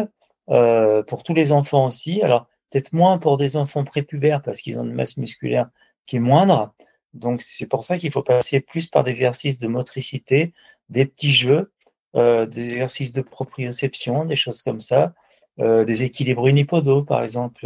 euh, 0.50 1.04
pour 1.04 1.24
tous 1.24 1.34
les 1.34 1.52
enfants 1.52 1.88
aussi. 1.88 2.22
Alors, 2.22 2.48
peut-être 2.70 2.94
moins 2.94 3.18
pour 3.18 3.38
des 3.38 3.58
enfants 3.58 3.84
prépubères 3.84 4.42
parce 4.42 4.60
qu'ils 4.60 4.78
ont 4.80 4.84
une 4.84 4.94
masse 4.94 5.18
musculaire 5.18 5.70
qui 6.06 6.18
est 6.18 6.20
moindre. 6.20 6.74
Donc, 7.14 7.42
c'est 7.42 7.68
pour 7.68 7.84
ça 7.84 7.98
qu'il 7.98 8.12
faut 8.12 8.24
passer 8.24 8.60
plus 8.60 8.88
par 8.88 9.04
des 9.04 9.12
exercices 9.12 9.60
de 9.60 9.68
motricité, 9.68 10.54
des 10.90 11.06
petits 11.06 11.32
jeux, 11.32 11.72
euh, 12.16 12.46
des 12.46 12.72
exercices 12.72 13.12
de 13.12 13.22
proprioception, 13.22 14.26
des 14.26 14.36
choses 14.36 14.62
comme 14.62 14.82
ça, 14.82 15.14
euh, 15.60 15.86
des 15.86 16.04
équilibres 16.04 16.48
unipodaux, 16.48 17.04
par 17.04 17.24
exemple, 17.24 17.66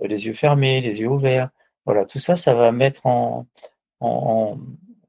les 0.00 0.26
yeux 0.26 0.32
fermés, 0.32 0.80
les 0.80 1.00
yeux 1.00 1.08
ouverts. 1.08 1.50
Voilà, 1.86 2.06
tout 2.06 2.18
ça, 2.18 2.36
ça 2.36 2.54
va 2.54 2.72
mettre 2.72 3.06
en, 3.06 3.46
en, 4.00 4.58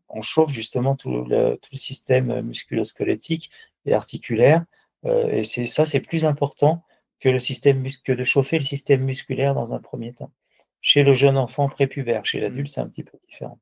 en 0.09 0.21
chauffe 0.21 0.51
justement 0.51 0.95
tout 0.95 1.25
le, 1.25 1.55
tout 1.55 1.69
le 1.71 1.77
système 1.77 2.41
musculo-squelettique 2.41 3.49
et 3.85 3.93
articulaire 3.93 4.63
euh, 4.63 4.65
et 5.05 5.43
c'est 5.43 5.65
ça, 5.65 5.85
c'est 5.85 5.99
plus 5.99 6.25
important 6.25 6.83
que 7.19 7.29
le 7.29 7.39
système 7.39 7.83
que 8.03 8.11
de 8.11 8.23
chauffer 8.23 8.57
le 8.57 8.63
système 8.63 9.03
musculaire 9.03 9.53
dans 9.53 9.73
un 9.73 9.79
premier 9.79 10.13
temps. 10.13 10.31
Chez 10.81 11.03
le 11.03 11.13
jeune 11.13 11.37
enfant 11.37 11.67
prépubère, 11.69 12.25
chez 12.25 12.39
l'adulte, 12.39 12.67
c'est 12.67 12.81
un 12.81 12.87
petit 12.87 13.03
peu 13.03 13.17
différent. 13.27 13.59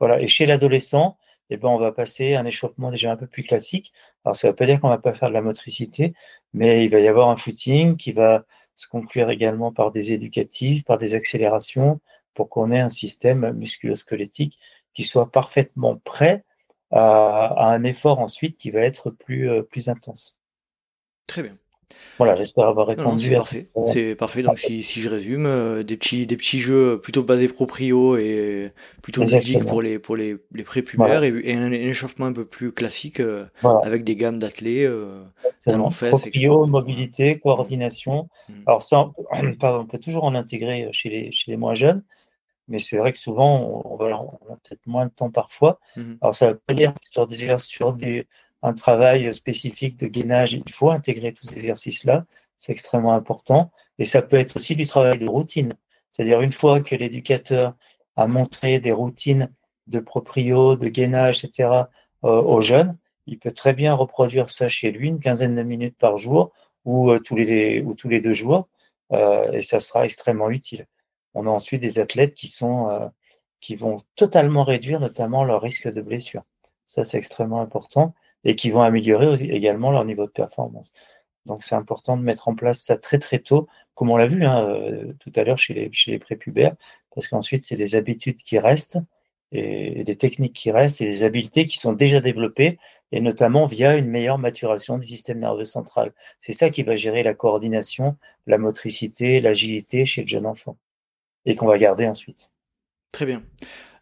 Voilà. 0.00 0.20
Et 0.20 0.26
chez 0.26 0.46
l'adolescent, 0.46 1.18
eh 1.50 1.56
ben, 1.56 1.68
on 1.68 1.78
va 1.78 1.92
passer 1.92 2.34
un 2.34 2.46
échauffement 2.46 2.90
déjà 2.90 3.12
un 3.12 3.16
peu 3.16 3.26
plus 3.26 3.42
classique. 3.42 3.92
Alors, 4.24 4.36
ça 4.36 4.48
ne 4.48 4.52
veut 4.52 4.56
pas 4.56 4.66
dire 4.66 4.80
qu'on 4.80 4.88
va 4.88 4.98
pas 4.98 5.12
faire 5.12 5.28
de 5.28 5.34
la 5.34 5.42
motricité, 5.42 6.14
mais 6.54 6.84
il 6.84 6.90
va 6.90 7.00
y 7.00 7.08
avoir 7.08 7.28
un 7.28 7.36
footing 7.36 7.96
qui 7.96 8.12
va 8.12 8.44
se 8.76 8.88
conclure 8.88 9.30
également 9.30 9.72
par 9.72 9.90
des 9.90 10.12
éducatives, 10.12 10.84
par 10.84 10.98
des 10.98 11.14
accélérations, 11.14 12.00
pour 12.34 12.48
qu'on 12.48 12.72
ait 12.72 12.80
un 12.80 12.88
système 12.88 13.52
musculo-squelettique 13.52 14.58
qui 14.94 15.04
soit 15.04 15.30
parfaitement 15.30 15.96
prêt 15.96 16.44
à, 16.90 17.46
à, 17.46 17.66
un 17.66 17.84
effort 17.84 18.20
ensuite 18.20 18.56
qui 18.56 18.70
va 18.70 18.80
être 18.80 19.10
plus, 19.10 19.50
euh, 19.50 19.62
plus 19.62 19.88
intense. 19.88 20.36
Très 21.26 21.42
bien. 21.42 21.56
Voilà, 22.18 22.36
j'espère 22.36 22.68
avoir 22.68 22.86
répondu. 22.86 23.24
C'est 23.24 23.34
parfait. 23.34 23.68
C'est 23.86 24.14
parfait. 24.14 24.42
Donc 24.42 24.58
si, 24.58 24.82
si 24.82 25.00
je 25.00 25.08
résume, 25.08 25.46
euh, 25.46 25.82
des 25.82 25.96
petits 25.96 26.26
des 26.26 26.36
petits 26.36 26.60
jeux 26.60 27.00
plutôt 27.00 27.22
basés 27.22 27.48
proprio 27.48 28.16
et 28.16 28.72
plutôt 29.02 29.24
ludiques 29.24 29.64
pour 29.64 29.82
les 29.82 29.98
pour 29.98 30.16
les, 30.16 30.36
les 30.52 30.64
prépubères 30.64 31.24
et, 31.24 31.54
un, 31.54 31.72
échauffement 31.72 32.26
un 32.26 32.32
peu 32.32 32.44
plus 32.44 32.72
classique 32.72 33.20
euh, 33.20 33.46
avec 33.82 34.04
des 34.04 34.16
gammes 34.16 34.38
d'athlètes, 34.38 34.88
euh, 34.88 35.24
proprio, 35.66 36.66
mobilité, 36.66 37.38
coordination. 37.38 38.28
Mmh. 38.48 38.52
Alors 38.66 38.82
ça, 38.82 39.10
pardon, 39.60 39.80
on 39.80 39.86
peut 39.86 39.98
toujours 39.98 40.24
en 40.24 40.34
intégrer 40.34 40.88
chez 40.92 41.08
les 41.08 41.32
chez 41.32 41.50
les 41.50 41.56
moins 41.56 41.74
jeunes, 41.74 42.04
mais 42.68 42.78
c'est 42.78 42.96
vrai 42.96 43.12
que 43.12 43.18
souvent 43.18 43.84
on, 43.88 44.02
on 44.02 44.52
a 44.52 44.56
peut-être 44.62 44.86
moins 44.86 45.06
de 45.06 45.10
temps 45.10 45.30
parfois. 45.30 45.80
Mmh. 45.96 46.02
Alors 46.20 46.34
ça 46.34 46.48
veut 46.48 46.60
pas 46.64 46.74
dire 46.74 46.92
sur 47.02 47.26
des 47.26 47.58
sur 47.58 47.92
des 47.92 48.26
un 48.64 48.72
travail 48.72 49.32
spécifique 49.34 49.98
de 49.98 50.06
gainage, 50.06 50.54
il 50.54 50.72
faut 50.72 50.90
intégrer 50.90 51.34
tous 51.34 51.46
ces 51.46 51.56
exercices-là, 51.56 52.24
c'est 52.58 52.72
extrêmement 52.72 53.12
important. 53.12 53.70
Et 53.98 54.06
ça 54.06 54.22
peut 54.22 54.38
être 54.38 54.56
aussi 54.56 54.74
du 54.74 54.86
travail 54.86 55.18
de 55.18 55.28
routine. 55.28 55.74
C'est-à-dire 56.10 56.40
une 56.40 56.50
fois 56.50 56.80
que 56.80 56.96
l'éducateur 56.96 57.74
a 58.16 58.26
montré 58.26 58.80
des 58.80 58.90
routines 58.90 59.52
de 59.86 60.00
proprio, 60.00 60.76
de 60.76 60.88
gainage, 60.88 61.44
etc. 61.44 61.68
Euh, 62.24 62.40
aux 62.40 62.62
jeunes, 62.62 62.96
il 63.26 63.38
peut 63.38 63.52
très 63.52 63.74
bien 63.74 63.92
reproduire 63.92 64.48
ça 64.48 64.66
chez 64.66 64.90
lui 64.90 65.08
une 65.08 65.20
quinzaine 65.20 65.54
de 65.54 65.62
minutes 65.62 65.98
par 65.98 66.16
jour 66.16 66.52
ou 66.86 67.10
euh, 67.10 67.18
tous 67.18 67.36
les 67.36 68.20
deux 68.20 68.32
jours, 68.32 68.68
euh, 69.12 69.52
et 69.52 69.60
ça 69.60 69.78
sera 69.78 70.06
extrêmement 70.06 70.48
utile. 70.48 70.86
On 71.34 71.46
a 71.46 71.50
ensuite 71.50 71.82
des 71.82 71.98
athlètes 71.98 72.34
qui 72.34 72.50
qui 73.60 73.76
vont 73.76 73.96
totalement 74.16 74.62
réduire 74.62 75.00
notamment 75.00 75.44
leur 75.44 75.60
risque 75.60 75.90
de 75.90 76.00
blessure. 76.00 76.44
Ça 76.86 77.04
c'est 77.04 77.18
extrêmement 77.18 77.60
important 77.60 78.14
et 78.44 78.54
qui 78.54 78.70
vont 78.70 78.82
améliorer 78.82 79.34
également 79.44 79.90
leur 79.90 80.04
niveau 80.04 80.26
de 80.26 80.30
performance. 80.30 80.92
Donc 81.46 81.62
c'est 81.62 81.74
important 81.74 82.16
de 82.16 82.22
mettre 82.22 82.48
en 82.48 82.54
place 82.54 82.80
ça 82.80 82.96
très 82.96 83.18
très 83.18 83.38
tôt, 83.38 83.68
comme 83.94 84.10
on 84.10 84.16
l'a 84.16 84.26
vu 84.26 84.44
hein, 84.44 84.66
euh, 84.68 85.12
tout 85.20 85.32
à 85.36 85.44
l'heure 85.44 85.58
chez 85.58 85.90
les, 86.06 86.18
prépubères, 86.18 86.74
parce 87.14 87.28
qu'ensuite 87.28 87.64
c'est 87.64 87.76
des 87.76 87.96
habitudes 87.96 88.36
qui 88.36 88.58
restent 88.58 88.98
et 89.52 90.02
des 90.02 90.16
techniques 90.16 90.54
qui 90.54 90.70
restent 90.72 91.00
et 91.00 91.04
des 91.04 91.22
habiletés 91.22 91.64
qui 91.66 91.78
sont 91.78 91.92
déjà 91.92 92.20
développées 92.20 92.78
et 93.12 93.20
notamment 93.20 93.66
via 93.66 93.94
une 93.96 94.08
meilleure 94.08 94.38
maturation 94.38 94.98
du 94.98 95.06
système 95.06 95.38
nerveux 95.38 95.64
central. 95.64 96.12
C'est 96.40 96.52
ça 96.52 96.70
qui 96.70 96.82
va 96.82 96.96
gérer 96.96 97.22
la 97.22 97.34
coordination, 97.34 98.16
la 98.46 98.58
motricité, 98.58 99.40
l'agilité 99.40 100.04
chez 100.04 100.22
le 100.22 100.28
jeune 100.28 100.46
enfant 100.46 100.76
et 101.44 101.54
qu'on 101.54 101.66
va 101.66 101.78
garder 101.78 102.06
ensuite. 102.06 102.50
Très 103.12 103.26
bien. 103.26 103.42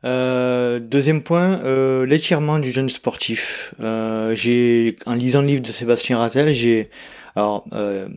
Euh, 0.04 0.80
deuxième 0.80 1.22
point, 1.22 1.60
euh, 1.64 2.06
l'étirement 2.06 2.58
du 2.58 2.72
jeune 2.72 2.88
sportif. 2.88 3.74
Euh, 3.80 4.34
j'ai, 4.34 4.96
en 5.06 5.14
lisant 5.14 5.42
le 5.42 5.46
livre 5.46 5.62
de 5.62 5.70
Sébastien 5.70 6.18
Rattel, 6.18 6.52
j'ai, 6.52 6.90
alors, 7.36 7.64
euh, 7.72 8.08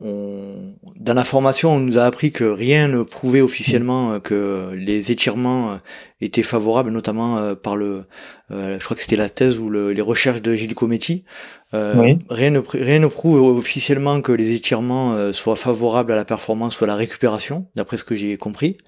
on, 0.00 0.74
dans 0.94 1.14
la 1.14 1.24
formation, 1.24 1.72
on 1.72 1.80
nous 1.80 1.98
a 1.98 2.04
appris 2.04 2.30
que 2.30 2.44
rien 2.44 2.86
ne 2.86 3.02
prouvait 3.02 3.40
officiellement 3.40 4.12
euh, 4.12 4.18
que 4.20 4.70
les 4.74 5.10
étirements 5.10 5.72
euh, 5.72 5.76
étaient 6.20 6.42
favorables, 6.42 6.90
notamment 6.90 7.54
par 7.56 7.76
le, 7.76 8.04
je 8.50 8.82
crois 8.82 8.96
que 8.96 9.02
c'était 9.02 9.16
la 9.16 9.28
thèse 9.28 9.58
ou 9.58 9.68
le, 9.68 9.92
les 9.92 10.00
recherches 10.00 10.40
de 10.40 10.54
Gilles 10.54 10.74
Cometti. 10.74 11.24
rien, 11.72 12.50
ne, 12.50 12.60
rien 12.60 13.00
ne 13.00 13.06
prouve 13.06 13.40
officiellement 13.58 14.22
que 14.22 14.32
les 14.32 14.52
étirements 14.52 15.32
soient 15.34 15.56
favorables 15.56 16.12
à 16.12 16.16
la 16.16 16.24
performance 16.24 16.80
ou 16.80 16.84
à 16.84 16.86
la 16.86 16.94
récupération, 16.94 17.66
d'après 17.74 17.98
ce 17.98 18.04
que 18.04 18.14
j'ai 18.14 18.38
compris. 18.38 18.78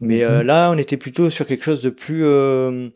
Mais 0.00 0.22
euh, 0.22 0.40
mhm. 0.40 0.46
là, 0.46 0.70
on 0.70 0.78
était 0.78 0.96
plutôt 0.96 1.30
sur 1.30 1.46
quelque 1.46 1.64
chose 1.64 1.80
de 1.80 1.90
plus 1.90 2.24
euh, 2.24 2.88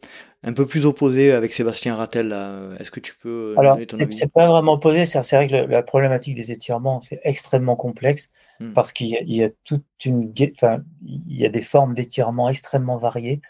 un 0.44 0.52
peu 0.52 0.66
plus 0.66 0.86
opposé 0.86 1.32
avec 1.32 1.52
Sébastien 1.52 1.96
Rattel. 1.96 2.36
Est-ce 2.78 2.90
que 2.90 3.00
tu 3.00 3.14
peux 3.16 3.54
Alors, 3.58 3.78
c'est 4.10 4.32
pas 4.32 4.46
vraiment 4.46 4.74
opposé. 4.74 5.04
C'est 5.04 5.36
vrai 5.36 5.48
que 5.48 5.54
la 5.54 5.82
problématique 5.82 6.34
des 6.34 6.52
étirements, 6.52 7.00
c'est 7.00 7.20
extrêmement 7.24 7.76
complexe 7.76 8.30
hmm. 8.60 8.72
parce 8.72 8.92
qu'il 8.92 9.08
y, 9.08 9.42
a 9.42 9.48
toute 9.64 9.84
une, 10.04 10.32
enfin, 10.54 10.82
il 11.04 11.38
y 11.38 11.46
a 11.46 11.48
des 11.48 11.60
formes 11.60 11.94
d'étirement 11.94 12.48
extrêmement 12.48 12.96
variées. 12.96 13.40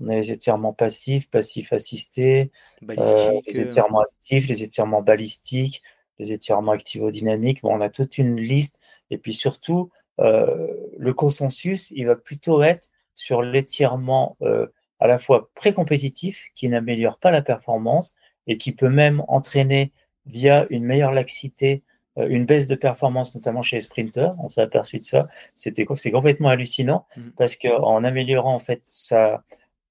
On 0.00 0.08
a 0.08 0.14
les 0.14 0.30
étirements 0.30 0.72
passifs, 0.72 1.28
passifs 1.28 1.72
assistés, 1.72 2.50
euh, 2.88 3.40
les 3.46 3.60
étirements 3.60 4.00
actifs, 4.00 4.48
les 4.48 4.62
étirements 4.62 5.02
balistiques, 5.02 5.82
les 6.18 6.32
étirements 6.32 6.72
activo-dynamiques. 6.72 7.62
Bon, 7.62 7.76
on 7.76 7.80
a 7.80 7.90
toute 7.90 8.16
une 8.18 8.40
liste. 8.40 8.80
Et 9.10 9.18
puis 9.18 9.34
surtout, 9.34 9.90
euh, 10.18 10.68
le 10.98 11.12
consensus, 11.12 11.90
il 11.90 12.06
va 12.06 12.16
plutôt 12.16 12.62
être 12.62 12.88
sur 13.20 13.42
l'étirement 13.42 14.36
euh, 14.40 14.66
à 14.98 15.06
la 15.06 15.18
fois 15.18 15.50
pré-compétitif, 15.54 16.46
qui 16.54 16.68
n'améliore 16.70 17.18
pas 17.18 17.30
la 17.30 17.42
performance 17.42 18.14
et 18.46 18.56
qui 18.56 18.72
peut 18.72 18.88
même 18.88 19.22
entraîner 19.28 19.92
via 20.24 20.66
une 20.70 20.84
meilleure 20.84 21.12
laxité 21.12 21.82
euh, 22.16 22.26
une 22.28 22.46
baisse 22.46 22.66
de 22.66 22.74
performance, 22.74 23.34
notamment 23.34 23.60
chez 23.60 23.76
les 23.76 23.82
sprinters. 23.82 24.34
On 24.42 24.48
s'est 24.48 24.62
aperçu 24.62 24.96
de 24.96 25.02
ça. 25.02 25.28
C'était 25.54 25.86
c'est 25.96 26.10
complètement 26.10 26.48
hallucinant 26.48 27.06
mmh. 27.16 27.20
parce 27.36 27.56
qu'en 27.56 28.04
améliorant 28.04 28.54
en 28.54 28.58
fait 28.58 28.80
sa, 28.84 29.44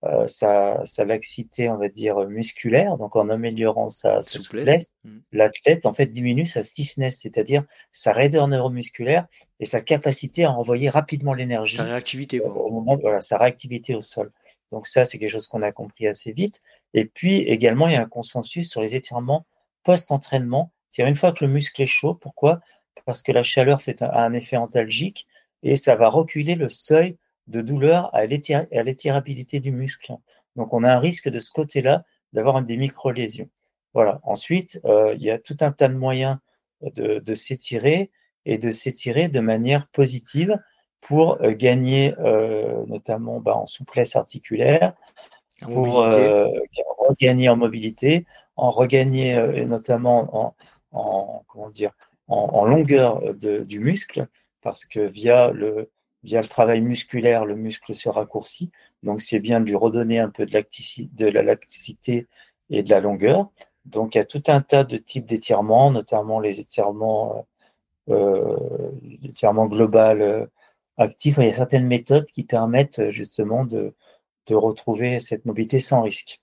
euh, 0.05 0.27
sa, 0.27 0.79
sa, 0.85 1.03
laxité, 1.05 1.69
on 1.69 1.77
va 1.77 1.89
dire 1.89 2.27
musculaire, 2.27 2.95
donc 2.97 3.15
en 3.15 3.29
améliorant 3.29 3.89
sa, 3.89 4.21
souplesse, 4.21 4.87
mmh. 5.03 5.17
l'athlète 5.33 5.85
en 5.85 5.93
fait 5.93 6.07
diminue 6.07 6.45
sa 6.45 6.63
stiffness, 6.63 7.19
c'est-à-dire 7.21 7.63
sa 7.91 8.11
raideur 8.11 8.47
neuromusculaire 8.47 9.27
et 9.59 9.65
sa 9.65 9.81
capacité 9.81 10.45
à 10.45 10.51
envoyer 10.51 10.89
rapidement 10.89 11.33
l'énergie. 11.33 11.77
Sa 11.77 11.83
réactivité. 11.83 12.39
Au 12.39 12.71
moment, 12.71 12.95
voilà, 12.95 13.19
sa 13.19 13.37
réactivité 13.37 13.95
au 13.95 14.01
sol. 14.01 14.31
Donc 14.71 14.87
ça, 14.87 15.03
c'est 15.03 15.17
quelque 15.17 15.31
chose 15.31 15.47
qu'on 15.47 15.63
a 15.63 15.71
compris 15.71 16.07
assez 16.07 16.31
vite. 16.31 16.61
Et 16.93 17.05
puis 17.05 17.39
également, 17.41 17.87
il 17.87 17.93
y 17.93 17.97
a 17.97 18.01
un 18.01 18.07
consensus 18.07 18.69
sur 18.69 18.81
les 18.81 18.95
étirements 18.95 19.45
post-entraînement 19.83 20.71
c'est 20.89 21.03
une 21.07 21.15
fois 21.15 21.31
que 21.31 21.43
le 21.43 21.51
muscle 21.51 21.81
est 21.81 21.85
chaud, 21.85 22.13
pourquoi? 22.13 22.59
Parce 23.05 23.21
que 23.21 23.31
la 23.31 23.43
chaleur, 23.43 23.79
c'est 23.79 24.01
un, 24.01 24.33
effet 24.33 24.57
antalgique 24.57 25.27
et 25.63 25.75
ça 25.75 25.95
va 25.95 26.09
reculer 26.09 26.55
le 26.55 26.69
seuil 26.69 27.17
de 27.49 27.61
douleur 27.61 28.13
à 28.15 28.25
l'étirabilité 28.25 29.59
du 29.59 29.71
muscle. 29.71 30.13
Donc, 30.55 30.73
on 30.73 30.83
a 30.83 30.93
un 30.93 30.99
risque 30.99 31.29
de 31.29 31.39
ce 31.39 31.51
côté-là 31.51 32.03
d'avoir 32.31 32.61
des 32.61 32.77
micro-lésions. 32.77 33.49
Voilà. 33.93 34.19
Ensuite, 34.23 34.79
euh, 34.85 35.15
il 35.15 35.23
y 35.23 35.31
a 35.31 35.39
tout 35.39 35.57
un 35.61 35.71
tas 35.71 35.87
de 35.87 35.95
moyens 35.95 36.37
de, 36.81 37.33
s'étirer 37.33 38.11
et 38.45 38.57
de 38.57 38.71
s'étirer 38.71 39.27
de 39.27 39.39
manière 39.39 39.87
positive 39.87 40.57
pour 41.01 41.41
euh, 41.41 41.51
gagner 41.51 42.13
euh, 42.19 42.85
notamment 42.85 43.39
bah, 43.39 43.55
en 43.55 43.65
souplesse 43.65 44.15
articulaire, 44.15 44.93
pour 45.61 46.05
regagner 47.09 47.49
en 47.49 47.57
mobilité, 47.57 48.25
en 48.55 48.69
regagner 48.69 49.35
notamment 49.65 50.29
en, 50.33 50.55
en, 50.91 51.43
comment 51.47 51.69
dire, 51.69 51.91
en, 52.27 52.63
longueur 52.63 53.33
du 53.33 53.79
muscle, 53.79 54.27
parce 54.61 54.85
que 54.85 55.01
via 55.01 55.51
le, 55.51 55.89
via 56.23 56.41
le 56.41 56.47
travail 56.47 56.81
musculaire, 56.81 57.45
le 57.45 57.55
muscle 57.55 57.95
se 57.95 58.09
raccourcit. 58.09 58.71
Donc, 59.03 59.21
c'est 59.21 59.39
bien 59.39 59.59
de 59.59 59.65
lui 59.65 59.75
redonner 59.75 60.19
un 60.19 60.29
peu 60.29 60.45
de, 60.45 60.63
de 61.13 61.25
la 61.25 61.43
laxité 61.43 62.27
et 62.69 62.83
de 62.83 62.89
la 62.89 62.99
longueur. 62.99 63.49
Donc, 63.85 64.15
il 64.15 64.19
y 64.19 64.21
a 64.21 64.25
tout 64.25 64.43
un 64.47 64.61
tas 64.61 64.83
de 64.83 64.97
types 64.97 65.25
d'étirements, 65.25 65.91
notamment 65.91 66.39
les 66.39 66.59
étirements, 66.59 67.47
euh, 68.09 68.57
l'étirement 69.21 69.67
global 69.67 70.21
euh, 70.21 70.45
actif. 70.97 71.37
Il 71.37 71.45
y 71.45 71.49
a 71.49 71.53
certaines 71.53 71.87
méthodes 71.87 72.25
qui 72.25 72.43
permettent 72.43 73.09
justement 73.09 73.65
de, 73.65 73.93
retrouver 74.51 75.19
cette 75.19 75.45
mobilité 75.45 75.77
sans 75.77 76.01
risque. 76.01 76.41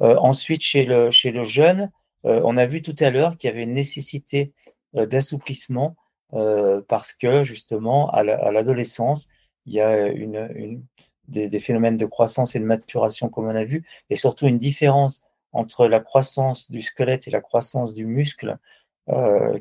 Euh, 0.00 0.16
ensuite, 0.16 0.62
chez 0.62 0.84
le, 0.84 1.10
jeune, 1.44 1.90
euh, 2.26 2.40
on 2.44 2.56
a 2.56 2.66
vu 2.66 2.82
tout 2.82 2.96
à 2.98 3.10
l'heure 3.10 3.36
qu'il 3.36 3.48
y 3.48 3.52
avait 3.52 3.62
une 3.62 3.74
nécessité 3.74 4.52
euh, 4.96 5.06
d'assouplissement 5.06 5.94
euh, 6.34 6.80
parce 6.88 7.12
que 7.12 7.44
justement, 7.44 8.10
à 8.10 8.22
l'adolescence, 8.22 9.28
il 9.66 9.74
y 9.74 9.80
a 9.80 10.10
des, 11.28 11.60
phénomènes 11.60 11.96
de 11.96 12.06
croissance 12.06 12.54
et 12.54 12.60
de 12.60 12.64
maturation 12.64 13.28
comme 13.28 13.46
on 13.46 13.56
a 13.56 13.64
vu, 13.64 13.84
et 14.10 14.16
surtout 14.16 14.46
une 14.46 14.58
différence 14.58 15.22
entre 15.52 15.86
la 15.86 16.00
croissance 16.00 16.70
du 16.70 16.82
squelette 16.82 17.28
et 17.28 17.30
la 17.30 17.40
croissance 17.40 17.94
du 17.94 18.04
muscle 18.04 18.58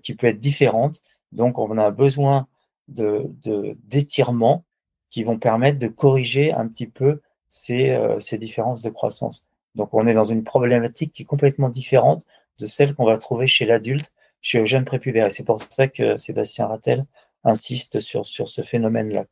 qui 0.01 0.15
peut 0.15 0.27
être 0.27 0.39
différente. 0.39 1.01
Donc, 1.31 1.59
on 1.59 1.77
a 1.77 1.91
besoin 1.91 2.47
d'étirements 2.87 4.57
de, 4.57 4.63
qui 5.11 5.23
vont 5.23 5.37
permettre 5.39 5.79
de 5.79 5.87
corriger 5.87 6.51
un 6.51 6.67
petit 6.67 6.87
peu 6.87 7.21
ces, 7.49 7.97
ces 8.19 8.37
différences 8.37 8.81
de 8.81 8.89
croissance. 8.89 9.45
Donc, 9.75 9.93
on 9.93 10.07
est 10.07 10.13
dans 10.13 10.23
une 10.23 10.43
problématique 10.43 11.13
qui 11.13 11.23
est 11.23 11.25
complètement 11.25 11.69
différente 11.69 12.25
de 12.59 12.65
celle 12.65 12.95
qu'on 12.95 13.05
va 13.05 13.17
trouver 13.17 13.47
chez 13.47 13.65
l'adulte, 13.65 14.11
chez 14.43 14.59
le 14.59 14.65
jeune 14.65 14.85
prépubère. 14.85 15.25
Et 15.25 15.29
c'est 15.31 15.45
pour 15.45 15.59
ça 15.67 15.87
que 15.87 16.15
Sébastien 16.17 16.67
Rattel 16.67 17.05
insiste 17.43 17.99
sur, 17.99 18.27
sur 18.27 18.47
ce 18.47 18.61
phénomène-là. 18.61 19.25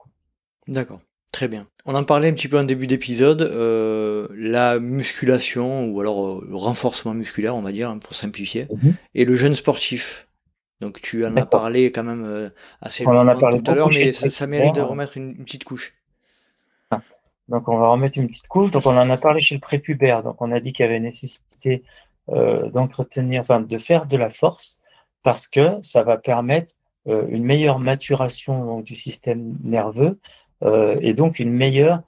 D'accord. 0.67 1.01
Très 1.31 1.47
bien. 1.47 1.67
On 1.85 1.95
en 1.95 2.03
parlait 2.03 2.27
un 2.27 2.33
petit 2.33 2.49
peu 2.49 2.59
en 2.59 2.65
début 2.65 2.87
d'épisode, 2.87 3.41
euh, 3.41 4.27
la 4.35 4.79
musculation 4.79 5.85
ou 5.85 6.01
alors 6.01 6.27
euh, 6.27 6.47
le 6.49 6.55
renforcement 6.55 7.13
musculaire, 7.13 7.55
on 7.55 7.61
va 7.61 7.71
dire, 7.71 7.89
hein, 7.89 7.99
pour 7.99 8.15
simplifier, 8.15 8.67
mhm. 8.69 8.95
et 9.15 9.23
le 9.23 9.35
jeune 9.37 9.55
sportif. 9.55 10.27
Donc 10.81 10.99
tu 11.01 11.25
en 11.25 11.37
as 11.37 11.45
parlé 11.45 11.91
quand 11.91 12.03
même 12.03 12.25
euh, 12.25 12.49
assez 12.81 13.05
longtemps 13.05 13.49
tout 13.49 13.71
à 13.71 13.75
l'heure, 13.75 13.89
mais 13.89 14.11
ça, 14.11 14.47
mérite 14.47 14.75
de 14.75 14.81
remettre 14.81 15.15
une, 15.15 15.37
petite 15.45 15.63
couche. 15.63 15.93
Ah. 16.89 17.01
Donc 17.47 17.69
on 17.69 17.77
va 17.77 17.87
remettre 17.87 18.17
une 18.17 18.27
petite 18.27 18.47
couche. 18.47 18.71
Donc 18.71 18.85
on 18.85 18.97
en 18.97 19.09
a 19.09 19.17
parlé 19.17 19.39
chez 19.39 19.55
le 19.55 19.61
prépubère. 19.61 20.23
Donc 20.23 20.41
on 20.41 20.51
a 20.51 20.59
dit 20.59 20.73
qu'il 20.73 20.85
y 20.85 20.89
avait 20.89 20.99
nécessité 20.99 21.83
d'entretenir, 22.27 23.41
enfin 23.41 23.61
de 23.61 23.77
faire 23.77 24.05
de 24.05 24.17
la 24.17 24.29
force 24.29 24.80
parce 25.23 25.47
que 25.47 25.77
ça 25.81 26.03
va 26.03 26.17
permettre 26.17 26.73
euh, 27.07 27.27
une 27.29 27.43
meilleure 27.43 27.79
maturation 27.79 28.81
du 28.81 28.95
système 28.95 29.57
nerveux 29.63 30.19
euh, 30.63 30.97
et 31.01 31.13
donc 31.13 31.39
une 31.39 31.51
meilleure 31.51 32.01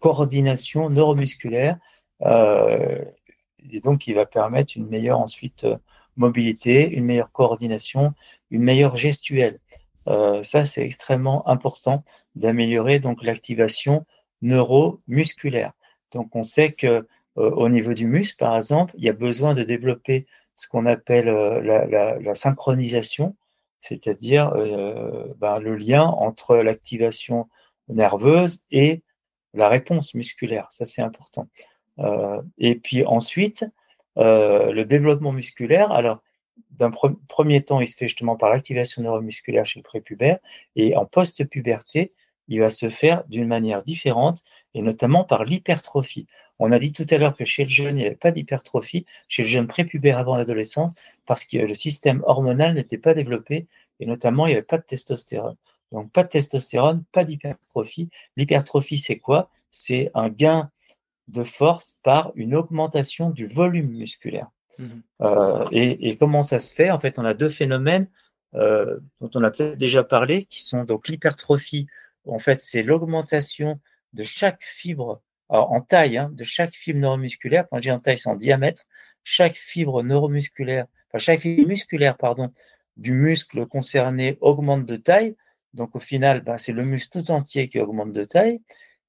coordination 0.00 0.88
neuromusculaire 0.88 1.76
et 2.24 3.80
donc 3.82 3.98
qui 3.98 4.14
va 4.14 4.24
permettre 4.24 4.72
une 4.74 4.88
meilleure 4.88 5.18
ensuite 5.18 5.66
mobilité, 6.16 6.88
une 6.88 7.04
meilleure 7.04 7.30
coordination, 7.30 8.14
une 8.50 8.62
meilleure 8.62 8.96
gestuelle. 8.96 9.60
ça, 10.06 10.64
c'est 10.64 10.82
extrêmement 10.82 11.46
important 11.46 12.04
d'améliorer 12.36 13.00
donc 13.00 13.22
l'activation 13.22 14.06
neuromusculaire. 14.40 15.72
Donc, 16.12 16.34
on 16.34 16.42
sait 16.42 16.72
que 16.72 17.06
euh, 17.38 17.50
au 17.50 17.68
niveau 17.68 17.94
du 17.94 18.06
muscle, 18.06 18.36
par 18.38 18.56
exemple, 18.56 18.92
il 18.96 19.04
y 19.04 19.08
a 19.08 19.12
besoin 19.12 19.54
de 19.54 19.62
développer 19.62 20.26
ce 20.60 20.68
qu'on 20.68 20.84
appelle 20.84 21.28
euh, 21.28 22.18
la, 22.20 22.34
synchronisation, 22.34 23.34
c'est-à-dire 23.80 24.52
euh, 24.54 25.24
ben, 25.38 25.58
le 25.58 25.74
lien 25.74 26.02
entre 26.02 26.56
l'activation 26.56 27.48
nerveuse 27.88 28.60
et 28.70 29.02
la 29.54 29.70
réponse 29.70 30.12
musculaire. 30.12 30.66
Ça, 30.70 30.84
c'est 30.84 31.02
important. 31.02 31.48
et 32.58 32.74
puis 32.76 33.04
ensuite, 33.06 33.64
le 34.16 34.82
développement 34.84 35.32
musculaire, 35.32 35.90
alors, 35.90 36.22
d'un 36.70 36.92
premier 37.26 37.62
temps, 37.62 37.80
il 37.80 37.86
se 37.86 37.96
fait 37.96 38.06
justement 38.06 38.36
par 38.36 38.50
l'activation 38.50 39.02
neuromusculaire 39.02 39.66
chez 39.66 39.80
le 39.80 39.82
prépubère, 39.82 40.38
et 40.76 40.94
en 40.94 41.04
post-puberté, 41.06 42.10
il 42.48 42.60
va 42.60 42.68
se 42.68 42.90
faire 42.90 43.24
d'une 43.28 43.48
manière 43.48 43.82
différente, 43.82 44.42
et 44.74 44.82
notamment 44.82 45.24
par 45.24 45.44
l'hypertrophie. 45.44 46.26
On 46.60 46.72
a 46.72 46.78
dit 46.78 46.92
tout 46.92 47.06
à 47.10 47.16
l'heure 47.16 47.36
que 47.36 47.44
chez 47.44 47.64
le 47.64 47.70
jeune, 47.70 47.96
il 47.96 48.00
n'y 48.00 48.06
avait 48.06 48.14
pas 48.14 48.30
d'hypertrophie, 48.30 49.06
chez 49.28 49.42
le 49.42 49.48
jeune 49.48 49.66
prépubère 49.66 50.18
avant 50.18 50.36
l'adolescence, 50.36 50.92
parce 51.26 51.44
que 51.46 51.56
le 51.56 51.74
système 51.74 52.22
hormonal 52.26 52.74
n'était 52.74 52.98
pas 52.98 53.14
développé, 53.14 53.66
et 53.98 54.06
notamment, 54.06 54.46
il 54.46 54.50
n'y 54.50 54.56
avait 54.56 54.62
pas 54.62 54.78
de 54.78 54.84
testostérone. 54.84 55.56
Donc, 55.90 56.12
pas 56.12 56.22
de 56.22 56.28
testostérone, 56.28 57.02
pas 57.12 57.24
d'hypertrophie. 57.24 58.10
L'hypertrophie, 58.36 58.98
c'est 58.98 59.18
quoi? 59.18 59.50
C'est 59.70 60.10
un 60.14 60.28
gain 60.28 60.70
de 61.28 61.42
force 61.42 61.98
par 62.02 62.32
une 62.34 62.54
augmentation 62.54 63.30
du 63.30 63.46
volume 63.46 63.90
musculaire. 63.90 64.50
Mmh 64.78 64.88
euh, 65.22 65.66
et, 65.72 66.16
comment 66.16 66.42
ça 66.42 66.58
se 66.58 66.74
fait? 66.74 66.90
En 66.90 67.00
fait, 67.00 67.18
on 67.18 67.24
a 67.24 67.34
deux 67.34 67.48
phénomènes 67.48 68.08
euh, 68.54 68.98
dont 69.20 69.30
on 69.34 69.44
a 69.44 69.50
peut-être 69.50 69.78
déjà 69.78 70.04
parlé, 70.04 70.44
qui 70.44 70.62
sont 70.62 70.84
donc 70.84 71.08
l'hypertrophie. 71.08 71.86
En 72.26 72.38
fait, 72.38 72.60
c'est 72.60 72.82
l'augmentation 72.82 73.80
de 74.12 74.22
chaque 74.22 74.62
fibre 74.62 75.22
en 75.58 75.80
taille 75.80 76.18
hein, 76.18 76.30
de 76.32 76.44
chaque 76.44 76.74
fibre 76.74 77.00
neuromusculaire, 77.00 77.66
quand 77.68 77.76
je 77.78 77.82
dis 77.82 77.90
en 77.90 77.98
taille, 77.98 78.18
c'est 78.18 78.28
en 78.28 78.36
diamètre, 78.36 78.84
chaque 79.24 79.56
fibre 79.56 80.02
neuromusculaire, 80.02 80.86
enfin 81.08 81.18
chaque 81.18 81.40
fibre 81.40 81.66
musculaire, 81.68 82.16
pardon, 82.16 82.48
du 82.96 83.12
muscle 83.12 83.66
concerné 83.66 84.38
augmente 84.40 84.86
de 84.86 84.96
taille. 84.96 85.36
Donc 85.74 85.96
au 85.96 86.00
final, 86.00 86.42
ben, 86.42 86.58
c'est 86.58 86.72
le 86.72 86.84
muscle 86.84 87.20
tout 87.20 87.30
entier 87.30 87.68
qui 87.68 87.78
augmente 87.80 88.12
de 88.12 88.24
taille. 88.24 88.60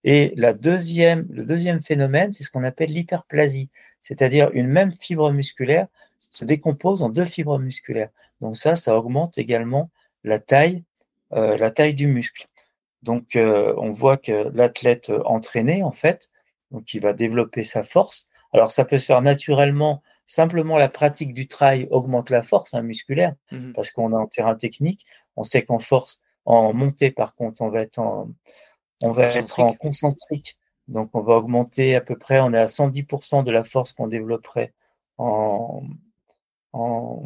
Et 0.03 0.33
la 0.35 0.53
deuxième, 0.53 1.27
le 1.29 1.45
deuxième 1.45 1.81
phénomène, 1.81 2.31
c'est 2.31 2.43
ce 2.43 2.49
qu'on 2.49 2.63
appelle 2.63 2.91
l'hyperplasie, 2.91 3.69
c'est-à-dire 4.01 4.49
une 4.53 4.67
même 4.67 4.91
fibre 4.91 5.31
musculaire 5.31 5.87
se 6.31 6.45
décompose 6.45 7.03
en 7.03 7.09
deux 7.09 7.25
fibres 7.25 7.59
musculaires. 7.59 8.09
Donc 8.39 8.55
ça, 8.55 8.75
ça 8.75 8.97
augmente 8.97 9.37
également 9.37 9.91
la 10.23 10.39
taille, 10.39 10.83
euh, 11.33 11.57
la 11.57 11.71
taille 11.71 11.93
du 11.93 12.07
muscle. 12.07 12.47
Donc, 13.03 13.35
euh, 13.35 13.73
on 13.77 13.91
voit 13.91 14.17
que 14.17 14.51
l'athlète 14.53 15.11
entraîné, 15.25 15.83
en 15.83 15.91
fait, 15.91 16.29
donc 16.71 16.93
il 16.93 17.01
va 17.01 17.13
développer 17.13 17.63
sa 17.63 17.83
force. 17.83 18.29
Alors, 18.53 18.71
ça 18.71 18.85
peut 18.85 18.97
se 18.97 19.05
faire 19.05 19.21
naturellement. 19.21 20.01
Simplement, 20.25 20.77
la 20.77 20.89
pratique 20.89 21.33
du 21.33 21.47
trail 21.47 21.87
augmente 21.91 22.29
la 22.29 22.41
force 22.41 22.73
hein, 22.73 22.81
musculaire 22.81 23.35
mmh 23.51 23.73
parce 23.73 23.91
qu'on 23.91 24.11
est 24.11 24.15
en 24.15 24.27
terrain 24.27 24.55
technique. 24.55 25.05
On 25.35 25.43
sait 25.43 25.63
qu'en 25.63 25.79
force, 25.79 26.21
en 26.45 26.73
montée, 26.73 27.11
par 27.11 27.35
contre, 27.35 27.61
on 27.61 27.69
va 27.69 27.81
être 27.81 27.99
en, 27.99 28.29
on 29.03 29.11
va 29.11 29.25
être 29.25 29.59
en 29.59 29.73
concentrique. 29.73 30.57
Donc, 30.87 31.11
on 31.13 31.21
va 31.21 31.35
augmenter 31.35 31.95
à 31.95 32.01
peu 32.01 32.17
près, 32.17 32.39
on 32.41 32.53
est 32.53 32.59
à 32.59 32.65
110% 32.65 33.43
de 33.43 33.51
la 33.51 33.63
force 33.63 33.93
qu'on 33.93 34.07
développerait 34.07 34.73
en, 35.17 35.83
en, 36.73 37.23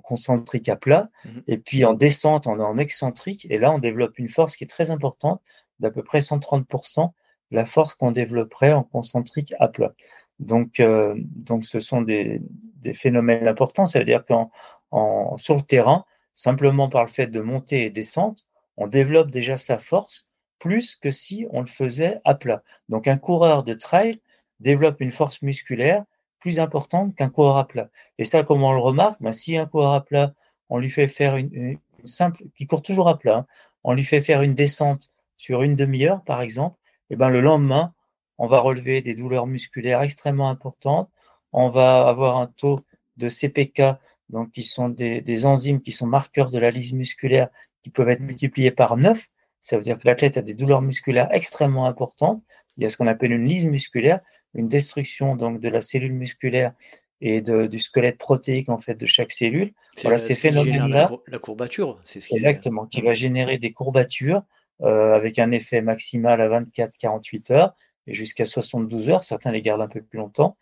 concentrique 0.00 0.68
à 0.68 0.76
plat, 0.76 1.10
mhm. 1.24 1.42
et 1.46 1.58
puis 1.58 1.84
en 1.84 1.94
descente, 1.94 2.46
on 2.46 2.58
est 2.58 2.64
en 2.64 2.78
excentrique, 2.78 3.46
et 3.50 3.58
là, 3.58 3.72
on 3.72 3.78
développe 3.78 4.18
une 4.18 4.28
force 4.28 4.56
qui 4.56 4.64
est 4.64 4.68
très 4.68 4.90
importante, 4.90 5.42
d'à 5.80 5.90
peu 5.90 6.02
près 6.02 6.18
130%, 6.18 7.10
la 7.50 7.64
force 7.64 7.94
qu'on 7.94 8.10
développerait 8.10 8.72
en 8.72 8.82
concentrique 8.82 9.54
à 9.58 9.68
plat. 9.68 9.92
Donc, 10.38 10.80
euh, 10.80 11.14
donc 11.18 11.64
ce 11.64 11.80
sont 11.80 12.02
des, 12.02 12.40
des, 12.80 12.94
phénomènes 12.94 13.48
importants, 13.48 13.86
ça 13.86 13.98
veut 13.98 14.04
dire 14.04 14.24
qu'en 14.24 14.50
en, 14.90 15.36
sur 15.36 15.56
le 15.56 15.62
terrain, 15.62 16.04
simplement 16.34 16.88
par 16.88 17.04
le 17.04 17.10
fait 17.10 17.26
de 17.26 17.40
monter 17.40 17.84
et 17.84 17.90
descendre, 17.90 18.36
on 18.76 18.86
développe 18.86 19.30
déjà 19.30 19.56
sa 19.56 19.78
force 19.78 20.28
plus 20.58 20.96
que 20.96 21.10
si 21.10 21.46
on 21.50 21.60
le 21.60 21.66
faisait 21.66 22.20
à 22.24 22.34
plat. 22.34 22.62
Donc 22.88 23.08
un 23.08 23.18
coureur 23.18 23.64
de 23.64 23.74
trail 23.74 24.20
développe 24.60 25.00
une 25.00 25.12
force 25.12 25.42
musculaire 25.42 26.04
plus 26.40 26.60
importante 26.60 27.14
qu'un 27.16 27.30
coureur 27.30 27.56
à 27.56 27.66
plat. 27.66 27.88
Et 28.18 28.24
ça, 28.24 28.44
comment 28.44 28.68
on 28.68 28.72
le 28.72 28.80
remarque 28.80 29.20
ben, 29.20 29.32
Si 29.32 29.56
un 29.56 29.66
coureur 29.66 29.92
à 29.92 30.04
plat, 30.04 30.32
on 30.68 30.78
lui 30.78 30.90
fait 30.90 31.08
faire 31.08 31.36
une, 31.36 31.78
simple, 32.04 32.44
qui 32.56 32.66
court 32.66 32.82
toujours 32.82 33.08
à 33.08 33.18
plat, 33.18 33.38
hein, 33.38 33.46
on 33.84 33.94
lui 33.94 34.04
fait 34.04 34.20
faire 34.20 34.42
une 34.42 34.54
descente 34.54 35.10
sur 35.36 35.62
une 35.62 35.74
demi-heure, 35.74 36.22
par 36.22 36.40
exemple, 36.40 36.77
et 37.10 37.16
ben 37.16 37.28
le 37.28 37.40
lendemain, 37.40 37.92
on 38.38 38.46
va 38.46 38.60
relever 38.60 39.02
des 39.02 39.14
douleurs 39.14 39.46
musculaires 39.46 40.02
extrêmement 40.02 40.50
importantes, 40.50 41.10
on 41.52 41.68
va 41.68 42.06
avoir 42.06 42.38
un 42.38 42.46
taux 42.46 42.80
de 43.16 43.28
CPK, 43.28 43.82
donc 44.30 44.52
qui 44.52 44.62
sont 44.62 44.88
des, 44.88 45.20
des 45.20 45.46
enzymes 45.46 45.80
qui 45.80 45.92
sont 45.92 46.06
marqueurs 46.06 46.50
de 46.50 46.58
la 46.58 46.70
lise 46.70 46.92
musculaire, 46.92 47.48
qui 47.82 47.90
peuvent 47.90 48.10
être 48.10 48.20
multipliés 48.20 48.70
par 48.70 48.96
9. 48.96 49.26
Ça 49.60 49.76
veut 49.76 49.82
dire 49.82 49.98
que 49.98 50.06
l'athlète 50.06 50.36
a 50.36 50.42
des 50.42 50.54
douleurs 50.54 50.82
musculaires 50.82 51.28
extrêmement 51.32 51.86
importantes. 51.86 52.42
Il 52.76 52.84
y 52.84 52.86
a 52.86 52.90
ce 52.90 52.96
qu'on 52.96 53.06
appelle 53.06 53.32
une 53.32 53.46
lise 53.46 53.64
musculaire, 53.64 54.20
une 54.54 54.68
destruction 54.68 55.36
donc 55.36 55.60
de 55.60 55.68
la 55.68 55.80
cellule 55.80 56.12
musculaire 56.12 56.72
et 57.20 57.40
de, 57.40 57.66
du 57.66 57.80
squelette 57.80 58.18
protéique 58.18 58.68
en 58.68 58.78
fait 58.78 58.94
de 58.94 59.06
chaque 59.06 59.32
cellule. 59.32 59.72
Voilà 60.02 60.18
ces 60.18 60.34
phénomènes-là. 60.34 61.10
La, 61.26 61.38
courbature, 61.38 61.98
c'est 62.04 62.20
ce 62.20 62.28
qui 62.28 62.36
exactement, 62.36 62.86
qui 62.86 63.00
va 63.00 63.14
générer 63.14 63.58
des 63.58 63.72
courbatures 63.72 64.42
avec 64.80 65.38
un 65.38 65.50
effet 65.50 65.82
maximal 65.82 66.40
à 66.40 66.60
24-48 66.60 67.52
heures 67.52 67.74
et 68.08 68.14
jusqu'à 68.14 68.44
72 68.44 69.10
heures. 69.10 69.22
Certains 69.22 69.52
les 69.52 69.62
gardent 69.62 69.82
un 69.82 69.88
peu 69.88 70.02
plus 70.02 70.18
longtemps. 70.18 70.56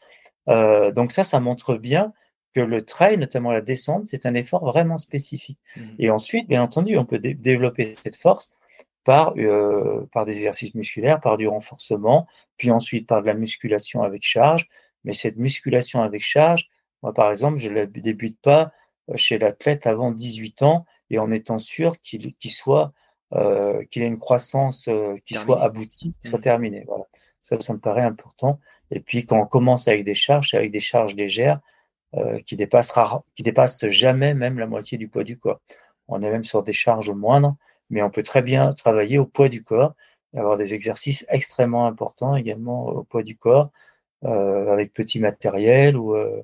Euh, 0.48 0.92
donc 0.92 1.12
ça, 1.12 1.24
ça 1.24 1.40
montre 1.40 1.76
bien 1.76 2.12
que 2.54 2.60
le 2.60 2.82
trail, 2.82 3.18
notamment 3.18 3.52
la 3.52 3.60
descente, 3.60 4.06
c'est 4.06 4.26
un 4.26 4.34
effort 4.34 4.64
vraiment 4.64 4.98
spécifique. 4.98 5.58
Mmh. 5.76 5.80
Et 5.98 6.10
ensuite, 6.10 6.48
bien 6.48 6.62
entendu, 6.62 6.96
on 6.98 7.04
peut 7.04 7.18
développer 7.18 7.94
cette 7.94 8.16
force 8.16 8.52
par, 9.04 9.34
euh, 9.36 10.08
par 10.12 10.24
des 10.24 10.32
exercices 10.32 10.74
musculaires, 10.74 11.20
par 11.20 11.36
du 11.36 11.46
renforcement, 11.46 12.26
puis 12.56 12.70
ensuite 12.70 13.06
par 13.06 13.22
de 13.22 13.26
la 13.26 13.34
musculation 13.34 14.02
avec 14.02 14.24
charge. 14.24 14.68
Mais 15.04 15.12
cette 15.12 15.36
musculation 15.36 16.02
avec 16.02 16.22
charge, 16.22 16.68
moi 17.02 17.12
par 17.12 17.30
exemple, 17.30 17.58
je 17.58 17.68
ne 17.68 17.74
la 17.74 17.86
débute 17.86 18.40
pas 18.40 18.72
euh, 19.10 19.16
chez 19.16 19.38
l'athlète 19.38 19.86
avant 19.86 20.10
18 20.10 20.62
ans 20.62 20.86
et 21.10 21.18
en 21.18 21.30
étant 21.30 21.58
sûr 21.58 22.00
qu'il 22.00 22.34
soit 22.50 22.92
euh, 23.34 23.84
qu'il 23.90 24.02
ait 24.02 24.06
une 24.06 24.18
croissance 24.18 24.88
euh, 24.88 25.16
qui 25.24 25.34
soit 25.34 25.62
aboutie, 25.62 26.16
qui 26.22 26.28
soit 26.28 26.38
mmh. 26.38 26.42
terminée. 26.42 26.84
Voilà. 26.86 27.04
Ça, 27.42 27.58
ça 27.60 27.72
me 27.72 27.78
paraît 27.78 28.02
important. 28.02 28.60
Et 28.90 29.00
puis 29.00 29.24
quand 29.26 29.40
on 29.40 29.46
commence 29.46 29.88
avec 29.88 30.04
des 30.04 30.14
charges, 30.14 30.50
c'est 30.50 30.56
avec 30.56 30.70
des 30.70 30.80
charges 30.80 31.14
légères 31.14 31.60
euh, 32.14 32.40
qui 32.46 32.56
dépassera, 32.56 33.22
qui 33.34 33.42
dépassent 33.42 33.86
jamais 33.88 34.34
même 34.34 34.58
la 34.58 34.66
moitié 34.66 34.98
du 34.98 35.08
poids 35.08 35.24
du 35.24 35.38
corps. 35.38 35.60
On 36.08 36.22
est 36.22 36.30
même 36.30 36.44
sur 36.44 36.62
des 36.62 36.72
charges 36.72 37.10
moindres 37.10 37.56
mais 37.90 38.02
on 38.02 38.10
peut 38.10 38.22
très 38.22 38.42
bien 38.42 38.72
travailler 38.74 39.18
au 39.18 39.26
poids 39.26 39.48
du 39.48 39.62
corps, 39.62 39.94
et 40.34 40.38
avoir 40.38 40.56
des 40.56 40.74
exercices 40.74 41.24
extrêmement 41.28 41.86
importants 41.86 42.36
également 42.36 42.86
au 42.88 43.04
poids 43.04 43.22
du 43.22 43.36
corps, 43.36 43.70
euh, 44.24 44.72
avec 44.72 44.92
petit 44.92 45.20
matériel 45.20 45.96
ou, 45.96 46.14
euh, 46.14 46.42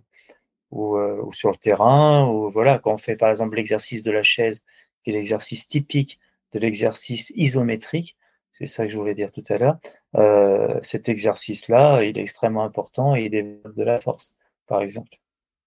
ou, 0.71 0.97
euh, 0.97 1.21
ou, 1.23 1.33
sur 1.33 1.51
le 1.51 1.57
terrain. 1.57 2.29
Ou 2.29 2.51
voilà, 2.51 2.79
quand 2.79 2.93
on 2.93 2.99
fait 2.99 3.17
par 3.17 3.31
exemple 3.31 3.57
l'exercice 3.57 4.03
de 4.03 4.11
la 4.11 4.23
chaise, 4.23 4.63
qui 5.05 5.11
est 5.11 5.15
l'exercice 5.15 5.67
typique 5.69 6.21
de 6.53 6.59
l'exercice 6.59 7.33
isométrique, 7.35 8.17
c'est 8.53 8.67
ça 8.67 8.85
que 8.85 8.93
je 8.93 8.99
voulais 8.99 9.15
dire 9.15 9.33
tout 9.33 9.45
à 9.49 9.59
l'heure, 9.59 9.79
euh, 10.17 10.79
cet 10.83 11.09
exercice-là, 11.09 12.03
il 12.03 12.19
est 12.19 12.23
extrêmement 12.23 12.65
important 12.65 13.17
et 13.17 13.25
il 13.25 13.31
développe 13.31 13.75
de 13.77 13.83
la 13.83 14.01
force, 14.01 14.37
par 14.67 14.83
exemple. 14.83 15.11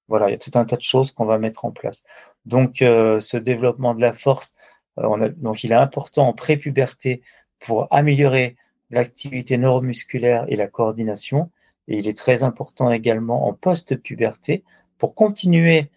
Voilà, 0.07 0.29
il 0.29 0.31
y 0.31 0.35
a 0.35 0.37
tout 0.37 0.51
un 0.53 0.65
tas 0.65 0.75
de 0.75 0.81
choses 0.81 1.11
qu'on 1.11 1.25
va 1.25 1.39
mettre 1.39 1.65
en 1.65 1.71
place. 1.71 2.03
Donc, 2.45 2.81
euh, 2.81 3.19
ce 3.19 3.37
développement 3.37 3.95
de 3.95 4.01
la 4.01 4.13
force, 4.13 4.55
euh, 4.99 5.29
donc, 5.37 5.63
il 5.63 5.71
est 5.71 5.75
important 5.75 6.27
en 6.27 6.33
prépuberté 6.33 7.21
pour 7.59 7.87
améliorer 7.91 8.55
l'activité 8.91 9.57
neuromusculaire 9.57 10.45
et 10.47 10.55
la 10.55 10.67
coordination. 10.67 11.49
Et 11.87 11.97
il 11.97 12.07
est 12.07 12.17
très 12.17 12.43
important 12.43 12.91
également 12.91 13.47
en 13.47 13.53
post-puberté 13.53 14.63
pour 14.97 15.15
continuer 15.15 15.89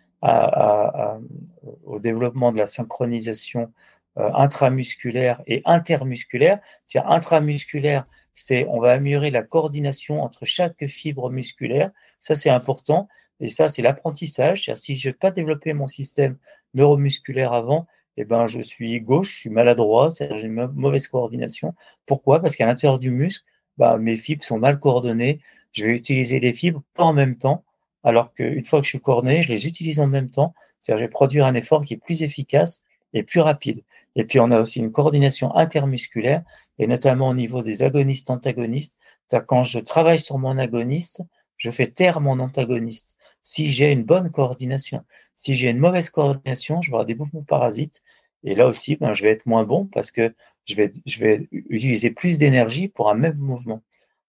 au 1.85 2.01
développement 2.01 2.51
de 2.51 2.59
la 2.59 2.67
synchronisation 2.67 3.73
intramusculaire 4.19 5.41
et 5.47 5.63
intermusculaire. 5.65 6.59
C'est-à-dire 6.87 7.11
intramusculaire, 7.11 8.07
c'est 8.35 8.67
on 8.69 8.81
va 8.81 8.93
améliorer 8.93 9.31
la 9.31 9.43
coordination 9.43 10.23
entre 10.23 10.45
chaque 10.45 10.87
fibre 10.87 11.31
musculaire. 11.31 11.91
Ça, 12.21 12.35
c'est 12.35 12.51
important. 12.51 13.09
Et 13.41 13.49
ça, 13.49 13.69
c'est 13.69 13.83
l'apprentissage. 13.83 14.65
C'est-à-dire 14.65 14.83
si 14.83 14.97
je 14.97 15.09
n'ai 15.09 15.13
pas 15.13 15.31
développé 15.31 15.73
mon 15.73 15.87
système 15.87 16.37
neuromusculaire 16.75 17.53
avant, 17.53 17.87
eh 18.17 18.25
ben, 18.25 18.49
je 18.49 18.61
suis 18.61 19.01
gauche, 19.01 19.35
je 19.35 19.41
suis 19.41 19.51
maladroit, 19.51 20.09
j'ai 20.19 20.43
une 20.43 20.67
mauvaise 20.75 21.07
coordination. 21.07 21.75
Pourquoi? 22.05 22.41
Parce 22.41 22.57
qu'à 22.57 22.67
l'intérieur 22.67 22.99
du 22.99 23.11
muscle, 23.11 23.45
bah, 23.77 23.97
mes 23.99 24.17
fibres 24.17 24.45
sont 24.45 24.59
mal 24.59 24.81
coordonnées. 24.81 25.41
Je 25.73 25.85
vais 25.85 25.93
utiliser 25.93 26.41
les 26.41 26.53
fibres 26.53 26.83
pas 26.95 27.05
en 27.05 27.13
même 27.13 27.37
temps, 27.39 27.65
alors 28.03 28.35
qu'une 28.35 28.65
fois 28.65 28.81
que 28.81 28.87
je 28.87 28.91
suis 28.91 29.01
coordonné, 29.01 29.43
je 29.43 29.51
les 29.51 29.67
utilise 29.67 30.01
en 30.01 30.09
même 30.09 30.31
temps. 30.31 30.53
C'est-à-dire, 30.81 30.99
je 30.99 31.05
vais 31.05 31.11
produire 31.11 31.47
un 31.47 31.55
effort 31.55 31.85
qui 31.85 31.95
est 31.95 31.99
plus 31.99 32.25
efficace 32.25 32.83
et 33.13 33.23
plus 33.23 33.41
rapide. 33.41 33.83
Et 34.17 34.25
puis, 34.25 34.41
on 34.41 34.51
a 34.51 34.61
aussi 34.61 34.79
une 34.79 34.93
coordination 34.93 35.55
intermusculaire, 35.57 36.43
et 36.79 36.87
notamment 36.87 37.29
au 37.29 37.35
niveau 37.35 37.63
des 37.63 37.83
agonistes-antagonistes. 37.83 38.97
Quand 39.47 39.63
je 39.63 39.79
travaille 39.79 40.19
sur 40.19 40.39
mon 40.39 40.59
agoniste, 40.59 41.23
je 41.57 41.71
fais 41.71 41.87
taire 41.89 42.21
mon 42.21 42.39
antagoniste 42.39 43.17
si 43.43 43.71
j'ai 43.71 43.91
une 43.91 44.05
bonne 44.05 44.31
coordination. 44.31 45.05
Si 45.35 45.55
j'ai 45.55 45.69
une 45.69 45.79
mauvaise 45.79 46.11
coordination, 46.11 46.83
je 46.83 46.91
vais 46.91 46.95
avoir 46.95 47.07
des 47.07 47.15
mouvements 47.15 47.43
parasites. 47.43 48.03
Et 48.45 48.55
là 48.55 48.67
aussi, 48.67 48.97
ben, 48.97 49.15
je 49.15 49.23
vais 49.23 49.31
être 49.31 49.47
moins 49.47 49.65
bon 49.65 49.87
parce 49.87 50.11
que 50.11 50.35
je 50.67 50.75
vais, 50.75 50.93
je 51.07 51.19
vais 51.19 51.49
utiliser 51.51 52.11
plus 52.11 52.39
d'énergie 52.39 52.89
pour 52.89 53.11
un 53.11 53.15
même 53.15 53.39
mouvement. 53.39 53.83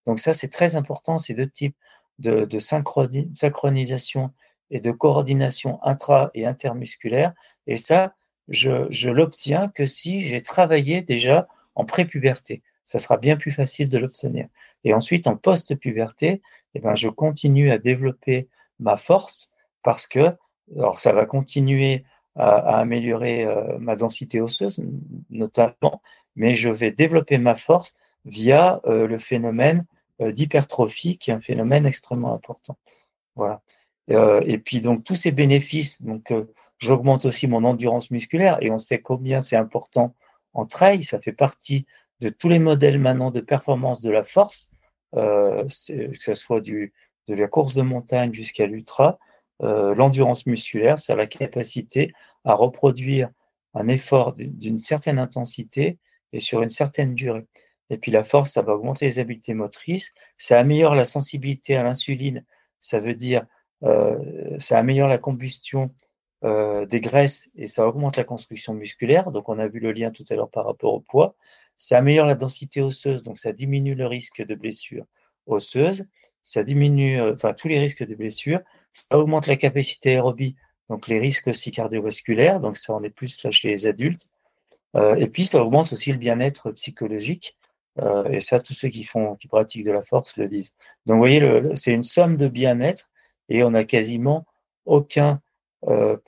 Donc 0.06 0.18
ça, 0.18 0.32
c'est 0.32 0.48
très 0.48 0.74
important, 0.74 1.18
ces 1.18 1.34
deux 1.34 1.46
types 1.46 1.76
de, 2.18 2.44
de 2.44 2.58
synchronisation 2.58 4.32
et 4.70 4.80
de 4.80 4.90
coordination 4.90 5.78
intra- 5.82 6.30
et 6.34 6.46
intermusculaire. 6.46 7.32
Et 7.66 7.76
ça, 7.76 8.14
je, 8.50 9.08
l'obtiens 9.08 9.68
que 9.68 9.86
si 9.86 10.22
j'ai 10.22 10.42
travaillé 10.42 11.02
déjà 11.02 11.48
en 11.74 11.84
prépuberté. 11.84 12.62
Ça 12.84 12.98
sera 12.98 13.16
bien 13.16 13.36
plus 13.36 13.52
facile 13.52 13.88
de 13.88 13.98
l'obtenir. 13.98 14.48
Et 14.82 14.92
ensuite, 14.92 15.28
en 15.28 15.36
post-puberté, 15.36 16.42
eh 16.74 16.80
ben, 16.80 16.96
je 16.96 17.08
continue 17.08 17.70
à 17.70 17.78
développer 17.78 18.48
ma 18.80 18.96
force 18.96 19.52
parce 19.82 20.06
que 20.06 20.34
alors 20.76 21.00
ça 21.00 21.12
va 21.12 21.26
continuer 21.26 22.04
à, 22.36 22.78
améliorer 22.78 23.44
euh, 23.44 23.78
ma 23.78 23.96
densité 23.96 24.40
osseuse 24.40 24.80
notamment, 25.30 26.02
mais 26.36 26.54
je 26.54 26.70
vais 26.70 26.92
développer 26.92 27.38
ma 27.38 27.54
force 27.54 27.96
via 28.24 28.80
euh, 28.86 29.06
le 29.06 29.18
phénomène 29.18 29.84
euh, 30.20 30.32
d'hypertrophie 30.32 31.18
qui 31.18 31.30
est 31.30 31.34
un 31.34 31.40
phénomène 31.40 31.86
extrêmement 31.86 32.34
important. 32.34 32.76
Voilà. 33.34 33.62
Et 34.10 34.58
puis 34.58 34.80
donc 34.80 35.04
tous 35.04 35.14
ces 35.14 35.30
bénéfices, 35.30 36.02
donc 36.02 36.32
j'augmente 36.78 37.24
aussi 37.24 37.46
mon 37.46 37.64
endurance 37.64 38.10
musculaire 38.10 38.58
et 38.60 38.70
on 38.70 38.78
sait 38.78 39.00
combien 39.00 39.40
c'est 39.40 39.56
important 39.56 40.14
en 40.52 40.66
trail, 40.66 41.04
ça 41.04 41.20
fait 41.20 41.32
partie 41.32 41.86
de 42.20 42.28
tous 42.28 42.48
les 42.48 42.58
modèles 42.58 42.98
maintenant 42.98 43.30
de 43.30 43.40
performance 43.40 44.02
de 44.02 44.10
la 44.10 44.24
force, 44.24 44.72
que 45.12 45.68
ce 45.68 46.34
soit 46.34 46.60
du, 46.60 46.92
de 47.28 47.34
la 47.34 47.48
course 47.48 47.74
de 47.74 47.82
montagne 47.82 48.32
jusqu'à 48.34 48.66
l'ultra, 48.66 49.18
euh, 49.62 49.94
l'endurance 49.94 50.46
musculaire, 50.46 50.98
c'est 50.98 51.14
la 51.14 51.26
capacité 51.26 52.12
à 52.44 52.54
reproduire 52.54 53.30
un 53.74 53.88
effort 53.88 54.32
d'une 54.34 54.78
certaine 54.78 55.18
intensité 55.18 55.98
et 56.32 56.40
sur 56.40 56.62
une 56.62 56.70
certaine 56.70 57.14
durée. 57.14 57.46
Et 57.90 57.98
puis 57.98 58.10
la 58.10 58.24
force, 58.24 58.52
ça 58.52 58.62
va 58.62 58.74
augmenter 58.74 59.04
les 59.04 59.18
habiletés 59.18 59.54
motrices, 59.54 60.12
ça 60.36 60.58
améliore 60.58 60.94
la 60.94 61.04
sensibilité 61.04 61.76
à 61.76 61.82
l'insuline, 61.82 62.44
ça 62.80 63.00
veut 63.00 63.14
dire 63.14 63.42
euh, 63.42 63.46
ça 63.82 64.78
améliore 64.78 65.08
la 65.08 65.18
combustion 65.18 65.90
euh, 66.44 66.86
des 66.86 67.00
graisses 67.00 67.50
et 67.56 67.66
ça 67.66 67.86
augmente 67.86 68.16
la 68.16 68.24
construction 68.24 68.74
musculaire. 68.74 69.30
Donc 69.30 69.48
on 69.48 69.58
a 69.58 69.68
vu 69.68 69.80
le 69.80 69.92
lien 69.92 70.10
tout 70.10 70.24
à 70.30 70.34
l'heure 70.34 70.50
par 70.50 70.66
rapport 70.66 70.94
au 70.94 71.00
poids. 71.00 71.34
Ça 71.76 71.98
améliore 71.98 72.26
la 72.26 72.34
densité 72.34 72.82
osseuse, 72.82 73.22
donc 73.22 73.38
ça 73.38 73.52
diminue 73.52 73.94
le 73.94 74.06
risque 74.06 74.44
de 74.44 74.54
blessure 74.54 75.04
osseuse 75.46 76.06
ça 76.44 76.64
diminue 76.64 77.20
euh, 77.20 77.34
enfin 77.34 77.54
tous 77.54 77.68
les 77.68 77.78
risques 77.78 78.04
de 78.04 78.14
blessures, 78.14 78.60
ça 78.92 79.18
augmente 79.18 79.46
la 79.46 79.56
capacité 79.56 80.10
aérobie, 80.10 80.56
donc 80.88 81.08
les 81.08 81.18
risques 81.18 81.46
aussi 81.48 81.70
cardiovasculaires, 81.70 82.60
donc 82.60 82.76
ça 82.76 82.92
en 82.92 83.02
est 83.02 83.10
plus 83.10 83.42
là 83.44 83.50
chez 83.50 83.68
les 83.68 83.86
adultes, 83.86 84.28
euh, 84.96 85.14
et 85.16 85.28
puis 85.28 85.44
ça 85.44 85.62
augmente 85.62 85.92
aussi 85.92 86.12
le 86.12 86.18
bien-être 86.18 86.72
psychologique, 86.72 87.56
euh, 88.00 88.24
et 88.30 88.40
ça 88.40 88.60
tous 88.60 88.74
ceux 88.74 88.88
qui 88.88 89.04
font, 89.04 89.36
qui 89.36 89.48
pratiquent 89.48 89.84
de 89.84 89.92
la 89.92 90.02
force 90.02 90.36
le 90.36 90.48
disent. 90.48 90.72
Donc 91.06 91.16
vous 91.16 91.20
voyez, 91.20 91.42
c'est 91.76 91.92
une 91.92 92.02
somme 92.02 92.36
de 92.36 92.48
bien-être, 92.48 93.09
et 93.50 93.62
on 93.62 93.70
n'a 93.70 93.84
quasiment 93.84 94.46
aucun 94.86 95.40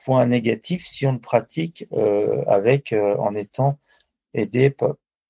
point 0.05 0.27
négatif 0.27 0.87
si 0.87 1.07
on 1.07 1.13
le 1.13 1.19
pratique 1.19 1.87
avec 2.47 2.95
en 2.95 3.35
étant 3.35 3.79
aidé 4.35 4.75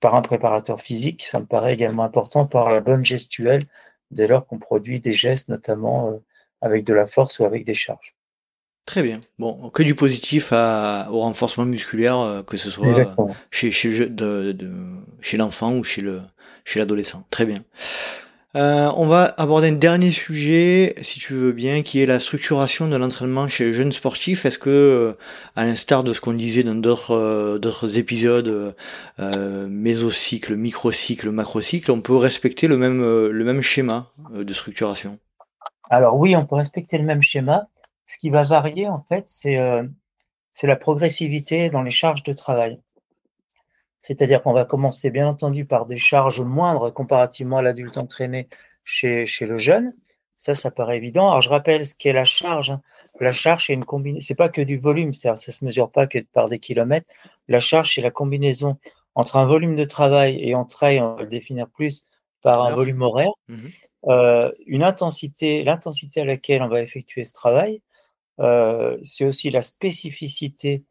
par 0.01 0.15
un 0.15 0.23
préparateur 0.23 0.81
physique. 0.81 1.25
Ça 1.25 1.41
me 1.41 1.47
paraît 1.47 1.75
également 1.75 2.05
important 2.05 2.47
par 2.47 2.71
la 2.71 2.81
bonne 2.81 3.05
gestuelle 3.05 3.65
dès 4.11 4.27
lors 4.27 4.47
qu'on 4.47 4.59
produit 4.59 5.01
des 5.01 5.13
gestes, 5.13 5.49
notamment 5.49 6.21
avec 6.61 6.85
de 6.85 6.95
la 6.95 7.07
force 7.07 7.39
ou 7.41 7.45
avec 7.45 7.65
des 7.65 7.75
charges. 7.75 8.15
Très 8.87 9.03
bien. 9.03 9.21
Bon, 9.39 9.71
que 9.71 9.83
du 9.83 9.95
positif 9.95 10.53
au 10.53 11.21
renforcement 11.21 11.65
musculaire, 11.65 12.19
euh, 12.19 12.43
que 12.43 12.57
ce 12.57 12.69
soit 12.71 12.93
chez, 13.51 15.37
l'enfant 15.37 15.77
ou 15.77 15.85
chez 15.85 16.03
l'adolescent. 16.75 17.25
Très 17.31 17.47
bien. 17.47 17.65
Euh, 18.55 18.93
on 18.97 19.07
va 19.07 19.35
aborder 19.39 19.69
un 19.69 19.73
dernier 19.73 20.11
sujet, 20.11 20.95
si 21.01 21.19
tu 21.19 21.33
veux 21.33 21.53
bien, 21.53 21.83
qui 21.83 22.03
est 22.03 22.07
la 22.07 22.21
structuration 22.21 22.87
de 22.87 22.97
l'entraînement 22.97 23.49
chez 23.49 23.65
les 23.65 23.73
jeunes 23.73 23.93
sportifs. 23.93 24.45
Est-ce 24.45 24.59
que, 24.59 24.69
euh, 24.69 25.13
à 25.57 25.65
l'instar 25.65 26.05
de 26.05 26.13
ce 26.13 26.21
qu'on 26.21 26.35
disait 26.35 26.63
dans 26.63 26.75
d'autres 26.75 27.59
d'autres 27.59 27.99
épisodes, 27.99 28.75
euh, 29.21 29.69
mésocycle, 29.69 30.57
microcycle, 30.57 31.31
macrocycle, 31.31 31.91
on 31.91 32.03
peut 32.03 32.17
respecter 32.17 32.69
le 32.69 32.77
même 32.77 33.01
le 33.01 33.45
même 33.45 33.63
schéma 33.63 34.13
de 34.35 34.53
structuration? 34.53 35.19
Alors 35.89 36.17
oui, 36.17 36.35
on 36.37 36.47
peut 36.47 36.57
respecter 36.57 36.99
le 36.99 37.05
même 37.05 37.23
schéma. 37.23 37.69
Ce 38.07 38.19
qui 38.19 38.31
va 38.31 38.43
varier, 38.43 38.89
en 38.89 39.03
fait, 39.09 39.27
euh, 39.47 39.87
c'est 40.53 40.67
la 40.67 40.77
progressivité 40.77 41.71
dans 41.71 41.83
les 41.83 41.91
charges 41.91 42.23
de 42.23 42.33
travail. 42.33 42.81
C'est-à-dire 44.03 44.43
qu'on 44.43 44.53
va 44.53 44.67
commencer, 44.67 45.11
bien 45.11 45.27
entendu, 45.27 45.65
par 45.65 45.87
des 45.87 45.97
charges 45.97 46.41
moindres 46.41 46.93
comparativement 46.93 47.59
à 47.59 47.63
l'adulte 47.63 47.97
entraîné 47.97 48.49
chez, 48.85 49.25
chez 49.25 49.47
le 49.47 49.57
jeune. 49.57 49.95
Ça, 50.37 50.55
ça 50.55 50.71
paraît 50.71 50.97
évident. 50.97 51.29
Alors, 51.29 51.41
je 51.41 51.49
rappelle 51.49 51.87
ce 51.87 51.95
qu'est 51.95 52.13
la 52.13 52.25
charge. 52.25 52.77
La 53.21 53.33
charge, 53.33 53.69
c'est 53.69 53.73
une 53.73 53.85
combinaison. 53.85 54.27
C'est 54.27 54.35
pas 54.35 54.49
que 54.49 54.61
du 54.61 54.77
volume, 54.77 55.15
ça 55.15 55.37
se 55.37 55.65
mesure 55.65 55.91
pas 55.91 56.07
que 56.07 56.19
par 56.19 56.49
des 56.49 56.59
kilomètres. 56.59 57.07
La 57.49 57.61
charge, 57.61 57.95
c'est 57.95 58.01
la 58.01 58.11
combinaison 58.11 58.77
entre 59.15 59.37
un 59.37 59.47
volume 59.47 59.77
de 59.77 59.85
travail 59.85 60.39
et 60.41 60.55
en 60.55 60.65
trail, 60.65 61.01
on 61.01 61.15
va 61.15 61.23
le 61.23 61.29
définir 61.29 61.69
plus 61.69 62.05
par 62.43 62.65
un 62.65 62.75
volume 62.75 63.03
horaire, 63.03 63.33
mmh 63.49 63.57
euh, 64.09 64.51
une 64.67 64.83
intensité, 64.83 65.63
l'intensité 65.63 66.23
à 66.23 66.25
laquelle 66.25 66.61
on 66.63 66.69
va 66.69 66.83
effectuer 66.83 67.25
ce 67.25 67.33
travail, 67.33 67.83
euh, 68.41 68.99
c'est 69.05 69.25
aussi 69.25 69.49
la 69.51 69.63
spécificité 69.63 70.83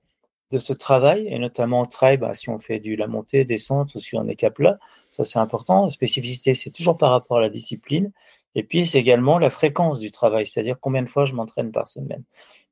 de 0.51 0.57
ce 0.57 0.73
travail, 0.73 1.27
et 1.27 1.39
notamment 1.39 1.85
trail, 1.85 2.17
bah, 2.17 2.33
si 2.33 2.49
on 2.49 2.59
fait 2.59 2.79
du 2.79 2.95
la 2.95 3.07
montée, 3.07 3.45
descente 3.45 3.95
ou 3.95 3.99
si 3.99 4.15
on 4.15 4.27
est 4.27 4.35
cap 4.35 4.59
là, 4.59 4.79
ça 5.11 5.23
c'est 5.23 5.39
important. 5.39 5.85
La 5.85 5.89
spécificité, 5.89 6.53
c'est 6.53 6.71
toujours 6.71 6.97
par 6.97 7.11
rapport 7.11 7.37
à 7.37 7.41
la 7.41 7.49
discipline. 7.49 8.11
Et 8.55 8.63
puis, 8.63 8.85
c'est 8.85 8.99
également 8.99 9.39
la 9.39 9.49
fréquence 9.49 9.99
du 9.99 10.11
travail, 10.11 10.45
c'est-à-dire 10.45 10.77
combien 10.79 11.01
de 11.03 11.09
fois 11.09 11.25
je 11.25 11.33
m'entraîne 11.33 11.71
par 11.71 11.87
semaine. 11.87 12.23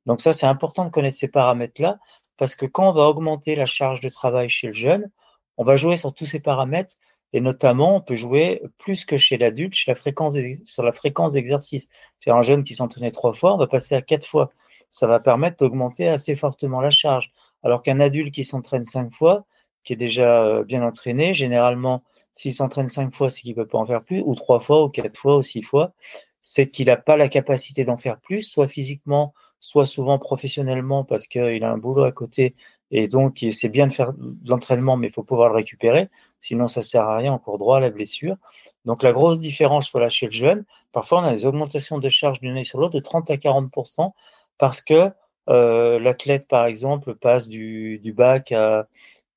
Donc 0.06 0.20
ça, 0.20 0.32
c'est 0.32 0.46
important 0.46 0.84
de 0.84 0.90
connaître 0.90 1.16
ces 1.16 1.30
paramètres-là, 1.30 1.98
parce 2.36 2.54
que 2.54 2.66
quand 2.66 2.90
on 2.90 2.92
va 2.92 3.04
augmenter 3.08 3.54
la 3.56 3.66
charge 3.66 4.00
de 4.00 4.08
travail 4.08 4.48
chez 4.48 4.68
le 4.68 4.72
jeune, 4.74 5.10
on 5.56 5.64
va 5.64 5.76
jouer 5.76 5.96
sur 5.96 6.14
tous 6.14 6.26
ces 6.26 6.40
paramètres, 6.40 6.94
et 7.32 7.40
notamment, 7.40 7.96
on 7.96 8.00
peut 8.00 8.16
jouer 8.16 8.62
plus 8.78 9.04
que 9.04 9.16
chez 9.16 9.38
l'adulte, 9.38 9.74
sur 9.74 9.90
la 9.92 9.94
fréquence 9.94 10.36
sur 10.64 10.82
la 10.82 10.92
fréquence 10.92 11.34
d'exercice. 11.34 11.88
Un 12.26 12.42
jeune 12.42 12.64
qui 12.64 12.74
s'entraînait 12.74 13.12
trois 13.12 13.32
fois, 13.32 13.54
on 13.54 13.58
va 13.58 13.66
passer 13.66 13.94
à 13.94 14.02
quatre 14.02 14.26
fois 14.26 14.50
ça 14.90 15.06
va 15.06 15.20
permettre 15.20 15.58
d'augmenter 15.58 16.08
assez 16.08 16.36
fortement 16.36 16.80
la 16.80 16.90
charge. 16.90 17.30
Alors 17.62 17.82
qu'un 17.82 18.00
adulte 18.00 18.34
qui 18.34 18.44
s'entraîne 18.44 18.84
cinq 18.84 19.12
fois, 19.12 19.44
qui 19.84 19.92
est 19.92 19.96
déjà 19.96 20.44
euh, 20.44 20.64
bien 20.64 20.82
entraîné, 20.82 21.34
généralement, 21.34 22.02
s'il 22.34 22.54
s'entraîne 22.54 22.88
cinq 22.88 23.14
fois, 23.14 23.28
c'est 23.28 23.40
qu'il 23.42 23.50
ne 23.50 23.62
peut 23.62 23.66
pas 23.66 23.78
en 23.78 23.86
faire 23.86 24.02
plus, 24.02 24.22
ou 24.24 24.34
trois 24.34 24.60
fois, 24.60 24.84
ou 24.84 24.88
quatre 24.88 25.18
fois, 25.18 25.36
ou 25.36 25.42
six 25.42 25.62
fois, 25.62 25.92
c'est 26.42 26.68
qu'il 26.68 26.86
n'a 26.86 26.96
pas 26.96 27.16
la 27.16 27.28
capacité 27.28 27.84
d'en 27.84 27.96
faire 27.96 28.18
plus, 28.18 28.42
soit 28.42 28.66
physiquement, 28.66 29.34
soit 29.58 29.84
souvent 29.84 30.18
professionnellement, 30.18 31.04
parce 31.04 31.28
qu'il 31.28 31.62
a 31.64 31.70
un 31.70 31.78
boulot 31.78 32.04
à 32.04 32.12
côté, 32.12 32.54
et 32.90 33.08
donc 33.08 33.44
c'est 33.52 33.68
bien 33.68 33.86
de 33.86 33.92
faire 33.92 34.12
l'entraînement, 34.44 34.96
mais 34.96 35.08
il 35.08 35.12
faut 35.12 35.22
pouvoir 35.22 35.48
le 35.50 35.54
récupérer, 35.54 36.08
sinon 36.40 36.66
ça 36.66 36.82
sert 36.82 37.02
à 37.02 37.16
rien, 37.16 37.34
on 37.34 37.38
court 37.38 37.58
droit 37.58 37.76
à 37.76 37.80
la 37.80 37.90
blessure. 37.90 38.36
Donc 38.84 39.02
la 39.02 39.12
grosse 39.12 39.40
différence, 39.40 39.90
voilà, 39.92 40.08
chez 40.08 40.26
le 40.26 40.32
jeune, 40.32 40.64
parfois 40.92 41.20
on 41.20 41.24
a 41.24 41.32
des 41.32 41.46
augmentations 41.46 41.98
de 41.98 42.08
charge 42.08 42.40
d'une 42.40 42.52
année 42.52 42.64
sur 42.64 42.80
l'autre 42.80 42.94
de 42.94 43.00
30 43.00 43.30
à 43.30 43.36
40 43.36 43.70
parce 44.58 44.80
que 44.80 45.10
l'athlète, 45.48 46.46
par 46.48 46.66
exemple, 46.66 47.14
passe 47.14 47.48
du, 47.48 48.00
bac 48.16 48.52
à, 48.52 48.88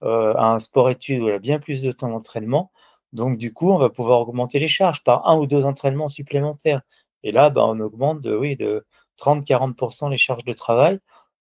euh, 0.04 0.34
un 0.38 0.60
sport-études 0.60 1.22
où 1.22 1.28
il 1.30 1.34
a 1.34 1.40
bien 1.40 1.60
plus 1.60 1.82
de 1.82 1.92
temps 1.92 2.10
d'entraînement. 2.10 2.72
Donc, 3.14 3.38
du 3.38 3.54
coup, 3.54 3.72
on 3.72 3.78
va 3.78 3.90
pouvoir 3.90 4.22
augmenter 4.22 4.60
les 4.60 4.68
charges 4.68 5.04
par 5.04 5.28
un 5.28 5.38
ou 5.38 5.48
deux 5.48 5.66
entraînements 5.66 6.08
supplémentaires. 6.08 6.82
Et 7.24 7.32
là, 7.32 7.50
ben, 7.50 7.64
on 7.64 7.80
augmente 7.80 8.22
de, 8.22 8.36
oui, 8.36 8.56
de 8.58 8.86
30-40% 9.18 10.10
les 10.10 10.18
charges 10.18 10.46
de 10.46 10.54
travail 10.54 11.00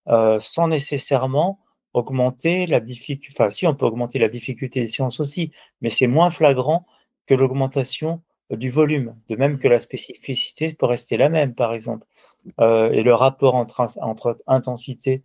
euh, 0.09 0.39
sans 0.41 0.69
nécessairement 0.69 1.59
augmenter 1.93 2.67
la 2.67 2.81
difficulté. 2.81 3.29
Enfin, 3.33 3.51
si, 3.51 3.67
on 3.67 3.75
peut 3.75 3.87
augmenter 3.87 4.19
la 4.19 4.29
difficulté 4.29 4.81
des 4.81 4.87
sciences 4.89 5.21
aussi, 5.21 5.53
mais 5.81 5.89
c'est 5.89 6.07
moins 6.07 6.31
flagrant 6.31 6.87
que 7.27 7.35
l'augmentation 7.35 8.23
du 8.51 8.71
volume, 8.71 9.17
de 9.29 9.37
même 9.37 9.59
que 9.59 9.69
la 9.69 9.79
spécificité 9.79 10.75
peut 10.75 10.87
rester 10.87 11.17
la 11.17 11.29
même, 11.29 11.55
par 11.55 11.73
exemple. 11.73 12.07
Euh, 12.61 12.91
et 12.91 13.03
le 13.03 13.15
rapport 13.15 13.55
entre, 13.55 13.87
entre 14.01 14.37
intensité 14.47 15.23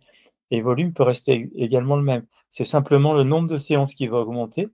et 0.50 0.60
volume 0.60 0.92
peut 0.92 1.02
rester 1.02 1.50
également 1.56 1.96
le 1.96 2.02
même. 2.02 2.24
C'est 2.50 2.64
simplement 2.64 3.12
le 3.12 3.24
nombre 3.24 3.48
de 3.48 3.56
séances 3.56 3.94
qui 3.94 4.06
va 4.06 4.18
augmenter. 4.18 4.68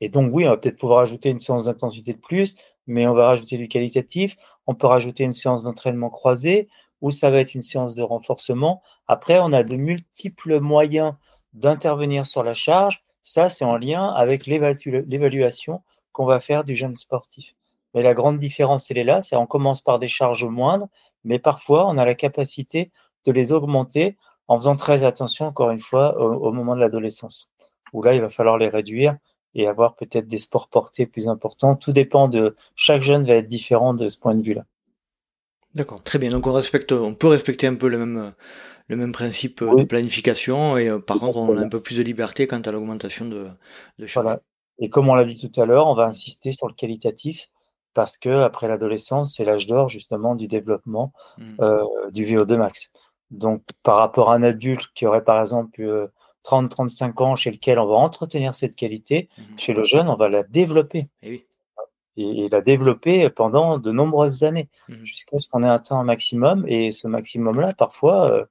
Et 0.00 0.08
donc, 0.08 0.30
oui, 0.32 0.46
on 0.46 0.50
va 0.50 0.56
peut-être 0.56 0.78
pouvoir 0.78 1.00
ajouter 1.00 1.30
une 1.30 1.38
séance 1.38 1.64
d'intensité 1.64 2.12
de 2.12 2.18
plus, 2.18 2.56
mais 2.86 3.06
on 3.06 3.14
va 3.14 3.26
rajouter 3.26 3.56
du 3.56 3.68
qualitatif. 3.68 4.36
On 4.66 4.74
peut 4.74 4.88
rajouter 4.88 5.22
une 5.22 5.32
séance 5.32 5.62
d'entraînement 5.62 6.10
croisé, 6.10 6.68
ou 7.00 7.10
ça 7.12 7.30
va 7.30 7.38
être 7.38 7.54
une 7.54 7.62
séance 7.62 7.94
de 7.94 8.02
renforcement. 8.02 8.82
Après, 9.06 9.38
on 9.38 9.52
a 9.52 9.62
de 9.62 9.76
multiples 9.76 10.58
moyens 10.58 11.14
d'intervenir 11.52 12.26
sur 12.26 12.42
la 12.42 12.54
charge. 12.54 13.04
Ça, 13.22 13.48
c'est 13.48 13.64
en 13.64 13.76
lien 13.76 14.08
avec 14.08 14.46
l'évaluation 14.46 15.82
qu'on 16.10 16.26
va 16.26 16.40
faire 16.40 16.64
du 16.64 16.74
jeune 16.74 16.96
sportif. 16.96 17.54
Mais 17.94 18.02
la 18.02 18.14
grande 18.14 18.38
différence, 18.38 18.90
elle 18.90 18.98
est 18.98 19.04
là, 19.04 19.20
c'est 19.20 19.36
on 19.36 19.46
commence 19.46 19.80
par 19.80 19.98
des 19.98 20.08
charges 20.08 20.44
moindres, 20.44 20.88
mais 21.24 21.38
parfois 21.38 21.88
on 21.88 21.98
a 21.98 22.04
la 22.04 22.14
capacité 22.14 22.90
de 23.24 23.32
les 23.32 23.52
augmenter 23.52 24.16
en 24.48 24.56
faisant 24.56 24.76
très 24.76 25.04
attention, 25.04 25.46
encore 25.46 25.70
une 25.70 25.80
fois, 25.80 26.18
au, 26.20 26.52
moment 26.52 26.74
de 26.74 26.80
l'adolescence, 26.80 27.48
où 27.92 28.02
là, 28.02 28.14
il 28.14 28.20
va 28.20 28.28
falloir 28.28 28.58
les 28.58 28.68
réduire 28.68 29.16
et 29.54 29.66
avoir 29.66 29.94
peut-être 29.94 30.26
des 30.26 30.38
sports 30.38 30.68
portés 30.68 31.06
plus 31.06 31.28
importants. 31.28 31.76
Tout 31.76 31.92
dépend 31.92 32.28
de 32.28 32.56
chaque 32.74 33.02
jeune 33.02 33.26
va 33.26 33.34
être 33.34 33.48
différent 33.48 33.94
de 33.94 34.08
ce 34.08 34.18
point 34.18 34.34
de 34.34 34.42
vue-là. 34.42 34.64
D'accord, 35.74 36.02
très 36.02 36.18
bien. 36.18 36.30
Donc 36.30 36.46
on 36.46 36.52
respecte, 36.52 36.92
on 36.92 37.14
peut 37.14 37.28
respecter 37.28 37.66
un 37.66 37.74
peu 37.74 37.88
le 37.88 37.98
même, 37.98 38.32
le 38.88 38.96
même 38.96 39.12
principe 39.12 39.64
de 39.64 39.84
planification 39.84 40.76
et 40.76 40.88
euh, 40.88 40.98
par 40.98 41.18
contre 41.18 41.38
on 41.38 41.56
a 41.56 41.62
un 41.62 41.68
peu 41.68 41.80
plus 41.80 41.96
de 41.96 42.02
liberté 42.02 42.46
quant 42.46 42.60
à 42.60 42.70
l'augmentation 42.72 43.26
de, 43.26 43.46
de 43.98 44.06
charges. 44.06 44.38
Et 44.78 44.90
comme 44.90 45.08
on 45.08 45.14
l'a 45.14 45.24
dit 45.24 45.38
tout 45.38 45.60
à 45.60 45.64
l'heure, 45.64 45.86
on 45.86 45.94
va 45.94 46.04
insister 46.04 46.52
sur 46.52 46.66
le 46.66 46.74
qualitatif 46.74 47.48
parce 47.94 48.16
que 48.16 48.42
après 48.42 48.68
l'adolescence, 48.68 49.34
c'est 49.36 49.44
l'âge 49.44 49.66
d'or 49.66 49.88
justement 49.88 50.34
du 50.34 50.48
développement 50.48 51.12
mmh. 51.38 51.44
euh, 51.60 51.84
du 52.10 52.24
VO2 52.24 52.56
max. 52.56 52.90
Donc, 53.30 53.62
par 53.82 53.96
rapport 53.96 54.30
à 54.30 54.34
un 54.34 54.42
adulte 54.42 54.88
qui 54.94 55.06
aurait 55.06 55.24
par 55.24 55.40
exemple 55.40 56.10
30-35 56.44 57.22
ans, 57.22 57.36
chez 57.36 57.50
lequel 57.50 57.78
on 57.78 57.86
va 57.86 57.94
entretenir 57.94 58.54
cette 58.54 58.76
qualité, 58.76 59.28
mmh. 59.36 59.42
chez 59.58 59.72
le 59.72 59.84
jeune, 59.84 60.08
on 60.08 60.16
va 60.16 60.28
la 60.28 60.42
développer. 60.42 61.08
Eh 61.22 61.46
et, 62.16 62.48
la 62.50 62.60
développer 62.60 63.30
pendant 63.30 63.78
de 63.78 63.90
nombreuses 63.90 64.44
années, 64.44 64.68
mmh. 64.88 65.04
jusqu'à 65.04 65.38
ce 65.38 65.48
qu'on 65.48 65.62
ait 65.62 65.68
atteint 65.68 65.98
un 65.98 66.04
maximum. 66.04 66.64
Et 66.68 66.90
ce 66.90 67.08
maximum-là, 67.08 67.72
parfois, 67.74 68.30
euh, 68.30 68.44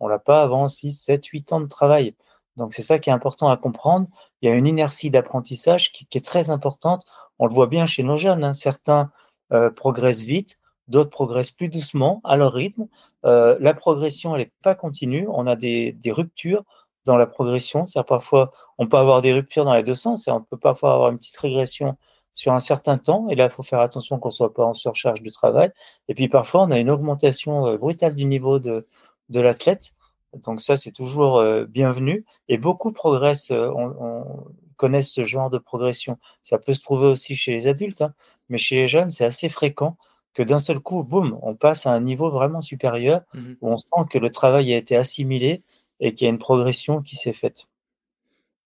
on 0.00 0.08
l'a 0.08 0.18
pas 0.18 0.42
avant 0.42 0.68
6, 0.68 0.92
7, 0.92 1.26
8 1.26 1.52
ans 1.52 1.60
de 1.60 1.66
travail. 1.66 2.14
Donc 2.58 2.74
c'est 2.74 2.82
ça 2.82 2.98
qui 2.98 3.08
est 3.08 3.12
important 3.12 3.48
à 3.48 3.56
comprendre. 3.56 4.08
Il 4.42 4.48
y 4.48 4.52
a 4.52 4.54
une 4.54 4.66
inertie 4.66 5.10
d'apprentissage 5.10 5.92
qui, 5.92 6.06
est 6.12 6.24
très 6.24 6.50
importante. 6.50 7.04
On 7.38 7.46
le 7.46 7.54
voit 7.54 7.68
bien 7.68 7.86
chez 7.86 8.02
nos 8.02 8.16
jeunes. 8.16 8.44
Hein. 8.44 8.52
Certains 8.52 9.10
euh, 9.52 9.70
progressent 9.70 10.20
vite, 10.20 10.58
d'autres 10.88 11.10
progressent 11.10 11.52
plus 11.52 11.68
doucement 11.68 12.20
à 12.24 12.36
leur 12.36 12.52
rythme. 12.52 12.88
Euh, 13.24 13.56
la 13.60 13.74
progression, 13.74 14.34
elle 14.34 14.42
n'est 14.42 14.52
pas 14.62 14.74
continue. 14.74 15.26
On 15.30 15.46
a 15.46 15.56
des, 15.56 15.96
ruptures 16.06 16.64
dans 17.04 17.16
la 17.16 17.26
progression. 17.26 17.86
C'est 17.86 18.02
parfois, 18.04 18.50
on 18.76 18.86
peut 18.86 18.98
avoir 18.98 19.22
des 19.22 19.32
ruptures 19.32 19.64
dans 19.64 19.74
les 19.74 19.84
deux 19.84 19.94
sens. 19.94 20.28
Et 20.28 20.30
on 20.30 20.42
peut 20.42 20.58
parfois 20.58 20.94
avoir 20.94 21.10
une 21.10 21.18
petite 21.18 21.38
régression 21.38 21.96
sur 22.32 22.52
un 22.52 22.60
certain 22.60 22.98
temps. 22.98 23.28
Et 23.30 23.36
là, 23.36 23.44
il 23.44 23.50
faut 23.50 23.62
faire 23.62 23.80
attention 23.80 24.18
qu'on 24.18 24.28
ne 24.28 24.34
soit 24.34 24.52
pas 24.52 24.64
en 24.64 24.74
surcharge 24.74 25.22
du 25.22 25.30
travail. 25.30 25.70
Et 26.08 26.14
puis 26.14 26.28
parfois, 26.28 26.62
on 26.64 26.70
a 26.70 26.78
une 26.78 26.90
augmentation 26.90 27.66
euh, 27.66 27.76
brutale 27.76 28.14
du 28.14 28.24
niveau 28.24 28.58
de, 28.58 28.86
de 29.28 29.40
l'athlète. 29.40 29.92
Donc 30.34 30.60
ça, 30.60 30.76
c'est 30.76 30.92
toujours 30.92 31.38
euh, 31.38 31.64
bienvenu. 31.64 32.24
Et 32.48 32.58
beaucoup 32.58 32.92
progressent, 32.92 33.50
euh, 33.50 33.70
on, 33.74 34.44
connaissent 34.76 35.10
ce 35.10 35.24
genre 35.24 35.50
de 35.50 35.58
progression. 35.58 36.18
Ça 36.42 36.58
peut 36.58 36.72
se 36.72 36.80
trouver 36.80 37.08
aussi 37.08 37.34
chez 37.34 37.52
les 37.52 37.66
adultes, 37.66 38.00
hein, 38.00 38.14
mais 38.48 38.58
chez 38.58 38.76
les 38.76 38.88
jeunes, 38.88 39.10
c'est 39.10 39.24
assez 39.24 39.48
fréquent 39.48 39.96
que 40.34 40.42
d'un 40.44 40.60
seul 40.60 40.78
coup, 40.78 41.02
boum, 41.02 41.36
on 41.42 41.56
passe 41.56 41.84
à 41.86 41.90
un 41.90 42.00
niveau 42.00 42.30
vraiment 42.30 42.60
supérieur 42.60 43.22
mmh 43.34 43.54
où 43.60 43.70
on 43.70 43.76
sent 43.76 44.06
que 44.08 44.18
le 44.18 44.30
travail 44.30 44.72
a 44.72 44.76
été 44.76 44.94
assimilé 44.94 45.62
et 45.98 46.14
qu'il 46.14 46.26
y 46.26 46.28
a 46.28 46.32
une 46.32 46.38
progression 46.38 47.02
qui 47.02 47.16
s'est 47.16 47.32
faite. 47.32 47.66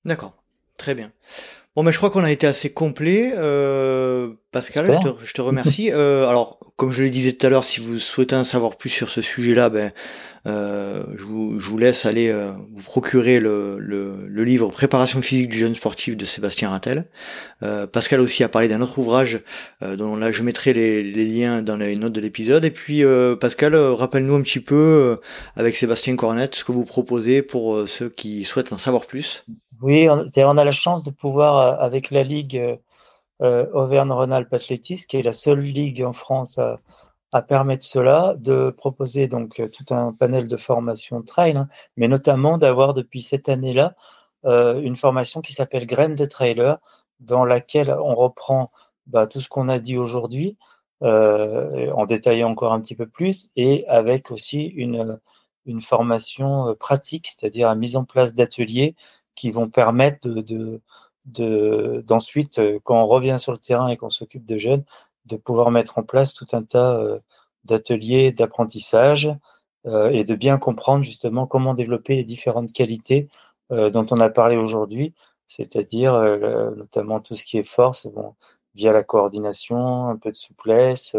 D'accord. 0.04 0.34
Très 0.76 0.94
bien. 0.94 1.12
Bon, 1.74 1.82
mais 1.82 1.92
je 1.92 1.96
crois 1.96 2.10
qu'on 2.10 2.24
a 2.24 2.30
été 2.30 2.46
assez 2.46 2.70
complet. 2.70 3.32
Euh, 3.36 4.34
Pascal, 4.50 4.92
je 4.92 5.08
te, 5.08 5.24
je 5.24 5.32
te, 5.32 5.40
remercie. 5.40 5.90
euh, 5.92 6.28
alors, 6.28 6.58
comme 6.76 6.92
je 6.92 7.02
le 7.02 7.10
disais 7.10 7.32
tout 7.32 7.46
à 7.46 7.50
l'heure, 7.50 7.64
si 7.64 7.80
vous 7.80 7.98
souhaitez 7.98 8.36
en 8.36 8.44
savoir 8.44 8.76
plus 8.76 8.90
sur 8.90 9.08
ce 9.08 9.22
sujet-là, 9.22 9.70
ben, 9.70 9.92
euh, 10.46 11.04
je, 11.16 11.24
vous, 11.24 11.58
je, 11.60 11.68
vous, 11.68 11.78
laisse 11.78 12.04
aller 12.04 12.28
euh, 12.28 12.50
vous 12.72 12.82
procurer 12.82 13.38
le, 13.38 13.78
le, 13.78 14.26
le, 14.26 14.44
livre 14.44 14.70
Préparation 14.70 15.22
physique 15.22 15.48
du 15.48 15.58
jeune 15.58 15.74
sportif 15.74 16.16
de 16.16 16.24
Sébastien 16.24 16.70
Rattel. 16.70 17.06
Euh, 17.62 17.86
Pascal 17.86 18.20
aussi 18.20 18.42
a 18.42 18.48
parlé 18.48 18.66
d'un 18.66 18.80
autre 18.80 18.98
ouvrage 18.98 19.40
euh, 19.82 19.94
dont 19.94 20.16
là 20.16 20.32
je 20.32 20.42
mettrai 20.42 20.72
les, 20.72 21.04
les, 21.04 21.24
liens 21.26 21.62
dans 21.62 21.76
les 21.76 21.96
notes 21.96 22.12
de 22.12 22.20
l'épisode. 22.20 22.64
Et 22.64 22.72
puis 22.72 23.04
euh, 23.04 23.36
Pascal, 23.36 23.76
rappelle-nous 23.76 24.34
un 24.34 24.42
petit 24.42 24.60
peu 24.60 25.20
avec 25.56 25.76
Sébastien 25.76 26.16
Cornette 26.16 26.56
ce 26.56 26.64
que 26.64 26.72
vous 26.72 26.84
proposez 26.84 27.42
pour 27.42 27.88
ceux 27.88 28.08
qui 28.08 28.44
souhaitent 28.44 28.72
en 28.72 28.78
savoir 28.78 29.06
plus. 29.06 29.44
Oui, 29.82 30.08
on, 30.08 30.26
on 30.36 30.58
a 30.58 30.64
la 30.64 30.70
chance 30.70 31.02
de 31.02 31.10
pouvoir, 31.10 31.80
avec 31.82 32.12
la 32.12 32.22
Ligue 32.22 32.78
euh, 33.42 33.66
Auvergne-Rhône-Alpes 33.72 34.54
Athlétisme, 34.54 35.06
qui 35.08 35.16
est 35.16 35.22
la 35.22 35.32
seule 35.32 35.60
ligue 35.60 36.04
en 36.04 36.12
France 36.12 36.60
à, 37.32 37.42
permettre 37.42 37.84
cela, 37.84 38.34
de 38.38 38.70
proposer 38.70 39.26
donc 39.26 39.60
tout 39.72 39.92
un 39.92 40.12
panel 40.12 40.46
de 40.48 40.56
formation 40.56 41.22
trail, 41.22 41.56
hein, 41.56 41.68
mais 41.96 42.06
notamment 42.06 42.58
d'avoir 42.58 42.94
depuis 42.94 43.22
cette 43.22 43.48
année-là 43.48 43.94
euh, 44.44 44.80
une 44.80 44.96
formation 44.96 45.40
qui 45.40 45.52
s'appelle 45.52 45.86
Graines 45.86 46.14
de 46.14 46.26
trailer, 46.26 46.78
dans 47.18 47.44
laquelle 47.44 47.90
on 47.90 48.14
reprend 48.14 48.70
bah, 49.06 49.26
tout 49.26 49.40
ce 49.40 49.48
qu'on 49.48 49.68
a 49.68 49.80
dit 49.80 49.96
aujourd'hui, 49.96 50.56
euh, 51.02 51.90
en 51.92 52.06
détaillant 52.06 52.50
encore 52.50 52.72
un 52.72 52.80
petit 52.80 52.94
peu 52.94 53.06
plus, 53.06 53.48
et 53.56 53.84
avec 53.88 54.30
aussi 54.30 54.66
une, 54.66 55.18
une 55.66 55.80
formation 55.80 56.76
pratique, 56.76 57.26
c'est-à-dire 57.26 57.68
la 57.68 57.74
mise 57.74 57.96
en 57.96 58.04
place 58.04 58.34
d'ateliers 58.34 58.94
qui 59.34 59.50
vont 59.50 59.68
permettre 59.70 60.28
de, 60.28 60.40
de, 60.42 60.80
de 61.26 62.04
d'ensuite, 62.06 62.60
quand 62.84 63.02
on 63.02 63.06
revient 63.06 63.36
sur 63.38 63.52
le 63.52 63.58
terrain 63.58 63.88
et 63.88 63.96
qu'on 63.96 64.10
s'occupe 64.10 64.44
de 64.46 64.58
jeunes, 64.58 64.84
de 65.26 65.36
pouvoir 65.36 65.70
mettre 65.70 65.98
en 65.98 66.02
place 66.02 66.34
tout 66.34 66.46
un 66.52 66.62
tas 66.62 66.98
d'ateliers 67.64 68.32
d'apprentissage 68.32 69.30
euh, 69.86 70.10
et 70.10 70.24
de 70.24 70.34
bien 70.36 70.58
comprendre 70.58 71.04
justement 71.04 71.46
comment 71.46 71.74
développer 71.74 72.14
les 72.14 72.24
différentes 72.24 72.72
qualités 72.72 73.28
euh, 73.72 73.90
dont 73.90 74.06
on 74.12 74.20
a 74.20 74.30
parlé 74.30 74.56
aujourd'hui, 74.56 75.12
c'est-à-dire 75.48 76.14
euh, 76.14 76.70
notamment 76.76 77.20
tout 77.20 77.34
ce 77.34 77.44
qui 77.44 77.58
est 77.58 77.64
force, 77.64 78.06
bon, 78.06 78.34
via 78.76 78.92
la 78.92 79.02
coordination, 79.02 80.08
un 80.08 80.16
peu 80.16 80.30
de 80.30 80.36
souplesse, 80.36 81.16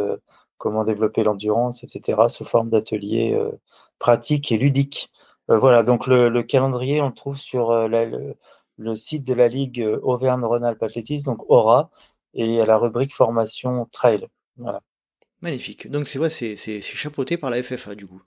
comment 0.57 0.85
développer 0.85 1.23
l'endurance, 1.23 1.83
etc., 1.83 2.21
sous 2.29 2.45
forme 2.45 2.69
d'ateliers 2.69 3.37
pratiques 3.99 4.51
et 4.51 4.57
ludiques. 4.57 5.11
Voilà, 5.47 5.83
donc 5.83 6.07
le, 6.07 6.29
le, 6.29 6.43
calendrier, 6.43 7.01
on 7.01 7.07
le 7.07 7.13
trouve 7.13 7.37
sur 7.37 7.71
la, 7.87 8.05
le, 8.05 8.35
le, 8.77 8.95
site 8.95 9.25
de 9.25 9.33
la 9.33 9.47
Ligue 9.47 9.85
Auvergne-Rhône-Alpes 10.01 10.81
Athlétisme, 10.81 11.31
donc 11.31 11.49
Aura, 11.49 11.89
et 12.33 12.61
à 12.61 12.65
la 12.65 12.77
rubrique 12.77 13.13
formation 13.13 13.85
trail. 13.91 14.27
Voilà. 14.57 14.81
Magnifique. 15.43 15.91
Donc 15.91 16.07
c'est 16.07 16.19
vrai, 16.19 16.29
c'est 16.29 16.81
chapeauté 16.81 17.35
par 17.35 17.49
la 17.49 17.61
FFA 17.61 17.95
du 17.95 18.07
coup. 18.07 18.21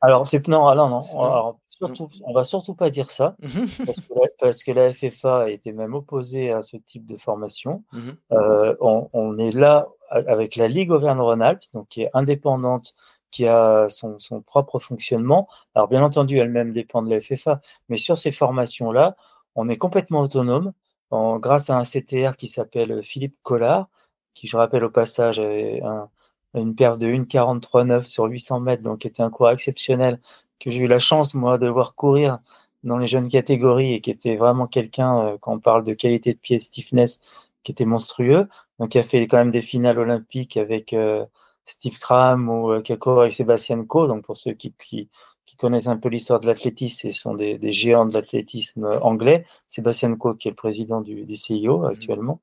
Alors 0.00 0.26
c'est 0.26 0.48
non, 0.48 0.66
alors, 0.66 0.88
non. 0.88 1.00
Alors, 1.12 1.58
surtout, 1.66 2.08
on 2.24 2.32
va 2.32 2.42
surtout 2.42 2.74
pas 2.74 2.88
dire 2.88 3.10
ça 3.10 3.36
parce, 3.86 4.00
que 4.00 4.14
la, 4.14 4.26
parce, 4.38 4.64
que 4.64 4.72
la, 4.72 4.90
FFA 4.94 5.50
été 5.50 5.72
même 5.72 5.92
opposée 5.92 6.52
à 6.52 6.62
ce 6.62 6.78
type 6.78 7.04
de 7.04 7.18
formation. 7.18 7.84
Euh, 8.32 8.74
on, 8.80 9.10
on, 9.12 9.36
est 9.36 9.50
là 9.50 9.88
avec 10.08 10.56
la 10.56 10.68
Ligue 10.68 10.90
Auvergne-Rhône-Alpes, 10.90 11.64
donc 11.74 11.88
qui 11.88 12.04
est 12.04 12.10
indépendante, 12.14 12.94
qui 13.34 13.46
a 13.46 13.88
son, 13.88 14.18
propre 14.46 14.78
fonctionnement. 14.78 15.48
Alors 15.74 15.88
bien 15.88 16.02
entendu, 16.02 16.38
elle-même 16.38 16.72
dépend 16.72 17.02
de 17.02 17.10
la 17.10 17.20
FFA, 17.20 17.60
mais 17.88 17.96
sur 17.96 18.16
ces 18.18 18.32
formations-là, 18.32 19.16
on 19.56 19.68
est 19.68 19.76
complètement 19.76 20.20
autonome 20.20 20.72
grâce 21.12 21.70
à 21.70 21.76
un 21.76 21.84
CTR 21.84 22.36
qui 22.36 22.48
s'appelle 22.48 23.02
Philippe 23.02 23.36
Collard, 23.42 23.88
qui 24.34 24.46
je 24.48 24.56
rappelle 24.56 24.84
au 24.84 24.90
passage 24.90 25.38
avait 25.38 25.82
un 25.82 26.08
une 26.54 26.74
perf 26.74 26.98
de 26.98 27.06
1,43,9 27.08 28.02
sur 28.04 28.24
800 28.24 28.60
mètres, 28.60 28.82
donc 28.82 29.04
était 29.06 29.22
un 29.22 29.30
cours 29.30 29.50
exceptionnel 29.50 30.20
que 30.60 30.70
j'ai 30.70 30.80
eu 30.80 30.86
la 30.86 30.98
chance, 30.98 31.34
moi, 31.34 31.58
de 31.58 31.68
voir 31.68 31.94
courir 31.94 32.38
dans 32.84 32.98
les 32.98 33.06
jeunes 33.06 33.28
catégories 33.28 33.94
et 33.94 34.00
qui 34.00 34.10
était 34.10 34.36
vraiment 34.36 34.66
quelqu'un, 34.66 35.18
euh, 35.18 35.36
quand 35.40 35.54
on 35.54 35.58
parle 35.58 35.84
de 35.84 35.94
qualité 35.94 36.34
de 36.34 36.38
pied, 36.38 36.58
stiffness, 36.58 37.20
qui 37.62 37.72
était 37.72 37.84
monstrueux. 37.86 38.48
Donc, 38.78 38.94
il 38.94 38.98
a 38.98 39.02
fait 39.04 39.26
quand 39.26 39.38
même 39.38 39.50
des 39.50 39.62
finales 39.62 39.98
olympiques 39.98 40.56
avec 40.56 40.92
euh, 40.92 41.24
Steve 41.66 41.98
Cram 41.98 42.48
ou 42.48 42.72
euh, 42.72 42.82
Kako 42.82 43.20
avec 43.20 43.32
Sébastien 43.32 43.84
Co. 43.84 44.06
Donc, 44.06 44.24
pour 44.24 44.36
ceux 44.36 44.52
qui, 44.52 44.74
qui, 44.78 45.08
qui 45.46 45.56
connaissent 45.56 45.88
un 45.88 45.96
peu 45.96 46.08
l'histoire 46.08 46.40
de 46.40 46.46
l'athlétisme, 46.46 47.10
ce 47.10 47.18
sont 47.18 47.34
des, 47.34 47.58
des 47.58 47.72
géants 47.72 48.06
de 48.06 48.14
l'athlétisme 48.14 48.98
anglais. 49.02 49.44
Sébastien 49.68 50.14
Co, 50.16 50.34
qui 50.34 50.48
est 50.48 50.52
le 50.52 50.56
président 50.56 51.00
du, 51.00 51.24
du 51.24 51.36
CIO 51.36 51.78
mmh. 51.78 51.84
actuellement. 51.86 52.40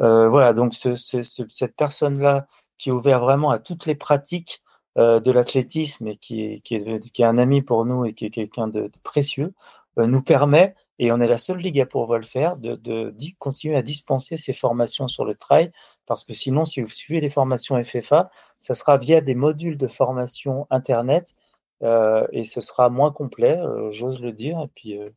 Euh, 0.00 0.28
voilà, 0.28 0.52
donc 0.52 0.74
ce, 0.74 0.94
ce, 0.94 1.22
cette 1.22 1.76
personne-là 1.76 2.46
qui 2.78 2.88
est 2.88 2.92
ouvert 2.92 3.20
vraiment 3.20 3.50
à 3.50 3.58
toutes 3.58 3.86
les 3.86 3.94
pratiques 3.94 4.62
euh, 4.98 5.20
de 5.20 5.30
l'athlétisme 5.30 6.08
et 6.08 6.16
qui 6.16 6.42
est, 6.42 6.60
qui, 6.60 6.76
est, 6.76 7.10
qui 7.12 7.22
est, 7.22 7.24
un 7.24 7.38
ami 7.38 7.62
pour 7.62 7.84
nous 7.84 8.04
et 8.04 8.14
qui 8.14 8.26
est 8.26 8.30
quelqu'un 8.30 8.68
de, 8.68 8.82
de, 8.82 8.98
précieux, 9.02 9.52
euh, 9.98 10.06
nous 10.06 10.22
permet, 10.22 10.74
et 10.98 11.12
on 11.12 11.20
est 11.20 11.26
la 11.26 11.38
seule 11.38 11.58
ligue 11.58 11.80
à 11.80 11.86
pouvoir 11.86 12.18
le 12.18 12.24
faire, 12.24 12.56
de, 12.56 12.76
de, 12.76 13.10
de, 13.10 13.26
continuer 13.38 13.76
à 13.76 13.82
dispenser 13.82 14.36
ces 14.36 14.52
formations 14.52 15.08
sur 15.08 15.24
le 15.24 15.34
trail, 15.34 15.72
parce 16.06 16.24
que 16.24 16.34
sinon, 16.34 16.64
si 16.64 16.80
vous 16.80 16.88
suivez 16.88 17.20
les 17.20 17.30
formations 17.30 17.82
FFA, 17.82 18.30
ça 18.60 18.74
sera 18.74 18.96
via 18.96 19.20
des 19.20 19.34
modules 19.34 19.78
de 19.78 19.86
formation 19.86 20.66
Internet, 20.70 21.34
euh, 21.82 22.26
et 22.32 22.44
ce 22.44 22.60
sera 22.60 22.88
moins 22.90 23.10
complet, 23.10 23.58
euh, 23.58 23.90
j'ose 23.92 24.20
le 24.20 24.32
dire, 24.32 24.60
et 24.60 24.68
puis 24.74 24.98
euh, 24.98 25.10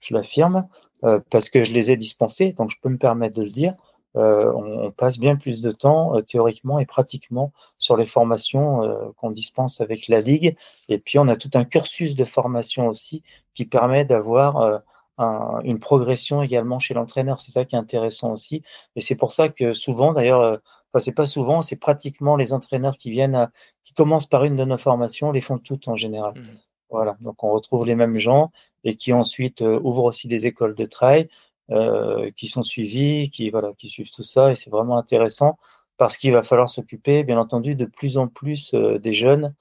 je 0.00 0.14
l'affirme, 0.14 0.68
euh, 1.04 1.20
parce 1.30 1.48
que 1.48 1.62
je 1.62 1.72
les 1.72 1.90
ai 1.90 1.96
dispensés, 1.96 2.52
donc 2.52 2.70
je 2.70 2.76
peux 2.80 2.88
me 2.88 2.98
permettre 2.98 3.36
de 3.36 3.44
le 3.44 3.50
dire. 3.50 3.74
Euh, 4.16 4.52
on, 4.52 4.86
on, 4.86 4.90
passe 4.90 5.18
bien 5.18 5.36
plus 5.36 5.60
de 5.60 5.70
temps 5.70 6.16
euh, 6.16 6.22
théoriquement 6.22 6.78
et 6.80 6.86
pratiquement 6.86 7.52
sur 7.76 7.96
les 7.96 8.06
formations 8.06 9.12
qu'on 9.16 9.30
dispense 9.30 9.80
avec 9.80 10.08
la 10.08 10.20
Ligue. 10.20 10.56
Et 10.88 10.98
puis 10.98 11.18
on 11.18 11.28
a 11.28 11.36
tout 11.36 11.50
un 11.54 11.64
cursus 11.64 12.14
de 12.16 12.24
formation 12.24 12.88
aussi 12.88 13.22
qui 13.54 13.64
permet 13.64 14.04
d'avoir 14.04 14.82
un, 15.18 15.60
une 15.64 15.78
progression 15.78 16.42
également 16.42 16.78
chez 16.78 16.94
l'entraîneur. 16.94 17.40
C'est 17.40 17.52
ça 17.52 17.64
qui 17.64 17.74
est 17.74 17.78
intéressant 17.78 18.32
aussi. 18.32 18.62
Et 18.96 19.00
c'est 19.00 19.16
pour 19.16 19.32
ça 19.32 19.48
que 19.48 19.72
souvent, 19.72 20.12
d'ailleurs, 20.12 20.60
enfin 20.92 21.04
c'est 21.04 21.14
pas 21.14 21.26
souvent, 21.26 21.62
c'est 21.62 21.76
pratiquement 21.76 22.36
les 22.36 22.52
entraîneurs 22.52 22.96
qui 22.96 23.10
viennent, 23.10 23.34
à, 23.34 23.50
qui 23.84 23.94
commencent 23.94 24.26
par 24.26 24.44
une 24.44 24.56
de 24.56 24.64
nos 24.64 24.78
formations, 24.78 25.32
les 25.32 25.40
font 25.40 25.58
toutes 25.58 25.88
en 25.88 25.96
général. 25.96 26.34
Mmh. 26.38 26.44
Voilà, 26.90 27.16
donc 27.20 27.44
on 27.44 27.50
retrouve 27.50 27.84
les 27.84 27.94
mêmes 27.94 28.18
gens 28.18 28.50
et 28.84 28.96
qui 28.96 29.12
ensuite 29.12 29.60
ouvrent 29.60 30.04
aussi 30.04 30.26
des 30.26 30.46
écoles 30.46 30.74
de 30.74 30.86
trail 30.86 31.28
euh, 31.70 32.30
qui 32.36 32.48
sont 32.48 32.62
suivis, 32.62 33.30
qui 33.30 33.50
voilà, 33.50 33.72
qui 33.76 33.88
suivent 33.88 34.10
tout 34.10 34.22
ça, 34.22 34.50
et 34.50 34.54
c'est 34.54 34.70
vraiment 34.70 34.96
intéressant 34.96 35.58
parce 35.98 36.16
qu'il 36.16 36.32
va 36.32 36.42
falloir 36.42 36.68
s'occuper, 36.70 37.24
bien 37.24 37.38
entendu, 37.38 37.74
de 37.74 37.84
plus 37.84 38.16
en 38.16 38.28
plus 38.28 38.72
euh, 38.72 38.98
des 38.98 39.12
jeunes 39.12 39.54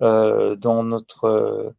euh, 0.00 0.56
dans 0.56 0.82
notre 0.82 1.24
euh, 1.24 1.70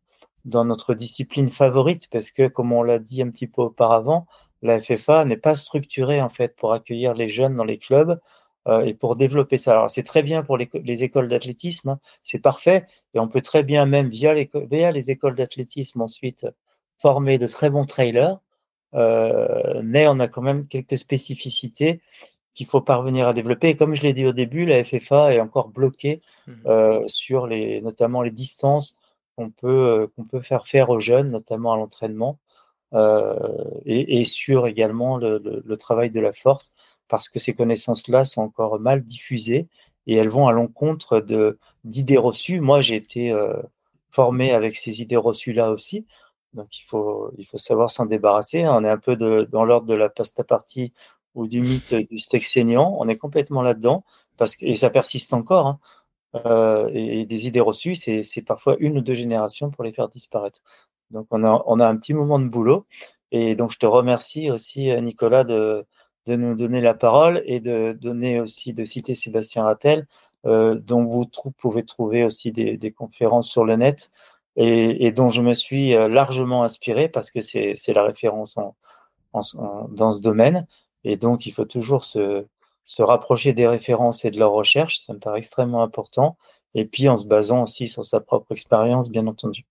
dans 0.46 0.66
notre 0.66 0.94
discipline 0.94 1.50
favorite, 1.50 2.08
parce 2.12 2.32
que 2.32 2.48
comme 2.48 2.72
on 2.72 2.84
l'a 2.84 3.00
dit 3.00 3.22
un 3.22 3.30
petit 3.30 3.48
peu 3.48 3.64
auparavant, 3.64 4.28
la 4.62 4.80
FFA 4.80 5.26
n'est 5.26 5.38
pas 5.38 5.56
structurée 5.56 6.22
en 6.22 6.30
fait 6.30 6.56
pour 6.56 6.74
accueillir 6.74 7.14
les 7.14 7.28
jeunes 7.28 7.56
dans 7.56 7.64
les 7.64 7.78
clubs 7.78 8.20
euh, 8.68 8.82
et 8.82 8.94
pour 8.94 9.16
développer 9.16 9.58
ça. 9.58 9.72
Alors 9.72 9.90
c'est 9.90 10.04
très 10.04 10.24
bien 10.24 10.44
pour 10.44 10.58
les, 10.58 10.70
les 10.74 11.04
écoles 11.04 11.28
d'athlétisme, 11.28 11.90
hein, 11.90 12.00
c'est 12.24 12.40
parfait, 12.40 12.86
et 13.14 13.20
on 13.20 13.28
peut 13.28 13.42
très 13.42 13.64
bien 13.64 13.86
même 13.86 14.10
via 14.10 14.34
les, 14.34 14.50
via 14.70 14.92
les 14.92 15.12
écoles 15.12 15.36
d'athlétisme 15.36 16.02
ensuite 16.02 16.46
former 17.00 17.38
de 17.38 17.48
très 17.48 17.70
bons 17.70 17.86
trailers. 17.86 18.40
Euh, 18.94 19.82
mais 19.84 20.08
on 20.08 20.20
a 20.20 20.28
quand 20.28 20.42
même 20.42 20.68
quelques 20.68 20.98
spécificités 20.98 22.02
qu'il 22.54 22.66
faut 22.66 22.82
parvenir 22.82 23.28
à 23.28 23.34
développer. 23.34 23.70
Et 23.70 23.78
comme 23.78 23.96
je 23.96 24.04
l'ai 24.04 24.14
dit 24.14 24.26
au 24.26 24.34
début, 24.34 24.66
la 24.66 24.84
FFA 24.84 25.34
est 25.34 25.40
encore 25.40 25.70
bloquée 25.70 26.22
mmh. 26.48 26.52
euh, 26.66 27.04
sur 27.08 27.48
les, 27.48 27.82
notamment 27.82 28.22
les 28.22 28.32
distances 28.32 28.98
qu'on 29.36 29.52
peut, 29.52 30.10
euh, 30.20 30.24
peut 30.30 30.42
faire 30.42 30.66
faire 30.68 30.90
aux 30.90 31.00
jeunes, 31.00 31.32
notamment 31.32 31.74
à 31.74 31.78
l'entraînement, 31.78 32.40
euh, 32.94 33.36
et, 33.86 34.24
sur 34.26 34.68
également 34.68 35.18
le, 35.18 35.76
travail 35.78 36.10
de 36.10 36.20
la 36.20 36.34
force, 36.34 36.74
parce 37.08 37.30
que 37.30 37.40
ces 37.40 37.54
connaissances-là 37.54 38.26
sont 38.26 38.42
encore 38.42 38.80
mal 38.80 39.04
diffusées 39.04 39.68
et 40.08 40.16
elles 40.16 40.30
vont 40.30 40.48
à 40.48 40.52
l'encontre 40.52 41.26
d'idées 41.84 42.18
reçues. 42.18 42.60
Moi, 42.60 42.82
j'ai 42.82 42.96
été 42.96 43.32
euh, 43.32 43.62
formé 44.12 44.52
avec 44.52 44.76
ces 44.76 45.02
idées 45.02 45.18
reçues-là 45.18 45.72
aussi. 45.72 46.06
Donc 46.54 46.78
il 46.80 46.84
faut, 46.84 47.32
il 47.38 47.46
faut 47.46 47.58
savoir 47.58 47.92
s'en 47.92 48.06
débarrasser. 48.06 48.68
On 48.68 48.84
est 48.84 48.90
un 48.90 48.98
peu 48.98 49.16
dans 49.16 49.64
l'ordre 49.64 49.88
de 49.88 49.94
la 49.94 50.10
pasta 50.10 50.44
partie 50.44 50.92
ou 51.34 51.48
du 51.48 51.62
mythe 51.62 51.94
du 51.94 52.18
steak 52.18 52.44
saignant. 52.44 52.96
On 53.00 53.08
est 53.08 53.18
complètement 53.18 53.62
là-dedans 53.62 54.04
parce 54.38 54.56
que 54.56 54.66
et 54.66 54.76
ça 54.76 54.90
persiste 54.90 55.34
encore. 55.34 55.68
Hein. 55.68 55.80
Euh, 56.36 56.90
et, 56.94 57.26
des 57.26 57.48
idées 57.48 57.60
reçues, 57.60 57.96
c'est 57.96 58.42
parfois 58.46 58.76
une 58.80 58.98
ou 58.98 59.02
deux 59.02 59.14
générations 59.14 59.70
pour 59.70 59.84
les 59.84 59.92
faire 59.92 60.10
disparaître. 60.10 60.62
Donc 61.12 61.28
on 61.32 61.44
a, 61.44 61.64
on 61.68 61.80
a 61.80 61.88
un 61.88 61.98
petit 61.98 62.14
moment 62.14 62.40
de 62.40 62.48
boulot. 62.48 62.86
Et 63.32 63.56
donc 63.56 63.72
je 63.72 63.78
te 63.78 63.86
remercie 63.86 64.52
aussi 64.52 64.92
Nicolas 65.02 65.44
de, 65.44 65.86
de 66.28 66.36
nous 66.36 66.56
donner 66.56 66.82
la 66.82 66.94
parole 66.94 67.42
et 67.46 67.60
de 67.60 67.98
donner 68.00 68.40
aussi 68.40 68.74
de 68.74 68.84
citer 68.86 69.14
Sébastien 69.14 69.64
Rattel, 69.64 70.08
euh, 70.46 70.76
dont 70.76 71.06
vous 71.06 71.26
pouvez 71.58 71.84
trouver 71.84 72.24
aussi 72.24 72.52
des, 72.52 72.78
des 72.78 72.92
conférences 72.92 73.50
sur 73.50 73.66
le 73.66 73.76
net 73.76 74.12
et, 74.56 75.06
et, 75.06 75.12
dont 75.12 75.30
je 75.30 75.42
me 75.42 75.54
suis 75.54 75.96
euh, 75.96 76.08
largement 76.08 76.64
inspiré 76.64 77.10
parce 77.10 77.32
que 77.32 77.42
c'est 77.42 77.94
la 77.94 78.04
référence 78.04 78.58
en, 78.58 78.76
dans 79.34 80.12
ce 80.12 80.22
domaine. 80.22 80.68
Et 81.04 81.18
donc, 81.18 81.46
il 81.46 81.52
faut 81.52 81.66
toujours 81.66 82.04
se, 82.04 82.46
se 82.86 83.02
rapprocher 83.02 83.54
des 83.54 83.68
références 83.68 84.26
et 84.26 84.32
de 84.32 84.40
leurs 84.40 84.52
recherches. 84.52 85.00
Ça 85.06 85.14
me 85.14 85.20
paraît 85.20 85.40
extrêmement 85.40 85.84
important. 85.84 86.38
Et 86.74 86.86
puis, 86.86 87.10
en 87.10 87.18
se 87.18 87.26
basant 87.26 87.64
aussi 87.64 87.88
sur 87.88 88.06
sa 88.06 88.20
propre 88.20 88.52
expérience, 88.52 89.10
bien 89.10 89.28
entendu. 89.28 89.66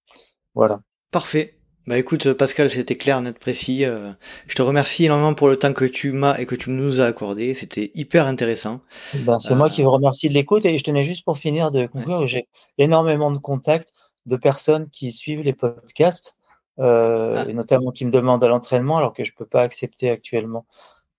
Voilà. 0.55 0.81
Parfait. 1.11 1.61
Bah 1.87 1.99
écoute 1.99 2.35
Pascal, 2.35 2.69
c'était 2.69 2.95
clair, 2.95 3.20
net, 3.23 3.39
précis. 3.39 3.85
Euh, 3.85 4.12
je 4.47 4.55
te 4.55 4.62
remercie 4.62 5.07
énormément 5.07 5.35
pour 5.35 5.49
le 5.49 5.57
temps 5.57 5.73
que 5.73 5.87
tu 5.87 6.12
m'as 6.12 6.37
et 6.39 6.45
que 6.45 6.55
tu 6.55 6.70
nous 6.70 7.01
as 7.01 7.07
accordé. 7.07 7.55
C'était 7.55 7.91
hyper 7.95 8.27
intéressant. 8.27 8.81
Ben, 9.15 9.39
c'est 9.39 9.55
moi 9.55 9.70
qui 9.70 9.82
vous 9.82 9.91
remercie 9.91 10.28
de 10.28 10.35
l'écoute 10.35 10.66
et 10.66 10.77
je 10.77 10.85
tenais 10.85 11.03
juste 11.03 11.24
pour 11.24 11.39
finir 11.39 11.70
de 11.70 11.87
conclure. 11.87 12.27
J'ai 12.27 12.49
énormément 12.77 13.32
de 13.32 13.39
contacts 13.39 13.93
de 14.27 14.37
personnes 14.37 14.91
qui 14.91 15.11
suivent 15.11 15.41
les 15.41 15.55
podcasts, 15.55 16.37
euh, 16.78 17.35
ah. 17.39 17.49
et 17.49 17.55
notamment 17.55 17.91
qui 17.91 18.05
me 18.05 18.11
demandent 18.11 18.45
à 18.45 18.49
l'entraînement 18.49 18.99
alors 18.99 19.15
que 19.15 19.24
je 19.24 19.32
peux 19.35 19.47
pas 19.47 19.62
accepter 19.62 20.11
actuellement 20.11 20.66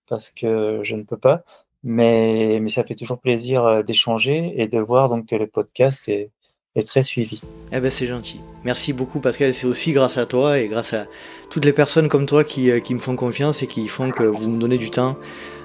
parce 0.08 0.30
que 0.30 0.80
je 0.84 0.94
ne 0.94 1.02
peux 1.02 1.18
pas. 1.18 1.42
Mais, 1.84 2.60
mais 2.60 2.70
ça 2.70 2.84
fait 2.84 2.94
toujours 2.94 3.18
plaisir 3.18 3.64
euh, 3.64 3.82
d'échanger 3.82 4.54
et 4.56 4.68
de 4.68 4.78
voir 4.78 5.08
donc 5.08 5.26
que 5.26 5.34
le 5.34 5.48
podcast 5.48 6.08
est, 6.08 6.30
est 6.74 6.86
très 6.86 7.02
suivi. 7.02 7.40
Eh 7.72 7.80
ben 7.80 7.90
c'est 7.90 8.06
gentil. 8.06 8.40
Merci 8.64 8.92
beaucoup 8.92 9.20
Pascal, 9.20 9.52
c'est 9.52 9.66
aussi 9.66 9.92
grâce 9.92 10.18
à 10.18 10.26
toi 10.26 10.58
et 10.58 10.68
grâce 10.68 10.92
à 10.92 11.06
toutes 11.50 11.64
les 11.64 11.72
personnes 11.72 12.08
comme 12.08 12.26
toi 12.26 12.44
qui, 12.44 12.70
euh, 12.70 12.80
qui 12.80 12.94
me 12.94 12.98
font 13.00 13.16
confiance 13.16 13.62
et 13.62 13.66
qui 13.66 13.88
font 13.88 14.10
que 14.10 14.22
vous 14.22 14.48
me 14.48 14.58
donnez 14.58 14.78
du 14.78 14.90
temps 14.90 15.16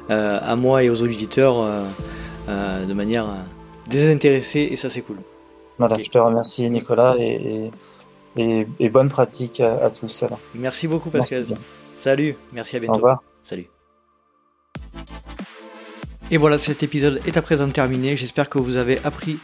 euh, 0.09 0.39
à 0.41 0.55
moi 0.55 0.83
et 0.83 0.89
aux 0.89 1.01
auditeurs 1.01 1.61
euh, 2.49 2.85
de 2.85 2.93
manière 2.93 3.27
désintéressée 3.87 4.67
et 4.71 4.75
ça 4.75 4.89
c'est 4.89 5.01
cool. 5.01 5.17
Voilà, 5.77 5.97
je 5.97 6.09
te 6.09 6.17
remercie 6.17 6.69
Nicolas 6.69 7.15
et, 7.19 7.71
et, 8.35 8.67
et 8.79 8.89
bonne 8.89 9.09
pratique 9.09 9.59
à, 9.59 9.89
tous. 9.91 10.23
Merci 10.55 10.87
beaucoup 10.87 11.09
Pascal. 11.09 11.45
Salut, 11.97 12.35
merci 12.51 12.75
à 12.75 12.79
bientôt. 12.79 12.93
Au 12.93 12.97
revoir. 12.97 13.23
Salut. 13.43 13.67
Et 16.29 16.37
voilà, 16.37 16.57
cet 16.57 16.83
épisode 16.83 17.21
est 17.25 17.37
à 17.37 17.41
présent 17.41 17.69
terminé. 17.69 18.17
J'espère 18.17 18.49
que 18.49 18.59
vous 18.59 18.75
avez 18.75 18.99
appris 19.05 19.39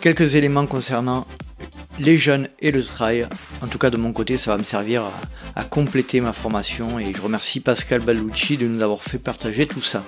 quelques 0.00 0.36
éléments 0.36 0.66
concernant 0.66 1.26
les 1.98 2.16
jeunes 2.16 2.48
et 2.60 2.70
le 2.70 2.84
trail. 2.84 3.26
En 3.62 3.66
tout 3.66 3.78
cas, 3.78 3.90
de 3.90 3.96
mon 3.96 4.12
côté, 4.12 4.36
ça 4.36 4.52
va 4.52 4.58
me 4.58 4.62
servir 4.62 5.02
à, 5.56 5.64
compléter 5.64 6.20
ma 6.20 6.32
formation 6.32 6.98
et 6.98 7.12
je 7.14 7.20
remercie 7.20 7.60
Pascal 7.60 8.02
Ballucci 8.02 8.56
de 8.56 8.66
nous 8.66 8.82
avoir 8.82 9.02
fait 9.02 9.18
partager 9.18 9.66
tout 9.66 9.82
ça. 9.82 10.04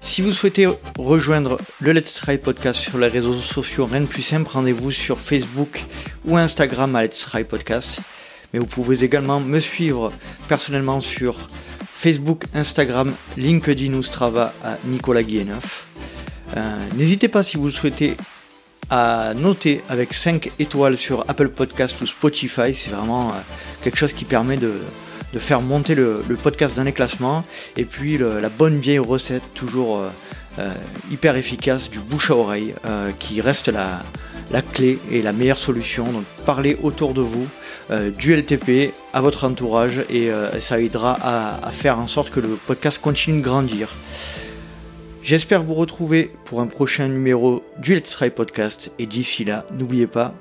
Si 0.00 0.20
vous 0.20 0.32
souhaitez 0.32 0.68
rejoindre 0.98 1.58
le 1.80 1.92
Let's 1.92 2.12
Try 2.14 2.38
podcast 2.38 2.80
sur 2.80 2.98
les 2.98 3.08
réseaux 3.08 3.34
sociaux, 3.34 3.86
rien 3.86 4.02
de 4.02 4.06
plus 4.06 4.22
simple, 4.22 4.50
rendez-vous 4.52 4.90
sur 4.90 5.18
Facebook 5.18 5.84
ou 6.24 6.36
Instagram 6.36 6.96
à 6.96 7.04
Let's 7.04 7.20
Try 7.20 7.44
podcast. 7.44 8.00
Mais 8.52 8.58
vous 8.58 8.66
pouvez 8.66 9.04
également 9.04 9.40
me 9.40 9.60
suivre 9.60 10.12
personnellement 10.48 11.00
sur 11.00 11.46
Facebook, 12.00 12.44
Instagram, 12.54 13.12
LinkedIn 13.36 13.92
ou 13.92 14.02
Strava 14.02 14.54
à 14.64 14.78
Nicolas 14.86 15.22
Guilleneuf. 15.22 15.84
Euh, 16.56 16.60
n'hésitez 16.96 17.28
pas 17.28 17.42
si 17.42 17.58
vous 17.58 17.66
le 17.66 17.72
souhaitez 17.72 18.16
à 18.88 19.34
noter 19.34 19.82
avec 19.86 20.14
5 20.14 20.50
étoiles 20.58 20.96
sur 20.96 21.26
Apple 21.28 21.50
Podcast 21.50 22.00
ou 22.00 22.06
Spotify. 22.06 22.74
C'est 22.74 22.88
vraiment 22.88 23.28
euh, 23.28 23.32
quelque 23.84 23.98
chose 23.98 24.14
qui 24.14 24.24
permet 24.24 24.56
de, 24.56 24.72
faire 25.36 25.60
monter 25.60 25.94
le, 25.94 26.24
podcast 26.42 26.74
dans 26.74 26.84
les 26.84 26.92
classements. 26.92 27.44
Et 27.76 27.84
puis 27.84 28.16
la 28.16 28.48
bonne 28.48 28.78
vieille 28.78 28.98
recette, 28.98 29.42
toujours 29.52 30.02
euh, 30.58 30.74
hyper 31.10 31.36
efficace, 31.36 31.90
du 31.90 31.98
bouche 31.98 32.30
à 32.30 32.36
oreille, 32.36 32.74
qui 33.18 33.42
reste 33.42 33.68
la, 33.68 34.02
clé 34.62 34.98
et 35.10 35.22
la 35.22 35.32
meilleure 35.32 35.56
solution. 35.56 36.04
Donc 36.04 36.24
parlez 36.46 36.76
autour 36.82 37.14
de 37.14 37.20
vous 37.20 37.46
du 38.18 38.34
LTP 38.34 38.92
à 39.12 39.20
votre 39.20 39.44
entourage 39.44 40.04
et 40.10 40.30
ça 40.60 40.80
aidera 40.80 41.16
à, 41.20 41.70
faire 41.72 41.98
en 41.98 42.06
sorte 42.06 42.30
que 42.30 42.38
le 42.38 42.48
podcast 42.48 43.00
continue 43.00 43.38
de 43.38 43.44
grandir. 43.44 43.96
J'espère 45.22 45.62
vous 45.62 45.74
retrouver 45.74 46.30
pour 46.44 46.60
un 46.60 46.66
prochain 46.66 47.08
numéro 47.08 47.62
du 47.78 47.94
Let's 47.94 48.10
Try 48.10 48.30
Podcast 48.30 48.90
et 48.98 49.06
d'ici 49.06 49.44
là, 49.44 49.66
n'oubliez 49.70 50.06
pas, 50.06 50.34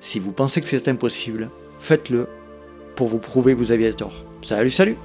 si 0.00 0.20
vous 0.20 0.32
pensez 0.32 0.60
que 0.60 0.68
c'est 0.68 0.86
impossible, 0.88 1.50
faites-le 1.80 2.28
pour 2.94 3.08
vous 3.08 3.18
prouver 3.18 3.54
que 3.54 3.58
vous 3.58 3.72
aviez 3.72 3.92
tort. 3.92 4.24
Salut, 4.42 4.70
salut 4.70 4.96